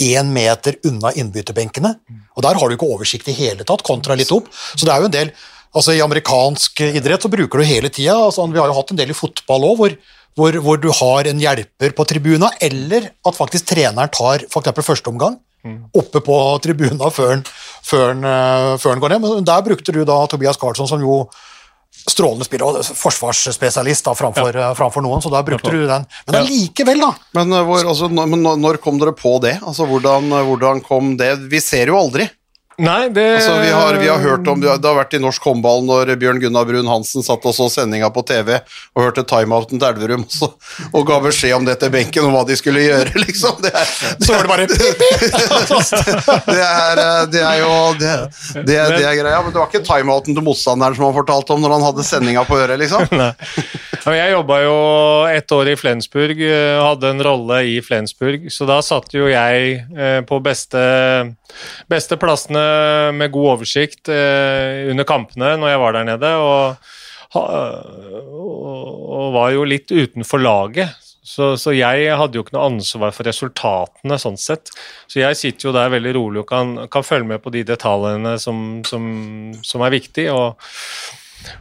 én 0.00 0.30
meter 0.32 0.78
unna 0.88 1.12
innbytterbenkene. 1.14 1.94
Og 2.34 2.42
der 2.46 2.58
har 2.58 2.68
du 2.68 2.76
ikke 2.76 2.90
oversikt 2.90 3.28
i 3.30 3.36
hele 3.36 3.66
tatt, 3.66 3.84
kontra 3.86 4.16
litt 4.18 4.32
opp. 4.34 4.50
Så 4.52 4.84
det 4.84 4.94
er 4.94 5.02
jo 5.04 5.10
en 5.10 5.18
del 5.18 5.34
Altså 5.74 5.90
I 5.90 6.04
amerikansk 6.04 6.84
idrett 6.86 7.24
så 7.24 7.26
bruker 7.26 7.58
du 7.58 7.66
hele 7.66 7.88
tida 7.90 8.12
altså, 8.14 8.44
Vi 8.46 8.60
har 8.60 8.68
jo 8.70 8.76
hatt 8.76 8.92
en 8.92 8.98
del 9.00 9.10
i 9.10 9.16
fotball 9.18 9.64
òg, 9.66 9.80
hvor, 9.80 9.96
hvor, 10.38 10.58
hvor 10.62 10.78
du 10.78 10.86
har 11.00 11.26
en 11.26 11.40
hjelper 11.42 11.96
på 11.98 12.06
tribuna, 12.06 12.52
eller 12.62 13.08
at 13.10 13.34
faktisk 13.34 13.72
treneren 13.72 14.12
tar 14.14 14.44
f.eks. 14.46 14.70
første 14.86 15.10
omgang 15.10 15.34
oppe 15.96 16.20
på 16.24 16.36
tribuna 16.64 17.10
før 17.10 17.34
han, 17.34 18.24
eh, 18.24 19.00
går 19.00 19.08
ned. 19.14 19.20
Men 19.24 19.46
der 19.48 19.62
brukte 19.64 19.92
du 19.92 20.04
da 20.04 20.26
Tobias 20.26 20.60
Karlsson, 20.60 20.88
som 20.88 21.00
jo 21.00 21.24
strålende 22.10 22.44
spiller, 22.44 22.66
og 22.80 22.84
forsvarsspesialist 22.84 24.04
da, 24.04 24.14
framfor, 24.18 24.54
ja. 24.54 24.70
framfor 24.76 25.02
noen, 25.04 25.22
så 25.24 25.30
da 25.32 25.42
brukte 25.46 25.70
du 25.72 25.86
den. 25.88 26.04
Men 26.28 26.40
allikevel, 26.42 27.00
da. 27.00 27.12
Men, 27.38 27.52
eh, 27.52 27.64
hvor, 27.64 27.84
altså, 27.94 28.08
når, 28.12 28.26
men 28.34 28.42
når- 28.44 28.60
når 28.60 28.76
kom 28.84 28.98
dere 29.00 29.12
på 29.16 29.40
det? 29.40 29.58
Altså, 29.64 29.86
hvordan, 29.88 30.28
hvordan 30.48 30.82
kom 30.84 31.16
det? 31.16 31.32
Vi 31.50 31.60
ser 31.64 31.86
jo 31.92 31.98
aldri. 31.98 32.28
Nei, 32.82 33.08
det 33.14 33.24
Altså, 33.36 33.54
vi, 33.62 33.70
har, 33.70 33.94
vi 34.02 34.08
har 34.08 34.18
hørt 34.18 34.48
om, 34.50 34.60
Det 34.60 34.70
har 34.70 34.96
vært 34.96 35.14
i 35.14 35.20
norsk 35.22 35.44
håndball 35.46 35.84
når 35.86 36.10
Bjørn 36.18 36.40
Gunnar 36.42 36.66
Brun 36.66 36.88
Hansen 36.90 37.22
satt 37.22 37.44
og 37.46 37.54
så 37.54 37.68
sendinga 37.70 38.08
på 38.14 38.24
TV 38.26 38.56
og 38.58 39.02
hørte 39.02 39.22
timeouten 39.30 39.78
til 39.78 39.88
Elverum 39.88 40.24
så, 40.30 40.48
og 40.90 41.06
ga 41.06 41.20
beskjed 41.22 41.54
om 41.58 41.68
det 41.68 41.76
til 41.82 41.92
benken 41.94 42.26
om 42.26 42.34
hva 42.34 42.42
de 42.48 42.56
skulle 42.58 42.82
gjøre, 42.82 43.12
liksom. 43.24 43.60
Det 43.62 43.70
er, 43.70 43.86
Så 44.18 44.34
var 44.34 44.42
det 44.42 44.50
bare 44.50 44.66
det 46.50 46.60
er, 46.64 47.02
det 47.30 47.42
er 47.44 47.58
jo 47.60 47.70
det, 48.00 48.14
det, 48.66 48.78
det 48.96 49.04
er 49.06 49.18
greia. 49.20 49.38
Men 49.44 49.52
det 49.52 49.60
var 49.60 49.70
ikke 49.70 49.84
timeouten 49.86 50.34
til 50.34 50.44
motstanderen 50.46 50.98
som 50.98 51.06
han 51.08 51.16
fortalte 51.16 51.54
om 51.54 51.62
når 51.62 51.76
han 51.76 51.86
hadde 51.90 52.06
sendinga 52.06 52.42
på 52.48 52.58
øret, 52.58 52.78
liksom. 52.82 53.06
Nei. 53.20 53.32
Jeg 54.12 54.34
jobba 54.34 54.56
jo 54.60 54.72
ett 55.32 55.52
år 55.56 55.70
i 55.72 55.76
Flensburg, 55.80 56.40
eh, 56.44 56.76
hadde 56.76 57.08
en 57.08 57.22
rolle 57.24 57.62
i 57.64 57.78
Flensburg, 57.80 58.50
så 58.52 58.66
da 58.68 58.82
satt 58.84 59.14
jo 59.16 59.30
jeg 59.30 59.78
eh, 59.96 60.20
på 60.28 60.40
beste, 60.44 60.82
beste 61.88 62.18
plassene 62.20 62.64
med 63.16 63.32
god 63.32 63.54
oversikt 63.54 64.12
eh, 64.12 64.92
under 64.92 65.08
kampene 65.08 65.54
når 65.56 65.72
jeg 65.72 65.80
var 65.80 65.96
der 65.96 66.08
nede, 66.10 66.34
og, 66.36 66.76
og 68.44 69.32
var 69.38 69.56
jo 69.56 69.64
litt 69.72 69.88
utenfor 69.88 70.44
laget. 70.44 71.00
Så, 71.24 71.54
så 71.56 71.72
jeg 71.72 72.12
hadde 72.12 72.36
jo 72.36 72.44
ikke 72.44 72.58
noe 72.58 72.68
ansvar 72.74 73.14
for 73.16 73.24
resultatene, 73.24 74.20
sånn 74.20 74.36
sett. 74.36 74.68
Så 75.08 75.22
jeg 75.22 75.40
sitter 75.40 75.70
jo 75.70 75.72
der 75.72 75.88
veldig 75.96 76.12
rolig 76.18 76.44
og 76.44 76.50
kan, 76.52 76.76
kan 76.92 77.06
følge 77.06 77.30
med 77.32 77.40
på 77.40 77.48
de 77.54 77.64
detaljene 77.64 78.36
som, 78.36 78.82
som, 78.84 79.04
som 79.64 79.88
er 79.88 79.96
viktige. 79.96 80.36
og 80.36 80.60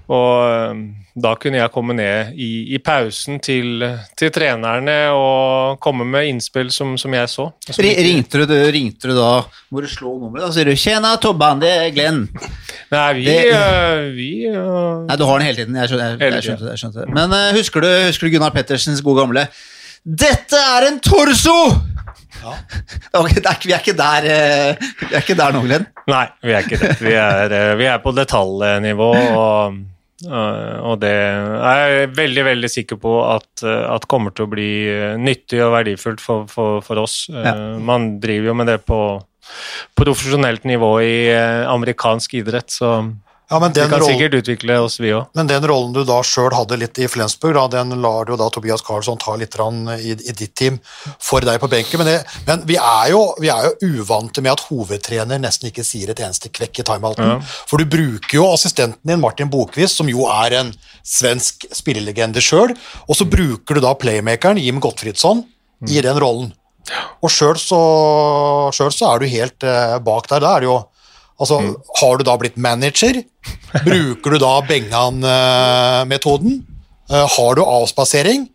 og 0.08 0.44
eh, 0.50 0.84
da 1.14 1.36
kunne 1.38 1.60
jeg 1.60 1.70
komme 1.70 1.94
ned 1.94 2.34
i, 2.42 2.74
i 2.74 2.80
pausen 2.82 3.38
til, 3.44 3.84
til 4.18 4.32
trenerne 4.34 4.96
og 5.14 5.78
komme 5.84 6.08
med 6.10 6.26
innspill 6.32 6.72
som, 6.74 6.96
som 6.98 7.14
jeg 7.14 7.30
så. 7.30 7.46
Som 7.70 7.86
Ringte 7.86 8.42
du, 8.42 8.54
ringte 8.74 9.12
du 9.12 9.14
da 9.18 9.44
Må 9.70 9.84
du 9.84 9.90
slå 9.92 10.16
nummeret? 10.18 10.48
Da 10.48 10.52
sier 10.56 10.66
du 10.66 10.74
'Tjena, 10.74 11.14
Tobban, 11.22 11.62
det 11.62 11.70
er 11.70 11.92
Glenn'. 11.94 12.26
Nei, 12.94 13.14
vi, 13.20 13.26
Det- 13.26 13.54
uh, 13.54 14.10
vi 14.18 14.32
uh, 14.50 15.06
Nei, 15.06 15.18
du 15.18 15.26
har 15.30 15.38
den 15.40 15.48
hele 15.48 15.62
tiden. 15.62 15.76
Jeg 15.76 15.90
skjønte, 15.94 16.66
jeg, 16.72 16.80
skjønte, 16.82 17.00
det. 17.06 17.14
Men 17.14 17.30
uh, 17.30 17.54
husker, 17.58 17.86
du, 17.86 17.90
husker 18.10 18.28
du 18.28 18.34
Gunnar 18.38 18.54
Pettersens 18.58 19.02
gode 19.06 19.22
gamle 19.22 19.48
'Dette 20.04 20.58
er 20.58 20.90
en 20.90 21.00
torso'! 21.00 21.78
Ok, 23.20 23.34
det 23.38 23.46
er, 23.46 23.58
vi, 23.64 23.74
er 23.74 23.82
ikke 23.82 23.96
der, 23.98 24.28
eh, 24.28 24.86
vi 25.00 25.10
er 25.14 25.24
ikke 25.24 25.40
der 25.40 25.56
nå, 25.56 25.64
Glenn. 25.66 25.88
Nei, 26.10 26.28
vi 26.44 26.54
er 26.54 26.68
ikke 26.68 26.80
det. 26.82 26.94
Vi 27.04 27.16
er, 27.18 27.56
eh, 27.56 27.74
vi 27.80 27.90
er 27.90 28.00
på 28.04 28.14
detaljnivå, 28.16 29.10
og, 29.40 29.78
eh, 30.28 30.78
og 30.84 30.96
det 31.04 31.14
er 31.14 31.84
jeg 31.84 32.14
veldig, 32.18 32.46
veldig 32.50 32.72
sikker 32.72 33.02
på 33.02 33.18
at, 33.28 33.66
at 33.66 34.08
kommer 34.12 34.36
til 34.36 34.48
å 34.48 34.54
bli 34.54 34.72
nyttig 35.22 35.62
og 35.64 35.76
verdifullt 35.78 36.24
for, 36.24 36.48
for, 36.52 36.82
for 36.86 37.04
oss. 37.04 37.26
Ja. 37.32 37.56
Man 37.80 38.18
driver 38.24 38.52
jo 38.52 38.58
med 38.62 38.72
det 38.72 38.80
på 38.88 39.04
profesjonelt 40.00 40.64
nivå 40.68 40.96
i 41.04 41.16
amerikansk 41.68 42.40
idrett, 42.40 42.72
så 42.74 42.96
Ja, 43.54 43.60
men 43.62 43.74
vi 43.74 43.84
kan 43.86 44.02
sikkert 44.02 44.34
utvikle 44.40 44.80
oss, 44.82 44.96
vi 44.98 45.12
òg. 45.14 45.28
men 45.38 45.50
den 45.50 45.66
rollen 45.70 45.92
du 45.94 46.02
da 46.08 46.16
sjøl 46.26 46.50
hadde 46.58 46.80
litt 46.82 46.98
i 46.98 47.06
Flensburg, 47.12 47.54
da, 47.54 47.68
den 47.70 47.94
lar 48.02 48.26
du 48.26 48.34
da 48.40 48.48
Tobias 48.50 48.82
Karlsson 48.82 49.20
ta 49.22 49.36
litt 49.38 49.54
i, 49.54 50.16
i 50.16 50.34
ditt 50.34 50.56
team 50.58 50.80
for 51.22 51.46
deg 51.46 51.60
på 51.62 51.70
benken. 51.70 52.02
Men, 52.02 52.10
det, 52.10 52.40
men 52.48 52.64
vi, 52.66 52.80
er 52.82 53.12
jo, 53.14 53.22
vi 53.38 53.52
er 53.54 53.68
jo 53.68 53.92
uvante 54.02 54.42
med 54.42 54.56
at 54.56 54.64
hovedtrener 54.72 55.42
nesten 55.44 55.70
ikke 55.70 55.86
sier 55.86 56.10
et 56.10 56.24
eneste 56.24 56.50
kvekk 56.50 56.82
i 56.82 56.88
timeouten. 56.88 57.46
For 57.70 57.78
du 57.78 57.86
bruker 57.86 58.40
jo 58.40 58.48
assistenten 58.56 59.06
din, 59.06 59.22
Martin 59.22 59.54
Bokvist, 59.54 60.02
som 60.02 60.10
jo 60.10 60.26
er 60.34 60.58
en 60.64 60.74
svensk 61.06 61.68
spillelegende 61.78 62.42
sjøl, 62.42 62.74
og 63.06 63.20
så 63.20 63.30
bruker 63.30 63.78
du 63.78 63.86
da 63.86 63.94
playmakeren 63.94 64.62
Jim 64.64 64.82
Gottfridsson 64.82 65.46
i 65.94 66.02
den 66.02 66.18
rollen. 66.18 66.50
Og 67.24 67.32
sjøl 67.32 67.60
så, 67.62 67.84
selv 68.76 68.96
så 68.96 69.14
er 69.14 69.22
du 69.22 69.30
helt 69.32 69.64
eh, 69.68 70.00
bak 70.04 70.28
der. 70.32 70.44
Da 70.44 70.56
er 70.56 70.66
det 70.66 70.72
jo 70.72 70.80
Altså, 71.42 71.58
har 72.00 72.18
du 72.20 72.24
da 72.28 72.36
blitt 72.40 72.58
manager? 72.62 73.24
Bruker 73.84 74.36
du 74.36 74.38
da 74.44 74.54
Bengan-metoden? 74.70 76.60
Eh, 77.10 77.28
har 77.38 77.56
du 77.56 77.64
avspasering? 77.66 78.48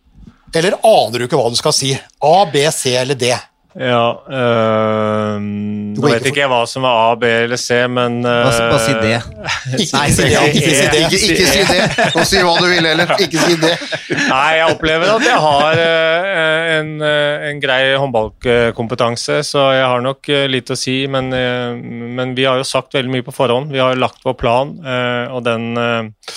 Eller 0.57 0.79
aner 0.87 1.19
du 1.19 1.27
ikke 1.27 1.37
hva 1.41 1.51
du 1.53 1.59
skal 1.59 1.75
si? 1.77 1.93
A, 2.25 2.37
B, 2.53 2.63
C 2.73 2.95
eller 2.97 3.19
D? 3.19 3.33
Ja 3.77 4.05
øh, 4.33 5.35
Nå 5.43 6.01
vet 6.09 6.25
ikke 6.31 6.41
jeg 6.41 6.49
hva 6.51 6.61
som 6.71 6.87
er 6.89 6.95
A, 7.11 7.11
B 7.21 7.29
eller 7.45 7.61
C, 7.61 7.77
men 7.93 8.17
øh, 8.25 8.47
bare 8.57 8.79
si 8.81 8.95
det. 9.03 9.19
Nei, 9.93 10.07
si 10.15 10.25
det, 10.25 10.41
ikke- 10.55 10.73
si 10.73 10.87
det. 10.89 11.03
Ikke, 11.05 11.21
ikke 11.35 11.49
si 11.53 11.65
det, 11.69 12.07
og 12.17 12.25
si 12.31 12.41
hva 12.47 12.55
du 12.63 12.67
vil 12.71 12.89
heller. 12.89 13.13
Ikke 13.21 13.43
si 13.45 13.59
det. 13.61 13.75
Nei, 14.31 14.49
jeg 14.59 14.73
opplever 14.73 15.13
at 15.19 15.27
jeg 15.29 15.41
har 15.45 15.83
øh, 15.85 16.79
en, 16.79 16.93
eh, 17.11 17.47
en 17.51 17.61
grei 17.63 17.81
håndballkompetanse, 18.01 19.41
så 19.47 19.69
jeg 19.77 19.85
har 19.93 20.01
nok 20.07 20.33
eh, 20.33 20.47
litt 20.51 20.73
å 20.75 20.79
si. 20.79 20.97
Men, 21.11 21.29
eh, 21.37 21.77
men 22.19 22.35
vi 22.39 22.49
har 22.49 22.57
jo 22.63 22.67
sagt 22.69 22.97
veldig 22.97 23.13
mye 23.19 23.27
på 23.29 23.35
forhånd. 23.37 23.71
Vi 23.75 23.83
har 23.85 23.99
lagt 24.01 24.25
vår 24.27 24.39
plan, 24.41 24.75
eh, 24.81 25.27
og 25.35 25.45
den, 25.47 25.71
eh, 25.77 26.33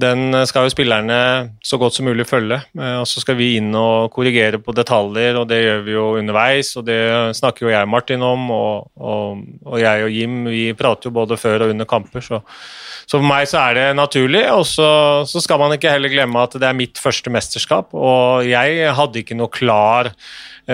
den 0.00 0.32
skal 0.48 0.64
jo 0.64 0.72
spillerne 0.72 1.16
så 1.60 1.76
godt 1.76 1.98
som 1.98 2.06
mulig 2.08 2.24
følge. 2.24 2.62
Eh, 2.78 2.98
Og 3.02 3.06
så 3.08 3.20
skal 3.20 3.36
vi 3.36 3.56
inn 3.58 3.74
og 3.76 4.12
korrigere 4.14 4.58
på 4.62 4.72
detaljer, 4.72 5.36
og 5.36 5.48
det 5.50 5.60
gjør 5.62 5.82
vi 5.84 5.92
jo 5.96 6.06
underveis. 6.20 6.74
Og 6.80 6.86
det 6.86 7.00
snakker 7.36 7.66
jo 7.66 7.74
jeg 7.74 7.82
og 7.82 7.92
Martin 7.92 8.22
om, 8.24 8.50
og, 8.50 8.88
og, 8.96 9.42
og 9.66 9.80
jeg 9.82 10.06
og 10.06 10.16
Jim 10.16 10.44
vi 10.48 10.72
prater 10.72 11.10
jo 11.10 11.16
både 11.20 11.36
før 11.36 11.66
og 11.66 11.74
under 11.76 11.88
kamper. 11.88 12.20
så 12.24 12.40
så 13.02 13.18
for 13.18 13.26
meg 13.26 13.48
så 13.50 13.58
er 13.60 13.74
det 13.76 13.86
naturlig, 13.98 14.44
og 14.54 14.62
så, 14.68 14.86
så 15.28 15.42
skal 15.42 15.58
man 15.60 15.74
ikke 15.74 15.90
heller 15.90 16.12
glemme 16.12 16.44
at 16.46 16.54
det 16.56 16.68
er 16.68 16.76
mitt 16.78 17.00
første 17.02 17.32
mesterskap, 17.34 17.90
og 17.92 18.46
jeg 18.46 18.94
hadde 18.96 19.20
ikke 19.20 19.36
noe 19.36 19.50
klar 19.52 20.12
eh, 20.12 20.14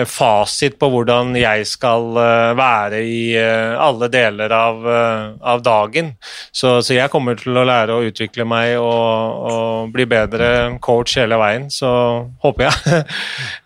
fasit 0.05 0.77
på 0.79 0.89
hvordan 0.93 1.33
jeg 1.37 1.65
skal 1.67 2.17
eh, 2.21 2.51
være 2.57 2.99
i 3.01 3.21
eh, 3.39 3.73
alle 3.81 4.09
deler 4.11 4.53
av, 4.53 4.83
eh, 4.85 5.23
av 5.41 5.63
dagen. 5.65 6.11
Så, 6.51 6.77
så 6.85 6.93
jeg 6.93 7.09
kommer 7.09 7.37
til 7.39 7.57
å 7.57 7.65
lære 7.65 7.95
å 7.95 8.03
utvikle 8.05 8.45
meg 8.47 8.75
og, 8.77 9.49
og 9.49 9.93
bli 9.93 10.05
bedre 10.09 10.49
coach 10.85 11.17
hele 11.19 11.39
veien, 11.41 11.69
så 11.73 11.91
håper 12.45 12.69
jeg. 12.69 13.05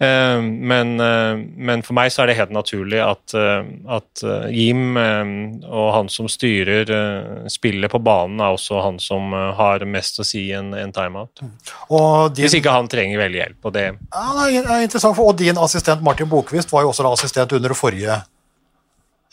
Eh, 0.03 0.39
men, 0.41 0.95
eh, 0.99 1.37
men 1.37 1.83
for 1.85 1.95
meg 1.95 2.09
så 2.11 2.23
er 2.23 2.29
det 2.31 2.35
helt 2.35 2.53
naturlig 2.55 2.97
at, 3.03 3.33
eh, 3.37 3.67
at 3.93 4.23
eh, 4.25 4.47
Jim 4.51 4.97
eh, 4.99 5.21
og 5.69 5.89
han 5.95 6.09
som 6.11 6.27
styrer 6.31 6.89
eh, 6.91 7.45
spillet 7.51 7.91
på 7.91 8.01
banen, 8.03 8.41
er 8.41 8.55
også 8.55 8.81
han 8.83 8.97
som 8.99 9.31
eh, 9.37 9.51
har 9.55 9.85
mest 9.87 10.19
å 10.19 10.25
si 10.27 10.43
en, 10.55 10.73
en 10.75 10.91
timeout. 10.95 11.43
Din, 11.43 12.41
Hvis 12.41 12.57
ikke 12.57 12.73
han 12.73 12.89
trenger 12.91 13.21
veldig 13.21 13.39
hjelp. 13.39 13.59
Og 13.69 13.75
det, 13.77 13.85
ja, 13.93 14.25
det 14.49 14.63
er 14.63 14.87
interessant, 14.87 15.21
og 15.23 15.37
din 15.39 15.61
assistent 15.61 16.03
Martin 16.03 16.12
Bokvist 16.29 16.71
var 16.71 16.81
jo 16.81 16.89
også 16.93 17.11
assistent 17.11 17.51
under 17.51 17.69
det 17.69 17.77
forrige 17.77 18.21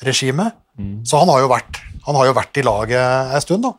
regimet, 0.03 0.53
så 1.05 1.19
han 1.21 1.29
har 1.29 1.41
jo 1.41 1.49
vært 1.53 1.81
han 2.07 2.17
har 2.17 2.27
jo 2.31 2.33
vært 2.33 2.57
i 2.57 2.63
laget 2.65 3.35
en 3.35 3.43
stund, 3.45 3.63
da. 3.63 3.75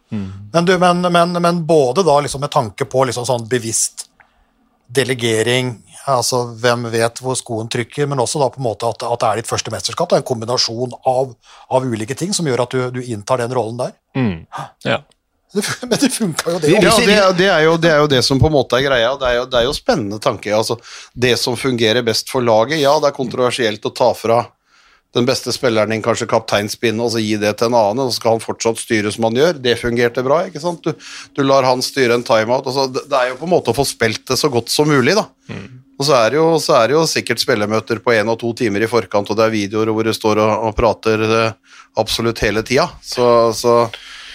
Men, 0.53 0.65
du, 0.65 0.77
men, 0.77 1.01
men, 1.11 1.31
men 1.41 1.65
både 1.65 2.03
da 2.05 2.19
liksom 2.21 2.41
med 2.41 2.51
tanke 2.53 2.85
på 2.85 3.05
liksom 3.09 3.25
sånn 3.25 3.47
bevisst 3.49 4.05
delegering, 4.93 5.71
altså 6.05 6.43
hvem 6.61 6.85
vet 6.93 7.21
hvor 7.23 7.35
skoen 7.39 7.69
trykker, 7.71 8.05
men 8.07 8.19
også 8.19 8.39
da 8.41 8.49
på 8.53 8.61
en 8.61 8.67
måte 8.67 8.85
at, 8.89 9.03
at 9.07 9.19
det 9.23 9.27
er 9.29 9.41
ditt 9.41 9.49
første 9.49 9.71
mesterskap. 9.73 10.09
Det 10.09 10.19
er 10.19 10.21
en 10.21 10.27
kombinasjon 10.27 10.93
av, 11.07 11.33
av 11.71 11.87
ulike 11.87 12.15
ting 12.19 12.33
som 12.37 12.45
gjør 12.47 12.65
at 12.65 12.75
du, 12.75 12.83
du 12.99 13.01
inntar 13.01 13.41
den 13.41 13.55
rollen 13.57 13.79
der. 13.81 13.95
ja. 14.85 15.01
Det, 15.57 15.63
men 15.83 15.99
det 15.99 16.09
funka 16.15 16.51
jo, 16.51 16.59
det. 16.63 16.69
Ja, 16.71 16.93
det, 16.95 17.15
det, 17.37 17.47
er 17.51 17.65
jo, 17.65 17.75
det 17.75 17.89
er 17.91 17.97
jo 17.99 18.07
det 18.07 18.21
som 18.23 18.39
på 18.39 18.47
en 18.47 18.55
måte 18.55 18.77
er 18.77 18.85
greia. 18.85 19.09
Det 19.19 19.27
er 19.27 19.35
jo, 19.41 19.43
det 19.51 19.59
er 19.59 19.65
jo 19.67 19.75
spennende 19.75 20.19
tanke. 20.23 20.53
Altså, 20.55 20.77
det 21.11 21.33
som 21.41 21.57
fungerer 21.59 22.05
best 22.07 22.31
for 22.31 22.45
laget, 22.45 22.79
ja, 22.79 22.93
det 23.03 23.11
er 23.11 23.17
kontroversielt 23.17 23.83
å 23.83 23.91
ta 23.91 24.13
fra 24.15 24.45
den 25.11 25.27
beste 25.27 25.51
spilleren 25.51 25.91
din, 25.91 26.03
kanskje 26.03 26.29
kapteinspinnet, 26.31 27.03
og 27.03 27.11
så 27.11 27.19
gi 27.19 27.35
det 27.39 27.51
til 27.59 27.67
en 27.67 27.75
annen, 27.75 28.05
og 28.05 28.13
så 28.13 28.21
skal 28.21 28.37
han 28.37 28.43
fortsatt 28.43 28.79
styre 28.79 29.11
som 29.11 29.27
han 29.27 29.35
gjør. 29.41 29.59
Det 29.59 29.75
fungerte 29.81 30.23
bra, 30.23 30.39
ikke 30.47 30.63
sant? 30.63 30.87
Du, 30.87 31.11
du 31.35 31.43
lar 31.43 31.67
han 31.67 31.83
styre 31.83 32.15
en 32.15 32.23
timeout. 32.23 32.63
Altså, 32.63 32.87
det, 32.87 33.03
det 33.11 33.19
er 33.19 33.33
jo 33.33 33.39
på 33.41 33.49
en 33.49 33.55
måte 33.57 33.73
å 33.73 33.75
få 33.75 33.83
spilt 33.87 34.23
det 34.31 34.39
så 34.39 34.47
godt 34.53 34.71
som 34.71 34.87
mulig, 34.87 35.17
da. 35.19 35.27
Og 36.01 36.07
så 36.07 36.15
er, 36.17 36.31
det 36.33 36.39
jo, 36.39 36.45
så 36.57 36.79
er 36.79 36.87
det 36.89 36.95
jo 36.95 37.03
sikkert 37.05 37.43
spillemøter 37.43 37.99
på 38.01 38.15
én 38.15 38.31
og 38.31 38.39
to 38.41 38.55
timer 38.57 38.81
i 38.81 38.89
forkant, 38.89 39.29
og 39.29 39.37
det 39.37 39.43
er 39.45 39.53
videoer 39.53 39.91
hvor 39.93 40.07
du 40.07 40.15
står 40.15 40.39
og, 40.41 40.53
og 40.69 40.73
prater 40.79 41.21
eh, 41.27 41.75
absolutt 42.01 42.41
hele 42.41 42.63
tida. 42.65 42.87
Så, 43.05 43.27
så, 43.53 43.75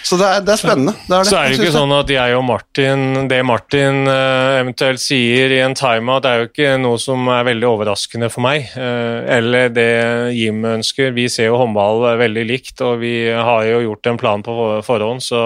så 0.07 0.15
det, 0.15 0.27
er, 0.27 0.43
det 0.45 0.53
er 0.53 0.59
spennende. 0.61 0.93
Det 1.03 1.11
er 1.11 1.25
det. 1.25 1.29
Så 1.29 1.35
er 1.35 1.49
det 1.49 1.55
jo 1.57 1.63
ikke 1.65 1.73
sånn 1.75 1.93
at 1.97 2.11
jeg 2.13 2.35
og 2.37 2.43
Martin, 2.47 3.01
det 3.27 3.39
Martin 3.43 4.07
eh, 4.07 4.59
eventuelt 4.61 5.01
sier 5.03 5.51
i 5.51 5.57
en 5.65 5.75
timeout, 5.75 6.27
er 6.29 6.39
jo 6.39 6.47
ikke 6.47 6.69
noe 6.79 7.01
som 7.01 7.27
er 7.33 7.43
veldig 7.49 7.67
overraskende 7.67 8.29
for 8.31 8.45
meg. 8.45 8.69
eh, 8.79 9.17
eller 9.35 9.73
det 9.75 9.89
Jim 10.37 10.63
ønsker. 10.69 11.11
Vi 11.17 11.27
ser 11.33 11.49
jo 11.49 11.59
håndball 11.59 12.05
veldig 12.23 12.47
likt, 12.47 12.79
og 12.87 13.01
vi 13.03 13.13
har 13.35 13.67
jo 13.67 13.83
gjort 13.89 14.13
en 14.13 14.21
plan 14.21 14.47
på 14.47 14.55
forhånd, 14.87 15.25
så, 15.27 15.43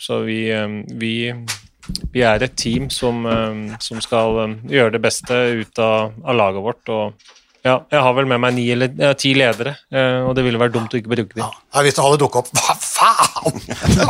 så 0.00 0.22
vi, 0.24 0.40
eh, 0.54 0.80
vi, 0.96 1.14
vi 2.14 2.24
er 2.24 2.46
et 2.46 2.56
team 2.56 2.88
som, 2.88 3.26
som 3.84 4.00
skal 4.00 4.56
gjøre 4.64 4.96
det 4.96 5.04
beste 5.04 5.44
ut 5.60 5.84
av, 5.84 6.16
av 6.24 6.40
laget 6.40 6.70
vårt. 6.70 6.94
og 6.94 7.34
ja, 7.64 7.78
jeg 7.88 8.00
har 8.04 8.12
vel 8.16 8.26
med 8.28 8.40
meg 8.42 8.52
ni 8.58 8.64
eller 8.74 8.90
ja, 9.00 9.14
ti 9.16 9.30
ledere, 9.36 9.72
eh, 9.88 10.18
og 10.28 10.34
det 10.36 10.42
ville 10.44 10.60
vært 10.60 10.74
dumt 10.74 10.92
å 10.92 10.98
ikke 10.98 11.12
bruke 11.14 11.32
dem. 11.32 11.40
Ja, 11.44 11.84
hvis 11.86 11.96
alle 12.02 12.18
dukket 12.20 12.42
opp 12.42 12.50
Hva 12.60 12.74
faen?! 12.76 13.62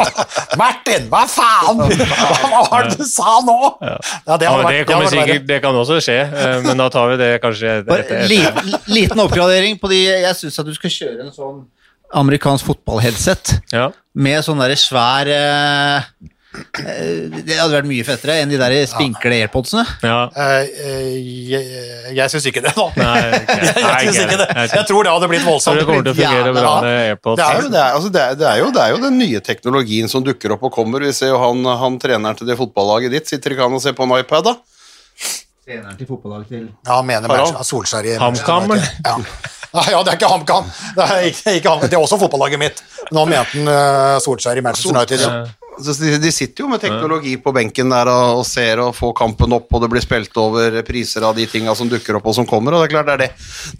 Martin, 0.61 1.07
hva 1.13 1.21
faen?! 1.31 1.85
Hva 1.95 2.65
var 2.73 2.89
det 2.89 2.99
du 2.99 3.07
sa 3.07 3.37
nå?! 3.47 3.59
Ja, 3.79 3.95
det, 4.01 4.49
Ja, 4.49 4.51
hadde 4.51 4.65
vært, 4.65 4.73
det, 4.73 4.81
det 4.81 4.89
kommer 4.91 5.13
sikkert, 5.13 5.47
det 5.53 5.61
kan 5.63 5.79
også 5.85 6.01
skje, 6.03 6.19
eh, 6.27 6.57
men 6.67 6.83
da 6.83 6.89
tar 6.93 7.13
vi 7.13 7.21
det 7.23 7.31
kanskje 7.45 7.77
etter, 7.85 8.03
etter, 8.03 8.91
liten 8.91 9.23
oppgradering 9.23 9.79
på 9.83 9.93
de 9.93 10.03
Jeg 10.03 10.35
syns 10.43 10.59
at 10.65 10.69
du 10.69 10.75
skal 10.77 10.95
kjøre 10.99 11.29
en 11.29 11.33
sånn 11.35 11.63
amerikansk 12.15 12.67
fotballheadset 12.69 13.57
Ja. 13.75 13.89
med 14.15 14.45
sånn 14.47 14.61
derre 14.63 14.77
svær 14.79 15.31
eh, 15.31 16.11
Det 16.55 17.57
hadde 17.59 17.73
vært 17.73 17.89
mye 17.89 18.05
fettere 18.07 18.37
enn 18.43 18.51
de 18.53 18.59
der 18.61 18.75
spinkle 18.91 19.39
airpodsene. 19.43 19.85
ja. 20.07 20.19
Eh, 20.31 20.69
eh, 20.87 21.15
jeg 21.51 22.15
jeg 22.15 22.31
syns 22.31 22.47
ikke 22.51 22.63
det, 22.65 22.73
da. 22.77 22.85
Nei, 22.99 23.23
okay. 23.41 23.71
Jeg 23.85 24.05
syns 24.07 24.19
jeg 24.19 24.29
ikke 24.29 24.39
det. 24.41 24.49
jeg 24.75 24.87
tror 24.89 25.07
det 25.07 25.13
hadde 25.15 25.29
blitt 25.33 25.47
voldsomt. 25.47 25.81
det 25.81 25.87
kommer 25.89 26.05
til 26.07 26.13
å 26.13 26.19
fungere 26.19 26.51
ja, 26.51 26.55
bra 26.57 26.75
med 26.85 26.99
AirPods. 27.09 27.41
Det 27.41 27.47
er, 27.47 27.63
jo, 27.63 27.71
det, 27.73 27.81
er, 27.81 27.97
altså 27.99 28.13
det, 28.15 28.23
er, 28.23 28.37
det, 28.39 28.47
er 28.51 28.61
jo, 28.61 28.69
det 28.77 28.83
er 28.85 28.93
jo 28.95 29.01
den 29.03 29.19
nye 29.19 29.41
teknologien 29.49 30.11
som 30.13 30.25
dukker 30.27 30.55
opp 30.55 30.69
og 30.69 30.75
kommer. 30.77 31.03
Vi 31.09 31.15
ser 31.17 31.33
jo 31.33 31.41
han, 31.43 31.65
han 31.83 31.99
treneren 32.03 32.39
til 32.39 32.49
det 32.51 32.57
fotballaget 32.61 33.17
ditt, 33.17 33.33
sitter 33.33 33.57
ikke 33.57 33.67
han 33.67 33.75
og 33.81 33.83
ser 33.83 33.97
på 33.99 34.07
en 34.07 34.15
iPad, 34.21 34.53
da? 34.53 34.55
Treneren 35.65 35.99
til 35.99 36.09
fotballaget 36.11 36.49
til 36.53 36.65
Ja, 36.69 37.01
han 37.01 37.07
mener 37.09 37.35
Harald. 37.35 37.59
Solskjær 37.67 38.07
i 38.07 38.17
HamKam. 38.21 38.75
Ja. 38.77 39.19
Nei, 39.75 39.87
ja, 39.95 40.01
det 40.05 40.13
er 40.13 40.19
ikke 40.21 40.31
HamKam. 40.31 40.71
Det 40.95 41.05
er, 41.09 41.29
ikke, 41.33 41.59
ikke, 41.59 41.73
Ham- 41.75 41.85
det 41.89 41.97
er 41.99 42.03
også 42.05 42.21
fotballaget 42.21 42.61
mitt. 42.63 42.83
Nå 43.11 43.25
mente 43.31 43.57
han, 43.57 43.71
uh, 43.71 44.17
Solskjær 44.23 44.61
i 44.61 44.65
Manchester 44.65 44.95
United. 44.95 45.25
Ja. 45.25 45.45
De, 45.79 46.31
sitter 46.33 46.65
jo 46.65 46.69
med 46.71 46.81
teknologi 46.83 47.35
på 47.43 47.53
benken 47.55 47.91
der 47.91 48.09
og, 48.11 48.45
ser 48.47 48.83
og 48.83 48.93
får 48.97 49.15
kampen 49.19 49.55
opp, 49.57 49.67
og 49.75 49.83
det 49.83 49.91
blir 49.93 50.05
spilt 50.05 50.37
over 50.41 50.79
priser 50.87 51.27
av 51.27 51.35
de 51.37 51.47
tinga 51.51 51.75
som 51.77 51.91
dukker 51.91 52.19
opp 52.19 52.29
og 52.31 52.37
som 52.39 52.49
kommer. 52.49 52.77
og 52.77 52.85
Det 52.85 52.91
er 52.91 52.95
klart 52.95 53.11
det 53.11 53.15
er 53.17 53.23
det. 53.25 53.31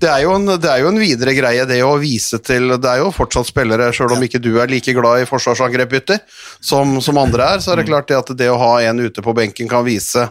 Det 0.03 0.11
er 0.11 0.25
jo 0.25 0.35
en, 0.37 0.49
det 0.59 0.71
er 0.71 0.83
jo 0.83 0.91
en 0.91 1.01
videre 1.01 1.37
greie, 1.37 1.69
det 1.69 1.81
å 1.85 1.95
vise 2.03 2.41
til 2.45 2.77
Det 2.77 2.91
er 2.91 3.03
jo 3.05 3.13
fortsatt 3.15 3.51
spillere, 3.51 3.93
sjøl 3.95 4.17
om 4.17 4.27
ikke 4.27 4.43
du 4.43 4.55
er 4.63 4.71
like 4.71 4.97
glad 4.97 5.23
i 5.23 5.29
forsvarsangrepbytter 5.31 6.23
som, 6.61 6.99
som 7.05 7.21
andre 7.21 7.55
er, 7.55 7.65
så 7.65 7.75
er 7.75 7.83
det 7.83 7.89
klart 7.91 8.11
det 8.11 8.21
at 8.21 8.35
det 8.39 8.51
å 8.51 8.61
ha 8.61 8.75
en 8.89 9.05
ute 9.05 9.25
på 9.25 9.37
benken 9.37 9.71
kan 9.71 9.87
vise 9.87 10.29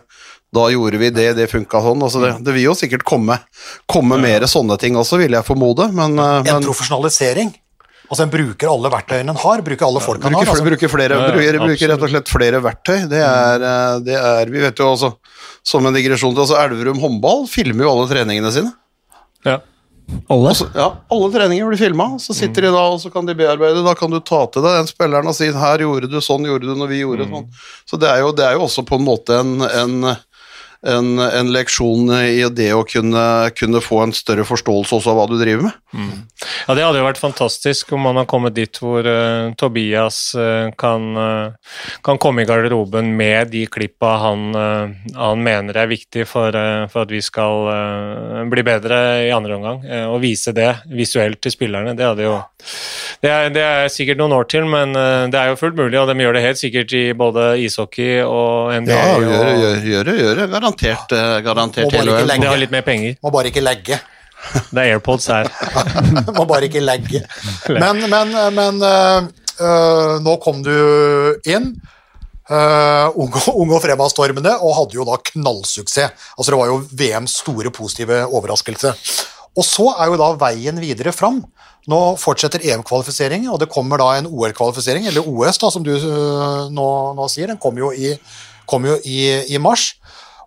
da 0.53 0.67
gjorde 0.69 0.99
vi 1.01 1.09
det, 1.09 1.31
det 1.33 1.47
funka 1.49 1.81
sånn. 1.81 2.03
Altså 2.05 2.21
det, 2.21 2.31
det 2.45 2.53
vil 2.53 2.67
jo 2.67 2.75
sikkert 2.77 3.05
komme, 3.07 3.39
komme 3.89 4.19
mer 4.21 4.45
sånne 4.49 4.77
ting 4.81 4.97
også, 4.99 5.17
vil 5.23 5.33
jeg 5.33 5.47
formode, 5.47 5.89
men, 5.95 6.13
eh, 6.19 6.39
En 6.43 6.49
men 6.59 6.67
profesjonalisering. 6.67 7.53
Altså 8.13 8.27
En 8.27 8.33
bruker 8.33 8.69
alle 8.69 8.93
verktøyene 8.93 9.33
en 9.33 9.41
har, 9.41 9.65
bruker 9.65 9.87
alle 9.87 10.03
folk 10.03 10.21
han 10.21 10.35
Bruker, 10.35 10.45
har. 10.45 10.53
Altså, 10.53 10.67
bruker, 10.67 10.91
flere, 10.91 11.17
bruker, 11.17 11.59
bruker 11.63 11.93
rett 11.95 12.05
og 12.05 12.13
slett 12.13 12.29
flere 12.29 12.61
verktøy. 12.61 13.07
Det 13.09 13.21
er, 13.25 13.67
eh, 13.69 13.99
det 14.05 14.17
er 14.19 14.53
Vi 14.53 14.61
vet 14.61 14.79
jo 14.79 14.91
også, 14.93 15.13
som 15.65 15.85
en 15.89 15.97
digresjon 15.97 16.35
til 16.35 16.45
altså 16.45 16.59
Elverum 16.61 17.01
håndball 17.01 17.47
filmer 17.49 17.87
jo 17.87 17.93
alle 17.95 18.09
treningene 18.11 18.51
sine. 18.53 18.73
Ja. 19.47 19.59
Alle? 20.31 20.51
Også, 20.51 20.67
ja, 20.75 20.89
Alle 21.15 21.29
treninger 21.33 21.69
blir 21.71 21.79
filma, 21.79 22.07
så 22.21 22.35
sitter 22.35 22.67
de 22.67 22.73
da 22.75 22.83
og 22.91 22.99
så 23.01 23.09
kan 23.13 23.25
de 23.25 23.35
bearbeide. 23.39 23.83
Da 23.85 23.95
kan 23.97 24.11
du 24.11 24.19
ta 24.19 24.43
til 24.51 24.65
deg 24.65 24.77
den 24.81 24.89
spilleren 24.89 25.29
og 25.31 25.35
si 25.37 25.49
'her 25.49 25.85
gjorde 25.85 26.11
du 26.11 26.19
sånn, 26.21 26.45
gjorde 26.45 26.69
du 26.69 26.75
når 26.77 26.91
vi 26.91 27.01
gjorde 27.01 27.29
sånn'. 27.31 27.47
Så 27.89 27.99
det 27.99 28.09
er, 28.11 28.19
jo, 28.19 28.31
det 28.35 28.45
er 28.45 28.53
jo 28.59 28.67
også 28.67 28.85
på 28.85 28.99
en 28.99 29.07
måte 29.07 29.39
en, 29.39 29.61
en, 29.63 30.15
en, 30.83 31.19
en 31.19 31.51
leksjon 31.53 32.11
i 32.19 32.43
det 32.51 32.71
å 32.75 32.83
kunne, 32.87 33.23
kunne 33.55 33.81
få 33.83 34.01
en 34.03 34.15
større 34.15 34.45
forståelse 34.47 34.97
også 34.97 35.13
av 35.13 35.19
hva 35.19 35.27
du 35.31 35.37
driver 35.39 35.69
med. 35.69 35.79
Ja, 36.67 36.73
Det 36.75 36.83
hadde 36.83 36.99
jo 36.99 37.05
vært 37.05 37.21
fantastisk 37.21 37.93
om 37.95 38.03
man 38.07 38.17
har 38.19 38.27
kommet 38.29 38.55
dit 38.57 38.79
hvor 38.81 39.05
uh, 39.05 39.53
Tobias 39.59 40.33
uh, 40.35 40.73
kan, 40.79 41.05
uh, 41.15 41.75
kan 42.05 42.19
komme 42.21 42.43
i 42.43 42.49
garderoben 42.49 43.13
med 43.17 43.53
de 43.53 43.65
klippa 43.71 44.15
han, 44.23 44.41
han 44.53 45.43
mener 45.43 45.77
er 45.77 45.89
viktig 45.89 46.25
for, 46.27 46.55
for 46.91 47.03
at 47.05 47.11
vi 47.11 47.21
skal 47.23 48.47
bli 48.51 48.63
bedre 48.65 48.97
i 49.27 49.31
andre 49.33 49.55
omgang, 49.55 49.79
og 50.11 50.19
vise 50.23 50.53
det 50.55 50.69
visuelt 50.91 51.39
til 51.43 51.53
spillerne. 51.53 51.93
Det, 51.97 52.05
hadde 52.05 52.25
jo, 52.25 52.35
det, 53.23 53.29
er, 53.29 53.49
det 53.53 53.63
er 53.63 53.91
sikkert 53.93 54.19
noen 54.21 54.35
år 54.37 54.47
til, 54.51 54.67
men 54.69 54.93
det 55.31 55.39
er 55.39 55.51
jo 55.51 55.59
fullt 55.59 55.77
mulig, 55.79 55.97
og 55.99 56.09
de 56.09 56.17
gjør 56.25 56.37
det 56.37 56.43
helt 56.45 56.61
sikkert 56.61 56.95
i 56.97 57.03
både 57.17 57.47
ishockey 57.63 58.21
og 58.25 58.73
NBA. 58.85 58.99
Ja, 58.99 59.17
gjør 59.23 59.49
det, 59.49 59.79
gjør 59.89 60.09
det, 60.09 60.17
gjøre. 60.21 60.47
Garantert, 60.75 61.15
eh, 61.15 61.37
garantert 61.45 61.85
Må 61.85 61.91
bare 61.91 62.03
hele 62.03 62.17
ikke 62.17 62.27
legge- 62.27 62.41
det 62.41 62.49
har 62.49 62.61
litt 62.65 62.71
mer 62.75 62.85
penger. 62.87 63.15
Må 63.23 63.31
bare 63.31 63.51
ikke 63.53 63.63
legge. 63.63 63.99
Det 64.73 64.81
er 64.81 64.91
AirPods 64.97 65.27
her. 65.31 65.49
Må 66.37 66.45
bare 66.49 66.67
ikke 66.67 66.83
legge. 66.83 67.23
Men, 67.83 68.03
men, 68.11 68.33
men 68.57 68.81
øh, 68.83 70.19
nå 70.25 70.37
kom 70.43 70.63
du 70.65 70.73
inn, 71.47 71.75
Uh, 72.43 73.07
unge, 73.15 73.39
unge 73.39 73.53
ung 73.55 73.69
og 73.71 73.79
fremadstormende, 73.85 74.51
og 74.59 74.73
hadde 74.75 74.97
jo 74.97 75.05
da 75.07 75.15
knallsuksess. 75.29 76.11
Altså 76.35 76.51
Det 76.51 76.57
var 76.59 76.67
jo 76.73 76.81
VMs 76.91 77.37
store 77.39 77.71
positive 77.71 78.17
overraskelse. 78.27 78.91
Og 79.55 79.63
så 79.63 79.85
er 79.95 80.09
jo 80.11 80.17
da 80.19 80.27
veien 80.41 80.81
videre 80.83 81.13
fram. 81.15 81.39
Nå 81.87 81.99
fortsetter 82.19 82.59
EM-kvalifiseringen, 82.67 83.47
og 83.51 83.61
det 83.63 83.69
kommer 83.71 83.99
da 84.01 84.09
en 84.17 84.27
OL-kvalifisering, 84.27 85.07
eller 85.07 85.23
OS, 85.23 85.57
da, 85.63 85.71
som 85.71 85.87
du 85.87 85.93
uh, 85.95 86.67
nå, 86.67 86.87
nå 87.15 87.29
sier. 87.31 87.47
Den 87.47 87.61
kommer 87.63 87.85
jo, 87.87 87.93
i, 87.95 88.11
kom 88.67 88.85
jo 88.91 88.99
i, 89.07 89.21
i 89.55 89.59
mars. 89.63 89.93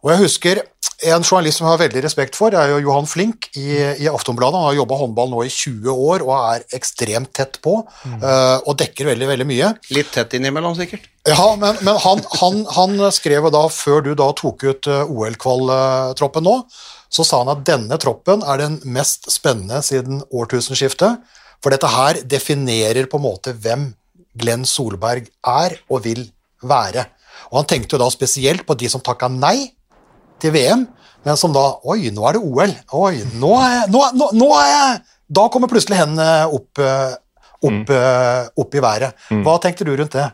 Og 0.06 0.12
jeg 0.12 0.22
husker 0.22 0.58
en 1.10 1.24
journalist 1.26 1.58
som 1.58 1.66
jeg 1.66 1.74
har 1.74 1.80
veldig 1.80 2.00
respekt 2.04 2.36
for, 2.38 2.54
er 2.54 2.70
jo 2.70 2.78
Johan 2.86 3.08
Flink 3.10 3.48
i, 3.58 3.74
i 3.74 4.06
Aftonbladet. 4.06 4.54
Han 4.54 4.68
har 4.68 4.76
jobba 4.78 4.98
håndball 5.00 5.32
nå 5.32 5.42
i 5.42 5.50
20 5.50 5.90
år 5.90 6.22
og 6.24 6.30
er 6.36 6.62
ekstremt 6.78 7.32
tett 7.34 7.58
på, 7.64 7.74
øh, 8.14 8.58
og 8.62 8.78
dekker 8.78 9.10
veldig, 9.10 9.28
veldig 9.32 9.46
mye. 9.50 9.72
Litt 9.92 10.14
tett 10.14 10.38
innimellom, 10.38 10.76
sikkert. 10.78 11.10
Ja, 11.26 11.48
men, 11.58 11.82
men 11.82 11.98
han, 12.04 12.22
han, 12.38 12.62
han 12.78 13.02
skrev 13.12 13.50
da, 13.50 13.66
før 13.72 14.06
du 14.06 14.12
da 14.16 14.30
tok 14.38 14.62
ut 14.62 14.88
eh, 14.88 15.10
OL-kval-troppen 15.10 16.46
nå, 16.46 16.56
så 17.12 17.26
sa 17.26 17.42
han 17.42 17.52
at 17.52 17.66
denne 17.66 17.98
troppen 18.00 18.46
er 18.46 18.62
den 18.62 18.78
mest 18.86 19.26
spennende 19.34 19.82
siden 19.84 20.22
årtusenskiftet, 20.30 21.18
for 21.60 21.74
dette 21.74 21.90
her 21.90 22.22
definerer 22.22 23.10
på 23.10 23.18
en 23.18 23.26
måte 23.26 23.58
hvem 23.58 23.90
Glenn 24.38 24.62
Solberg 24.68 25.26
er 25.50 25.80
og 25.90 26.06
vil 26.06 26.28
være. 26.62 27.08
Og 27.50 27.60
han 27.60 27.68
tenkte 27.74 27.96
jo 27.96 28.04
da 28.06 28.08
spesielt 28.12 28.64
på 28.68 28.78
de 28.78 28.88
som 28.92 29.02
takka 29.04 29.28
nei 29.32 29.75
til 30.42 30.54
VM, 30.54 30.86
men 31.26 31.38
som 31.40 31.54
da 31.54 31.66
Oi, 31.90 32.12
nå 32.14 32.26
er 32.28 32.38
det 32.38 32.42
OL. 32.46 32.72
Oi, 33.00 33.14
nå 33.40 33.52
er 33.58 33.70
jeg, 33.72 33.92
nå, 33.94 34.02
nå, 34.14 34.32
nå 34.38 34.50
er 34.60 34.66
jeg 34.70 34.98
Da 35.38 35.46
kommer 35.52 35.70
plutselig 35.70 35.98
hendene 35.98 36.46
opp, 36.54 36.78
eh, 36.78 37.14
opp, 37.66 37.90
eh, 37.90 38.42
opp 38.62 38.76
i 38.76 38.82
været. 38.84 39.30
Hva 39.42 39.56
tenkte 39.62 39.86
du 39.88 39.96
rundt 39.96 40.14
det? 40.14 40.28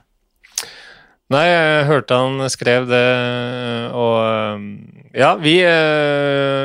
Nei, 1.32 1.46
jeg 1.48 1.84
hørte 1.88 2.16
han 2.20 2.50
skrev 2.52 2.84
det, 2.90 3.06
og 3.96 5.14
ja, 5.16 5.30
vi, 5.40 5.54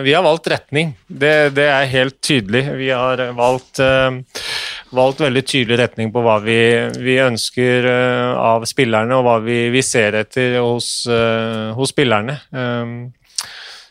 vi 0.04 0.12
har 0.12 0.26
valgt 0.26 0.50
retning. 0.52 0.90
Det, 1.08 1.54
det 1.56 1.70
er 1.72 1.88
helt 1.88 2.18
tydelig. 2.20 2.66
Vi 2.76 2.90
har 2.92 3.22
valgt, 3.38 3.80
valgt 4.92 5.24
veldig 5.24 5.44
tydelig 5.48 5.78
retning 5.80 6.12
på 6.12 6.20
hva 6.26 6.36
vi, 6.44 6.60
vi 7.00 7.16
ønsker 7.24 7.88
av 7.88 8.68
spillerne, 8.68 9.16
og 9.16 9.24
hva 9.24 9.38
vi, 9.46 9.70
vi 9.72 9.86
ser 9.88 10.20
etter 10.20 10.60
hos, 10.60 10.92
hos 11.80 11.96
spillerne. 11.96 12.36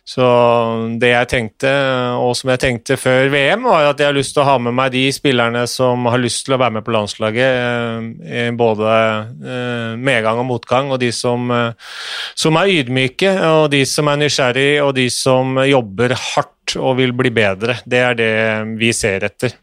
Så 0.06 0.26
det 1.02 1.08
jeg 1.10 1.26
tenkte, 1.32 1.70
og 2.22 2.36
som 2.38 2.52
jeg 2.52 2.60
tenkte 2.62 2.94
før 2.94 3.26
VM, 3.32 3.64
var 3.66 3.88
at 3.88 3.98
jeg 3.98 4.06
har 4.06 4.14
lyst 4.14 4.36
til 4.36 4.44
å 4.44 4.46
ha 4.46 4.54
med 4.62 4.76
meg 4.78 4.92
de 4.94 5.02
spillerne 5.10 5.64
som 5.66 6.06
har 6.06 6.22
lyst 6.22 6.44
til 6.46 6.54
å 6.54 6.60
være 6.62 6.76
med 6.76 6.86
på 6.86 6.94
landslaget, 6.94 8.20
eh, 8.22 8.52
både 8.54 8.92
eh, 8.94 9.96
medgang 9.98 10.44
og 10.44 10.46
motgang, 10.52 10.92
og 10.94 11.02
de 11.02 11.10
som, 11.10 11.50
eh, 11.50 11.90
som 12.38 12.60
er 12.62 12.70
ydmyke, 12.76 13.34
og 13.50 13.66
de 13.74 13.82
som 13.90 14.12
er 14.12 14.22
nysgjerrig, 14.22 14.70
og 14.84 14.94
de 15.00 15.08
som 15.10 15.58
jobber 15.66 16.14
hardt 16.14 16.78
og 16.78 17.00
vil 17.02 17.16
bli 17.18 17.34
bedre. 17.34 17.80
Det 17.82 18.04
er 18.04 18.16
det 18.22 18.32
vi 18.78 18.94
ser 18.94 19.26
etter, 19.26 19.58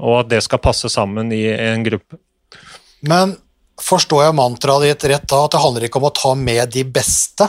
og 0.00 0.18
at 0.18 0.32
det 0.34 0.42
skal 0.44 0.60
passe 0.60 0.88
sammen 0.92 1.30
i 1.32 1.46
en 1.52 1.84
gruppe. 1.84 2.18
Men 3.08 3.36
forstår 3.80 4.26
jeg 4.26 4.36
mantraet 4.36 4.88
ditt 4.88 5.08
rett 5.12 5.24
da, 5.28 5.44
at 5.46 5.54
det 5.54 5.62
handler 5.62 5.88
ikke 5.88 6.00
om 6.00 6.10
å 6.10 6.16
ta 6.16 6.34
med 6.36 6.72
de 6.72 6.84
beste, 6.84 7.48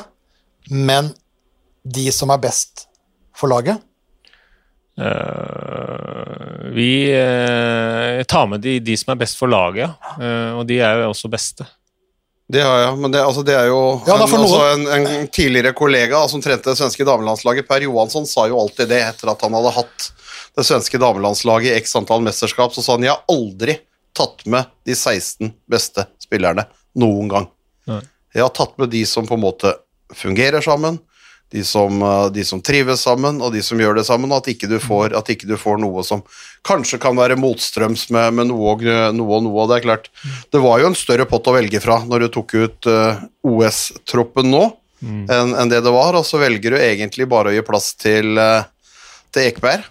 men 0.71 1.11
de 1.83 2.07
som 2.15 2.31
er 2.33 2.41
best 2.43 2.87
for 3.35 3.51
laget? 3.51 3.81
Uh, 4.93 6.69
vi 6.73 7.09
uh, 7.17 8.23
tar 8.29 8.47
med 8.47 8.61
de, 8.61 8.77
de 8.79 8.97
som 8.97 9.13
er 9.13 9.21
best 9.23 9.39
for 9.39 9.49
laget, 9.49 9.87
ja. 9.87 10.17
Eh, 10.21 10.51
og 10.59 10.67
de 10.69 10.77
er 10.85 11.01
jo 11.01 11.09
også 11.11 11.31
beste. 11.33 11.65
Det 12.53 12.61
har 12.61 12.81
jeg, 12.83 12.97
men 13.01 13.13
det, 13.13 13.21
altså, 13.23 13.41
det 13.45 13.55
er 13.55 13.69
jo 13.71 13.79
Ja, 14.05 14.17
da 14.19 14.27
en, 14.27 14.43
altså, 14.43 14.59
en, 14.75 15.07
en 15.07 15.29
tidligere 15.33 15.73
kollega 15.73 16.19
som 16.29 16.43
trente 16.43 16.69
det 16.69 16.77
svenske 16.77 17.05
damelandslaget, 17.07 17.67
Per 17.69 17.85
Johansson, 17.87 18.27
sa 18.29 18.45
jo 18.51 18.59
alltid 18.61 18.91
det 18.91 18.99
etter 19.05 19.31
at 19.31 19.41
han 19.45 19.55
hadde 19.57 19.73
hatt 19.79 20.09
det 20.53 20.65
svenske 20.67 20.99
damelandslaget 21.01 21.71
i 21.71 21.81
x 21.81 21.95
antall 21.97 22.21
mesterskap. 22.25 22.75
Så 22.75 22.83
sa 22.85 22.97
han 22.97 23.07
jeg 23.07 23.15
har 23.15 23.23
aldri 23.31 23.79
tatt 24.13 24.43
med 24.45 24.69
de 24.85 24.93
16 24.93 25.49
beste 25.71 26.05
spillerne 26.21 26.67
noen 26.99 27.31
gang. 27.31 27.49
Nei. 27.89 28.03
Jeg 28.35 28.45
har 28.45 28.53
tatt 28.53 28.77
med 28.81 28.91
de 28.93 29.01
som 29.09 29.25
på 29.29 29.37
en 29.37 29.45
måte 29.45 29.73
fungerer 30.13 30.61
sammen, 30.61 30.99
de 31.53 31.63
som, 31.63 32.01
eh, 32.01 32.29
de 32.33 32.43
som 32.45 32.61
trives 32.61 33.03
sammen, 33.05 33.41
og 33.41 33.53
de 33.53 33.61
som 33.61 33.77
gjør 33.77 33.99
det 33.99 34.05
sammen, 34.07 34.31
og 34.31 34.41
at 34.41 34.49
ikke 34.55 34.69
du 34.71 34.79
får, 34.81 35.13
at 35.17 35.29
ikke 35.29 35.49
du 35.49 35.53
får 35.59 35.77
noe 35.83 36.01
som 36.05 36.23
kanskje 36.65 36.97
kan 37.01 37.17
være 37.19 37.37
motstrøms 37.37 38.07
med, 38.15 38.33
med 38.39 38.49
noe, 38.49 38.73
og, 38.73 38.85
noe 39.13 39.37
og 39.37 39.43
noe. 39.45 39.57
Og 39.61 39.69
det 39.69 39.77
er 39.77 39.85
klart, 39.85 40.09
det 40.49 40.61
var 40.63 40.81
jo 40.81 40.89
en 40.89 40.97
større 40.97 41.27
pott 41.29 41.49
å 41.51 41.53
velge 41.53 41.81
fra 41.83 41.99
når 42.07 42.25
du 42.25 42.29
tok 42.33 42.55
ut 42.57 42.89
uh, 42.89 43.21
OS-troppen 43.45 44.49
nå, 44.49 44.63
enn 45.03 45.53
en 45.59 45.69
det 45.69 45.83
det 45.83 45.91
var, 45.93 46.15
og 46.15 46.25
så 46.25 46.39
velger 46.41 46.73
du 46.73 46.79
egentlig 46.79 47.27
bare 47.29 47.51
å 47.51 47.53
gi 47.53 47.65
plass 47.67 47.91
til, 47.99 48.39
uh, 48.39 48.63
til 49.35 49.51
Ekberg. 49.51 49.85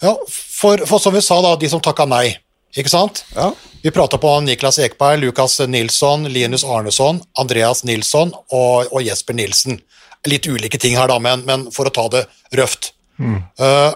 Ja, 0.00 0.14
for, 0.30 0.86
for 0.88 1.02
som 1.02 1.12
vi 1.12 1.24
sa 1.24 1.42
da, 1.44 1.56
de 1.60 1.68
som 1.68 1.82
takka 1.82 2.06
nei, 2.08 2.38
ikke 2.72 2.92
sant? 2.92 3.26
Ja. 3.36 3.50
Vi 3.82 3.90
prata 3.92 4.16
på 4.22 4.32
Niklas 4.46 4.78
Ekberg, 4.78 5.20
Lukas 5.20 5.58
Nilsson, 5.66 6.24
Linus 6.30 6.64
Arneson, 6.64 7.20
Andreas 7.36 7.82
Nilsson 7.84 8.30
og, 8.54 8.86
og 8.88 9.02
Jesper 9.02 9.36
Nilsen. 9.36 9.82
Litt 10.30 10.46
ulike 10.46 10.78
ting 10.78 10.94
her, 10.98 11.10
da, 11.10 11.18
men, 11.22 11.42
men 11.48 11.66
for 11.74 11.88
å 11.88 11.94
ta 11.94 12.06
det 12.12 12.26
røft. 12.58 12.92
Eh, 13.18 13.92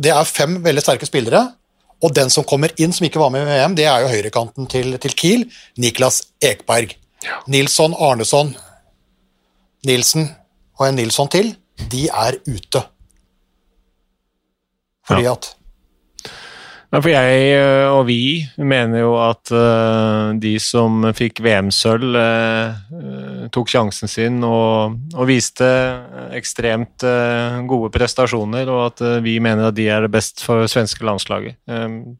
det 0.00 0.12
er 0.14 0.28
fem 0.28 0.58
veldig 0.64 0.82
sterke 0.84 1.08
spillere, 1.08 1.44
og 2.04 2.12
den 2.16 2.30
som 2.32 2.46
kommer 2.48 2.72
inn 2.80 2.92
som 2.92 3.06
ikke 3.06 3.20
var 3.20 3.32
med 3.32 3.44
i 3.44 3.50
VM, 3.50 3.74
det 3.78 3.86
er 3.88 4.04
jo 4.04 4.12
høyrekanten 4.12 4.68
til, 4.70 4.96
til 5.00 5.16
Kiel, 5.16 5.44
Niklas 5.80 6.22
Ekberg. 6.44 6.96
Nilsson, 7.48 7.94
Arneson, 7.96 8.50
Nilsen 9.88 10.26
og 10.76 10.88
en 10.88 10.98
Nilsson 11.00 11.30
til, 11.32 11.54
de 11.90 12.06
er 12.08 12.36
ute. 12.44 12.82
Fordi 15.08 15.28
at 15.28 15.50
Ja, 16.94 17.00
for 17.02 17.10
jeg 17.10 17.38
øh, 17.58 17.88
og 17.90 18.04
vi 18.06 18.44
mener 18.62 19.00
jo 19.00 19.14
at 19.18 19.50
øh, 19.50 20.36
de 20.38 20.52
som 20.62 21.02
fikk 21.10 21.40
VM-sølv, 21.42 22.14
øh, 22.14 23.48
tok 23.50 23.72
sjansen 23.72 24.10
sin 24.12 24.36
og, 24.46 24.94
og 25.10 25.26
viste 25.26 25.66
ekstremt 26.38 27.02
gode 27.66 27.90
prestasjoner, 27.90 28.70
og 28.70 28.92
at 28.92 29.24
vi 29.26 29.40
mener 29.42 29.72
at 29.72 29.76
de 29.76 29.88
er 29.90 30.06
det 30.06 30.12
best 30.14 30.44
for 30.46 30.70
svenske 30.70 31.02
landslaget. 31.02 31.58
Um, 31.66 32.14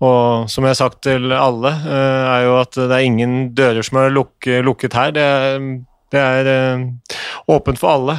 og 0.00 0.48
som 0.48 0.64
jeg 0.64 0.72
har 0.72 0.80
sagt 0.80 1.02
til 1.04 1.28
alle, 1.36 1.76
er 1.84 2.46
jo 2.48 2.56
at 2.62 2.72
det 2.74 2.96
er 2.96 3.04
ingen 3.04 3.52
dører 3.52 3.84
som 3.84 4.00
er 4.00 4.08
lukket 4.08 4.96
her. 4.96 5.12
Det 5.12 5.22
er, 5.22 5.60
det 6.12 6.20
er 6.22 6.50
åpent 7.50 7.80
for 7.80 7.96
alle. 7.96 8.14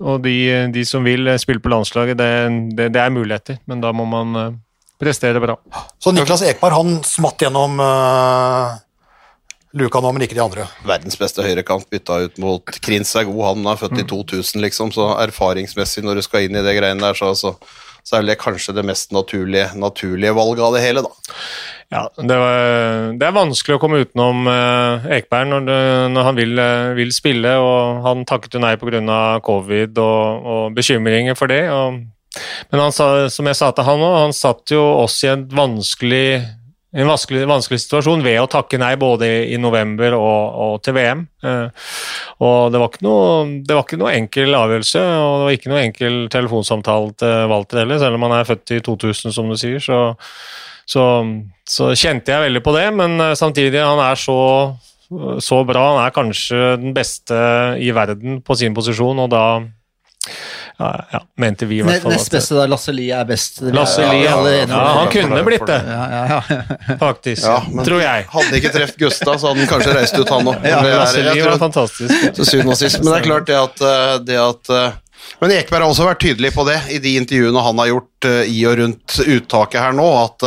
og 0.00 0.20
de, 0.24 0.36
de, 0.74 0.84
som 0.84 1.06
vil 1.06 1.30
spille 1.40 1.62
på 1.62 1.70
landslaget, 1.72 2.18
det, 2.18 2.30
det, 2.76 2.90
det 2.96 3.00
er 3.02 3.14
muligheter, 3.14 3.60
men 3.70 3.80
da 3.80 3.94
må 3.94 4.04
man 4.10 4.58
prestere 5.00 5.40
bra. 5.40 5.56
Så 5.98 6.12
Niklas 6.12 6.44
Ekberg 6.44 6.76
han 6.76 6.96
smatt 7.06 7.40
gjennom 7.40 7.80
uh, 7.80 8.76
luka 9.80 10.02
nå, 10.02 10.12
men 10.12 10.26
ikke 10.26 10.36
de 10.36 10.44
andre? 10.44 10.66
Verdens 10.86 11.18
beste 11.20 11.44
høyrekant 11.44 11.88
bytta 11.92 12.20
ut 12.26 12.40
mot 12.42 12.80
Krins 12.84 13.14
er 13.16 13.28
god, 13.28 13.44
han 13.52 13.70
er 13.72 13.80
født 13.80 13.96
mm. 13.96 14.02
i 14.02 14.08
2000, 14.12 14.64
liksom, 14.66 14.92
så 14.94 15.12
erfaringsmessig 15.24 16.04
når 16.04 16.20
du 16.20 16.26
skal 16.26 16.46
inn 16.46 16.58
i 16.58 16.64
det 16.66 16.76
greiene 16.76 17.04
der, 17.04 17.16
så, 17.16 17.32
så, 17.38 17.54
så 18.04 18.18
er 18.18 18.28
det 18.28 18.40
kanskje 18.42 18.76
det 18.76 18.86
mest 18.88 19.14
naturlige, 19.16 19.70
naturlige 19.78 20.36
valget 20.36 20.66
av 20.66 20.76
det 20.76 20.84
hele, 20.84 21.06
da. 21.06 21.38
Ja, 21.90 22.04
det, 22.14 22.36
var, 22.38 22.60
det, 23.18 23.26
er 23.26 23.34
vanskelig 23.34 23.76
å 23.76 23.80
komme 23.82 24.04
utenom 24.04 24.46
uh, 24.46 25.08
Ekberg 25.10 25.48
når, 25.50 25.70
når 26.14 26.28
han 26.28 26.38
vil, 26.38 26.54
uh, 26.54 26.92
vil, 26.94 27.10
spille. 27.10 27.56
og 27.58 28.04
Han 28.06 28.22
takket 28.28 28.54
jo 28.54 28.62
nei 28.62 28.76
pga. 28.78 29.18
covid 29.42 29.98
og, 29.98 30.48
og 30.54 30.78
bekymringer 30.78 31.34
for 31.38 31.50
det. 31.50 31.64
og 31.74 31.98
men 32.70 32.84
han 32.84 32.94
som 32.94 33.50
jeg 33.50 33.58
sa 33.58 33.72
til 33.74 33.86
han 33.86 34.06
òg, 34.06 34.16
han 34.26 34.36
satt 34.36 34.70
jo 34.74 34.80
oss 35.02 35.18
i 35.24 35.30
en 35.32 35.42
vanskelig, 35.50 36.38
en 36.94 37.10
vanskelig, 37.10 37.42
vanskelig, 37.50 37.80
situasjon 37.82 38.22
ved 38.22 38.38
å 38.42 38.48
takke 38.50 38.78
nei 38.78 38.92
både 39.00 39.28
i, 39.50 39.58
november 39.62 40.14
og, 40.18 40.60
og 40.64 40.76
til 40.86 40.94
VM. 40.94 41.24
Eh, 41.42 41.90
og 42.46 42.70
det 42.70 42.82
var, 42.82 42.92
ikke 42.92 43.06
noe, 43.06 43.28
det 43.66 43.76
var 43.76 43.86
ikke 43.86 44.00
noe 44.00 44.14
enkel 44.14 44.58
avgjørelse, 44.60 45.02
og 45.02 45.34
det 45.34 45.48
var 45.48 45.58
ikke 45.58 45.74
noe 45.74 45.84
enkel 45.88 46.20
telefonsamtale 46.32 47.14
til 47.18 47.50
Walter 47.50 47.82
heller, 47.82 48.02
selv 48.02 48.18
om 48.18 48.28
han 48.28 48.38
er 48.38 48.50
født 48.52 48.76
i 48.78 48.82
2000, 48.86 49.34
som 49.34 49.50
du 49.50 49.58
sier. 49.58 49.82
Så, 49.82 50.02
så, 50.90 51.06
så 51.68 51.92
kjente 51.94 52.34
jeg 52.34 52.48
veldig 52.48 52.62
på 52.66 52.74
det, 52.74 52.86
men 52.98 53.20
eh, 53.20 53.36
samtidig, 53.38 53.82
han 53.82 54.02
er 54.10 54.18
så 54.20 54.38
så 55.42 55.64
bra. 55.66 55.96
Han 55.96 56.04
er 56.04 56.14
kanskje 56.14 56.58
den 56.78 56.94
beste 56.94 57.36
i 57.82 57.90
verden 57.94 58.40
på 58.46 58.54
sin 58.54 58.76
posisjon, 58.76 59.18
og 59.18 59.32
da 59.32 59.42
ja, 60.80 60.90
ja, 61.12 61.20
mente 61.36 61.66
vi 61.68 61.80
i 61.80 61.82
hvert 61.84 62.04
fall. 62.04 62.14
Nest 62.14 62.32
beste 62.32 62.56
da, 62.56 62.64
Lasse 62.70 62.94
Lie 62.94 63.12
er 63.12 63.26
best. 63.28 63.60
Lasse 63.74 64.06
Lie, 64.06 64.22
ja, 64.24 64.36
ja, 64.54 64.78
han 65.00 65.10
kunne 65.12 65.42
blitt 65.44 65.66
det, 65.68 65.80
faktisk. 67.02 67.44
tror 67.84 68.00
jeg. 68.00 68.24
Hadde 68.32 68.60
ikke 68.60 68.72
truffet 68.78 69.02
Gustav, 69.02 69.36
så 69.36 69.50
hadde 69.50 69.64
han 69.64 69.70
kanskje 69.74 69.98
reist 69.98 70.16
ut, 70.16 70.30
han 70.30 70.50
òg. 70.54 70.64
Lasse 70.64 71.26
Lie 71.26 71.44
var 71.44 71.60
fantastisk. 71.60 72.26
Til 72.38 72.48
syvende 72.48 72.76
og 72.76 72.80
sist. 72.80 73.02
Men 73.02 73.12
det 73.12 73.20
er 73.20 73.28
klart 73.28 73.50
det 73.50 73.60
at, 73.60 73.86
eh, 73.90 74.16
det 74.30 74.40
at 74.40 74.74
eh, 74.76 74.98
men 75.40 75.52
Ekeberg 75.52 75.84
har 75.84 75.92
også 75.92 76.06
vært 76.06 76.22
tydelig 76.24 76.50
på 76.54 76.64
det 76.68 76.78
i 76.96 76.98
de 77.00 77.12
intervjuene 77.20 77.62
han 77.62 77.80
har 77.80 77.90
gjort 77.90 78.26
i 78.48 78.62
og 78.68 78.78
rundt 78.80 79.18
uttaket 79.20 79.82
her 79.82 79.92
nå. 79.96 80.06
at 80.24 80.46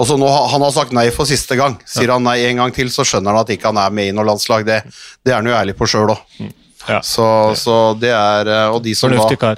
uh, 0.00 0.16
nå, 0.20 0.30
Han 0.54 0.64
har 0.64 0.72
sagt 0.74 0.94
nei 0.96 1.08
for 1.14 1.28
siste 1.28 1.58
gang. 1.60 1.76
Sier 1.88 2.14
han 2.14 2.24
nei 2.24 2.38
en 2.48 2.62
gang 2.64 2.74
til, 2.74 2.90
så 2.92 3.04
skjønner 3.06 3.34
han 3.34 3.44
at 3.44 3.52
ikke 3.52 3.70
han 3.70 3.80
er 3.82 3.92
med 3.94 4.10
i 4.10 4.16
noe 4.16 4.26
landslag. 4.28 4.64
Det, 4.68 4.80
det 5.24 5.34
er 5.34 5.40
han 5.40 5.50
jo 5.50 5.56
ærlig 5.56 5.76
på 5.78 5.88
sjøl 5.90 6.14
òg. 6.14 6.24
Ja. 6.88 7.02
Så, 7.02 7.54
så, 7.56 7.76
det 8.00 8.12
er 8.14 8.48
eh, 8.48 8.72
Og 8.72 8.82
de 8.84 8.94
som 8.96 9.12
da 9.12 9.54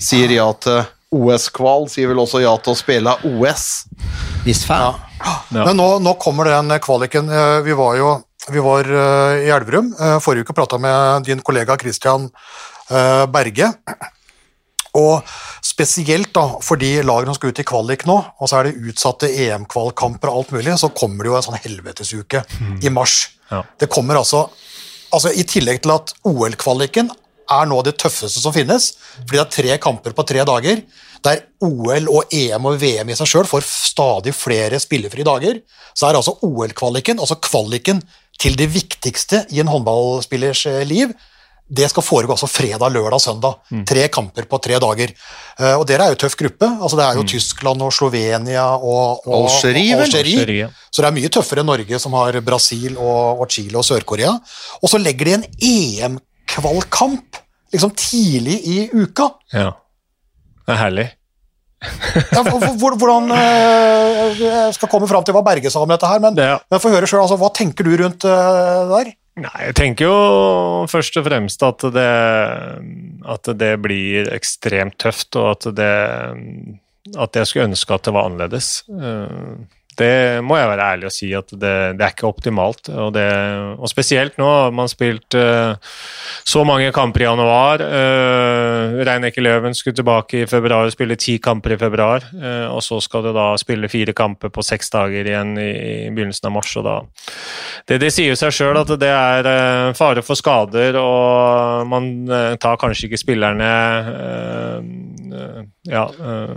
sier 0.00 0.30
ja 0.30 0.46
til 0.62 0.84
OS-kval, 1.10 1.88
sier 1.90 2.12
vel 2.12 2.20
også 2.22 2.42
ja 2.44 2.52
til 2.62 2.74
å 2.74 2.78
spille 2.78 3.14
OS. 3.26 3.64
Visst 4.44 4.68
fan. 4.68 5.00
Ja. 5.20 5.64
Men 5.66 5.74
nå, 5.80 5.88
nå, 6.04 6.14
kommer 6.22 6.46
den 6.52 6.70
kvaliken. 6.82 7.28
Eh, 7.28 7.58
vi 7.66 7.74
var 7.76 7.98
jo 7.98 8.14
vi 8.50 8.62
var 8.62 8.86
eh, 8.86 9.42
i 9.46 9.50
Elverum 9.52 9.90
forrige 10.22 10.46
uke 10.46 10.54
og 10.54 10.60
prata 10.62 10.78
med 10.80 11.26
din 11.28 11.42
kollega 11.44 11.76
Christian 11.80 12.30
Berge. 12.90 13.68
Og 14.98 15.26
spesielt 15.62 16.32
da, 16.34 16.46
for 16.64 16.80
de 16.80 16.96
lagene 17.06 17.30
som 17.30 17.38
skal 17.38 17.52
ut 17.52 17.62
i 17.62 17.66
kvalik 17.66 18.06
nå, 18.08 18.16
og 18.40 18.50
så 18.50 18.58
er 18.58 18.68
det 18.68 18.90
utsatte 18.90 19.30
EM-kvalkamper 19.30 20.32
og 20.32 20.40
alt 20.40 20.54
mulig, 20.56 20.74
så 20.80 20.90
kommer 20.94 21.24
det 21.24 21.30
jo 21.30 21.38
en 21.38 21.46
sånn 21.46 21.62
helvetesuke 21.62 22.42
mm. 22.48 22.76
i 22.82 22.92
mars. 22.94 23.20
Ja. 23.52 23.62
Det 23.78 23.90
kommer 23.92 24.18
altså 24.18 24.48
altså 25.14 25.32
I 25.34 25.42
tillegg 25.48 25.82
til 25.84 25.94
at 25.94 26.12
OL-kvaliken 26.28 27.10
er 27.50 27.66
nå 27.66 27.80
det 27.82 27.96
tøffeste 27.98 28.42
som 28.42 28.54
finnes, 28.54 28.92
fordi 29.24 29.34
det 29.34 29.42
er 29.42 29.54
tre 29.56 29.78
kamper 29.82 30.14
på 30.14 30.24
tre 30.28 30.44
dager, 30.46 30.84
der 31.26 31.42
OL 31.66 32.06
og 32.08 32.30
EM 32.32 32.68
og 32.70 32.78
VM 32.80 33.10
i 33.10 33.16
seg 33.18 33.28
sjøl 33.28 33.48
får 33.48 33.66
stadig 33.66 34.32
flere 34.36 34.78
spillefrie 34.80 35.26
dager, 35.26 35.58
så 35.92 36.08
er 36.08 36.18
altså 36.20 36.36
OL-kvaliken, 36.46 37.18
altså 37.18 37.40
kvaliken 37.42 38.00
til 38.40 38.54
det 38.56 38.70
viktigste 38.72 39.44
i 39.52 39.60
en 39.60 39.68
håndballspillers 39.68 40.62
eh, 40.70 40.84
liv, 40.88 41.12
det 41.70 41.86
skal 41.92 42.02
foregå 42.02 42.34
altså 42.34 42.48
fredag, 42.50 42.90
lørdag, 42.90 43.20
søndag. 43.22 43.60
Mm. 43.70 43.84
Tre 43.86 44.06
kamper 44.12 44.46
på 44.50 44.58
tre 44.62 44.78
dager. 44.82 45.12
Uh, 45.60 45.76
og 45.76 45.84
Dere 45.86 46.08
er 46.08 46.14
jo 46.14 46.20
tøff 46.24 46.34
gruppe. 46.38 46.66
altså 46.66 46.98
Det 46.98 47.04
er 47.04 47.20
jo 47.20 47.26
mm. 47.26 47.30
Tyskland 47.30 47.84
og 47.86 47.92
Slovenia 47.94 48.64
og, 48.74 49.28
og 49.28 49.46
Algerie. 49.46 50.64
ja. 50.64 50.70
Så 50.90 51.04
det 51.04 51.10
er 51.10 51.16
mye 51.20 51.30
tøffere 51.30 51.62
enn 51.62 51.70
Norge, 51.70 52.02
som 52.02 52.16
har 52.18 52.40
Brasil 52.42 52.98
og, 52.98 53.44
og 53.44 53.54
Chile 53.54 53.78
og 53.78 53.86
Sør-Korea. 53.86 54.34
Og 54.82 54.90
så 54.90 54.98
legger 54.98 55.30
de 55.30 55.36
en 55.38 55.46
EM-kvalkamp 55.70 57.40
liksom 57.70 57.94
tidlig 57.94 58.58
i 58.66 58.78
uka. 58.90 59.30
Ja. 59.54 59.70
Det 60.66 60.74
er 60.74 60.82
herlig. 60.82 61.08
ja, 62.36 62.42
hvordan 62.44 63.30
uh, 63.32 64.36
Jeg 64.36 64.74
skal 64.76 64.90
komme 64.92 65.06
fram 65.08 65.24
til 65.24 65.32
hva 65.32 65.40
Berge 65.46 65.70
sa 65.72 65.80
om 65.80 65.88
dette 65.88 66.08
her, 66.10 66.20
men, 66.20 66.36
ja. 66.36 66.58
men 66.68 66.82
få 66.82 66.92
høre 66.92 67.08
sjøl. 67.08 67.22
Altså, 67.22 67.38
hva 67.40 67.48
tenker 67.56 67.86
du 67.86 67.94
rundt 68.02 68.26
uh, 68.26 68.90
der? 68.90 69.14
Nei, 69.40 69.56
jeg 69.70 69.76
tenker 69.78 70.08
jo 70.08 70.16
først 70.90 71.16
og 71.16 71.24
fremst 71.24 71.62
at 71.64 71.84
det, 71.94 72.12
at 73.34 73.50
det 73.60 73.72
blir 73.80 74.28
ekstremt 74.34 74.98
tøft, 75.00 75.36
og 75.40 75.54
at 75.54 75.68
det 75.78 75.92
At 77.16 77.36
jeg 77.36 77.48
skulle 77.48 77.70
ønske 77.70 77.94
at 77.94 78.04
det 78.04 78.12
var 78.12 78.28
annerledes. 78.28 78.84
Uh, 78.88 79.64
det 80.00 80.40
må 80.46 80.56
jeg 80.58 80.68
være 80.70 80.86
ærlig 80.94 81.08
og 81.08 81.14
si 81.14 81.28
at 81.36 81.52
det, 81.52 81.74
det 81.98 82.04
er 82.04 82.14
ikke 82.14 82.28
optimalt. 82.28 82.88
Og, 82.90 83.12
det, 83.14 83.26
og, 83.76 83.86
spesielt 83.90 84.38
nå 84.40 84.48
har 84.48 84.74
man 84.74 84.90
spilt 84.90 85.36
uh, 85.38 85.76
så 86.46 86.64
mange 86.66 86.90
kamper 86.96 87.24
i 87.24 87.28
januar. 87.28 87.84
Uh, 87.84 89.00
Reineke 89.06 89.44
Løven 89.44 89.76
skulle 89.76 89.98
tilbake 89.98 90.42
i 90.42 90.48
februar 90.50 90.88
og 90.88 90.94
spille 90.94 91.18
ti 91.20 91.36
kamper 91.42 91.76
i 91.76 91.80
februar. 91.80 92.26
Uh, 92.34 92.68
og 92.72 92.82
så 92.86 93.00
skal 93.04 93.26
du 93.26 93.32
da 93.36 93.52
spille 93.60 93.90
fire 93.92 94.14
kamper 94.16 94.52
på 94.52 94.64
seks 94.66 94.92
dager 94.94 95.28
igjen 95.28 95.54
i, 95.60 95.70
i 96.06 96.12
begynnelsen 96.14 96.50
av 96.50 96.56
mars. 96.56 96.74
Og 96.80 96.86
da, 96.86 96.96
det, 97.90 98.00
det 98.04 98.12
sier 98.14 98.38
seg 98.40 98.54
sjøl 98.56 98.80
at 98.80 98.94
det 99.00 99.12
er 99.12 99.50
uh, 99.50 99.92
fare 99.98 100.24
for 100.24 100.38
skader, 100.38 100.98
og 101.00 101.86
man 101.90 102.10
tar 102.60 102.78
kanskje 102.80 103.08
ikke 103.08 103.20
spillerne 103.20 103.68
ja, 105.88 106.02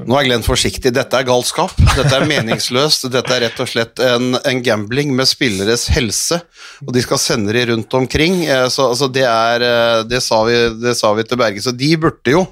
Nå 0.04 0.18
er 0.20 0.26
Glenn 0.28 0.44
forsiktig. 0.44 0.92
Dette 0.96 1.16
er 1.16 1.28
galskap. 1.28 1.72
Dette 1.96 2.12
er 2.18 2.26
meningsløst. 2.28 3.08
Dette 3.14 3.32
er 3.32 3.46
rett 3.46 3.62
og 3.64 3.70
slett 3.72 4.02
en, 4.04 4.34
en, 4.36 4.60
gambling 4.66 5.14
med 5.16 5.30
spilleres 5.30 5.86
helse, 5.96 6.42
og 6.84 6.92
de 6.96 7.04
skal 7.06 7.22
sende 7.22 7.56
de 7.56 7.64
rundt 7.72 7.96
omkring. 7.96 8.42
Eh, 8.44 8.68
så 8.74 8.90
altså, 8.92 9.08
det, 9.08 9.24
er, 9.30 9.64
eh, 9.64 10.02
det, 10.10 10.20
sa 10.26 10.42
vi, 10.48 10.58
det 10.82 10.98
sa 11.00 11.14
vi 11.16 11.24
til 11.28 11.40
Berge, 11.40 11.64
så 11.64 11.72
de 11.72 11.94
burde 12.04 12.36
jo 12.36 12.44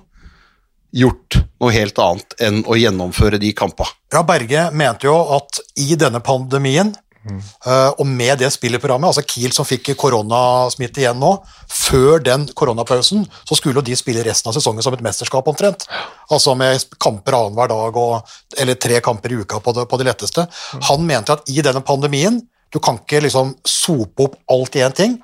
gjort 0.96 1.42
noe 1.62 1.72
helt 1.76 2.00
annet 2.04 2.36
enn 2.44 2.64
å 2.68 2.80
gjennomføre 2.80 3.40
de 3.42 3.52
kampene. 3.56 3.92
Ja, 4.12 4.24
Berge 4.28 4.70
mente 4.76 5.08
jo 5.08 5.16
at 5.38 5.62
i 5.80 5.96
denne 6.00 6.24
pandemien 6.24 6.96
Uh, 7.22 7.92
og 8.02 8.06
med 8.10 8.40
det 8.42 8.50
spillerprogrammet, 8.54 9.12
altså 9.12 9.24
Kiel 9.28 9.54
som 9.54 9.66
fikk 9.68 9.92
koronasmitte 10.00 11.04
igjen 11.04 11.20
nå, 11.22 11.30
før 11.70 12.22
den 12.24 12.48
koronapausen, 12.58 13.28
så 13.46 13.58
skulle 13.58 13.84
de 13.86 13.98
spille 13.98 14.24
resten 14.26 14.50
av 14.50 14.58
sesongen 14.58 14.82
som 14.86 14.96
et 14.98 15.04
mesterskap 15.06 15.50
omtrent. 15.52 15.86
Altså 16.34 16.56
med 16.58 16.82
kamper 17.02 17.38
annenhver 17.38 17.70
dag 17.70 18.00
og, 18.02 18.32
eller 18.58 18.80
tre 18.82 19.02
kamper 19.06 19.36
i 19.36 19.42
uka 19.44 19.62
på 19.62 19.76
det, 19.78 19.86
på 19.92 20.02
det 20.02 20.08
letteste. 20.10 20.48
Mm. 20.48 20.86
Han 20.90 21.06
mente 21.12 21.38
at 21.38 21.54
i 21.54 21.62
denne 21.66 21.84
pandemien 21.86 22.42
Du 22.72 22.78
kan 22.80 22.96
ikke 23.02 23.20
liksom 23.20 23.50
sope 23.68 24.24
opp 24.24 24.38
alt 24.48 24.78
i 24.80 24.84
én 24.86 24.94
ting. 24.96 25.18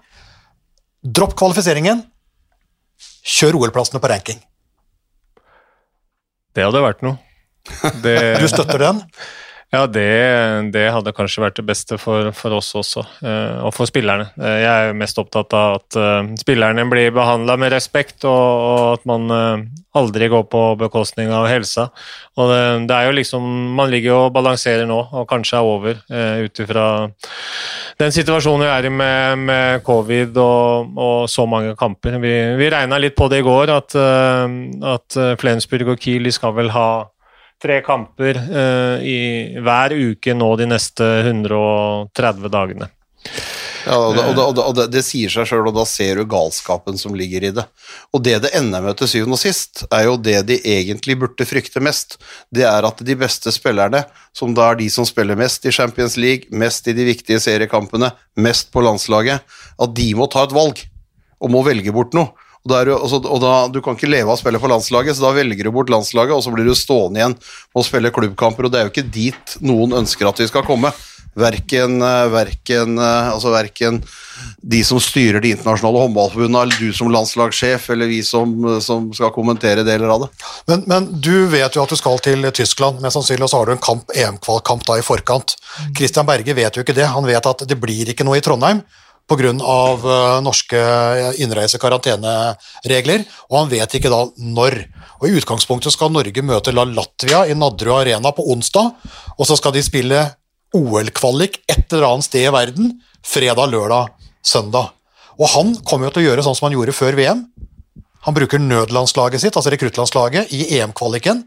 Dropp 1.00 1.32
kvalifiseringen. 1.39 2.02
Kjør 3.24 3.56
OL-plassene 3.62 4.02
på 4.04 4.10
ranking. 4.12 4.41
Det 6.52 6.66
hadde 6.68 6.82
vært 6.84 7.06
noe. 7.08 7.16
Det... 8.04 8.18
Du 8.43 8.50
støtter 8.52 8.84
den? 8.84 9.00
Ja, 9.68 9.82
det, 9.84 10.72
det, 10.72 10.86
hadde 10.95 11.11
kanskje 11.11 11.41
vært 11.43 11.57
det 11.59 11.65
beste 11.68 11.97
for, 11.99 12.30
for 12.32 12.55
oss 12.55 12.70
også, 12.80 13.01
uh, 13.20 13.65
og 13.68 13.74
for 13.76 13.89
spillerne. 13.89 14.30
Uh, 14.39 14.61
jeg 14.61 14.91
er 14.91 14.95
mest 14.95 15.20
opptatt 15.20 15.51
av 15.59 15.82
at 15.82 15.97
uh, 15.99 16.30
spillerne 16.39 16.86
blir 16.88 17.11
behandla 17.11 17.57
med 17.59 17.74
respekt, 17.76 18.24
og, 18.24 18.38
og 18.38 18.93
at 18.93 19.03
man 19.09 19.28
aldri 19.97 20.30
går 20.32 20.45
på 20.47 20.61
bekostning 20.80 21.34
av 21.36 21.49
helsa. 21.51 21.89
Og 22.39 22.47
det, 22.53 22.61
det, 22.88 22.95
er 22.95 23.09
jo 23.09 23.18
liksom 23.18 23.43
Man 23.76 23.91
ligger 23.91 24.11
jo 24.13 24.22
og 24.30 24.32
balanserer 24.38 24.88
nå, 24.88 25.01
og 25.11 25.28
kanskje 25.28 25.59
er 25.59 25.68
over, 25.68 25.99
ut 26.45 26.61
ifra 26.63 26.86
den 27.97 28.13
situasjonen 28.13 28.63
vi 28.63 28.70
er 28.70 28.88
i 28.88 28.91
med, 28.93 29.43
med 29.49 29.84
covid 29.84 30.38
og, 30.38 30.95
og, 30.95 31.20
så 31.34 31.47
mange 31.49 31.74
kamper. 31.76 32.20
Vi, 32.24 32.34
vi 32.59 32.72
regna 32.72 33.01
litt 33.01 33.18
på 33.18 33.28
det 33.34 33.41
i 33.41 33.47
går, 33.47 33.74
at, 33.74 33.97
at 34.93 35.22
Flensburg 35.41 35.95
og 35.95 36.01
Kiel 36.03 36.30
skal 36.32 36.55
vel 36.55 36.72
ha 36.76 36.89
tre 37.62 37.82
kamper 37.86 38.38
uh, 38.38 38.97
i 39.01 39.58
hver 39.64 39.95
uke 39.97 40.36
nå 40.38 40.49
de 40.60 40.70
neste 40.70 41.08
130 41.26 42.51
dagene. 42.53 42.91
Ja, 43.88 43.95
og, 44.03 44.16
det, 44.18 44.24
og, 44.24 44.34
det, 44.36 44.43
og, 44.43 44.55
det, 44.55 44.64
og 44.64 44.76
det, 44.76 44.86
det 44.97 45.03
sier 45.05 45.32
seg 45.32 45.47
sjøl, 45.47 45.70
og 45.70 45.76
da 45.78 45.86
ser 45.88 46.20
du 46.20 46.28
galskapen 46.28 46.97
som 46.99 47.16
ligger 47.16 47.45
i 47.47 47.51
det. 47.55 47.64
Og 48.12 48.24
det 48.26 48.36
det 48.43 48.51
ender 48.58 48.84
med 48.84 48.97
til 48.99 49.10
syvende 49.12 49.38
og 49.38 49.41
sist, 49.41 49.86
er 49.88 50.08
jo 50.10 50.18
det 50.20 50.41
de 50.49 50.58
egentlig 50.60 51.16
burde 51.22 51.47
frykte 51.47 51.82
mest. 51.84 52.18
Det 52.53 52.66
er 52.68 52.88
at 52.88 53.03
de 53.08 53.16
beste 53.20 53.53
spillerne, 53.55 54.03
som 54.36 54.55
da 54.58 54.72
er 54.72 54.82
de 54.82 54.89
som 54.91 55.08
spiller 55.08 55.39
mest 55.39 55.66
i 55.66 55.74
Champions 55.76 56.18
League, 56.20 56.51
mest 56.51 56.89
i 56.91 56.95
de 56.97 57.08
viktige 57.08 57.39
seriekampene, 57.43 58.12
mest 58.43 58.74
på 58.76 58.84
landslaget, 58.84 59.45
at 59.80 59.95
de 59.95 60.10
må 60.20 60.28
ta 60.32 60.43
et 60.47 60.55
valg, 60.58 60.84
og 61.39 61.53
må 61.53 61.64
velge 61.68 61.95
bort 61.95 62.18
noe. 62.18 62.34
Og, 62.68 62.74
der, 62.74 62.84
er 62.84 62.91
du, 62.91 62.95
altså, 62.99 63.22
og 63.24 63.43
da, 63.43 63.55
Du 63.72 63.80
kan 63.84 63.95
ikke 63.95 64.11
leve 64.11 64.28
av 64.28 64.36
å 64.36 64.41
spille 64.41 64.59
for 64.59 64.72
landslaget, 64.72 65.15
så 65.15 65.30
da 65.30 65.36
velger 65.38 65.70
du 65.70 65.74
bort 65.76 65.91
landslaget, 65.93 66.36
og 66.36 66.43
så 66.43 66.51
blir 66.51 66.68
du 66.68 66.76
stående 66.76 67.22
igjen 67.22 67.38
og 67.78 67.86
spille 67.88 68.11
klubbkamper, 68.11 68.68
og 68.68 68.74
det 68.74 68.82
er 68.82 68.89
jo 68.89 68.95
ikke 68.95 69.11
dit 69.13 69.59
noen 69.63 69.95
ønsker 70.01 70.28
at 70.28 70.41
vi 70.43 70.49
skal 70.49 70.68
komme. 70.68 70.91
Verken, 71.38 72.01
eh, 72.01 72.28
verken, 72.34 72.97
eh, 72.97 73.28
altså 73.30 73.51
verken 73.53 73.99
de 74.57 74.80
som 74.84 74.97
styrer 74.99 75.38
de 75.43 75.51
internasjonale 75.53 76.01
håndballforbundene, 76.01 76.63
eller 76.65 76.82
du 76.82 76.93
som 76.97 77.11
landslagssjef, 77.13 77.91
eller 77.93 78.09
vi 78.09 78.24
som, 78.26 78.57
eh, 78.65 78.80
som 78.84 79.07
skal 79.13 79.32
kommentere 79.36 79.86
deler 79.86 80.09
av 80.09 80.26
det. 80.26 80.32
Men, 80.68 80.84
men 80.89 81.09
du 81.22 81.45
vet 81.53 81.78
jo 81.78 81.86
at 81.86 81.93
du 81.93 81.99
skal 81.99 82.18
til 82.26 82.49
Tyskland, 82.49 83.03
mest 83.05 83.20
sannsynlig, 83.20 83.45
og 83.45 83.53
så 83.53 83.61
har 83.61 83.70
du 83.70 83.76
en 83.78 83.86
kamp, 83.86 84.09
EM-kvalkamp 84.18 84.88
da 84.89 84.97
i 84.97 85.05
forkant. 85.05 85.55
Christian 85.95 86.26
Berge 86.26 86.57
vet 86.57 86.76
jo 86.76 86.84
ikke 86.84 86.97
det. 86.97 87.05
Han 87.13 87.30
vet 87.30 87.53
at 87.53 87.68
det 87.70 87.80
blir 87.80 88.09
ikke 88.11 88.26
noe 88.26 88.41
i 88.41 88.43
Trondheim 88.43 88.82
pga. 89.28 89.52
Uh, 89.52 90.40
norske 90.44 90.80
innreise-karanteneregler, 91.44 93.22
og 93.52 93.56
han 93.60 93.72
vet 93.72 93.92
ikke 93.98 94.12
da 94.14 94.22
når. 94.40 94.74
Og 95.20 95.26
I 95.28 95.36
utgangspunktet 95.40 95.92
skal 95.96 96.14
Norge 96.14 96.42
møte 96.46 96.76
La 96.76 96.84
Latvia 96.88 97.40
i 97.48 97.58
Nadderud 97.58 97.98
Arena 98.02 98.30
på 98.36 98.44
onsdag, 98.54 98.88
og 99.38 99.46
så 99.50 99.56
skal 99.60 99.72
de 99.76 99.84
spille 99.86 100.20
OL-kvalik 100.76 101.54
et 101.68 101.94
eller 101.94 102.08
annet 102.10 102.28
sted 102.28 102.44
i 102.48 102.54
verden 102.54 102.86
fredag, 103.28 103.68
lørdag, 103.72 104.06
søndag. 104.46 104.86
Og 105.38 105.48
han 105.54 105.68
kommer 105.86 106.06
jo 106.08 106.14
til 106.16 106.24
å 106.24 106.28
gjøre 106.32 106.44
sånn 106.46 106.58
som 106.58 106.66
han 106.68 106.78
gjorde 106.78 106.98
før 106.98 107.14
VM. 107.20 107.40
Han 108.28 108.36
bruker 108.36 108.60
nødlandslaget 108.60 109.40
sitt, 109.44 109.56
altså 109.56 109.72
rekruttlandslaget, 109.72 110.44
i 110.52 110.80
EM-kvaliken, 110.80 111.38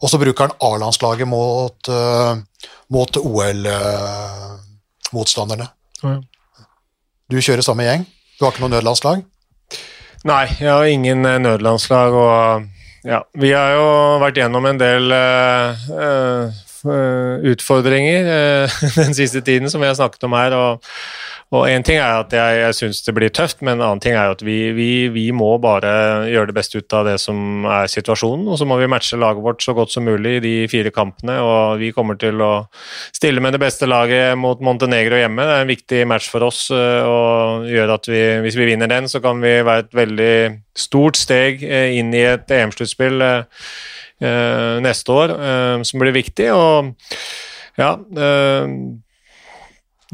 og 0.00 0.08
så 0.10 0.16
bruker 0.20 0.42
han 0.46 0.56
A-landslaget 0.64 1.28
mot, 1.28 1.88
uh, 1.88 2.34
mot 2.92 3.16
OL-motstanderne. 3.20 5.66
Uh, 6.02 6.10
ja. 6.10 6.16
Du 7.32 7.38
kjører 7.40 7.64
samme 7.64 7.86
gjeng? 7.86 8.04
Du 8.36 8.44
har 8.44 8.52
ikke 8.52 8.64
noe 8.66 8.74
nødlandslag? 8.74 9.22
Nei, 10.28 10.44
jeg 10.60 10.70
har 10.70 10.88
ingen 10.88 11.22
nødlandslag. 11.22 12.12
og 12.12 12.66
ja, 13.04 13.22
Vi 13.36 13.52
har 13.52 13.74
jo 13.76 13.86
vært 14.20 14.40
gjennom 14.40 14.66
en 14.68 14.80
del 14.80 15.12
uh, 15.12 16.52
utfordringer 16.84 18.28
uh, 18.28 18.80
den 19.00 19.16
siste 19.16 19.40
tiden, 19.44 19.70
som 19.70 19.80
vi 19.80 19.88
har 19.88 19.96
snakket 19.98 20.28
om 20.28 20.36
her. 20.36 20.56
og 20.58 20.90
og 21.54 21.68
En 21.68 21.84
ting 21.86 21.98
er 22.00 22.22
at 22.22 22.32
jeg, 22.34 22.56
jeg 22.58 22.76
syns 22.78 23.02
det 23.06 23.14
blir 23.14 23.32
tøft, 23.34 23.60
men 23.62 23.76
en 23.76 23.84
annen 23.84 24.02
ting 24.02 24.16
er 24.16 24.32
at 24.32 24.42
vi, 24.44 24.72
vi, 24.74 24.88
vi, 25.12 25.24
må 25.36 25.52
bare 25.62 25.92
gjøre 26.30 26.50
det 26.50 26.56
beste 26.56 26.80
ut 26.80 26.96
av 26.96 27.06
det 27.06 27.16
som 27.22 27.66
er 27.68 27.90
situasjonen. 27.90 28.48
Og 28.50 28.58
så 28.58 28.66
må 28.68 28.78
vi 28.80 28.88
matche 28.90 29.18
laget 29.20 29.44
vårt 29.44 29.62
så 29.62 29.76
godt 29.76 29.92
som 29.94 30.06
mulig 30.08 30.38
i 30.38 30.42
de 30.44 30.54
fire 30.72 30.90
kampene. 30.94 31.36
og 31.44 31.78
Vi 31.82 31.92
kommer 31.94 32.18
til 32.20 32.42
å 32.42 32.52
stille 33.14 33.44
med 33.44 33.54
det 33.54 33.62
beste 33.62 33.88
laget 33.90 34.34
mot 34.40 34.62
Montenegro 34.64 35.20
hjemme. 35.20 35.46
Det 35.46 35.56
er 35.56 35.66
en 35.66 35.74
viktig 35.74 36.04
match 36.10 36.30
for 36.32 36.48
oss. 36.48 36.66
Eh, 36.74 37.06
og 37.06 37.68
gjør 37.70 37.96
at 37.98 38.10
vi, 38.10 38.22
Hvis 38.44 38.58
vi 38.58 38.70
vinner 38.72 38.90
den, 38.90 39.08
så 39.08 39.22
kan 39.22 39.42
vi 39.44 39.60
være 39.62 39.86
et 39.86 39.94
veldig 39.94 40.36
stort 40.74 41.20
steg 41.20 41.62
eh, 41.62 41.94
inn 42.00 42.10
i 42.16 42.24
et 42.34 42.50
EM-sluttspill 42.50 43.22
eh, 43.22 43.68
neste 44.20 45.12
år, 45.12 45.32
som 45.84 46.00
blir 46.00 46.14
viktig. 46.14 46.46
og 46.54 46.94
ja, 47.76 47.96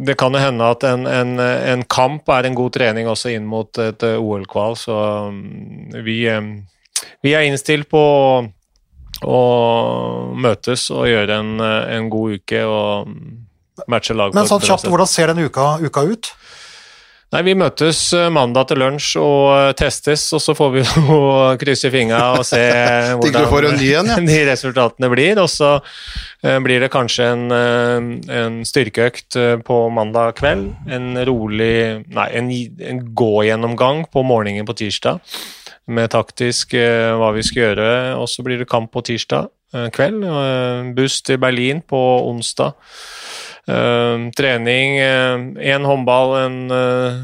det 0.00 0.16
kan 0.18 0.34
jo 0.34 0.40
hende 0.40 0.68
at 0.72 0.84
en, 0.88 1.04
en, 1.06 1.34
en, 1.40 1.82
kamp 1.90 2.28
er 2.32 2.48
en 2.48 2.56
god 2.56 2.72
trening 2.76 3.08
også 3.10 3.34
inn 3.34 3.46
mot 3.48 3.80
et 3.82 4.04
eh, 4.06 4.16
OL-kval, 4.16 4.78
så 4.78 4.96
mm, 5.34 6.00
vi, 6.06 6.22
eh, 6.30 6.40
vi, 7.24 7.34
er 7.34 7.48
innstilt 7.48 7.90
på 7.90 8.02
å 9.20 9.40
møtes 10.40 10.86
og 10.94 11.08
gjøre 11.10 11.40
en, 11.42 11.52
en 11.60 12.08
god 12.12 12.40
uke 12.40 12.62
og 12.64 13.10
matche 13.90 14.16
lag. 14.16 14.32
Men 14.36 14.48
sånn 14.48 14.64
kjapt, 14.64 14.88
hvordan 14.88 15.10
ser 15.10 15.34
den 15.34 15.44
uka, 15.44 15.74
uka 15.84 16.06
ut? 16.08 16.32
Nei, 17.30 17.44
Vi 17.46 17.52
møtes 17.54 17.98
eh, 18.16 18.26
mandag 18.34 18.66
til 18.72 18.80
lunsj 18.82 19.12
og 19.20 19.44
eh, 19.54 19.68
testes, 19.78 20.24
og 20.34 20.40
så 20.42 20.54
får 20.58 20.72
vi 20.74 20.82
jo 20.88 21.18
krysse 21.60 21.90
fingra 21.94 22.32
og 22.40 22.46
se 22.46 22.58
hvordan 23.20 23.78
ja. 23.84 24.02
de 24.30 24.38
resultatene 24.48 25.10
blir. 25.12 25.38
Og 25.38 25.46
så 25.52 25.76
eh, 25.78 26.58
blir 26.64 26.82
det 26.82 26.90
kanskje 26.90 27.28
en, 27.36 27.46
en 28.34 28.58
styrkeøkt 28.66 29.38
på 29.66 29.78
mandag 29.94 30.34
kveld. 30.42 30.72
En 30.90 31.14
rolig 31.28 31.70
Nei, 32.10 32.26
en, 32.34 32.50
en 32.90 33.00
gå-gjennomgang 33.14 34.04
på 34.10 34.26
morgenen 34.26 34.66
på 34.66 34.74
tirsdag 34.82 35.22
med 35.90 36.10
taktisk 36.12 36.74
hva 36.74 37.30
vi 37.34 37.42
skal 37.46 37.62
gjøre. 37.62 37.88
Og 38.18 38.26
så 38.30 38.42
blir 38.46 38.58
det 38.60 38.68
kamp 38.70 38.90
på 38.94 39.02
tirsdag 39.06 39.50
kveld. 39.94 40.26
Buss 40.98 41.20
til 41.26 41.38
Berlin 41.42 41.82
på 41.86 41.98
onsdag. 42.26 42.74
Uh, 43.70 44.30
trening, 44.34 44.96
én 44.98 45.84
uh, 45.84 45.86
håndball, 45.86 46.34
en 46.40 46.56
uh, 46.74 47.20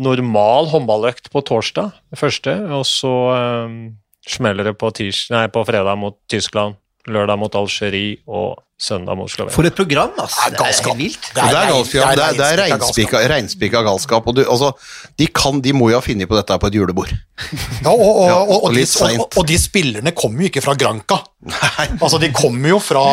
normal 0.00 0.70
håndballøkt 0.72 1.28
på 1.32 1.42
torsdag, 1.44 1.92
første, 2.16 2.54
og 2.72 2.86
så 2.88 3.12
smeller 4.24 4.70
det 4.70 4.78
på, 4.80 4.88
nei, 5.34 5.44
på 5.52 5.64
fredag 5.68 6.00
mot 6.00 6.16
Tyskland, 6.32 6.78
lørdag 7.10 7.38
mot 7.40 7.56
Algerie 7.58 8.16
og 8.26 8.60
søndag 8.80 9.16
mot 9.18 9.30
Slovenia. 9.30 9.54
For 9.54 9.68
et 9.68 9.76
program, 9.76 10.12
altså. 10.18 10.50
Det 10.50 10.60
er, 10.60 10.78
er 10.90 10.96
vilt. 10.98 11.26
Det 11.34 11.42
er, 11.42 11.68
galskap. 11.70 12.14
Det 12.16 12.24
er, 12.24 12.36
det 12.38 12.46
er 12.46 12.62
reinspikka, 12.62 13.20
reinspikka 13.30 13.82
galskap. 13.86 14.28
Og 14.30 14.36
du, 14.36 14.42
altså, 14.42 14.72
de, 15.20 15.28
kan, 15.28 15.60
de, 15.64 15.74
må 15.76 15.90
jo 15.92 16.00
ha 16.00 16.04
funnet 16.04 16.30
på 16.30 16.38
dette 16.38 16.58
på 16.60 16.70
et 16.70 16.78
julebord. 16.80 17.12
Ja, 17.84 17.92
og, 17.92 18.00
og, 18.00 18.24
ja, 18.28 18.38
og, 18.40 18.68
og 18.70 18.74
de, 18.74 19.52
de, 19.52 19.58
spillerne 19.60 20.14
kommer 20.16 20.44
jo 20.44 20.52
ikke 20.52 20.64
fra 20.64 20.76
Granca. 20.80 21.20
Altså, 22.00 22.18
de 22.22 22.32
kommer 22.34 22.74
jo 22.74 22.80
fra 22.82 23.04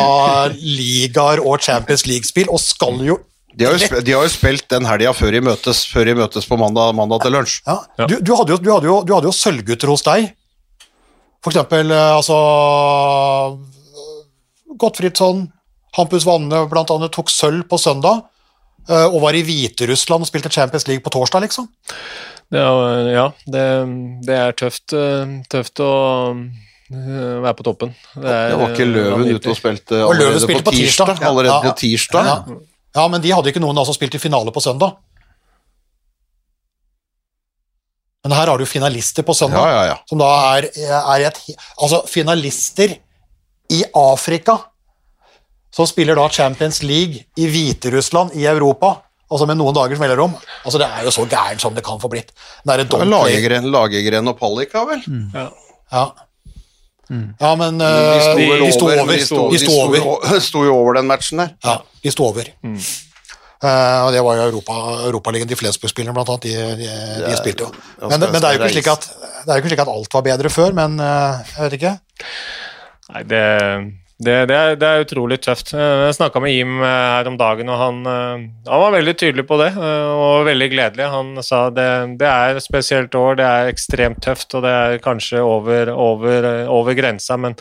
ligaer 0.56 1.44
og 1.44 1.60
Champions 1.62 2.06
League-spill 2.08 2.50
og 2.52 2.60
skal 2.62 3.04
jo 3.06 3.20
de 3.52 3.66
har, 3.68 3.76
jo, 3.76 3.98
de 4.00 4.12
har 4.16 4.22
jo 4.24 4.32
spilt 4.32 4.64
den 4.72 4.86
helga 4.88 5.10
før, 5.12 5.34
før, 5.44 6.06
de 6.08 6.14
møtes 6.16 6.46
på 6.48 6.56
mandag, 6.56 6.94
mandag 6.96 7.20
til 7.20 7.34
lunsj. 7.36 7.58
Ja. 7.66 8.06
Du, 8.08 8.14
du, 8.16 8.32
hadde 8.38 8.54
jo, 8.54 8.56
du, 8.56 8.70
hadde 8.72 8.88
jo, 8.88 8.94
du 9.04 9.12
hadde 9.12 9.28
jo 9.28 9.34
sølvgutter 9.36 9.92
hos 9.92 10.04
deg. 10.06 10.30
For 11.44 11.52
eksempel 11.52 11.92
eh, 11.92 12.16
altså 12.16 12.38
Gottfridsson, 14.80 15.46
Hampus 15.96 16.26
Wanne 16.28 16.64
bl.a. 16.70 17.08
tok 17.12 17.30
sølv 17.32 17.66
på 17.68 17.78
søndag, 17.80 18.24
eh, 18.88 19.06
og 19.06 19.20
var 19.24 19.36
i 19.36 19.44
Hviterussland 19.46 20.24
og 20.24 20.30
spilte 20.30 20.52
Champions 20.52 20.88
League 20.88 21.04
på 21.04 21.12
torsdag, 21.12 21.44
liksom. 21.46 21.68
Ja, 22.52 22.68
ja 23.08 23.26
det, 23.48 23.64
det, 24.26 24.36
er 24.36 24.56
tøft, 24.56 24.92
eh, 24.96 25.38
tøft 25.52 25.80
å 25.80 25.92
eh, 26.32 27.38
være 27.44 27.54
på 27.60 27.68
toppen. 27.68 27.94
Det, 28.16 28.26
er, 28.26 28.50
det 28.52 28.58
var 28.60 28.74
ikke 28.74 28.90
Løven 28.90 29.30
ute 29.30 29.54
og 29.54 29.56
spilte 29.58 30.02
allerede 30.04 30.42
og 30.42 30.50
på, 30.50 30.74
tirsdag? 30.74 31.14
tirsdag. 31.14 31.24
Allerede 31.30 31.54
ja, 31.54 31.62
på 31.64 31.78
tirsdag? 31.80 32.28
Ja. 32.28 32.58
ja, 33.00 33.06
men 33.12 33.24
de 33.24 33.32
hadde 33.32 33.52
ikke 33.54 33.64
noen 33.64 33.80
som 33.84 33.96
spilte 33.96 34.20
i 34.20 34.22
finale 34.22 34.52
på 34.54 34.64
søndag. 34.64 35.00
Men 38.22 38.36
her 38.36 38.52
har 38.52 38.60
du 38.60 38.68
finalister 38.70 39.24
på 39.26 39.34
søndag, 39.34 39.64
ja, 39.66 39.78
ja, 39.80 39.86
ja. 39.90 39.96
som 40.06 40.20
da 40.20 40.28
er, 40.54 40.68
er 40.86 41.24
et 41.26 41.40
Altså, 41.74 42.04
finalister 42.06 42.94
i 43.70 43.84
Afrika 43.94 44.58
som 45.72 45.86
spiller 45.88 46.18
da 46.18 46.28
Champions 46.28 46.82
League 46.82 47.24
i 47.36 47.46
Hviterussland 47.48 48.34
i 48.36 48.44
Europa, 48.46 48.96
altså 49.30 49.46
med 49.48 49.56
noen 49.56 49.76
dagers 49.76 50.00
mellomrom. 50.02 50.34
Altså 50.66 50.80
Det 50.82 50.88
er 50.88 51.06
jo 51.06 51.14
så 51.14 51.24
gærent 51.28 51.62
som 51.64 51.74
det 51.74 51.84
kan 51.84 52.00
få 52.00 52.10
blitt. 52.12 52.34
Er 52.68 52.84
Lagergren, 52.84 53.70
Lagergren 53.72 54.28
og 54.28 54.36
Pallika, 54.38 54.84
vel? 54.88 55.00
Mm. 55.06 55.30
Ja. 55.32 55.48
ja. 55.92 56.04
Mm. 57.12 57.30
Ja, 57.40 57.54
men 57.60 57.80
uh, 57.80 58.36
de, 58.36 58.44
de, 58.62 58.72
sto 58.72 58.88
over. 58.88 59.12
De 59.12 59.24
sto, 59.24 59.46
de 59.52 59.58
sto, 59.60 59.78
sto 60.48 60.64
jo 60.64 60.76
over 60.76 61.00
den 61.00 61.08
matchen 61.08 61.42
der. 61.42 61.56
Ja, 61.64 61.78
de 62.04 62.12
sto 62.12 62.28
over. 62.28 62.52
Mm. 62.64 62.76
Uh, 63.62 63.98
og 64.06 64.12
Det 64.12 64.22
var 64.26 64.38
jo 64.38 64.46
Europa, 64.50 64.76
Europaligaen, 65.06 65.48
de 65.48 65.56
Flesburg-spillerne, 65.56 66.14
blant 66.16 66.32
annet, 66.34 66.48
de, 66.48 66.76
de, 66.82 67.26
de 67.28 67.34
spilte 67.38 67.64
jo. 67.64 67.72
Men, 68.02 68.18
men, 68.18 68.40
det 68.40 68.48
er 68.48 68.56
jo 68.56 68.60
ikke 68.60 68.72
slik 68.74 68.90
at, 68.90 69.06
det 69.44 69.46
er 69.46 69.54
jo 69.54 69.62
ikke 69.62 69.72
slik 69.72 69.84
at 69.84 69.92
alt 69.92 70.16
var 70.18 70.24
bedre 70.26 70.50
før, 70.50 70.74
men 70.76 70.96
uh, 70.98 71.54
jeg 71.54 71.68
vet 71.68 71.76
ikke. 71.78 71.92
Nei, 73.12 73.26
det 73.28 73.42
det, 74.22 74.34
det, 74.46 74.54
er, 74.54 74.76
det, 74.78 74.86
er, 74.86 75.02
utrolig 75.02 75.38
tøft. 75.42 75.72
Eh, 75.74 76.04
jeg 76.06 76.14
snakka 76.14 76.40
med 76.42 76.52
Jim 76.52 76.76
eh, 76.78 76.90
her 77.16 77.26
om 77.26 77.36
dagen, 77.40 77.70
og 77.72 77.78
han, 77.80 77.98
eh, 78.06 78.44
han, 78.68 78.82
var 78.84 78.94
veldig 78.94 79.14
tydelig 79.18 79.44
på 79.48 79.58
det. 79.58 79.70
Og 79.74 80.44
veldig 80.46 80.68
gledelig. 80.70 81.08
Han 81.10 81.32
sa 81.42 81.64
det, 81.74 81.88
det 82.20 82.28
er 82.28 82.58
et 82.58 82.64
spesielt 82.64 83.14
år, 83.18 83.40
det 83.40 83.48
er 83.48 83.72
ekstremt 83.72 84.22
tøft, 84.22 84.54
og 84.54 84.62
det 84.66 84.72
er 84.78 85.02
kanskje 85.02 85.42
over, 85.42 85.90
over, 85.90 86.48
over 86.70 86.98
grensa, 86.98 87.38
men 87.40 87.58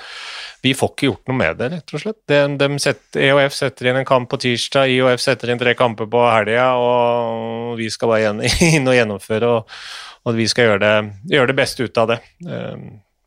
vi 0.62 0.76
får 0.78 0.94
ikke 0.94 1.10
gjort 1.10 1.32
noe 1.32 1.40
med 1.40 1.62
det, 1.62 1.72
rett 1.74 1.96
og 1.96 2.04
slett. 2.04 2.20
De, 2.30 2.42
de 2.62 2.70
setter, 2.84 3.26
EOF 3.32 3.58
setter 3.58 3.90
inn 3.90 4.02
en 4.04 4.10
kamp 4.12 4.30
på 4.30 4.42
tirsdag, 4.46 4.92
IOF 4.94 5.24
setter 5.24 5.50
inn 5.50 5.62
tre 5.62 5.74
kamper 5.80 6.10
på 6.12 6.26
helga, 6.30 6.74
og 6.78 7.80
vi 7.82 7.90
skal 7.90 8.14
bare 8.14 8.36
inn 8.70 8.86
og 8.86 9.00
gjennomføre, 9.00 9.56
og, 9.56 9.80
og 10.28 10.38
vi 10.38 10.46
skal 10.52 10.70
gjøre 10.70 10.84
det, 10.86 10.98
gjøre 11.34 11.50
det 11.50 11.62
beste 11.64 11.90
ut 11.90 12.04
av 12.04 12.14
det. 12.14 12.22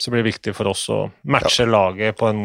Så 0.04 0.12
blir 0.12 0.20
det 0.20 0.34
viktig 0.34 0.52
for 0.56 0.68
oss 0.68 0.84
å 0.92 0.98
matche 1.32 1.64
laget 1.64 2.18
på 2.20 2.28
en 2.28 2.40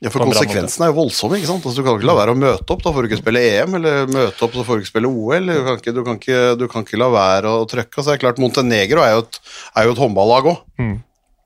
Ja, 0.00 0.08
for 0.12 0.24
konsekvensene 0.24 0.86
er 0.86 0.92
jo 0.92 0.96
voldsomme. 0.98 1.36
ikke 1.38 1.48
sant? 1.48 1.64
Altså, 1.64 1.80
du 1.80 1.86
kan 1.86 1.96
ikke 1.98 2.08
la 2.08 2.16
være 2.18 2.32
å 2.34 2.38
møte 2.40 2.72
opp, 2.72 2.82
da 2.84 2.92
får 2.92 3.04
du 3.04 3.08
ikke 3.10 3.20
spille 3.20 3.42
EM, 3.48 3.74
eller 3.76 4.06
møte 4.08 4.44
opp, 4.46 4.54
så 4.56 4.64
får 4.64 4.78
du 4.78 4.84
ikke 4.84 4.92
spille 4.92 5.10
OL. 5.12 5.50
Du 5.50 5.64
kan 5.66 5.80
ikke, 5.80 5.94
du 5.96 6.00
kan 6.06 6.20
ikke, 6.20 6.38
du 6.60 6.64
kan 6.72 6.86
ikke 6.86 7.00
la 7.00 7.08
være 7.12 7.52
å 7.52 7.66
trykke. 7.68 7.92
Altså, 7.96 8.08
det 8.10 8.16
er 8.18 8.22
klart, 8.24 8.40
Montenegro 8.40 9.04
er 9.04 9.12
jo 9.16 9.24
et, 9.26 9.40
er 9.76 9.88
jo 9.88 9.92
et 9.96 10.00
håndballag 10.04 10.48
òg. 10.54 10.62
Mm. 10.80 10.96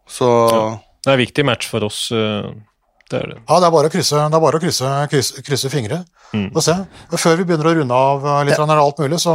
Så 0.07 0.31
Det 1.03 1.11
er 1.11 1.17
en 1.19 1.25
viktig 1.25 1.47
match 1.51 1.69
for 1.71 1.87
oss. 1.87 2.11
eh, 2.15 2.51
Det 3.11 3.19
er 3.21 3.27
det. 3.35 3.39
Ja, 3.49 3.59
det 3.61 3.67
er 3.67 3.75
bare 3.75 3.91
å 3.91 3.93
krysse, 3.93 4.23
det 4.31 4.39
er 4.39 4.47
bare 4.47 4.59
å 4.59 4.63
krysse, 4.63 4.93
krysse, 5.11 5.43
krysse 5.45 5.71
fingre. 5.71 6.05
Mm. 6.35 6.49
og 6.55 6.63
se. 6.67 6.75
Før 7.15 7.37
vi 7.39 7.45
begynner 7.47 7.69
å 7.71 7.75
runde 7.79 7.95
av 7.95 8.25
eh, 8.27 8.45
litt, 8.49 8.59
ja. 8.59 8.79
alt 8.83 8.99
mulig, 8.99 9.21
så 9.23 9.35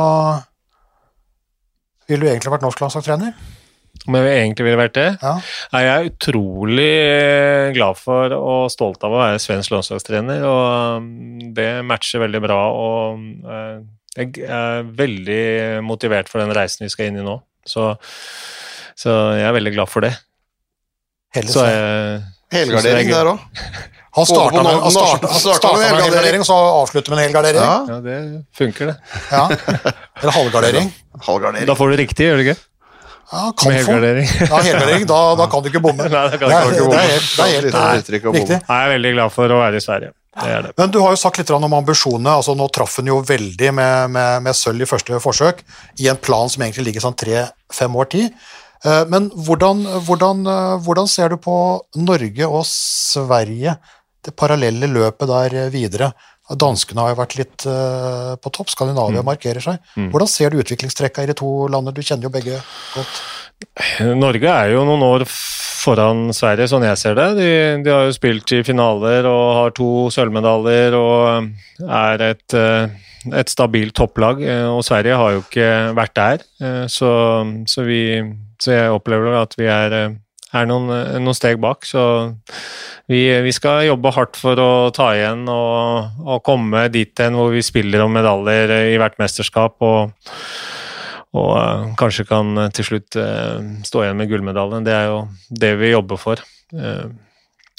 ville 2.09 2.25
du 2.25 2.31
egentlig 2.31 2.51
vært 2.51 2.65
norsk 2.65 2.81
landslagstrener? 2.81 3.35
Om 4.07 4.15
jeg 4.15 4.37
egentlig 4.39 4.65
ville 4.65 4.79
vært 4.79 4.95
det? 4.95 5.07
Ja. 5.21 5.33
Jeg 5.75 5.89
er 5.91 6.07
utrolig 6.07 6.89
eh, 7.03 7.71
glad 7.75 7.99
for 7.99 8.33
og 8.37 8.69
stolt 8.71 9.03
av 9.05 9.13
å 9.13 9.19
være 9.19 9.41
svensk 9.43 9.73
landslagstrener, 9.75 10.45
og 10.47 11.03
um, 11.03 11.51
det 11.55 11.67
matcher 11.85 12.23
veldig 12.23 12.41
bra. 12.45 12.59
og 12.71 13.19
eh, 13.43 13.75
Jeg 14.15 14.47
er 14.47 14.87
veldig 15.03 15.43
motivert 15.85 16.31
for 16.31 16.41
den 16.41 16.55
reisen 16.55 16.87
vi 16.87 16.91
skal 16.93 17.11
inn 17.11 17.19
i 17.19 17.27
nå, 17.27 17.35
så, 17.67 17.91
så 18.97 19.19
jeg 19.37 19.47
er 19.49 19.57
veldig 19.59 19.75
glad 19.75 19.91
for 19.91 20.07
det. 20.07 20.15
Hele 21.35 21.51
Så 21.53 21.67
jeg, 21.67 22.21
helgardering 22.55 23.11
er 23.11 23.19
der 23.19 23.33
òg. 23.35 23.47
Han 24.17 24.25
starta 24.25 24.63
med, 24.65 24.73
han 24.81 24.91
starta, 24.91 25.29
han 25.29 25.39
starta 25.43 25.59
starta 25.59 25.75
med 25.75 25.83
med 25.83 25.85
en 25.85 25.93
helgardering. 25.93 26.15
helgardering, 26.15 26.45
så 26.47 26.55
avslutter 26.79 27.13
med 27.13 27.19
en 27.19 27.27
helgardering. 27.27 27.61
Ja, 27.61 27.75
ja, 27.87 27.99
det 28.01 28.15
funker, 28.57 28.89
det. 28.89 28.95
Ja. 29.29 29.43
Eller 30.23 30.33
halvgardering. 30.39 30.89
halvgardering. 31.27 31.67
Da 31.69 31.75
får 31.77 31.93
du 31.93 31.99
riktig, 32.01 32.25
gjør 32.31 32.41
du 32.41 32.47
ikke? 32.47 32.57
Ja, 33.31 33.41
Med 33.45 33.55
kan 33.57 33.65
få. 33.65 33.73
helgardering. 33.77 34.27
Ja, 34.49 34.61
helgardering. 34.65 35.03
Da, 35.09 35.19
da 35.37 35.45
kan 35.51 35.63
du 35.63 35.69
ikke 35.69 35.81
bomme. 35.83 36.07
Nei, 36.13 36.23
da 36.31 36.37
kan 36.37 36.49
Det 36.49 36.55
jeg 36.55 36.69
er, 36.69 36.71
ikke 36.73 36.87
det 36.93 37.01
er 37.01 37.11
helt, 37.13 37.35
det 37.35 37.43
er 37.43 37.51
helt 37.55 37.75
eh, 37.75 37.99
uttrykk 38.03 38.23
å 38.23 38.31
bomme. 38.31 38.39
riktig. 38.41 38.57
Jeg 38.69 38.85
er 38.87 38.93
veldig 38.95 39.11
glad 39.17 39.35
for 39.35 39.53
å 39.53 39.59
være 39.61 39.81
i 39.81 39.83
Sverige. 39.85 40.13
Det 40.39 40.49
er 40.55 40.61
det. 40.65 40.71
Men 40.79 40.91
du 40.93 40.99
har 41.03 41.11
jo 41.13 41.19
sagt 41.19 41.37
litt 41.41 41.49
om 41.51 41.73
ambisjonene. 41.73 42.31
altså 42.39 42.53
Nå 42.55 42.67
traff 42.73 42.95
hun 43.01 43.09
jo 43.11 43.19
veldig 43.27 43.71
med, 43.75 44.09
med, 44.15 44.43
med 44.45 44.55
sølv 44.57 44.85
i 44.85 44.89
første 44.89 45.19
forsøk, 45.21 45.61
i 45.99 46.07
en 46.09 46.17
plan 46.21 46.49
som 46.49 46.63
egentlig 46.63 46.85
ligger 46.89 47.03
sånn 47.05 47.17
tre-fem 47.19 47.95
år 48.01 48.09
tid. 48.15 48.33
Eh, 48.85 49.03
Men 49.11 49.29
hvordan, 49.35 49.83
hvordan, 50.07 50.45
eh, 50.47 50.75
hvordan 50.85 51.09
ser 51.11 51.29
du 51.33 51.37
på 51.43 51.55
Norge 51.99 52.47
og 52.49 52.63
Sverige, 52.69 53.77
det 54.25 54.33
parallelle 54.39 54.87
løpet 54.91 55.27
der 55.31 55.57
videre? 55.73 56.11
Danskene 56.57 57.03
har 57.03 57.13
jo 57.13 57.19
vært 57.19 57.35
litt 57.37 57.65
uh, 57.69 58.33
på 58.41 58.49
topp, 58.55 58.71
Skandinavia 58.73 59.21
markerer 59.25 59.61
seg. 59.61 59.77
Hvordan 60.09 60.27
ser 60.31 60.49
du 60.49 60.61
utviklingstrekka 60.63 61.23
i 61.23 61.29
de 61.29 61.35
to 61.37 61.67
landene? 61.69 61.93
Du 61.93 62.01
kjenner 62.01 62.25
jo 62.25 62.33
begge 62.33 62.57
godt. 62.95 63.21
Norge 64.15 64.47
er 64.47 64.71
jo 64.71 64.85
noen 64.87 65.03
år 65.03 65.25
foran 65.79 66.29
Sverige, 66.35 66.67
sånn 66.71 66.85
jeg 66.87 66.99
ser 66.99 67.15
det. 67.17 67.27
De, 67.39 67.49
de 67.83 67.91
har 67.91 68.07
jo 68.07 68.15
spilt 68.15 68.51
i 68.55 68.61
finaler 68.67 69.27
og 69.27 69.43
har 69.57 69.75
to 69.75 69.89
sølvmedaljer 70.15 70.95
og 70.97 71.49
er 71.83 72.23
et, 72.29 72.55
eh, 72.55 72.87
et 73.39 73.51
stabilt 73.51 73.95
topplag. 73.99 74.41
eh, 74.43 74.65
Og 74.67 74.81
Sverige 74.87 75.19
har 75.19 75.35
jo 75.35 75.43
ikke 75.43 75.69
vært 75.97 76.15
der, 76.19 76.43
eh, 76.63 76.85
så, 76.91 77.11
så, 77.67 77.83
vi, 77.87 78.01
så 78.59 78.75
jeg 78.75 78.95
opplever 78.95 79.39
at 79.41 79.55
vi 79.59 79.67
er, 79.71 79.95
eh, 79.99 80.17
er 80.55 80.65
noen, 80.69 80.89
noen 81.21 81.37
steg 81.37 81.59
bak. 81.61 81.85
Så 81.85 82.01
vi, 83.09 83.21
vi 83.45 83.53
skal 83.55 83.87
jobbe 83.89 84.13
hardt 84.15 84.39
for 84.39 84.59
å 84.61 84.71
ta 84.95 85.11
igjen 85.17 85.45
og, 85.51 86.19
og 86.25 86.43
komme 86.45 86.87
dit 86.93 87.13
hen 87.21 87.37
hvor 87.37 87.53
vi 87.53 87.65
spiller 87.65 88.05
om 88.05 88.13
medaljer 88.17 88.73
i 88.93 88.99
hvert 89.01 89.19
mesterskap. 89.21 89.77
og 89.79 90.11
og 91.37 91.51
eh, 91.59 91.89
kanskje 91.99 92.25
kan 92.25 92.57
til 92.73 92.87
slutt 92.87 93.17
eh, 93.21 93.59
stå 93.85 94.01
igjen 94.01 94.17
med 94.17 94.31
gullmedaljen. 94.31 94.85
Det 94.85 94.95
er 94.95 95.11
jo 95.11 95.19
det 95.61 95.75
vi 95.77 95.91
jobber 95.91 96.17
for. 96.17 96.41
Eh, 96.73 97.05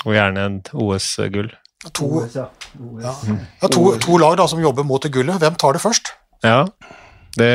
og 0.07 0.14
gjerne 0.14 0.47
et 0.47 0.71
OS-gull. 0.71 1.51
To, 1.97 2.09
ja. 2.35 2.47
Ja, 3.01 3.68
to, 3.73 3.95
to 4.01 4.18
lag 4.21 4.37
da, 4.39 4.47
som 4.51 4.61
jobber 4.62 4.85
mot 4.87 5.03
det 5.03 5.12
gullet. 5.14 5.41
Hvem 5.41 5.57
tar 5.61 5.77
det 5.77 5.83
først? 5.83 6.12
Ja, 6.45 6.64
det 7.37 7.51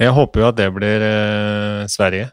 Jeg 0.00 0.14
håper 0.16 0.40
jo 0.40 0.46
at 0.48 0.56
det 0.56 0.70
blir 0.74 1.04
eh, 1.04 1.84
Sverige. 1.92 2.30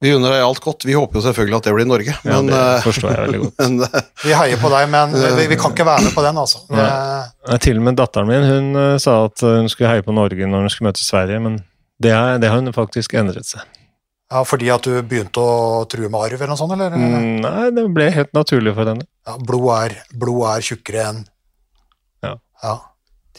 Vi 0.00 0.12
unner 0.14 0.30
deg 0.30 0.44
alt 0.46 0.60
godt. 0.62 0.84
Vi 0.86 0.94
håper 0.94 1.18
jo 1.18 1.22
selvfølgelig 1.24 1.56
at 1.58 1.64
det 1.66 1.72
blir 1.74 1.86
Norge, 1.90 2.12
Ja, 2.14 2.36
men, 2.36 2.46
det 2.52 2.58
eh, 2.58 2.82
forstår 2.84 3.10
jeg 3.10 3.22
veldig 3.24 3.40
godt. 3.42 3.56
men 3.64 3.80
eh, 3.88 4.04
Vi 4.22 4.34
heier 4.38 4.60
på 4.62 4.70
deg, 4.70 4.84
men 4.92 5.16
vi, 5.18 5.46
vi 5.50 5.58
kan 5.58 5.74
ikke 5.74 5.86
være 5.88 6.04
med 6.06 6.14
på 6.14 6.22
den, 6.22 6.38
altså. 6.38 6.60
Det, 6.70 6.84
Nei, 7.48 7.58
Til 7.64 7.80
og 7.80 7.88
med 7.88 7.98
datteren 7.98 8.30
min 8.30 8.46
hun 8.46 8.68
eh, 8.78 8.92
sa 9.02 9.16
at 9.26 9.42
hun 9.42 9.66
skulle 9.72 9.90
heie 9.90 10.04
på 10.06 10.14
Norge 10.14 10.46
når 10.46 10.66
hun 10.68 10.70
skulle 10.74 10.92
møte 10.92 11.02
Sverige, 11.02 11.40
men 11.42 11.58
det, 11.98 12.12
er, 12.14 12.38
det 12.38 12.52
har 12.52 12.62
hun 12.62 12.70
faktisk 12.76 13.16
endret 13.18 13.48
seg. 13.48 13.64
ja, 14.30 14.44
fordi 14.46 14.68
at 14.70 14.86
du 14.86 15.00
begynte 15.02 15.42
å 15.42 15.82
true 15.90 16.06
med 16.12 16.20
arv 16.28 16.36
eller 16.38 16.52
noe 16.52 16.60
sånt, 16.60 16.76
eller? 16.76 16.94
Mm, 16.94 17.40
Nei, 17.42 17.64
det 17.74 17.86
ble 17.96 18.06
helt 18.14 18.30
naturlig 18.38 18.76
for 18.78 18.92
henne. 18.92 19.08
Ja, 19.26 19.34
blod 19.50 19.66
er, 19.80 19.96
blod 20.14 20.44
er 20.52 20.62
tjukkere 20.68 21.08
enn 21.10 21.24
Ja. 22.22 22.36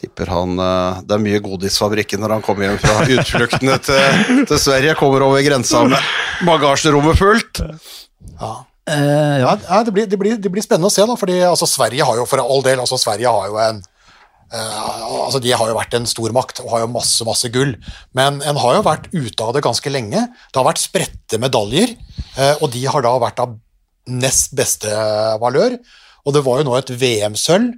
Tipper 0.00 0.32
han 0.32 0.56
eh, 0.58 1.02
Det 1.04 1.16
er 1.16 1.22
mye 1.22 1.42
godisfabrikken 1.44 2.22
når 2.22 2.36
han 2.38 2.46
kommer 2.46 2.68
hjem 2.68 2.80
fra 2.82 3.04
utfluktene 3.18 3.76
til, 3.84 4.42
til 4.48 4.58
Sverige. 4.60 4.96
Kommer 4.98 5.28
over 5.28 5.44
grensa 5.44 5.84
med 5.88 6.10
bagasjerommet 6.48 7.20
fullt. 7.20 7.62
ja. 8.40 8.56
Eh, 8.90 9.36
ja, 9.42 9.54
det, 9.84 9.92
blir, 9.92 10.06
det, 10.08 10.18
blir, 10.18 10.36
det 10.40 10.50
blir 10.50 10.64
spennende 10.64 10.88
å 10.88 10.92
se, 10.92 11.04
da, 11.06 11.14
fordi 11.18 11.38
altså, 11.46 11.68
Sverige 11.68 12.06
har 12.06 12.16
jo 12.18 12.26
for 12.26 12.42
all 12.42 12.62
del 12.64 12.80
altså, 12.82 12.98
Sverige 12.98 13.30
har 13.30 13.50
jo 13.50 13.58
en 13.62 13.78
eh, 14.50 14.78
altså, 15.26 15.38
De 15.44 15.52
har 15.52 15.70
jo 15.70 15.76
vært 15.76 15.94
en 15.98 16.08
stormakt 16.10 16.62
og 16.64 16.72
har 16.72 16.82
jo 16.82 16.92
masse 16.96 17.26
masse 17.28 17.52
gull, 17.54 17.76
men 18.16 18.40
en 18.40 18.60
har 18.64 18.78
jo 18.78 18.86
vært 18.88 19.10
ute 19.12 19.46
av 19.46 19.54
det 19.54 19.62
ganske 19.66 19.92
lenge. 19.92 20.24
Det 20.26 20.58
har 20.58 20.66
vært 20.66 20.82
spredte 20.82 21.38
medaljer, 21.42 21.94
eh, 22.34 22.54
og 22.58 22.72
de 22.74 22.82
har 22.88 23.06
da 23.06 23.14
vært 23.22 23.44
av 23.44 23.54
nest 24.10 24.56
beste 24.58 24.90
valør. 25.42 25.76
Og 26.26 26.34
det 26.34 26.42
var 26.44 26.60
jo 26.60 26.68
nå 26.68 26.76
et 26.80 26.90
VM-sølv, 26.90 27.76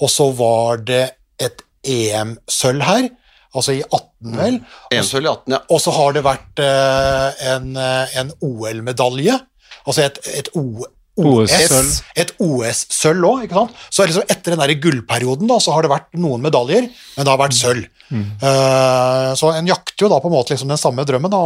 og 0.00 0.08
så 0.08 0.30
var 0.32 0.80
det 0.88 1.04
et 1.40 1.64
EM-sølv 1.90 2.84
her, 2.84 3.10
altså 3.56 3.74
i 3.78 3.82
18, 3.82 4.36
vel. 4.36 4.60
EM-sølv 4.94 5.26
i 5.26 5.30
18, 5.32 5.54
ja. 5.56 5.60
Og 5.72 5.82
så 5.82 5.94
har 5.96 6.16
det 6.16 6.24
vært 6.26 6.62
eh, 6.64 7.44
en, 7.54 7.70
eh, 7.80 8.16
en 8.22 8.32
OL-medalje, 8.46 9.38
altså 9.84 10.06
et, 10.06 10.24
et 10.40 10.50
O... 10.58 10.86
OS-sølv. 11.20 11.88
Et 12.22 12.30
OS-sølv 12.40 13.26
òg, 13.28 13.40
ikke 13.44 13.58
sant. 13.58 13.80
Så 13.92 14.06
liksom 14.06 14.28
etter 14.30 14.54
den 14.54 14.62
der 14.62 14.72
gullperioden 14.80 15.50
da, 15.50 15.58
så 15.60 15.74
har 15.74 15.84
det 15.84 15.90
vært 15.92 16.14
noen 16.16 16.40
medaljer, 16.44 16.86
men 16.88 17.26
det 17.26 17.32
har 17.32 17.40
vært 17.40 17.58
sølv. 17.58 17.88
Eh, 18.10 19.30
så 19.36 19.50
en 19.52 19.68
jakter 19.68 20.06
jo 20.06 20.10
da 20.12 20.20
på 20.22 20.30
en 20.30 20.36
måte 20.38 20.54
liksom 20.54 20.70
den 20.72 20.80
samme 20.80 21.04
drømmen, 21.08 21.32
da, 21.32 21.42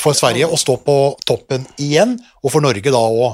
for 0.00 0.16
Sverige 0.16 0.50
å 0.50 0.58
stå 0.58 0.76
på 0.84 0.98
toppen 1.26 1.64
igjen, 1.80 2.16
og 2.42 2.52
for 2.52 2.64
Norge 2.64 2.92
da 2.92 3.00
å 3.00 3.30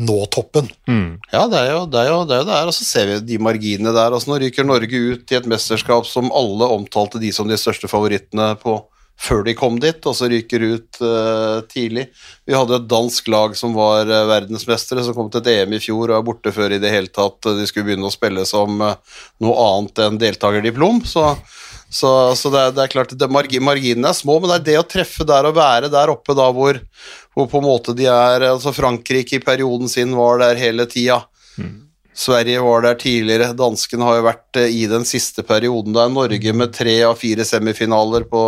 nå 0.00 0.18
toppen. 0.32 0.68
Mm. 0.88 1.18
Ja, 1.32 1.44
det 1.52 1.58
er 1.58 1.74
jo 1.74 1.82
det 1.90 2.00
er 2.00 2.08
jo 2.08 2.22
det 2.28 2.36
er 2.36 2.40
jo 2.44 2.48
der, 2.48 2.70
og 2.70 2.76
så 2.76 2.86
ser 2.86 3.10
vi 3.10 3.18
de 3.32 3.42
marginene 3.42 3.92
der. 3.92 4.14
Altså, 4.14 4.30
nå 4.32 4.40
ryker 4.40 4.66
Norge 4.66 5.02
ut 5.12 5.34
i 5.34 5.38
et 5.38 5.48
mesterskap 5.50 6.08
som 6.08 6.32
alle 6.32 6.70
omtalte 6.72 7.20
de 7.22 7.32
som 7.34 7.50
de 7.50 7.60
største 7.60 7.90
favorittene 7.92 8.54
på 8.62 8.80
før 9.22 9.44
de 9.46 9.54
kom 9.54 9.76
dit, 9.78 9.98
og 10.08 10.16
så 10.18 10.26
ryker 10.30 10.64
ut 10.64 11.00
uh, 11.04 11.60
tidlig. 11.70 12.08
Vi 12.48 12.56
hadde 12.56 12.78
et 12.80 12.88
dansk 12.90 13.28
lag 13.30 13.54
som 13.58 13.76
var 13.76 14.08
uh, 14.08 14.24
verdensmestere, 14.30 15.04
som 15.06 15.14
kom 15.14 15.28
til 15.30 15.44
et 15.44 15.50
EM 15.52 15.76
i 15.76 15.82
fjor 15.82 16.08
og 16.08 16.16
er 16.16 16.24
borte 16.26 16.54
før 16.54 16.74
i 16.74 16.80
det 16.82 16.90
hele 16.90 17.12
tatt 17.12 17.46
uh, 17.46 17.54
de 17.58 17.68
skulle 17.68 17.90
begynne 17.90 18.08
å 18.08 18.14
spille 18.14 18.42
som 18.48 18.80
noe 18.82 19.66
annet 19.68 20.02
enn 20.06 20.18
deltakerdiplom. 20.22 21.04
Så, 21.06 21.28
så, 21.92 22.10
så 22.38 22.48
det, 22.52 22.60
er, 22.64 22.72
det 22.72 22.82
er 22.86 22.92
klart, 22.94 23.12
det, 23.20 23.28
margi- 23.28 23.60
marginene 23.60 24.08
er 24.10 24.16
små, 24.16 24.38
men 24.40 24.48
det 24.48 24.56
er 24.56 24.66
det 24.70 24.78
å 24.80 24.88
treffe 24.88 25.26
der 25.28 25.44
og 25.50 25.58
være 25.58 25.92
der 25.92 26.10
oppe 26.12 26.32
da 26.38 26.48
hvor, 26.56 26.80
hvor 27.36 27.50
på 27.52 27.60
en 27.60 27.68
måte 27.68 27.94
de 27.98 28.08
er 28.08 28.48
altså 28.48 28.72
Frankrike 28.72 29.36
i 29.36 29.44
perioden 29.44 29.92
sin 29.92 30.16
var 30.16 30.40
der 30.40 30.56
hele 30.60 30.88
tida. 30.88 31.20
Sverige 32.12 32.60
var 32.60 32.82
der 32.84 32.98
tidligere, 33.00 33.54
danskene 33.56 34.04
har 34.04 34.18
jo 34.18 34.24
vært 34.26 34.58
eh, 34.60 34.68
i 34.68 34.82
den 34.88 35.04
siste 35.08 35.40
perioden 35.48 35.94
der. 35.96 36.10
Norge 36.12 36.52
med 36.52 36.74
tre 36.76 36.98
av 37.08 37.16
fire 37.16 37.44
semifinaler 37.48 38.26
på, 38.28 38.42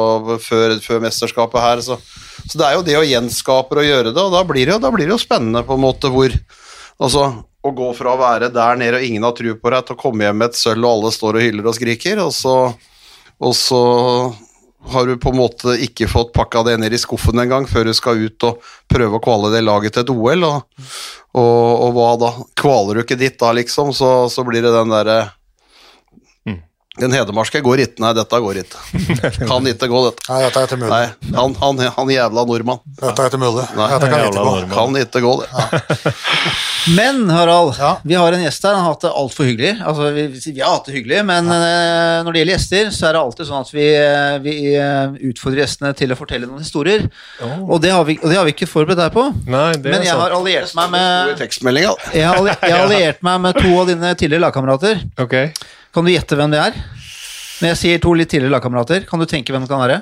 før, 0.44 0.74
før 0.84 1.00
mesterskapet 1.00 1.64
her. 1.64 1.80
Så, 1.84 1.96
så 2.44 2.60
det 2.60 2.66
er 2.66 2.76
jo 2.76 2.84
det 2.84 2.98
å 3.00 3.06
gjenskape 3.08 3.80
og 3.80 3.88
gjøre 3.88 4.12
det, 4.12 4.20
og 4.20 4.36
da 4.36 4.42
blir 4.44 4.68
det, 4.68 4.76
da 4.84 4.90
blir 4.92 5.08
det 5.08 5.16
jo 5.16 5.22
spennende 5.22 5.64
på 5.64 5.78
en 5.78 5.84
måte 5.86 6.12
hvor 6.12 6.32
Altså, 6.94 7.24
å 7.66 7.70
gå 7.74 7.88
fra 7.98 8.12
å 8.12 8.18
være 8.20 8.52
der 8.54 8.76
nede 8.78 9.00
og 9.00 9.02
ingen 9.02 9.24
har 9.26 9.32
tro 9.34 9.50
på 9.58 9.70
deg, 9.72 9.82
til 9.82 9.96
å 9.96 9.98
komme 9.98 10.22
hjem 10.22 10.36
med 10.38 10.52
et 10.52 10.58
sølv 10.60 10.84
og 10.86 10.92
alle 10.92 11.10
står 11.16 11.38
og 11.40 11.42
hyller 11.42 11.66
og 11.66 11.74
skriker, 11.74 12.20
og 12.22 12.30
så, 12.36 12.52
og 13.44 13.54
så 13.56 13.82
har 14.84 15.06
du 15.06 15.16
på 15.20 15.32
en 15.32 15.38
måte 15.40 15.76
ikke 15.80 16.08
fått 16.10 16.34
pakka 16.36 16.62
det 16.66 16.76
ned 16.82 16.92
i 16.92 17.00
skuffen 17.00 17.40
engang 17.40 17.64
før 17.68 17.88
du 17.88 17.94
skal 17.96 18.20
ut 18.20 18.44
og 18.48 18.64
prøve 18.90 19.16
å 19.16 19.22
kvale 19.24 19.52
det 19.54 19.62
laget 19.64 19.96
til 19.96 20.04
et 20.04 20.12
OL, 20.12 20.44
og, 20.44 20.90
og, 21.40 21.70
og 21.86 21.94
hva 21.96 22.10
da? 22.20 22.32
Kvaler 22.60 23.00
du 23.00 23.04
ikke 23.04 23.20
dit 23.20 23.38
da, 23.40 23.54
liksom, 23.56 23.94
så, 23.96 24.12
så 24.32 24.44
blir 24.46 24.64
det 24.64 24.74
den 24.74 24.92
derre 24.92 25.18
Den 27.00 27.10
hedmarske 27.10 27.58
går 27.64 27.80
ikke. 27.82 27.98
Nei, 28.04 28.12
dette 28.14 28.38
går 28.38 28.60
ikke. 28.60 28.82
Kan 29.48 29.66
ikke 29.66 29.88
gå, 29.90 30.02
dette. 30.06 30.26
Nei, 30.30 30.36
dette 30.44 30.60
er 30.60 30.68
ikke 30.68 30.76
mulig. 30.78 30.90
Nei, 30.92 31.32
han, 31.34 31.56
han, 31.58 31.80
han 31.96 32.12
jævla 32.14 32.44
nordmann. 32.46 32.78
Dette 33.00 33.24
er 33.24 33.32
ikke 33.32 33.40
mulig. 33.42 33.64
Nei. 33.74 33.88
Dette 33.90 34.10
kan 34.12 34.22
ikke 34.28 34.44
gå. 34.46 34.52
Kan 34.70 34.98
ikke 35.00 35.22
gå, 35.24 35.32
det. 35.42 36.12
Men 36.98 37.30
Harald, 37.32 37.74
Ja. 37.80 37.96
vi 38.04 38.14
har 38.14 38.32
en 38.36 38.42
gjest 38.44 38.62
her. 38.68 38.74
Han 38.76 38.84
har 38.84 38.92
hatt 38.92 39.06
det 39.06 39.10
altfor 39.16 39.46
hyggelig. 39.48 39.72
Altså, 39.82 40.10
vi, 40.14 40.26
vi 40.52 40.60
har 40.60 40.74
hatt 40.76 40.86
det 40.90 40.94
hyggelig, 40.98 41.22
men 41.24 41.46
ja. 41.48 42.22
når 42.26 42.34
det 42.36 42.42
gjelder 42.42 42.54
gjester, 42.58 42.90
så 42.92 43.06
er 43.08 43.16
det 43.16 43.22
alltid 43.24 43.48
sånn 43.48 43.64
at 43.64 43.70
vi, 43.72 43.86
eh, 43.96 44.34
vi 44.44 44.54
eh, 44.76 45.14
utfordrer 45.30 45.62
gjestene 45.64 45.94
til 45.96 46.12
å 46.12 46.18
fortelle 46.18 46.46
noen 46.50 46.60
historier. 46.60 47.06
Og, 47.64 47.78
det 47.82 47.94
har 47.94 48.04
vi, 48.04 48.18
og 48.20 48.28
det 48.28 48.36
har 48.36 48.44
vi 48.44 48.52
ikke 48.52 48.68
forberedt 48.68 49.00
deg 49.00 49.14
på. 49.16 49.24
Nei, 49.48 49.70
det 49.80 49.94
Men 49.96 50.04
jeg 50.04 50.18
har 50.20 50.36
alliert 50.36 50.74
meg 50.76 50.92
med 50.92 51.40
jeg 51.40 52.28
har, 52.28 52.36
alli- 52.36 52.58
jeg 52.60 52.76
har 52.76 52.84
alliert 52.84 53.24
meg 53.24 53.40
med 53.48 53.58
to 53.64 53.72
av 53.80 53.88
dine 53.90 54.12
tidligere 54.20 54.44
lagkamerater. 54.44 55.00
Ok. 55.24 55.38
Kan 55.94 56.04
du 56.06 56.10
gjette 56.10 56.36
hvem 56.38 56.50
det 56.54 56.58
er? 56.60 56.76
Når 57.62 57.70
jeg 57.70 57.78
sier 57.80 58.00
to 58.02 58.12
litt 58.18 58.30
tidligere 58.32 58.56
lagkamerater, 58.56 59.04
kan 59.06 59.20
du 59.22 59.26
tenke 59.30 59.54
hvem 59.54 59.62
det 59.64 59.70
kan 59.70 59.82
være? 59.84 60.00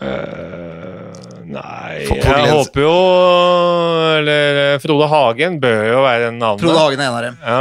Uh, 0.00 1.40
nei, 1.48 2.04
For- 2.08 2.20
for 2.24 2.38
jeg 2.40 2.52
håper 2.56 2.80
jo 2.86 2.92
Eller 4.16 4.78
Frode 4.80 5.08
Hagen 5.12 5.58
bør 5.60 5.82
jo 5.90 5.98
være 6.04 6.30
en 6.30 6.38
annen. 6.40 6.60
Frode 6.62 6.78
Hagen 6.80 7.00
er 7.02 7.08
en 7.10 7.16
av 7.18 7.24
dem. 7.26 7.36
Ja. 7.44 7.60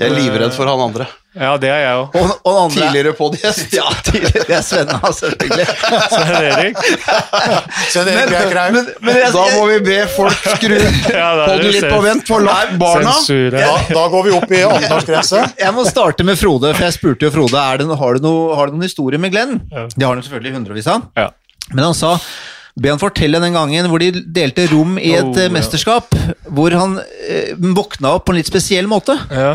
Jeg 0.00 0.10
er 0.10 0.16
livredd 0.18 0.54
for 0.56 0.68
han 0.68 0.80
andre. 0.84 1.06
Ja, 1.34 1.50
det 1.58 1.70
er 1.70 1.80
jeg 1.82 1.94
òg. 1.98 2.16
Og, 2.20 2.32
og 2.46 2.58
andre 2.64 2.74
Tidligere 2.84 3.12
podgjest. 3.18 3.72
Ja, 3.74 3.88
tidligere. 4.06 4.44
Det 4.46 4.54
er 4.54 4.62
Svenna, 4.62 5.00
selvfølgelig. 5.18 5.66
Svein 6.14 6.46
Erik. 6.48 6.78
Sven 7.90 8.10
Erik 8.12 8.32
Geir 8.34 8.50
Kraug. 8.52 8.76
Men, 8.76 8.88
men 9.02 9.18
jeg, 9.18 9.32
Da 9.34 9.44
må 9.56 9.66
vi 9.72 9.78
be 9.88 9.98
folk 10.14 10.46
skru 10.54 10.76
Ja, 10.78 10.86
er 10.86 11.42
podden 11.42 11.64
det 11.64 11.74
litt 11.74 11.88
på 11.90 12.00
vent, 12.06 12.26
for 12.30 12.46
la 12.46 12.56
barna. 12.80 13.16
Sensure. 13.18 13.58
Da, 13.58 13.74
da 13.90 14.06
går 14.14 14.26
vi 14.28 14.34
opp 14.38 14.54
i 14.54 14.62
18-årsgrense. 14.62 15.44
Jeg 15.64 15.76
må 15.76 15.86
starte 15.90 16.26
med 16.26 16.38
Frode, 16.40 16.70
for 16.76 16.86
jeg 16.86 16.98
spurte 17.00 17.28
jo 17.28 17.34
Frode 17.34 17.60
er 17.66 17.82
det, 17.82 17.90
har, 18.04 18.18
du 18.18 18.26
noe, 18.28 18.54
har 18.58 18.70
du 18.70 18.78
noen 18.78 18.86
historie 18.86 19.20
med 19.20 19.34
Glenn. 19.34 19.58
Ja. 19.74 19.88
Det 19.90 20.06
har 20.06 20.14
han 20.14 20.24
selvfølgelig 20.26 20.58
hundrevis 20.60 20.90
av. 20.94 21.08
Ja. 21.18 21.30
Men 21.72 21.88
han 21.90 21.96
sa 21.98 22.16
Be 22.74 22.90
han 22.90 22.98
fortelle 22.98 23.38
den 23.38 23.54
gangen 23.54 23.86
hvor 23.86 24.02
de 24.02 24.08
delte 24.34 24.64
rom 24.72 24.96
i 24.98 25.12
et 25.14 25.22
Oh, 25.28 25.36
eh, 25.38 25.46
ja. 25.46 25.52
mesterskap, 25.54 26.10
hvor 26.50 26.74
han 26.74 26.96
eh, 27.22 27.52
våkna 27.54 28.16
opp 28.16 28.24
på 28.26 28.34
en 28.34 28.40
litt 28.40 28.50
spesiell 28.50 28.88
måte. 28.90 29.14
Ja, 29.30 29.52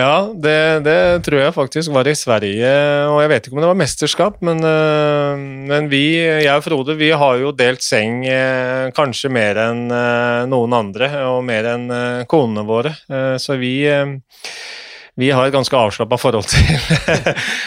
ja 0.00 0.14
det, 0.32 0.56
det 0.86 0.96
tror 1.26 1.42
jeg 1.44 1.54
faktisk 1.56 1.92
var 1.94 2.08
i 2.08 2.16
Sverige, 2.18 2.72
og 3.12 3.20
jeg 3.22 3.30
vet 3.34 3.46
ikke 3.46 3.56
om 3.58 3.62
det 3.64 3.70
var 3.70 3.78
mesterskap, 3.80 4.40
men, 4.46 4.62
øh, 4.64 5.44
men 5.70 5.88
vi, 5.92 6.02
jeg 6.18 6.50
og 6.56 6.64
Frode, 6.66 6.96
vi 7.00 7.10
har 7.12 7.40
jo 7.42 7.52
delt 7.56 7.84
seng 7.84 8.24
øh, 8.26 8.90
kanskje 8.96 9.30
mer 9.32 9.60
enn 9.68 9.86
øh, 9.92 10.44
noen 10.50 10.76
andre, 10.80 11.10
og 11.30 11.42
mer 11.46 11.70
enn 11.76 11.88
konene 12.30 12.66
våre, 12.68 12.96
Eh, 13.10 13.36
så 13.42 13.56
vi 13.58 13.72
vi 15.20 15.28
har 15.34 15.48
et 15.48 15.52
ganske 15.52 15.76
avslappa 15.76 16.16
forhold 16.16 16.46
til 16.52 16.62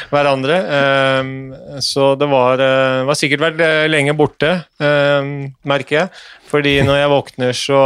hverandre. 0.10 0.56
Eh, 0.78 1.80
Så 1.84 2.14
det 2.18 2.30
var, 2.32 2.62
eh, 2.64 3.04
var 3.06 3.18
sikkert 3.20 3.44
vært 3.44 3.62
eh, 3.62 3.86
lenge 3.92 4.16
borte, 4.18 4.54
eh, 4.82 5.28
merker 5.68 5.98
jeg. 6.00 6.24
Fordi 6.50 6.80
når 6.88 7.02
jeg 7.02 7.12
våkner, 7.14 7.54
så 7.58 7.82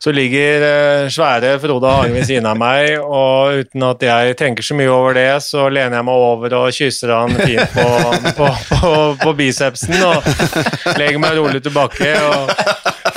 så 0.00 0.12
ligger 0.16 0.62
eh, 0.64 1.08
svære 1.12 1.58
Frode 1.60 1.88
Hagen 1.92 2.14
ved 2.16 2.24
siden 2.24 2.46
av 2.48 2.56
meg, 2.56 2.94
og 3.04 3.60
uten 3.60 3.82
at 3.84 4.04
jeg 4.06 4.36
tenker 4.40 4.64
så 4.64 4.76
mye 4.78 4.88
over 4.88 5.16
det, 5.18 5.28
så 5.44 5.66
lener 5.68 5.98
jeg 5.98 6.06
meg 6.08 6.22
over 6.24 6.54
og 6.56 6.72
kysser 6.72 7.12
han 7.12 7.34
fint 7.36 7.74
på, 7.74 7.84
på, 8.38 8.46
på, 8.70 8.92
på 9.20 9.34
bicepsen 9.36 9.98
og 10.00 10.24
legger 10.96 11.20
meg 11.20 11.36
rolig 11.36 11.60
tilbake 11.66 12.14
og 12.30 12.54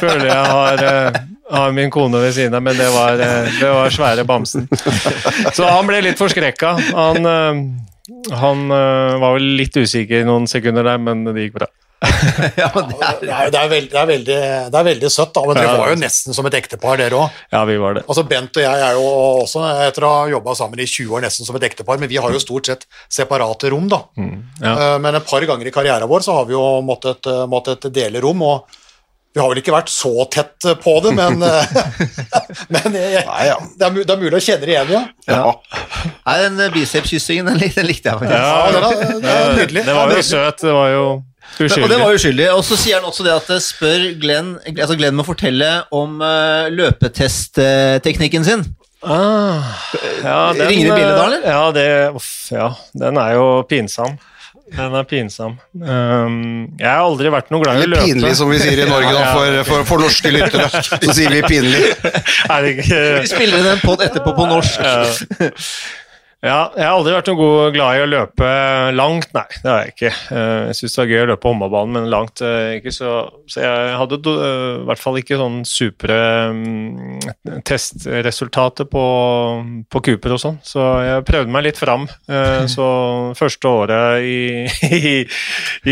føler 0.01 0.27
jeg 0.27 0.49
har, 0.57 0.83
eh, 0.89 1.21
har 1.55 1.77
min 1.77 1.93
kone 1.93 2.19
ved 2.25 2.35
siden 2.35 2.59
av, 2.59 2.65
men 2.67 2.75
det 2.75 2.89
var, 2.91 3.23
eh, 3.29 3.47
det 3.61 3.71
var 3.77 3.95
svære 3.95 4.27
bamsen. 4.27 4.67
Så 5.55 5.69
han 5.69 5.87
ble 5.87 6.01
litt 6.03 6.19
forskrekka. 6.19 6.73
Han, 6.91 7.31
han 8.43 8.67
var 8.75 9.37
vel 9.37 9.53
litt 9.61 9.79
usikker 9.79 10.27
noen 10.27 10.51
sekunder 10.51 10.83
der, 10.91 10.99
men 10.99 11.23
det 11.31 11.47
gikk 11.47 11.61
bra. 11.61 11.71
ja, 12.61 12.67
det 12.73 12.97
er, 12.99 13.19
Det 13.21 13.31
er, 13.31 13.51
det, 13.53 13.59
er 13.61 13.69
veld, 13.71 13.93
er 13.95 14.07
veldig, 14.09 14.37
det 14.73 14.79
er 14.81 14.87
veldig 14.89 15.11
søtt, 15.13 15.31
da, 15.35 15.43
men 15.47 15.55
dere 15.59 15.71
Ja. 15.71 15.77
var 15.79 15.93
jo 15.93 15.99
nesten 16.01 16.35
som 16.35 16.45
et 16.49 16.57
ektepar, 16.59 16.97
dere 16.99 17.15
òg. 17.23 17.39
Ja, 17.53 17.63
vi 17.69 17.77
var 17.79 17.95
det. 17.97 18.03
Altså, 18.09 18.25
Bent 18.27 18.59
og 18.59 18.65
jeg 18.65 18.83
er 18.89 18.97
jo 18.99 19.05
også, 19.45 19.63
etter 19.87 20.07
å 20.07 20.11
ha 20.17 20.27
jobba 20.33 20.55
sammen 20.59 20.83
i 20.83 20.87
20 20.89 21.15
år, 21.17 21.25
nesten 21.27 21.47
som 21.47 21.55
et 21.59 21.67
ektepar, 21.69 21.99
men 22.01 22.11
vi 22.11 22.19
har 22.21 22.31
jo 22.35 22.41
stort 22.43 22.67
sett 22.71 22.87
separate 23.11 23.71
rom, 23.73 23.87
da. 23.91 24.03
Ja. 24.19 24.73
Eh, 24.75 24.95
Men 25.03 25.15
et 25.19 25.27
par 25.29 25.41
ganger 25.47 25.67
i 25.67 25.75
karrieren 25.75 26.09
vår 26.09 26.23
så 26.27 26.37
har 26.39 26.45
vi 26.49 26.57
jo 26.57 26.63
måttet, 26.85 27.25
eh, 27.27 27.45
måttet 27.49 27.87
dele 27.93 28.21
rom, 28.23 28.41
og 28.43 28.79
vi 29.33 29.41
har 29.41 29.49
vel 29.49 29.57
ikke 29.63 29.73
vært 29.73 29.89
så 29.89 30.11
tett 30.29 30.61
på 30.83 30.91
det, 31.01 31.11
men, 31.17 31.41
eh, 31.41 31.65
men 32.75 32.93
jeg, 32.99 33.23
Nei, 33.25 33.45
ja. 33.47 33.55
det, 33.79 33.87
er, 33.87 33.95
det 34.05 34.13
er 34.13 34.19
mulig 34.21 34.37
å 34.37 34.43
kjenne 34.45 34.67
det 34.67 34.75
igjen, 34.75 34.91
ja. 34.93 35.01
Ja. 35.25 35.53
Nei, 36.27 36.35
den 36.43 36.61
bicepskyssingen 36.75 37.49
den, 37.49 37.57
likte 37.63 38.11
jeg 38.11 38.19
faktisk. 38.19 38.35
Ja, 38.37 38.69
det 38.69 39.21
det 39.23 39.33
er 39.33 39.55
nydelig. 39.57 39.85
Det 39.87 39.95
var 39.97 40.13
jo 40.13 40.25
søt, 40.27 40.61
det 40.61 40.75
var 40.75 40.91
jo 40.93 41.05
Og 41.59 41.89
det 41.89 41.99
var 41.99 42.15
uskyldig. 42.15 42.47
Og 42.55 42.63
så 42.65 42.77
sier 42.79 42.99
han 42.99 43.07
også 43.09 43.25
det 43.25 43.33
at 43.35 43.49
eh, 43.53 43.61
spør 43.61 44.07
Glenn 44.21 44.55
altså 44.73 44.97
Glenn 44.97 45.17
må 45.17 45.25
fortelle 45.27 45.69
om 45.93 46.17
uh, 46.23 46.69
løpetestteknikken 46.73 48.47
sin. 48.47 48.65
Ah, 49.03 49.73
ja, 50.23 50.53
Ringer 50.55 50.93
det 50.93 50.95
bildet 50.95 51.17
da, 51.17 51.23
eller? 51.25 51.41
Ja, 51.43 51.63
det, 51.75 51.87
uff, 52.15 52.29
ja, 52.53 52.69
den 52.95 53.19
er 53.19 53.33
jo 53.35 53.47
pinsam. 53.67 54.15
Den 54.73 54.95
er 54.95 55.03
pinsam. 55.05 55.57
Um, 55.75 56.37
jeg 56.79 56.87
har 56.87 57.03
aldri 57.03 57.29
vært 57.33 57.51
noe 57.53 57.61
glad 57.61 57.75
i 57.75 57.81
å 57.81 57.83
Eller 57.83 57.91
løpe. 57.97 58.05
pinlig, 58.07 58.31
som 58.39 58.49
vi 58.49 58.61
sier 58.61 58.79
i 58.79 58.87
Norge, 58.89 59.11
da, 59.13 59.25
for, 59.35 59.57
for, 59.67 59.87
for 59.91 60.05
norske 60.05 60.31
lyttere. 60.33 60.69
Så 61.03 61.17
sier 61.19 61.35
vi 61.35 61.43
pinlig. 61.45 61.83
Vi 61.83 62.13
Er 62.53 62.63
det 62.63 62.71
ikke 62.77 63.01
spiller 63.29 63.59
inn 63.59 63.69
en 63.75 63.83
pod 63.83 64.01
etterpå 64.07 64.33
på 64.39 64.47
norsk. 64.49 64.79
Ja, 66.43 66.73
jeg 66.75 66.83
har 66.83 66.97
aldri 66.97 67.13
vært 67.15 67.29
noe 67.31 67.37
god, 67.39 67.69
glad 67.71 67.95
i 67.95 67.99
å 68.03 68.07
løpe 68.11 68.47
langt, 68.97 69.29
nei, 69.31 69.45
det 69.63 69.69
har 69.69 69.77
jeg 69.85 69.91
ikke. 69.93 70.09
Eh, 70.35 70.63
Jeg 70.67 70.75
syns 70.75 70.95
det 70.95 70.99
var 70.99 71.11
gøy 71.13 71.21
å 71.23 71.27
løpe 71.29 71.47
håndballbanen, 71.47 71.93
men 71.95 72.09
langt 72.11 72.41
eh, 72.43 72.73
ikke, 72.81 72.91
så, 72.91 73.11
så 73.47 73.61
jeg 73.63 73.93
hadde 74.01 74.17
do- 74.25 74.33
eh, 74.43 74.81
i 74.81 74.83
hvert 74.89 74.99
fall 74.99 75.19
ikke 75.21 75.37
sånn 75.39 75.61
supre 75.69 76.17
mm, 76.51 77.61
testresultater 77.63 78.89
på, 78.91 79.05
på 79.87 80.01
Cooper 80.09 80.35
og 80.35 80.41
sånn, 80.43 80.57
så 80.67 80.83
jeg 81.07 81.23
prøvde 81.31 81.55
meg 81.55 81.63
litt 81.69 81.79
fram. 81.79 82.09
Så 82.73 82.89
første 83.39 83.71
året 83.71 84.27
i, 84.27 84.67
i, 84.99 85.15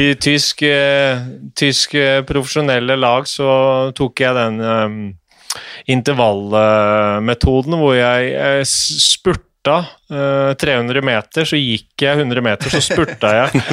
i 0.02 0.06
tysk, 0.20 0.66
tysk 1.60 1.96
profesjonelle 2.28 3.00
lag, 3.00 3.24
så 3.30 3.48
tok 3.96 4.20
jeg 4.26 4.36
den 4.36 4.60
intervallmetoden 5.92 7.76
hvor 7.80 7.96
jeg 7.98 8.32
eh, 8.36 8.62
s- 8.68 9.16
spurta 9.62 9.86
uh, 10.50 10.54
300 10.58 11.02
meter, 11.06 11.46
så 11.46 11.56
gikk 11.60 12.02
jeg 12.02 12.18
100 12.18 12.42
meter, 12.42 12.70
så 12.74 12.82
spurta 12.82 13.30
jeg. 13.36 13.62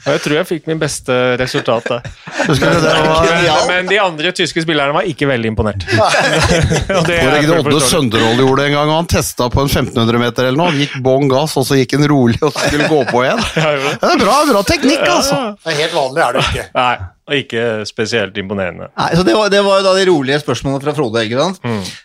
Og 0.00 0.14
jeg 0.14 0.20
tror 0.24 0.32
jeg 0.38 0.46
fikk 0.48 0.64
min 0.70 0.78
beste 0.80 1.12
resultat 1.36 1.84
der. 1.90 2.06
Var- 2.48 3.26
Men, 3.28 3.66
men 3.68 3.86
de 3.90 3.98
andre 4.00 4.30
tyske 4.32 4.62
spillerne 4.64 4.94
var 4.96 5.04
ikke 5.06 5.28
veldig 5.28 5.50
imponert. 5.52 5.84
Er 5.90 7.50
Odde 7.58 7.82
Sønderål 7.84 8.40
gjorde 8.40 8.62
det 8.62 8.70
en 8.70 8.76
gang, 8.78 8.88
og 8.88 8.96
han 9.02 9.10
testa 9.12 9.50
på 9.52 9.60
en 9.60 9.68
1500 9.68 10.22
meter 10.22 10.48
eller 10.48 10.56
noe. 10.56 10.72
Han 10.72 10.80
gikk 10.80 10.96
bånn 11.04 11.28
gass, 11.30 11.52
og 11.60 11.68
så 11.68 11.76
gikk 11.78 11.98
han 11.98 12.08
rolig 12.10 12.40
og 12.40 12.56
skulle 12.56 12.88
gå 12.88 13.02
på 13.12 13.22
igjen. 13.26 13.44
Det 14.00 14.08
er 14.14 14.24
bra, 14.24 14.38
bra 14.48 14.64
teknikk, 14.72 15.04
altså. 15.04 15.36
Det 15.60 15.74
er 15.74 15.78
helt 15.84 15.94
vanlig, 16.00 16.24
er 16.24 16.38
det 16.40 16.46
ikke. 16.48 16.66
Nei, 16.80 16.94
og 17.30 17.36
ikke 17.38 17.64
spesielt 17.86 18.38
imponerende. 18.42 18.88
Nei, 18.98 19.10
så 19.14 19.22
det 19.26 19.36
var, 19.38 19.50
det 19.52 19.62
var 19.62 19.80
jo 19.80 19.86
da 19.86 19.94
de 19.94 20.06
rolige 20.10 20.40
spørsmålene 20.42 20.82
fra 20.82 20.94
Frode. 20.96 21.22
ikke 21.24 21.38
sant? 21.38 21.60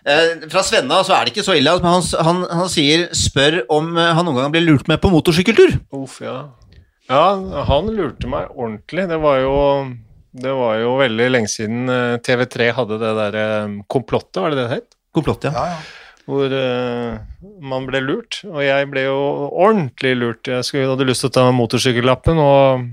Eh, 0.06 0.46
fra 0.52 0.62
Svenna 0.66 1.02
så 1.08 1.18
er 1.18 1.26
det 1.26 1.34
ikke 1.34 1.48
så 1.48 1.58
ille, 1.58 1.74
men 1.82 1.98
han, 1.98 2.06
han, 2.28 2.44
han 2.62 2.72
sier 2.72 3.08
spør 3.18 3.64
om 3.74 3.96
eh, 3.98 4.14
han 4.14 4.30
noen 4.30 4.44
gang 4.44 4.54
ble 4.54 4.64
lurt 4.68 4.92
med 4.92 5.02
på 5.02 5.10
motorsykkeltur. 5.14 5.80
Uff, 5.98 6.20
ja. 6.22 6.38
ja, 7.10 7.26
han 7.72 7.90
lurte 7.98 8.30
meg 8.30 8.54
ordentlig. 8.54 9.10
Det 9.10 9.22
var 9.26 9.42
jo 9.42 9.56
det 10.36 10.52
var 10.52 10.80
jo 10.82 10.96
veldig 11.00 11.28
lenge 11.32 11.52
siden 11.52 11.92
eh, 11.92 12.18
TV3 12.24 12.72
hadde 12.76 13.00
det 13.00 13.12
der 13.22 13.38
eh, 13.40 13.78
komplottet, 13.92 14.42
var 14.44 14.52
det 14.52 14.60
det 14.60 14.66
det 14.68 14.80
het? 14.82 14.98
Komplott, 15.16 15.48
ja. 15.48 15.54
Ja, 15.56 15.78
ja. 15.78 16.02
Hvor 16.26 16.50
uh, 16.50 17.20
man 17.62 17.84
ble 17.86 18.00
lurt. 18.02 18.40
Og 18.50 18.58
jeg 18.66 18.88
ble 18.90 19.04
jo 19.06 19.18
ordentlig 19.54 20.16
lurt. 20.18 20.50
Jeg 20.50 20.66
skulle, 20.66 20.88
hadde 20.90 21.06
lyst 21.06 21.22
til 21.22 21.30
å 21.30 21.36
ta 21.36 21.44
motorsykkellappen, 21.54 22.42
og, 22.42 22.88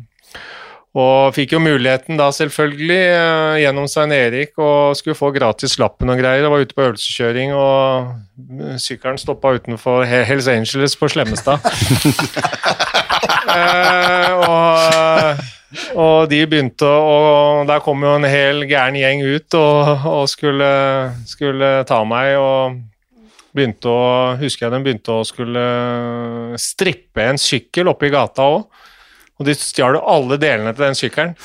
og 0.92 1.32
fikk 1.32 1.54
jo 1.54 1.60
muligheten 1.64 2.18
da 2.20 2.26
selvfølgelig 2.36 2.98
eh, 3.14 3.60
gjennom 3.62 3.86
Svein 3.88 4.12
Erik 4.12 4.58
og 4.60 4.92
skulle 4.98 5.16
få 5.16 5.30
gratis 5.32 5.78
lappen 5.80 6.12
og 6.12 6.20
greier. 6.20 6.44
Jeg 6.44 6.52
var 6.52 6.64
ute 6.66 6.76
på 6.76 6.84
øvelseskjøring, 6.84 7.54
og 7.56 8.76
sykkelen 8.82 9.20
stoppa 9.20 9.54
utenfor 9.56 10.04
Hells 10.04 10.50
Angeles 10.52 10.98
på 11.00 11.08
Slemmestad. 11.12 11.64
Eh, 13.52 14.32
og, 14.32 15.40
og 15.98 16.30
de 16.30 16.38
begynte 16.48 16.86
å 16.86 17.16
Og 17.60 17.66
der 17.68 17.82
kom 17.84 18.04
jo 18.06 18.14
en 18.16 18.24
hel 18.24 18.62
gæren 18.70 18.96
gjeng 18.96 19.20
ut 19.26 19.56
og, 19.58 20.06
og 20.08 20.22
skulle, 20.30 20.70
skulle 21.28 21.72
ta 21.88 21.98
meg. 22.08 22.36
og 22.38 22.78
begynte 23.52 23.90
å, 23.90 24.04
husker 24.40 24.66
jeg 24.66 24.74
den 24.74 24.86
begynte 24.86 25.12
å 25.12 25.26
skulle 25.28 25.64
strippe 26.60 27.26
en 27.26 27.40
sykkel 27.40 27.90
oppe 27.92 28.08
i 28.08 28.14
gata 28.14 28.46
òg. 28.54 28.64
Og 29.42 29.48
de 29.48 29.58
stjal 29.58 29.98
alle 29.98 30.38
delene 30.38 30.72
til 30.72 30.86
den 30.86 30.98
sykkelen. 30.98 31.36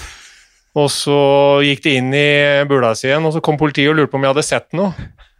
Og 0.78 0.92
så 0.94 1.18
gikk 1.66 1.82
de 1.88 1.96
inn 1.98 2.12
i 2.14 2.28
bula 2.70 2.94
si 2.94 3.08
igjen, 3.10 3.26
og 3.26 3.34
så 3.34 3.42
kom 3.42 3.58
politiet 3.58 3.90
og 3.90 3.98
lurte 3.98 4.14
på 4.14 4.20
om 4.20 4.28
jeg 4.28 4.36
hadde 4.36 4.46
sett 4.46 4.70
noe. 4.78 4.94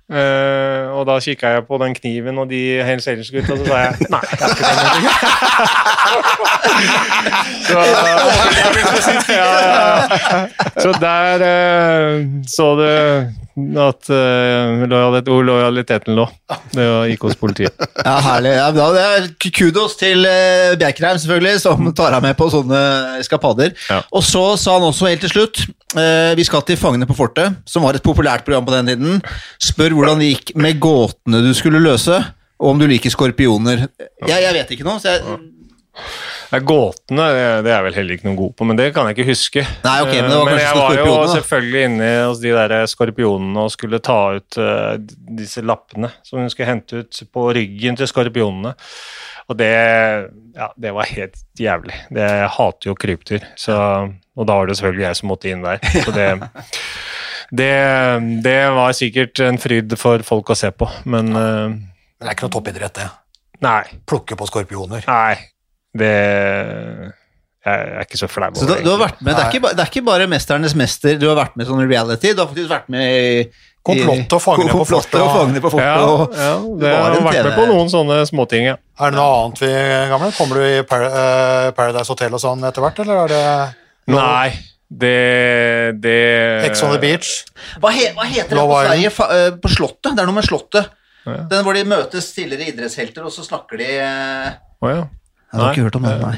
Uh, 0.08 0.88
og 0.96 1.02
da 1.04 1.18
kikka 1.20 1.50
jeg 1.52 1.66
på 1.68 1.78
den 1.82 1.92
kniven 1.98 2.38
og 2.40 2.48
de 2.48 2.80
Hells 2.88 3.10
Angels-gutta, 3.12 3.54
og 3.54 3.60
så 3.60 3.66
sa 3.68 3.78
jeg 3.84 4.08
nei. 4.14 4.22
Jeg 4.32 4.40
har 4.40 4.52
ikke 4.56 4.64
noe. 4.80 5.12
så, 7.68 7.80
ja, 9.36 9.48
ja. 9.68 10.40
så 10.80 10.94
der 11.04 11.44
uh, 11.44 12.24
så 12.48 12.70
du 12.80 12.88
at 13.58 14.10
uh, 14.14 14.84
lojalitet, 14.86 15.30
hvor 15.32 15.46
lojaliteten 15.46 16.18
lå. 16.18 16.28
Det 16.74 16.84
var 16.86 17.08
gikk 17.10 17.26
hos 17.26 17.38
politiet. 17.40 17.74
Ja, 18.06 18.14
herlig. 18.22 18.54
Ja, 18.54 18.68
kudos 19.58 19.98
til 19.98 20.22
uh, 20.28 20.76
Bjerkreim, 20.78 21.18
selvfølgelig, 21.22 21.64
som 21.64 21.90
tar 21.98 22.14
deg 22.14 22.28
med 22.28 22.38
på 22.38 22.50
sånne 22.54 22.82
eskapader. 23.18 23.74
Ja. 23.90 24.04
Og 24.14 24.26
så 24.26 24.44
sa 24.62 24.78
han 24.78 24.86
også 24.86 25.10
helt 25.10 25.26
til 25.26 25.34
slutt 25.34 25.64
uh, 25.98 26.38
Vi 26.38 26.46
skal 26.48 26.66
til 26.68 26.78
Fangene 26.80 27.10
på 27.10 27.18
fortet, 27.18 27.58
som 27.66 27.86
var 27.88 27.98
et 27.98 28.06
populært 28.06 28.46
program 28.46 28.68
på 28.68 28.76
den 28.78 28.94
tiden. 28.94 29.22
Spør 29.58 29.98
hvordan 29.98 30.22
det 30.22 30.32
gikk 30.36 30.54
med 30.60 30.78
gåtene 30.84 31.42
du 31.46 31.54
skulle 31.58 31.82
løse, 31.82 32.22
og 32.62 32.74
om 32.76 32.82
du 32.82 32.88
liker 32.90 33.14
skorpioner. 33.14 33.88
Jeg, 34.28 34.38
jeg 34.38 34.54
vet 34.62 34.78
ikke 34.78 34.86
noe, 34.86 35.02
så 35.02 35.18
jeg 35.18 35.40
Ja, 36.48 36.60
gåtene 36.64 37.26
det, 37.36 37.42
er 37.68 37.74
jeg 37.74 37.84
vel 37.88 37.96
heller 37.98 38.16
ikke 38.16 38.28
noe 38.30 38.38
god 38.40 38.54
på, 38.56 38.66
men 38.70 38.78
det 38.80 38.88
kan 38.96 39.08
jeg 39.10 39.18
ikke 39.18 39.28
huske. 39.32 39.64
Nei, 39.84 39.96
ok, 40.06 40.14
men 40.14 40.30
det 40.32 40.38
var 40.38 40.52
Eh, 40.52 40.60
kanskje 40.64 40.96
jeg 40.96 41.08
var 41.08 41.24
jo 41.26 41.32
selvfølgelig 41.34 41.82
inne 41.90 42.10
hos 42.24 42.40
de 42.44 42.54
der 42.56 42.76
skorpionene 42.88 43.66
og 43.66 43.74
skulle 43.74 44.00
ta 44.04 44.20
ut 44.38 44.58
eh, 44.64 44.94
disse 45.40 45.64
lappene 45.66 46.12
som 46.24 46.40
hun 46.40 46.52
skulle 46.54 46.70
hente 46.70 47.02
ut 47.04 47.20
på 47.34 47.48
ryggen 47.58 48.00
til 48.00 48.08
skorpionene. 48.08 48.72
Og 49.48 49.56
det, 49.60 49.72
ja, 50.56 50.70
det 50.76 50.94
var 50.96 51.08
helt 51.08 51.38
jævlig. 51.60 51.96
Det, 52.12 52.24
jeg 52.24 52.50
hater 52.58 52.90
jo 52.90 52.96
krypdyr, 53.00 53.46
og 53.72 54.48
da 54.48 54.58
var 54.60 54.68
det 54.68 54.76
selvfølgelig 54.80 55.06
jeg 55.08 55.20
som 55.22 55.32
måtte 55.32 55.52
inn 55.52 55.64
der. 55.64 55.84
Så 56.04 56.12
det, 56.16 56.30
det, 57.60 57.74
det 58.44 58.58
var 58.76 58.96
sikkert 58.98 59.44
en 59.46 59.60
fryd 59.62 59.96
for 60.00 60.24
folk 60.28 60.52
å 60.52 60.60
se 60.60 60.72
på, 60.76 60.90
men 61.08 61.32
eh, 61.36 61.78
Men 61.78 62.26
det 62.26 62.32
er 62.32 62.36
ikke 62.36 62.48
noe 62.50 62.56
toppidrett, 62.58 62.98
det. 62.98 63.08
nei. 63.64 63.84
Plukke 64.10 64.36
på 64.40 64.48
skorpioner. 64.50 65.04
Nei. 65.08 65.36
Det 65.98 66.14
Jeg 67.68 67.88
er 68.00 68.06
ikke 68.06 68.20
så 68.22 68.28
flau 68.32 68.52
Så 68.56 68.64
over 68.64 68.78
du, 68.80 68.84
du 68.86 68.90
har 68.94 68.98
det. 69.00 69.06
vært 69.08 69.24
med, 69.26 69.34
det 69.36 69.42
er, 69.44 69.50
ikke, 69.52 69.72
det 69.76 69.84
er 69.84 69.90
ikke 69.92 70.06
bare 70.08 70.28
'Mesternes 70.32 70.76
mester', 70.80 71.18
du 71.20 71.26
har 71.28 71.36
vært 71.36 71.58
med 71.58 71.66
i 71.66 71.70
sånn 71.70 71.82
reality, 71.90 72.32
du 72.32 72.40
har 72.44 72.48
faktisk 72.48 72.70
vært 72.72 72.88
med 72.94 73.04
i 73.12 73.50
Komplott 73.88 74.34
og 74.36 74.42
Fangene 74.44 74.72
på 74.76 74.86
fortet, 74.88 75.16
og 75.20 75.28
og- 75.28 75.36
Fangene 75.36 75.62
på 75.64 75.72
fortet. 75.72 75.88
Ja, 75.88 76.48
ja, 76.48 76.56
det 76.80 76.94
har 76.94 77.18
vært 77.28 77.44
med 77.48 77.54
på 77.56 77.66
noen 77.68 77.92
sånne 77.92 78.18
småting, 78.28 78.66
ja. 78.68 78.76
Er 79.00 79.12
det 79.12 79.20
noe 79.20 79.36
annet 79.44 79.60
vi 79.64 79.70
gamle? 80.12 80.32
Kommer 80.38 80.56
du 80.56 80.64
i 80.64 80.82
Par 80.84 81.04
eh, 81.08 81.72
Paradise 81.72 82.08
Hotel 82.12 82.34
og 82.34 82.42
sånn 82.44 82.64
etter 82.68 82.84
hvert, 82.84 83.00
eller 83.04 83.22
er 83.24 83.28
det 83.28 83.44
noe? 84.12 84.22
Nei, 84.22 84.50
det, 84.92 86.00
det 86.04 86.18
Ex 86.70 86.84
on 86.84 86.92
the 86.96 87.00
Beach? 87.04 87.44
Hva, 87.80 87.92
he, 87.96 88.10
hva 88.16 88.24
heter 88.28 88.56
det 88.56 88.64
på 88.64 88.80
Sverige? 88.88 89.12
Fa, 89.12 89.28
uh, 89.32 89.52
på 89.60 89.72
Slottet? 89.72 90.12
Det 90.16 90.20
er 90.24 90.26
noe 90.32 90.36
med 90.40 90.48
Slottet. 90.48 90.90
Ja. 91.28 91.38
Den 91.52 91.64
hvor 91.68 91.76
de 91.76 91.84
møtes 91.88 92.32
tidligere 92.36 92.72
idrettshelter, 92.72 93.24
og 93.28 93.32
så 93.36 93.44
snakker 93.44 93.80
de 93.82 93.88
uh, 94.00 94.52
oh, 94.84 94.90
ja. 94.94 95.02
Jeg 95.54 95.62
har 95.62 95.74
ikke 95.74 95.88
hørt 95.88 95.96
om 96.00 96.08
den, 96.08 96.22
nei. 96.22 96.38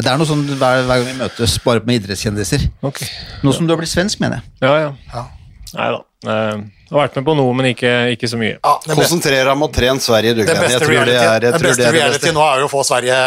Det 0.00 0.08
er 0.08 0.16
noe 0.20 0.28
sånn 0.28 0.42
hver, 0.48 0.82
hver 0.88 1.00
gang 1.02 1.06
vi 1.10 1.16
møtes, 1.18 1.58
bare 1.64 1.82
med 1.84 2.00
idrettskjendiser. 2.00 2.66
Okay. 2.88 3.08
Nå 3.44 3.52
som 3.52 3.66
du 3.68 3.74
har 3.74 3.80
blitt 3.80 3.92
svensk, 3.92 4.20
mener 4.22 4.40
jeg. 4.40 4.52
Ja, 4.64 4.74
ja. 4.80 4.92
Ja. 5.12 5.24
Nei 5.76 5.88
da. 5.94 6.00
Eh, 6.34 6.62
Jeg 6.90 6.96
har 6.96 7.04
vært 7.06 7.18
med 7.20 7.26
på 7.28 7.34
noe, 7.38 7.50
men 7.54 7.66
ikke, 7.70 7.90
ikke 8.16 8.26
så 8.26 8.38
mye. 8.40 8.56
Ja, 8.58 8.70
Konsentrer 8.82 9.44
deg 9.46 9.50
om 9.52 9.60
å 9.62 9.68
trene 9.70 10.02
Sverige, 10.02 10.32
du, 10.34 10.40
det 10.42 10.56
beste 10.56 10.72
Jeg 10.74 10.82
tror 10.82 11.06
det 11.06 11.14
er, 11.14 11.36
jeg 11.36 11.42
det 11.44 11.52
beste 11.54 11.68
det 11.68 11.84
det 11.84 11.92
reality 11.94 12.18
beste. 12.24 12.32
nå 12.34 12.42
er 12.42 12.64
jo 12.64 12.66
å 12.66 12.70
få 12.72 12.82
Sverige, 12.88 13.18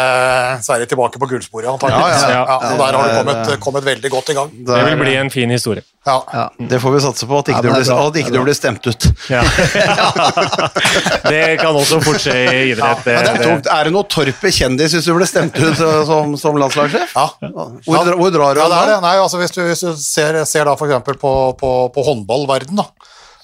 Sverige 0.66 0.88
tilbake 0.90 1.22
på 1.22 1.28
gullsporet, 1.30 1.70
antakeligvis. 1.72 2.26
Ja, 2.28 2.34
ja, 2.34 2.42
ja. 2.44 2.58
og 2.74 2.82
der 2.82 2.98
har 2.98 3.08
du 3.08 3.14
kommet, 3.16 3.54
kommet 3.64 3.86
veldig 3.88 4.10
godt 4.12 4.32
i 4.34 4.36
gang. 4.36 4.52
Det 4.68 4.82
vil 4.90 5.00
bli 5.00 5.14
en 5.22 5.32
fin 5.32 5.56
historie. 5.56 5.86
Ja. 6.04 6.18
Ja. 6.34 6.44
Det 6.60 6.82
får 6.82 6.92
vi 6.92 7.00
satse 7.00 7.30
på, 7.30 7.38
at 7.40 7.48
ikke, 7.48 7.56
Ja, 7.56 7.64
du, 7.64 7.70
blir, 7.72 8.02
at 8.04 8.18
ikke 8.20 8.34
du 8.34 8.38
blir 8.44 8.58
stemt 8.58 8.84
ut. 8.84 9.06
Ja. 9.32 9.40
det 11.32 11.40
kan 11.62 11.72
også 11.72 12.02
fort 12.04 12.20
skje 12.20 12.36
i 12.36 12.60
idrett. 12.74 13.00
Det, 13.06 13.16
er, 13.16 13.40
det, 13.40 13.54
er 13.64 13.88
det 13.88 13.94
noe 13.96 14.04
torpe 14.12 14.52
kjendis 14.52 14.98
hvis 14.98 15.08
du 15.08 15.14
blir 15.16 15.30
stemt 15.30 15.56
ut 15.56 15.80
som, 15.80 16.36
som 16.36 16.60
landslagssjef? 16.60 17.16
Ja. 17.16 17.24
Hvor, 17.88 18.12
hvor 18.20 18.36
drar 18.36 18.52
du 18.52 18.60
Ja, 18.60 18.68
det 18.68 18.82
er 18.82 18.92
det. 18.92 19.00
Nei, 19.08 19.16
altså 19.24 19.40
hvis 19.40 19.56
du, 19.56 19.64
hvis 19.64 19.86
du 19.86 19.96
ser, 19.96 20.42
ser 20.44 20.68
da 20.68 20.76
eksempel 20.76 21.16
på, 21.16 21.32
på, 21.56 21.72
på 21.96 22.08
håndballverden 22.12 22.84
da, 22.84 22.90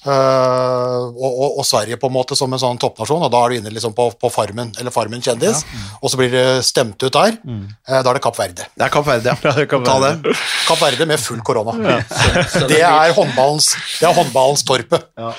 eh, 0.06 1.00
og, 1.10 1.30
og, 1.30 1.58
og 1.60 1.66
Sverige 1.66 1.98
på 2.00 2.10
en 2.10 2.14
måte 2.14 2.36
som 2.38 2.52
en 2.52 2.62
sånn 2.62 2.80
toppnasjon, 2.80 3.24
og 3.26 3.32
da 3.32 3.42
er 3.44 3.52
du 3.54 3.58
inne 3.60 3.74
liksom 3.74 3.94
på, 3.96 4.08
på 4.20 4.30
Farmen, 4.32 4.72
eller 4.80 4.94
Farmen 4.94 5.22
kjendis, 5.24 5.64
og 6.00 6.12
så 6.12 6.20
blir 6.20 6.32
det 6.34 6.46
stemt 6.66 7.00
ut 7.02 7.12
der, 7.12 7.36
eh, 7.44 8.00
da 8.00 8.04
er 8.04 8.18
det 8.18 8.24
Kapp 8.24 8.38
Verde. 8.40 8.66
Det 8.74 8.86
er 8.86 8.94
Kapp 8.94 9.06
Verde, 9.10 9.36
Ja, 9.44 9.54
Ta 9.90 9.98
være. 10.02 10.34
Kapp 10.68 10.82
Verde 10.82 11.06
med 11.10 11.20
full 11.20 11.40
korona. 11.46 11.76
Ja. 11.84 12.00
det 12.70 12.82
er 12.82 13.14
håndballens, 13.16 13.74
det 14.00 14.08
er 14.08 14.16
håndballens 14.16 14.66
torpe. 14.68 15.02
Ja. 15.20 15.32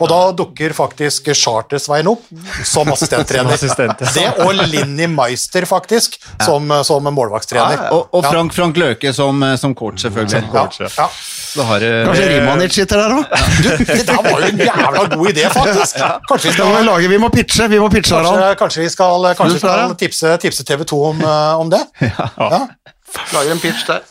Og 0.00 0.08
da 0.08 0.20
dukker 0.36 0.72
faktisk 0.76 1.28
Charter-Svein 1.36 2.08
opp 2.10 2.24
som 2.64 2.88
assistenttrener. 2.92 3.52
Assistent, 3.54 4.00
ja. 4.00 4.12
Det 4.16 4.46
og 4.46 4.54
Linni 4.72 5.08
Meister, 5.10 5.66
faktisk, 5.68 6.16
som, 6.44 6.72
som 6.86 7.10
målvaktstrener. 7.12 7.88
Og, 7.94 8.08
og 8.16 8.24
Frank, 8.24 8.54
Frank 8.56 8.80
Løke 8.80 9.12
som, 9.16 9.42
eh, 9.44 9.56
som 9.60 9.74
coach, 9.76 10.00
selvfølgelig. 10.06 10.44
Ja, 10.54 10.66
ja. 10.96 11.10
Da 11.50 11.66
har 11.66 11.80
Kanskje 11.80 12.04
Kanskje 12.06 12.28
Rimanic 12.30 12.74
sitter 12.74 13.00
der 13.00 13.14
òg? 13.16 13.24
Det 13.90 14.06
der 14.06 14.22
var 14.22 14.40
jo 14.40 14.48
en 14.50 14.60
jævla 14.60 15.04
god 15.14 15.30
idé, 15.32 15.46
faktisk. 15.52 15.96
Kanskje 16.28 16.50
vi 16.50 16.54
skal 16.54 16.74
vi 16.76 16.82
lage, 16.86 17.08
vi 17.10 17.18
må 17.18 17.30
pitche, 17.34 17.68
vi 17.68 17.80
må 17.82 17.88
pitche 17.92 18.14
kanskje, 18.14 18.34
Harald. 18.36 18.58
kanskje 18.60 18.84
vi 18.84 18.90
skal, 18.92 19.26
kanskje 19.38 19.56
vi 19.56 19.60
Synes 19.60 19.62
du 19.62 19.68
det, 19.68 19.86
skal 19.88 20.00
tipse, 20.04 20.36
tipse 20.44 20.66
TV 20.68 20.84
2 20.92 21.02
om, 21.10 21.20
eh, 21.20 21.60
om 21.64 21.70
det? 21.72 21.82
Ja. 22.00 22.60
Lager 23.34 23.52
en 23.54 23.60
pitch 23.62 23.86
der. 23.88 24.02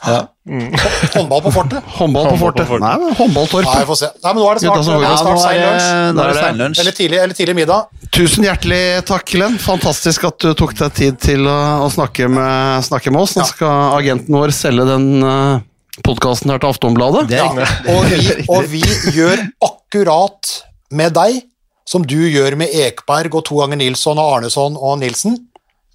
Håndball 1.16 1.42
på 1.46 1.52
fortet? 1.54 1.84
Håndball 2.00 2.30
på 2.32 2.38
fortet. 2.42 2.70
Nei, 2.72 2.94
men 2.98 3.08
Nei, 3.10 3.16
håndballtorp. 3.20 3.70
vi 3.90 3.98
se. 4.00 4.10
Nei, 4.24 4.34
men 4.34 4.42
nå 4.42 4.48
er 4.50 4.58
det 4.58 4.64
snart, 4.64 4.80
er 4.80 5.04
Ja, 5.04 5.16
snart 5.20 5.36
er 5.36 5.44
sein 5.44 5.60
lunsj. 5.62 6.80
er 6.80 6.80
er. 6.80 6.82
Eller 6.84 6.96
tidlig, 6.98 7.20
eller 7.24 7.38
tidlig 7.38 7.56
middag. 7.60 7.90
Tusen 8.16 8.48
hjertelig 8.48 8.82
takk, 9.10 9.26
Glenn. 9.30 9.60
Fantastisk 9.62 10.26
at 10.30 10.40
du 10.42 10.54
tok 10.58 10.74
deg 10.80 10.96
tid 10.98 11.20
til 11.22 11.46
å, 11.50 11.58
å 11.86 11.90
snakke, 11.94 12.30
med, 12.32 12.86
snakke 12.88 13.14
med 13.14 13.22
oss. 13.22 13.36
Nå 13.38 13.46
skal 13.52 14.00
agenten 14.00 14.40
vår 14.40 14.56
selge 14.56 14.88
den 14.90 15.08
uh, 15.22 15.62
podkasten 16.08 16.54
her 16.54 16.64
til 16.64 16.74
Aftonbladet. 16.74 17.28
Det 17.30 17.44
er 17.44 17.62
Ja. 17.62 17.70
Og, 17.94 18.10
vi, 18.10 18.40
og 18.56 18.66
vi 18.74 18.82
gjør 19.16 19.46
akkurat 19.70 20.56
med 20.98 21.14
deg 21.20 21.44
som 21.90 22.04
du 22.06 22.18
gjør 22.30 22.58
med 22.60 22.74
Ekberg 22.74 23.34
og 23.38 23.46
to 23.48 23.62
ganger 23.62 23.80
Nilsson 23.82 24.20
og 24.22 24.36
Arneson 24.40 24.76
og 24.78 25.00
Nilsen. 25.02 25.38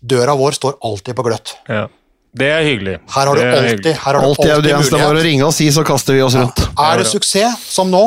Døra 0.04 0.34
vår 0.38 0.56
står 0.58 0.78
alltid 0.84 1.16
på 1.18 1.24
gløtt. 1.26 1.54
Ja. 1.70 1.86
Det 2.34 2.50
er 2.50 2.64
hyggelig. 2.66 2.98
Her 3.14 3.28
har 3.30 3.34
du 3.38 3.40
er 3.40 3.56
alltid, 3.56 3.90
her 3.94 4.00
har 4.02 4.18
du 4.18 4.26
Alltid 4.26 4.50
alltid 4.50 4.70
mulighet. 4.74 4.90
Det 4.90 5.02
bare 5.06 5.20
å 5.20 5.26
ringe 5.26 5.48
og 5.48 5.54
si, 5.54 5.68
så 5.70 5.84
kaster 5.86 6.16
vi 6.16 6.22
oss 6.24 6.34
rundt. 6.38 6.64
Er 6.82 6.98
det 6.98 7.06
suksess, 7.06 7.60
som 7.70 7.90
nå, 7.92 8.04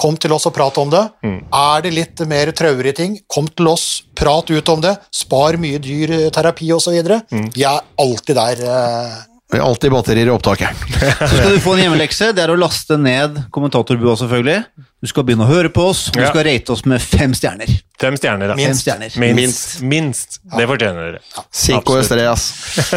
kom 0.00 0.16
til 0.16 0.32
oss 0.32 0.46
og 0.48 0.54
prat 0.56 0.78
om 0.80 0.88
det. 0.92 1.02
Mm. 1.26 1.40
Er 1.52 1.82
det 1.84 1.92
litt 1.92 2.22
mer 2.30 2.52
traurige 2.56 2.96
ting, 3.02 3.18
kom 3.28 3.48
til 3.52 3.68
oss, 3.68 4.02
prat 4.16 4.48
ut 4.48 4.72
om 4.72 4.80
det. 4.80 4.94
Spar 5.12 5.58
mye 5.60 5.80
dyr 5.82 6.14
eh, 6.16 6.28
terapi 6.32 6.70
osv. 6.72 6.96
Mm. 7.28 7.50
Vi 7.52 7.66
er 7.68 7.84
alltid 8.00 8.38
der. 8.40 8.64
eh, 8.64 9.18
alltid 9.58 9.90
batterier 9.90 10.26
i 10.26 10.30
opptaket. 10.30 10.68
Så 11.18 11.26
skal 11.34 11.56
du 11.56 11.60
få 11.60 11.72
en 11.74 11.80
hjemmelekse. 11.82 12.30
Det 12.36 12.44
er 12.44 12.52
å 12.52 12.56
laste 12.58 12.94
ned 13.00 13.40
kommentatorbua, 13.50 14.14
selvfølgelig. 14.20 14.60
Du 15.00 15.08
skal 15.10 15.24
begynne 15.26 15.42
å 15.42 15.50
høre 15.50 15.72
på 15.74 15.88
oss, 15.90 16.04
og 16.12 16.18
du 16.20 16.26
skal 16.28 16.44
rate 16.46 16.70
oss 16.70 16.84
med 16.86 17.02
fem 17.02 17.34
stjerner. 17.34 17.70
Fem 17.98 18.14
stjerner, 18.20 18.52
da. 18.52 18.54
Fem 18.54 18.68
Minst. 18.68 18.84
stjerner. 18.84 19.16
Minst. 19.34 19.80
Minst. 19.82 20.38
Det 20.54 20.66
fortjener 20.70 21.08
dere. 21.08 21.22
Cinco 21.50 21.96
Absolutt. 21.96 22.04
estrellas. 22.04 22.46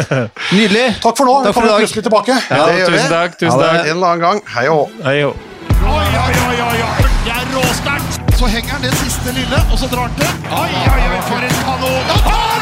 Nydelig. 0.54 0.86
Takk 1.02 1.18
for 1.18 1.26
nå. 1.26 1.38
Takk 1.48 1.56
for 1.56 1.64
vi 1.64 1.72
kommer 1.72 1.86
plutselig 1.86 2.04
tilbake. 2.06 2.38
Ja, 2.52 2.62
det 2.68 2.78
gjør 2.82 2.94
tusen 2.94 3.10
takk. 3.16 3.38
Tusen 3.40 3.58
takk. 3.64 3.80
En 3.80 3.96
eller 3.96 4.12
annen 4.12 4.24
gang. 4.28 4.44
Hei 4.54 4.66
og 4.70 4.84
hå. 4.84 4.84
Oi, 5.10 5.18
oi, 5.24 6.06
oi, 6.22 6.56
oi, 6.68 6.78
oi. 6.86 7.08
Det 7.24 7.32
er 7.34 7.50
råsterkt. 7.56 8.20
Så 8.38 8.48
henger 8.50 8.76
han 8.76 8.82
det 8.84 8.92
siste 9.00 9.32
lille, 9.36 9.58
og 9.72 9.78
så 9.80 9.88
drar 9.92 10.08
han 10.08 10.16
til. 10.20 10.30
Oi, 10.50 10.70
oi, 10.92 11.02
oi, 11.08 11.20
for 11.28 11.48
en 11.48 11.58
kanon. 11.64 12.14
Han 12.28 12.53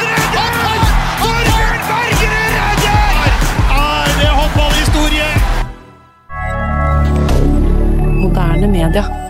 Moderne 8.22 8.68
media. 8.68 9.21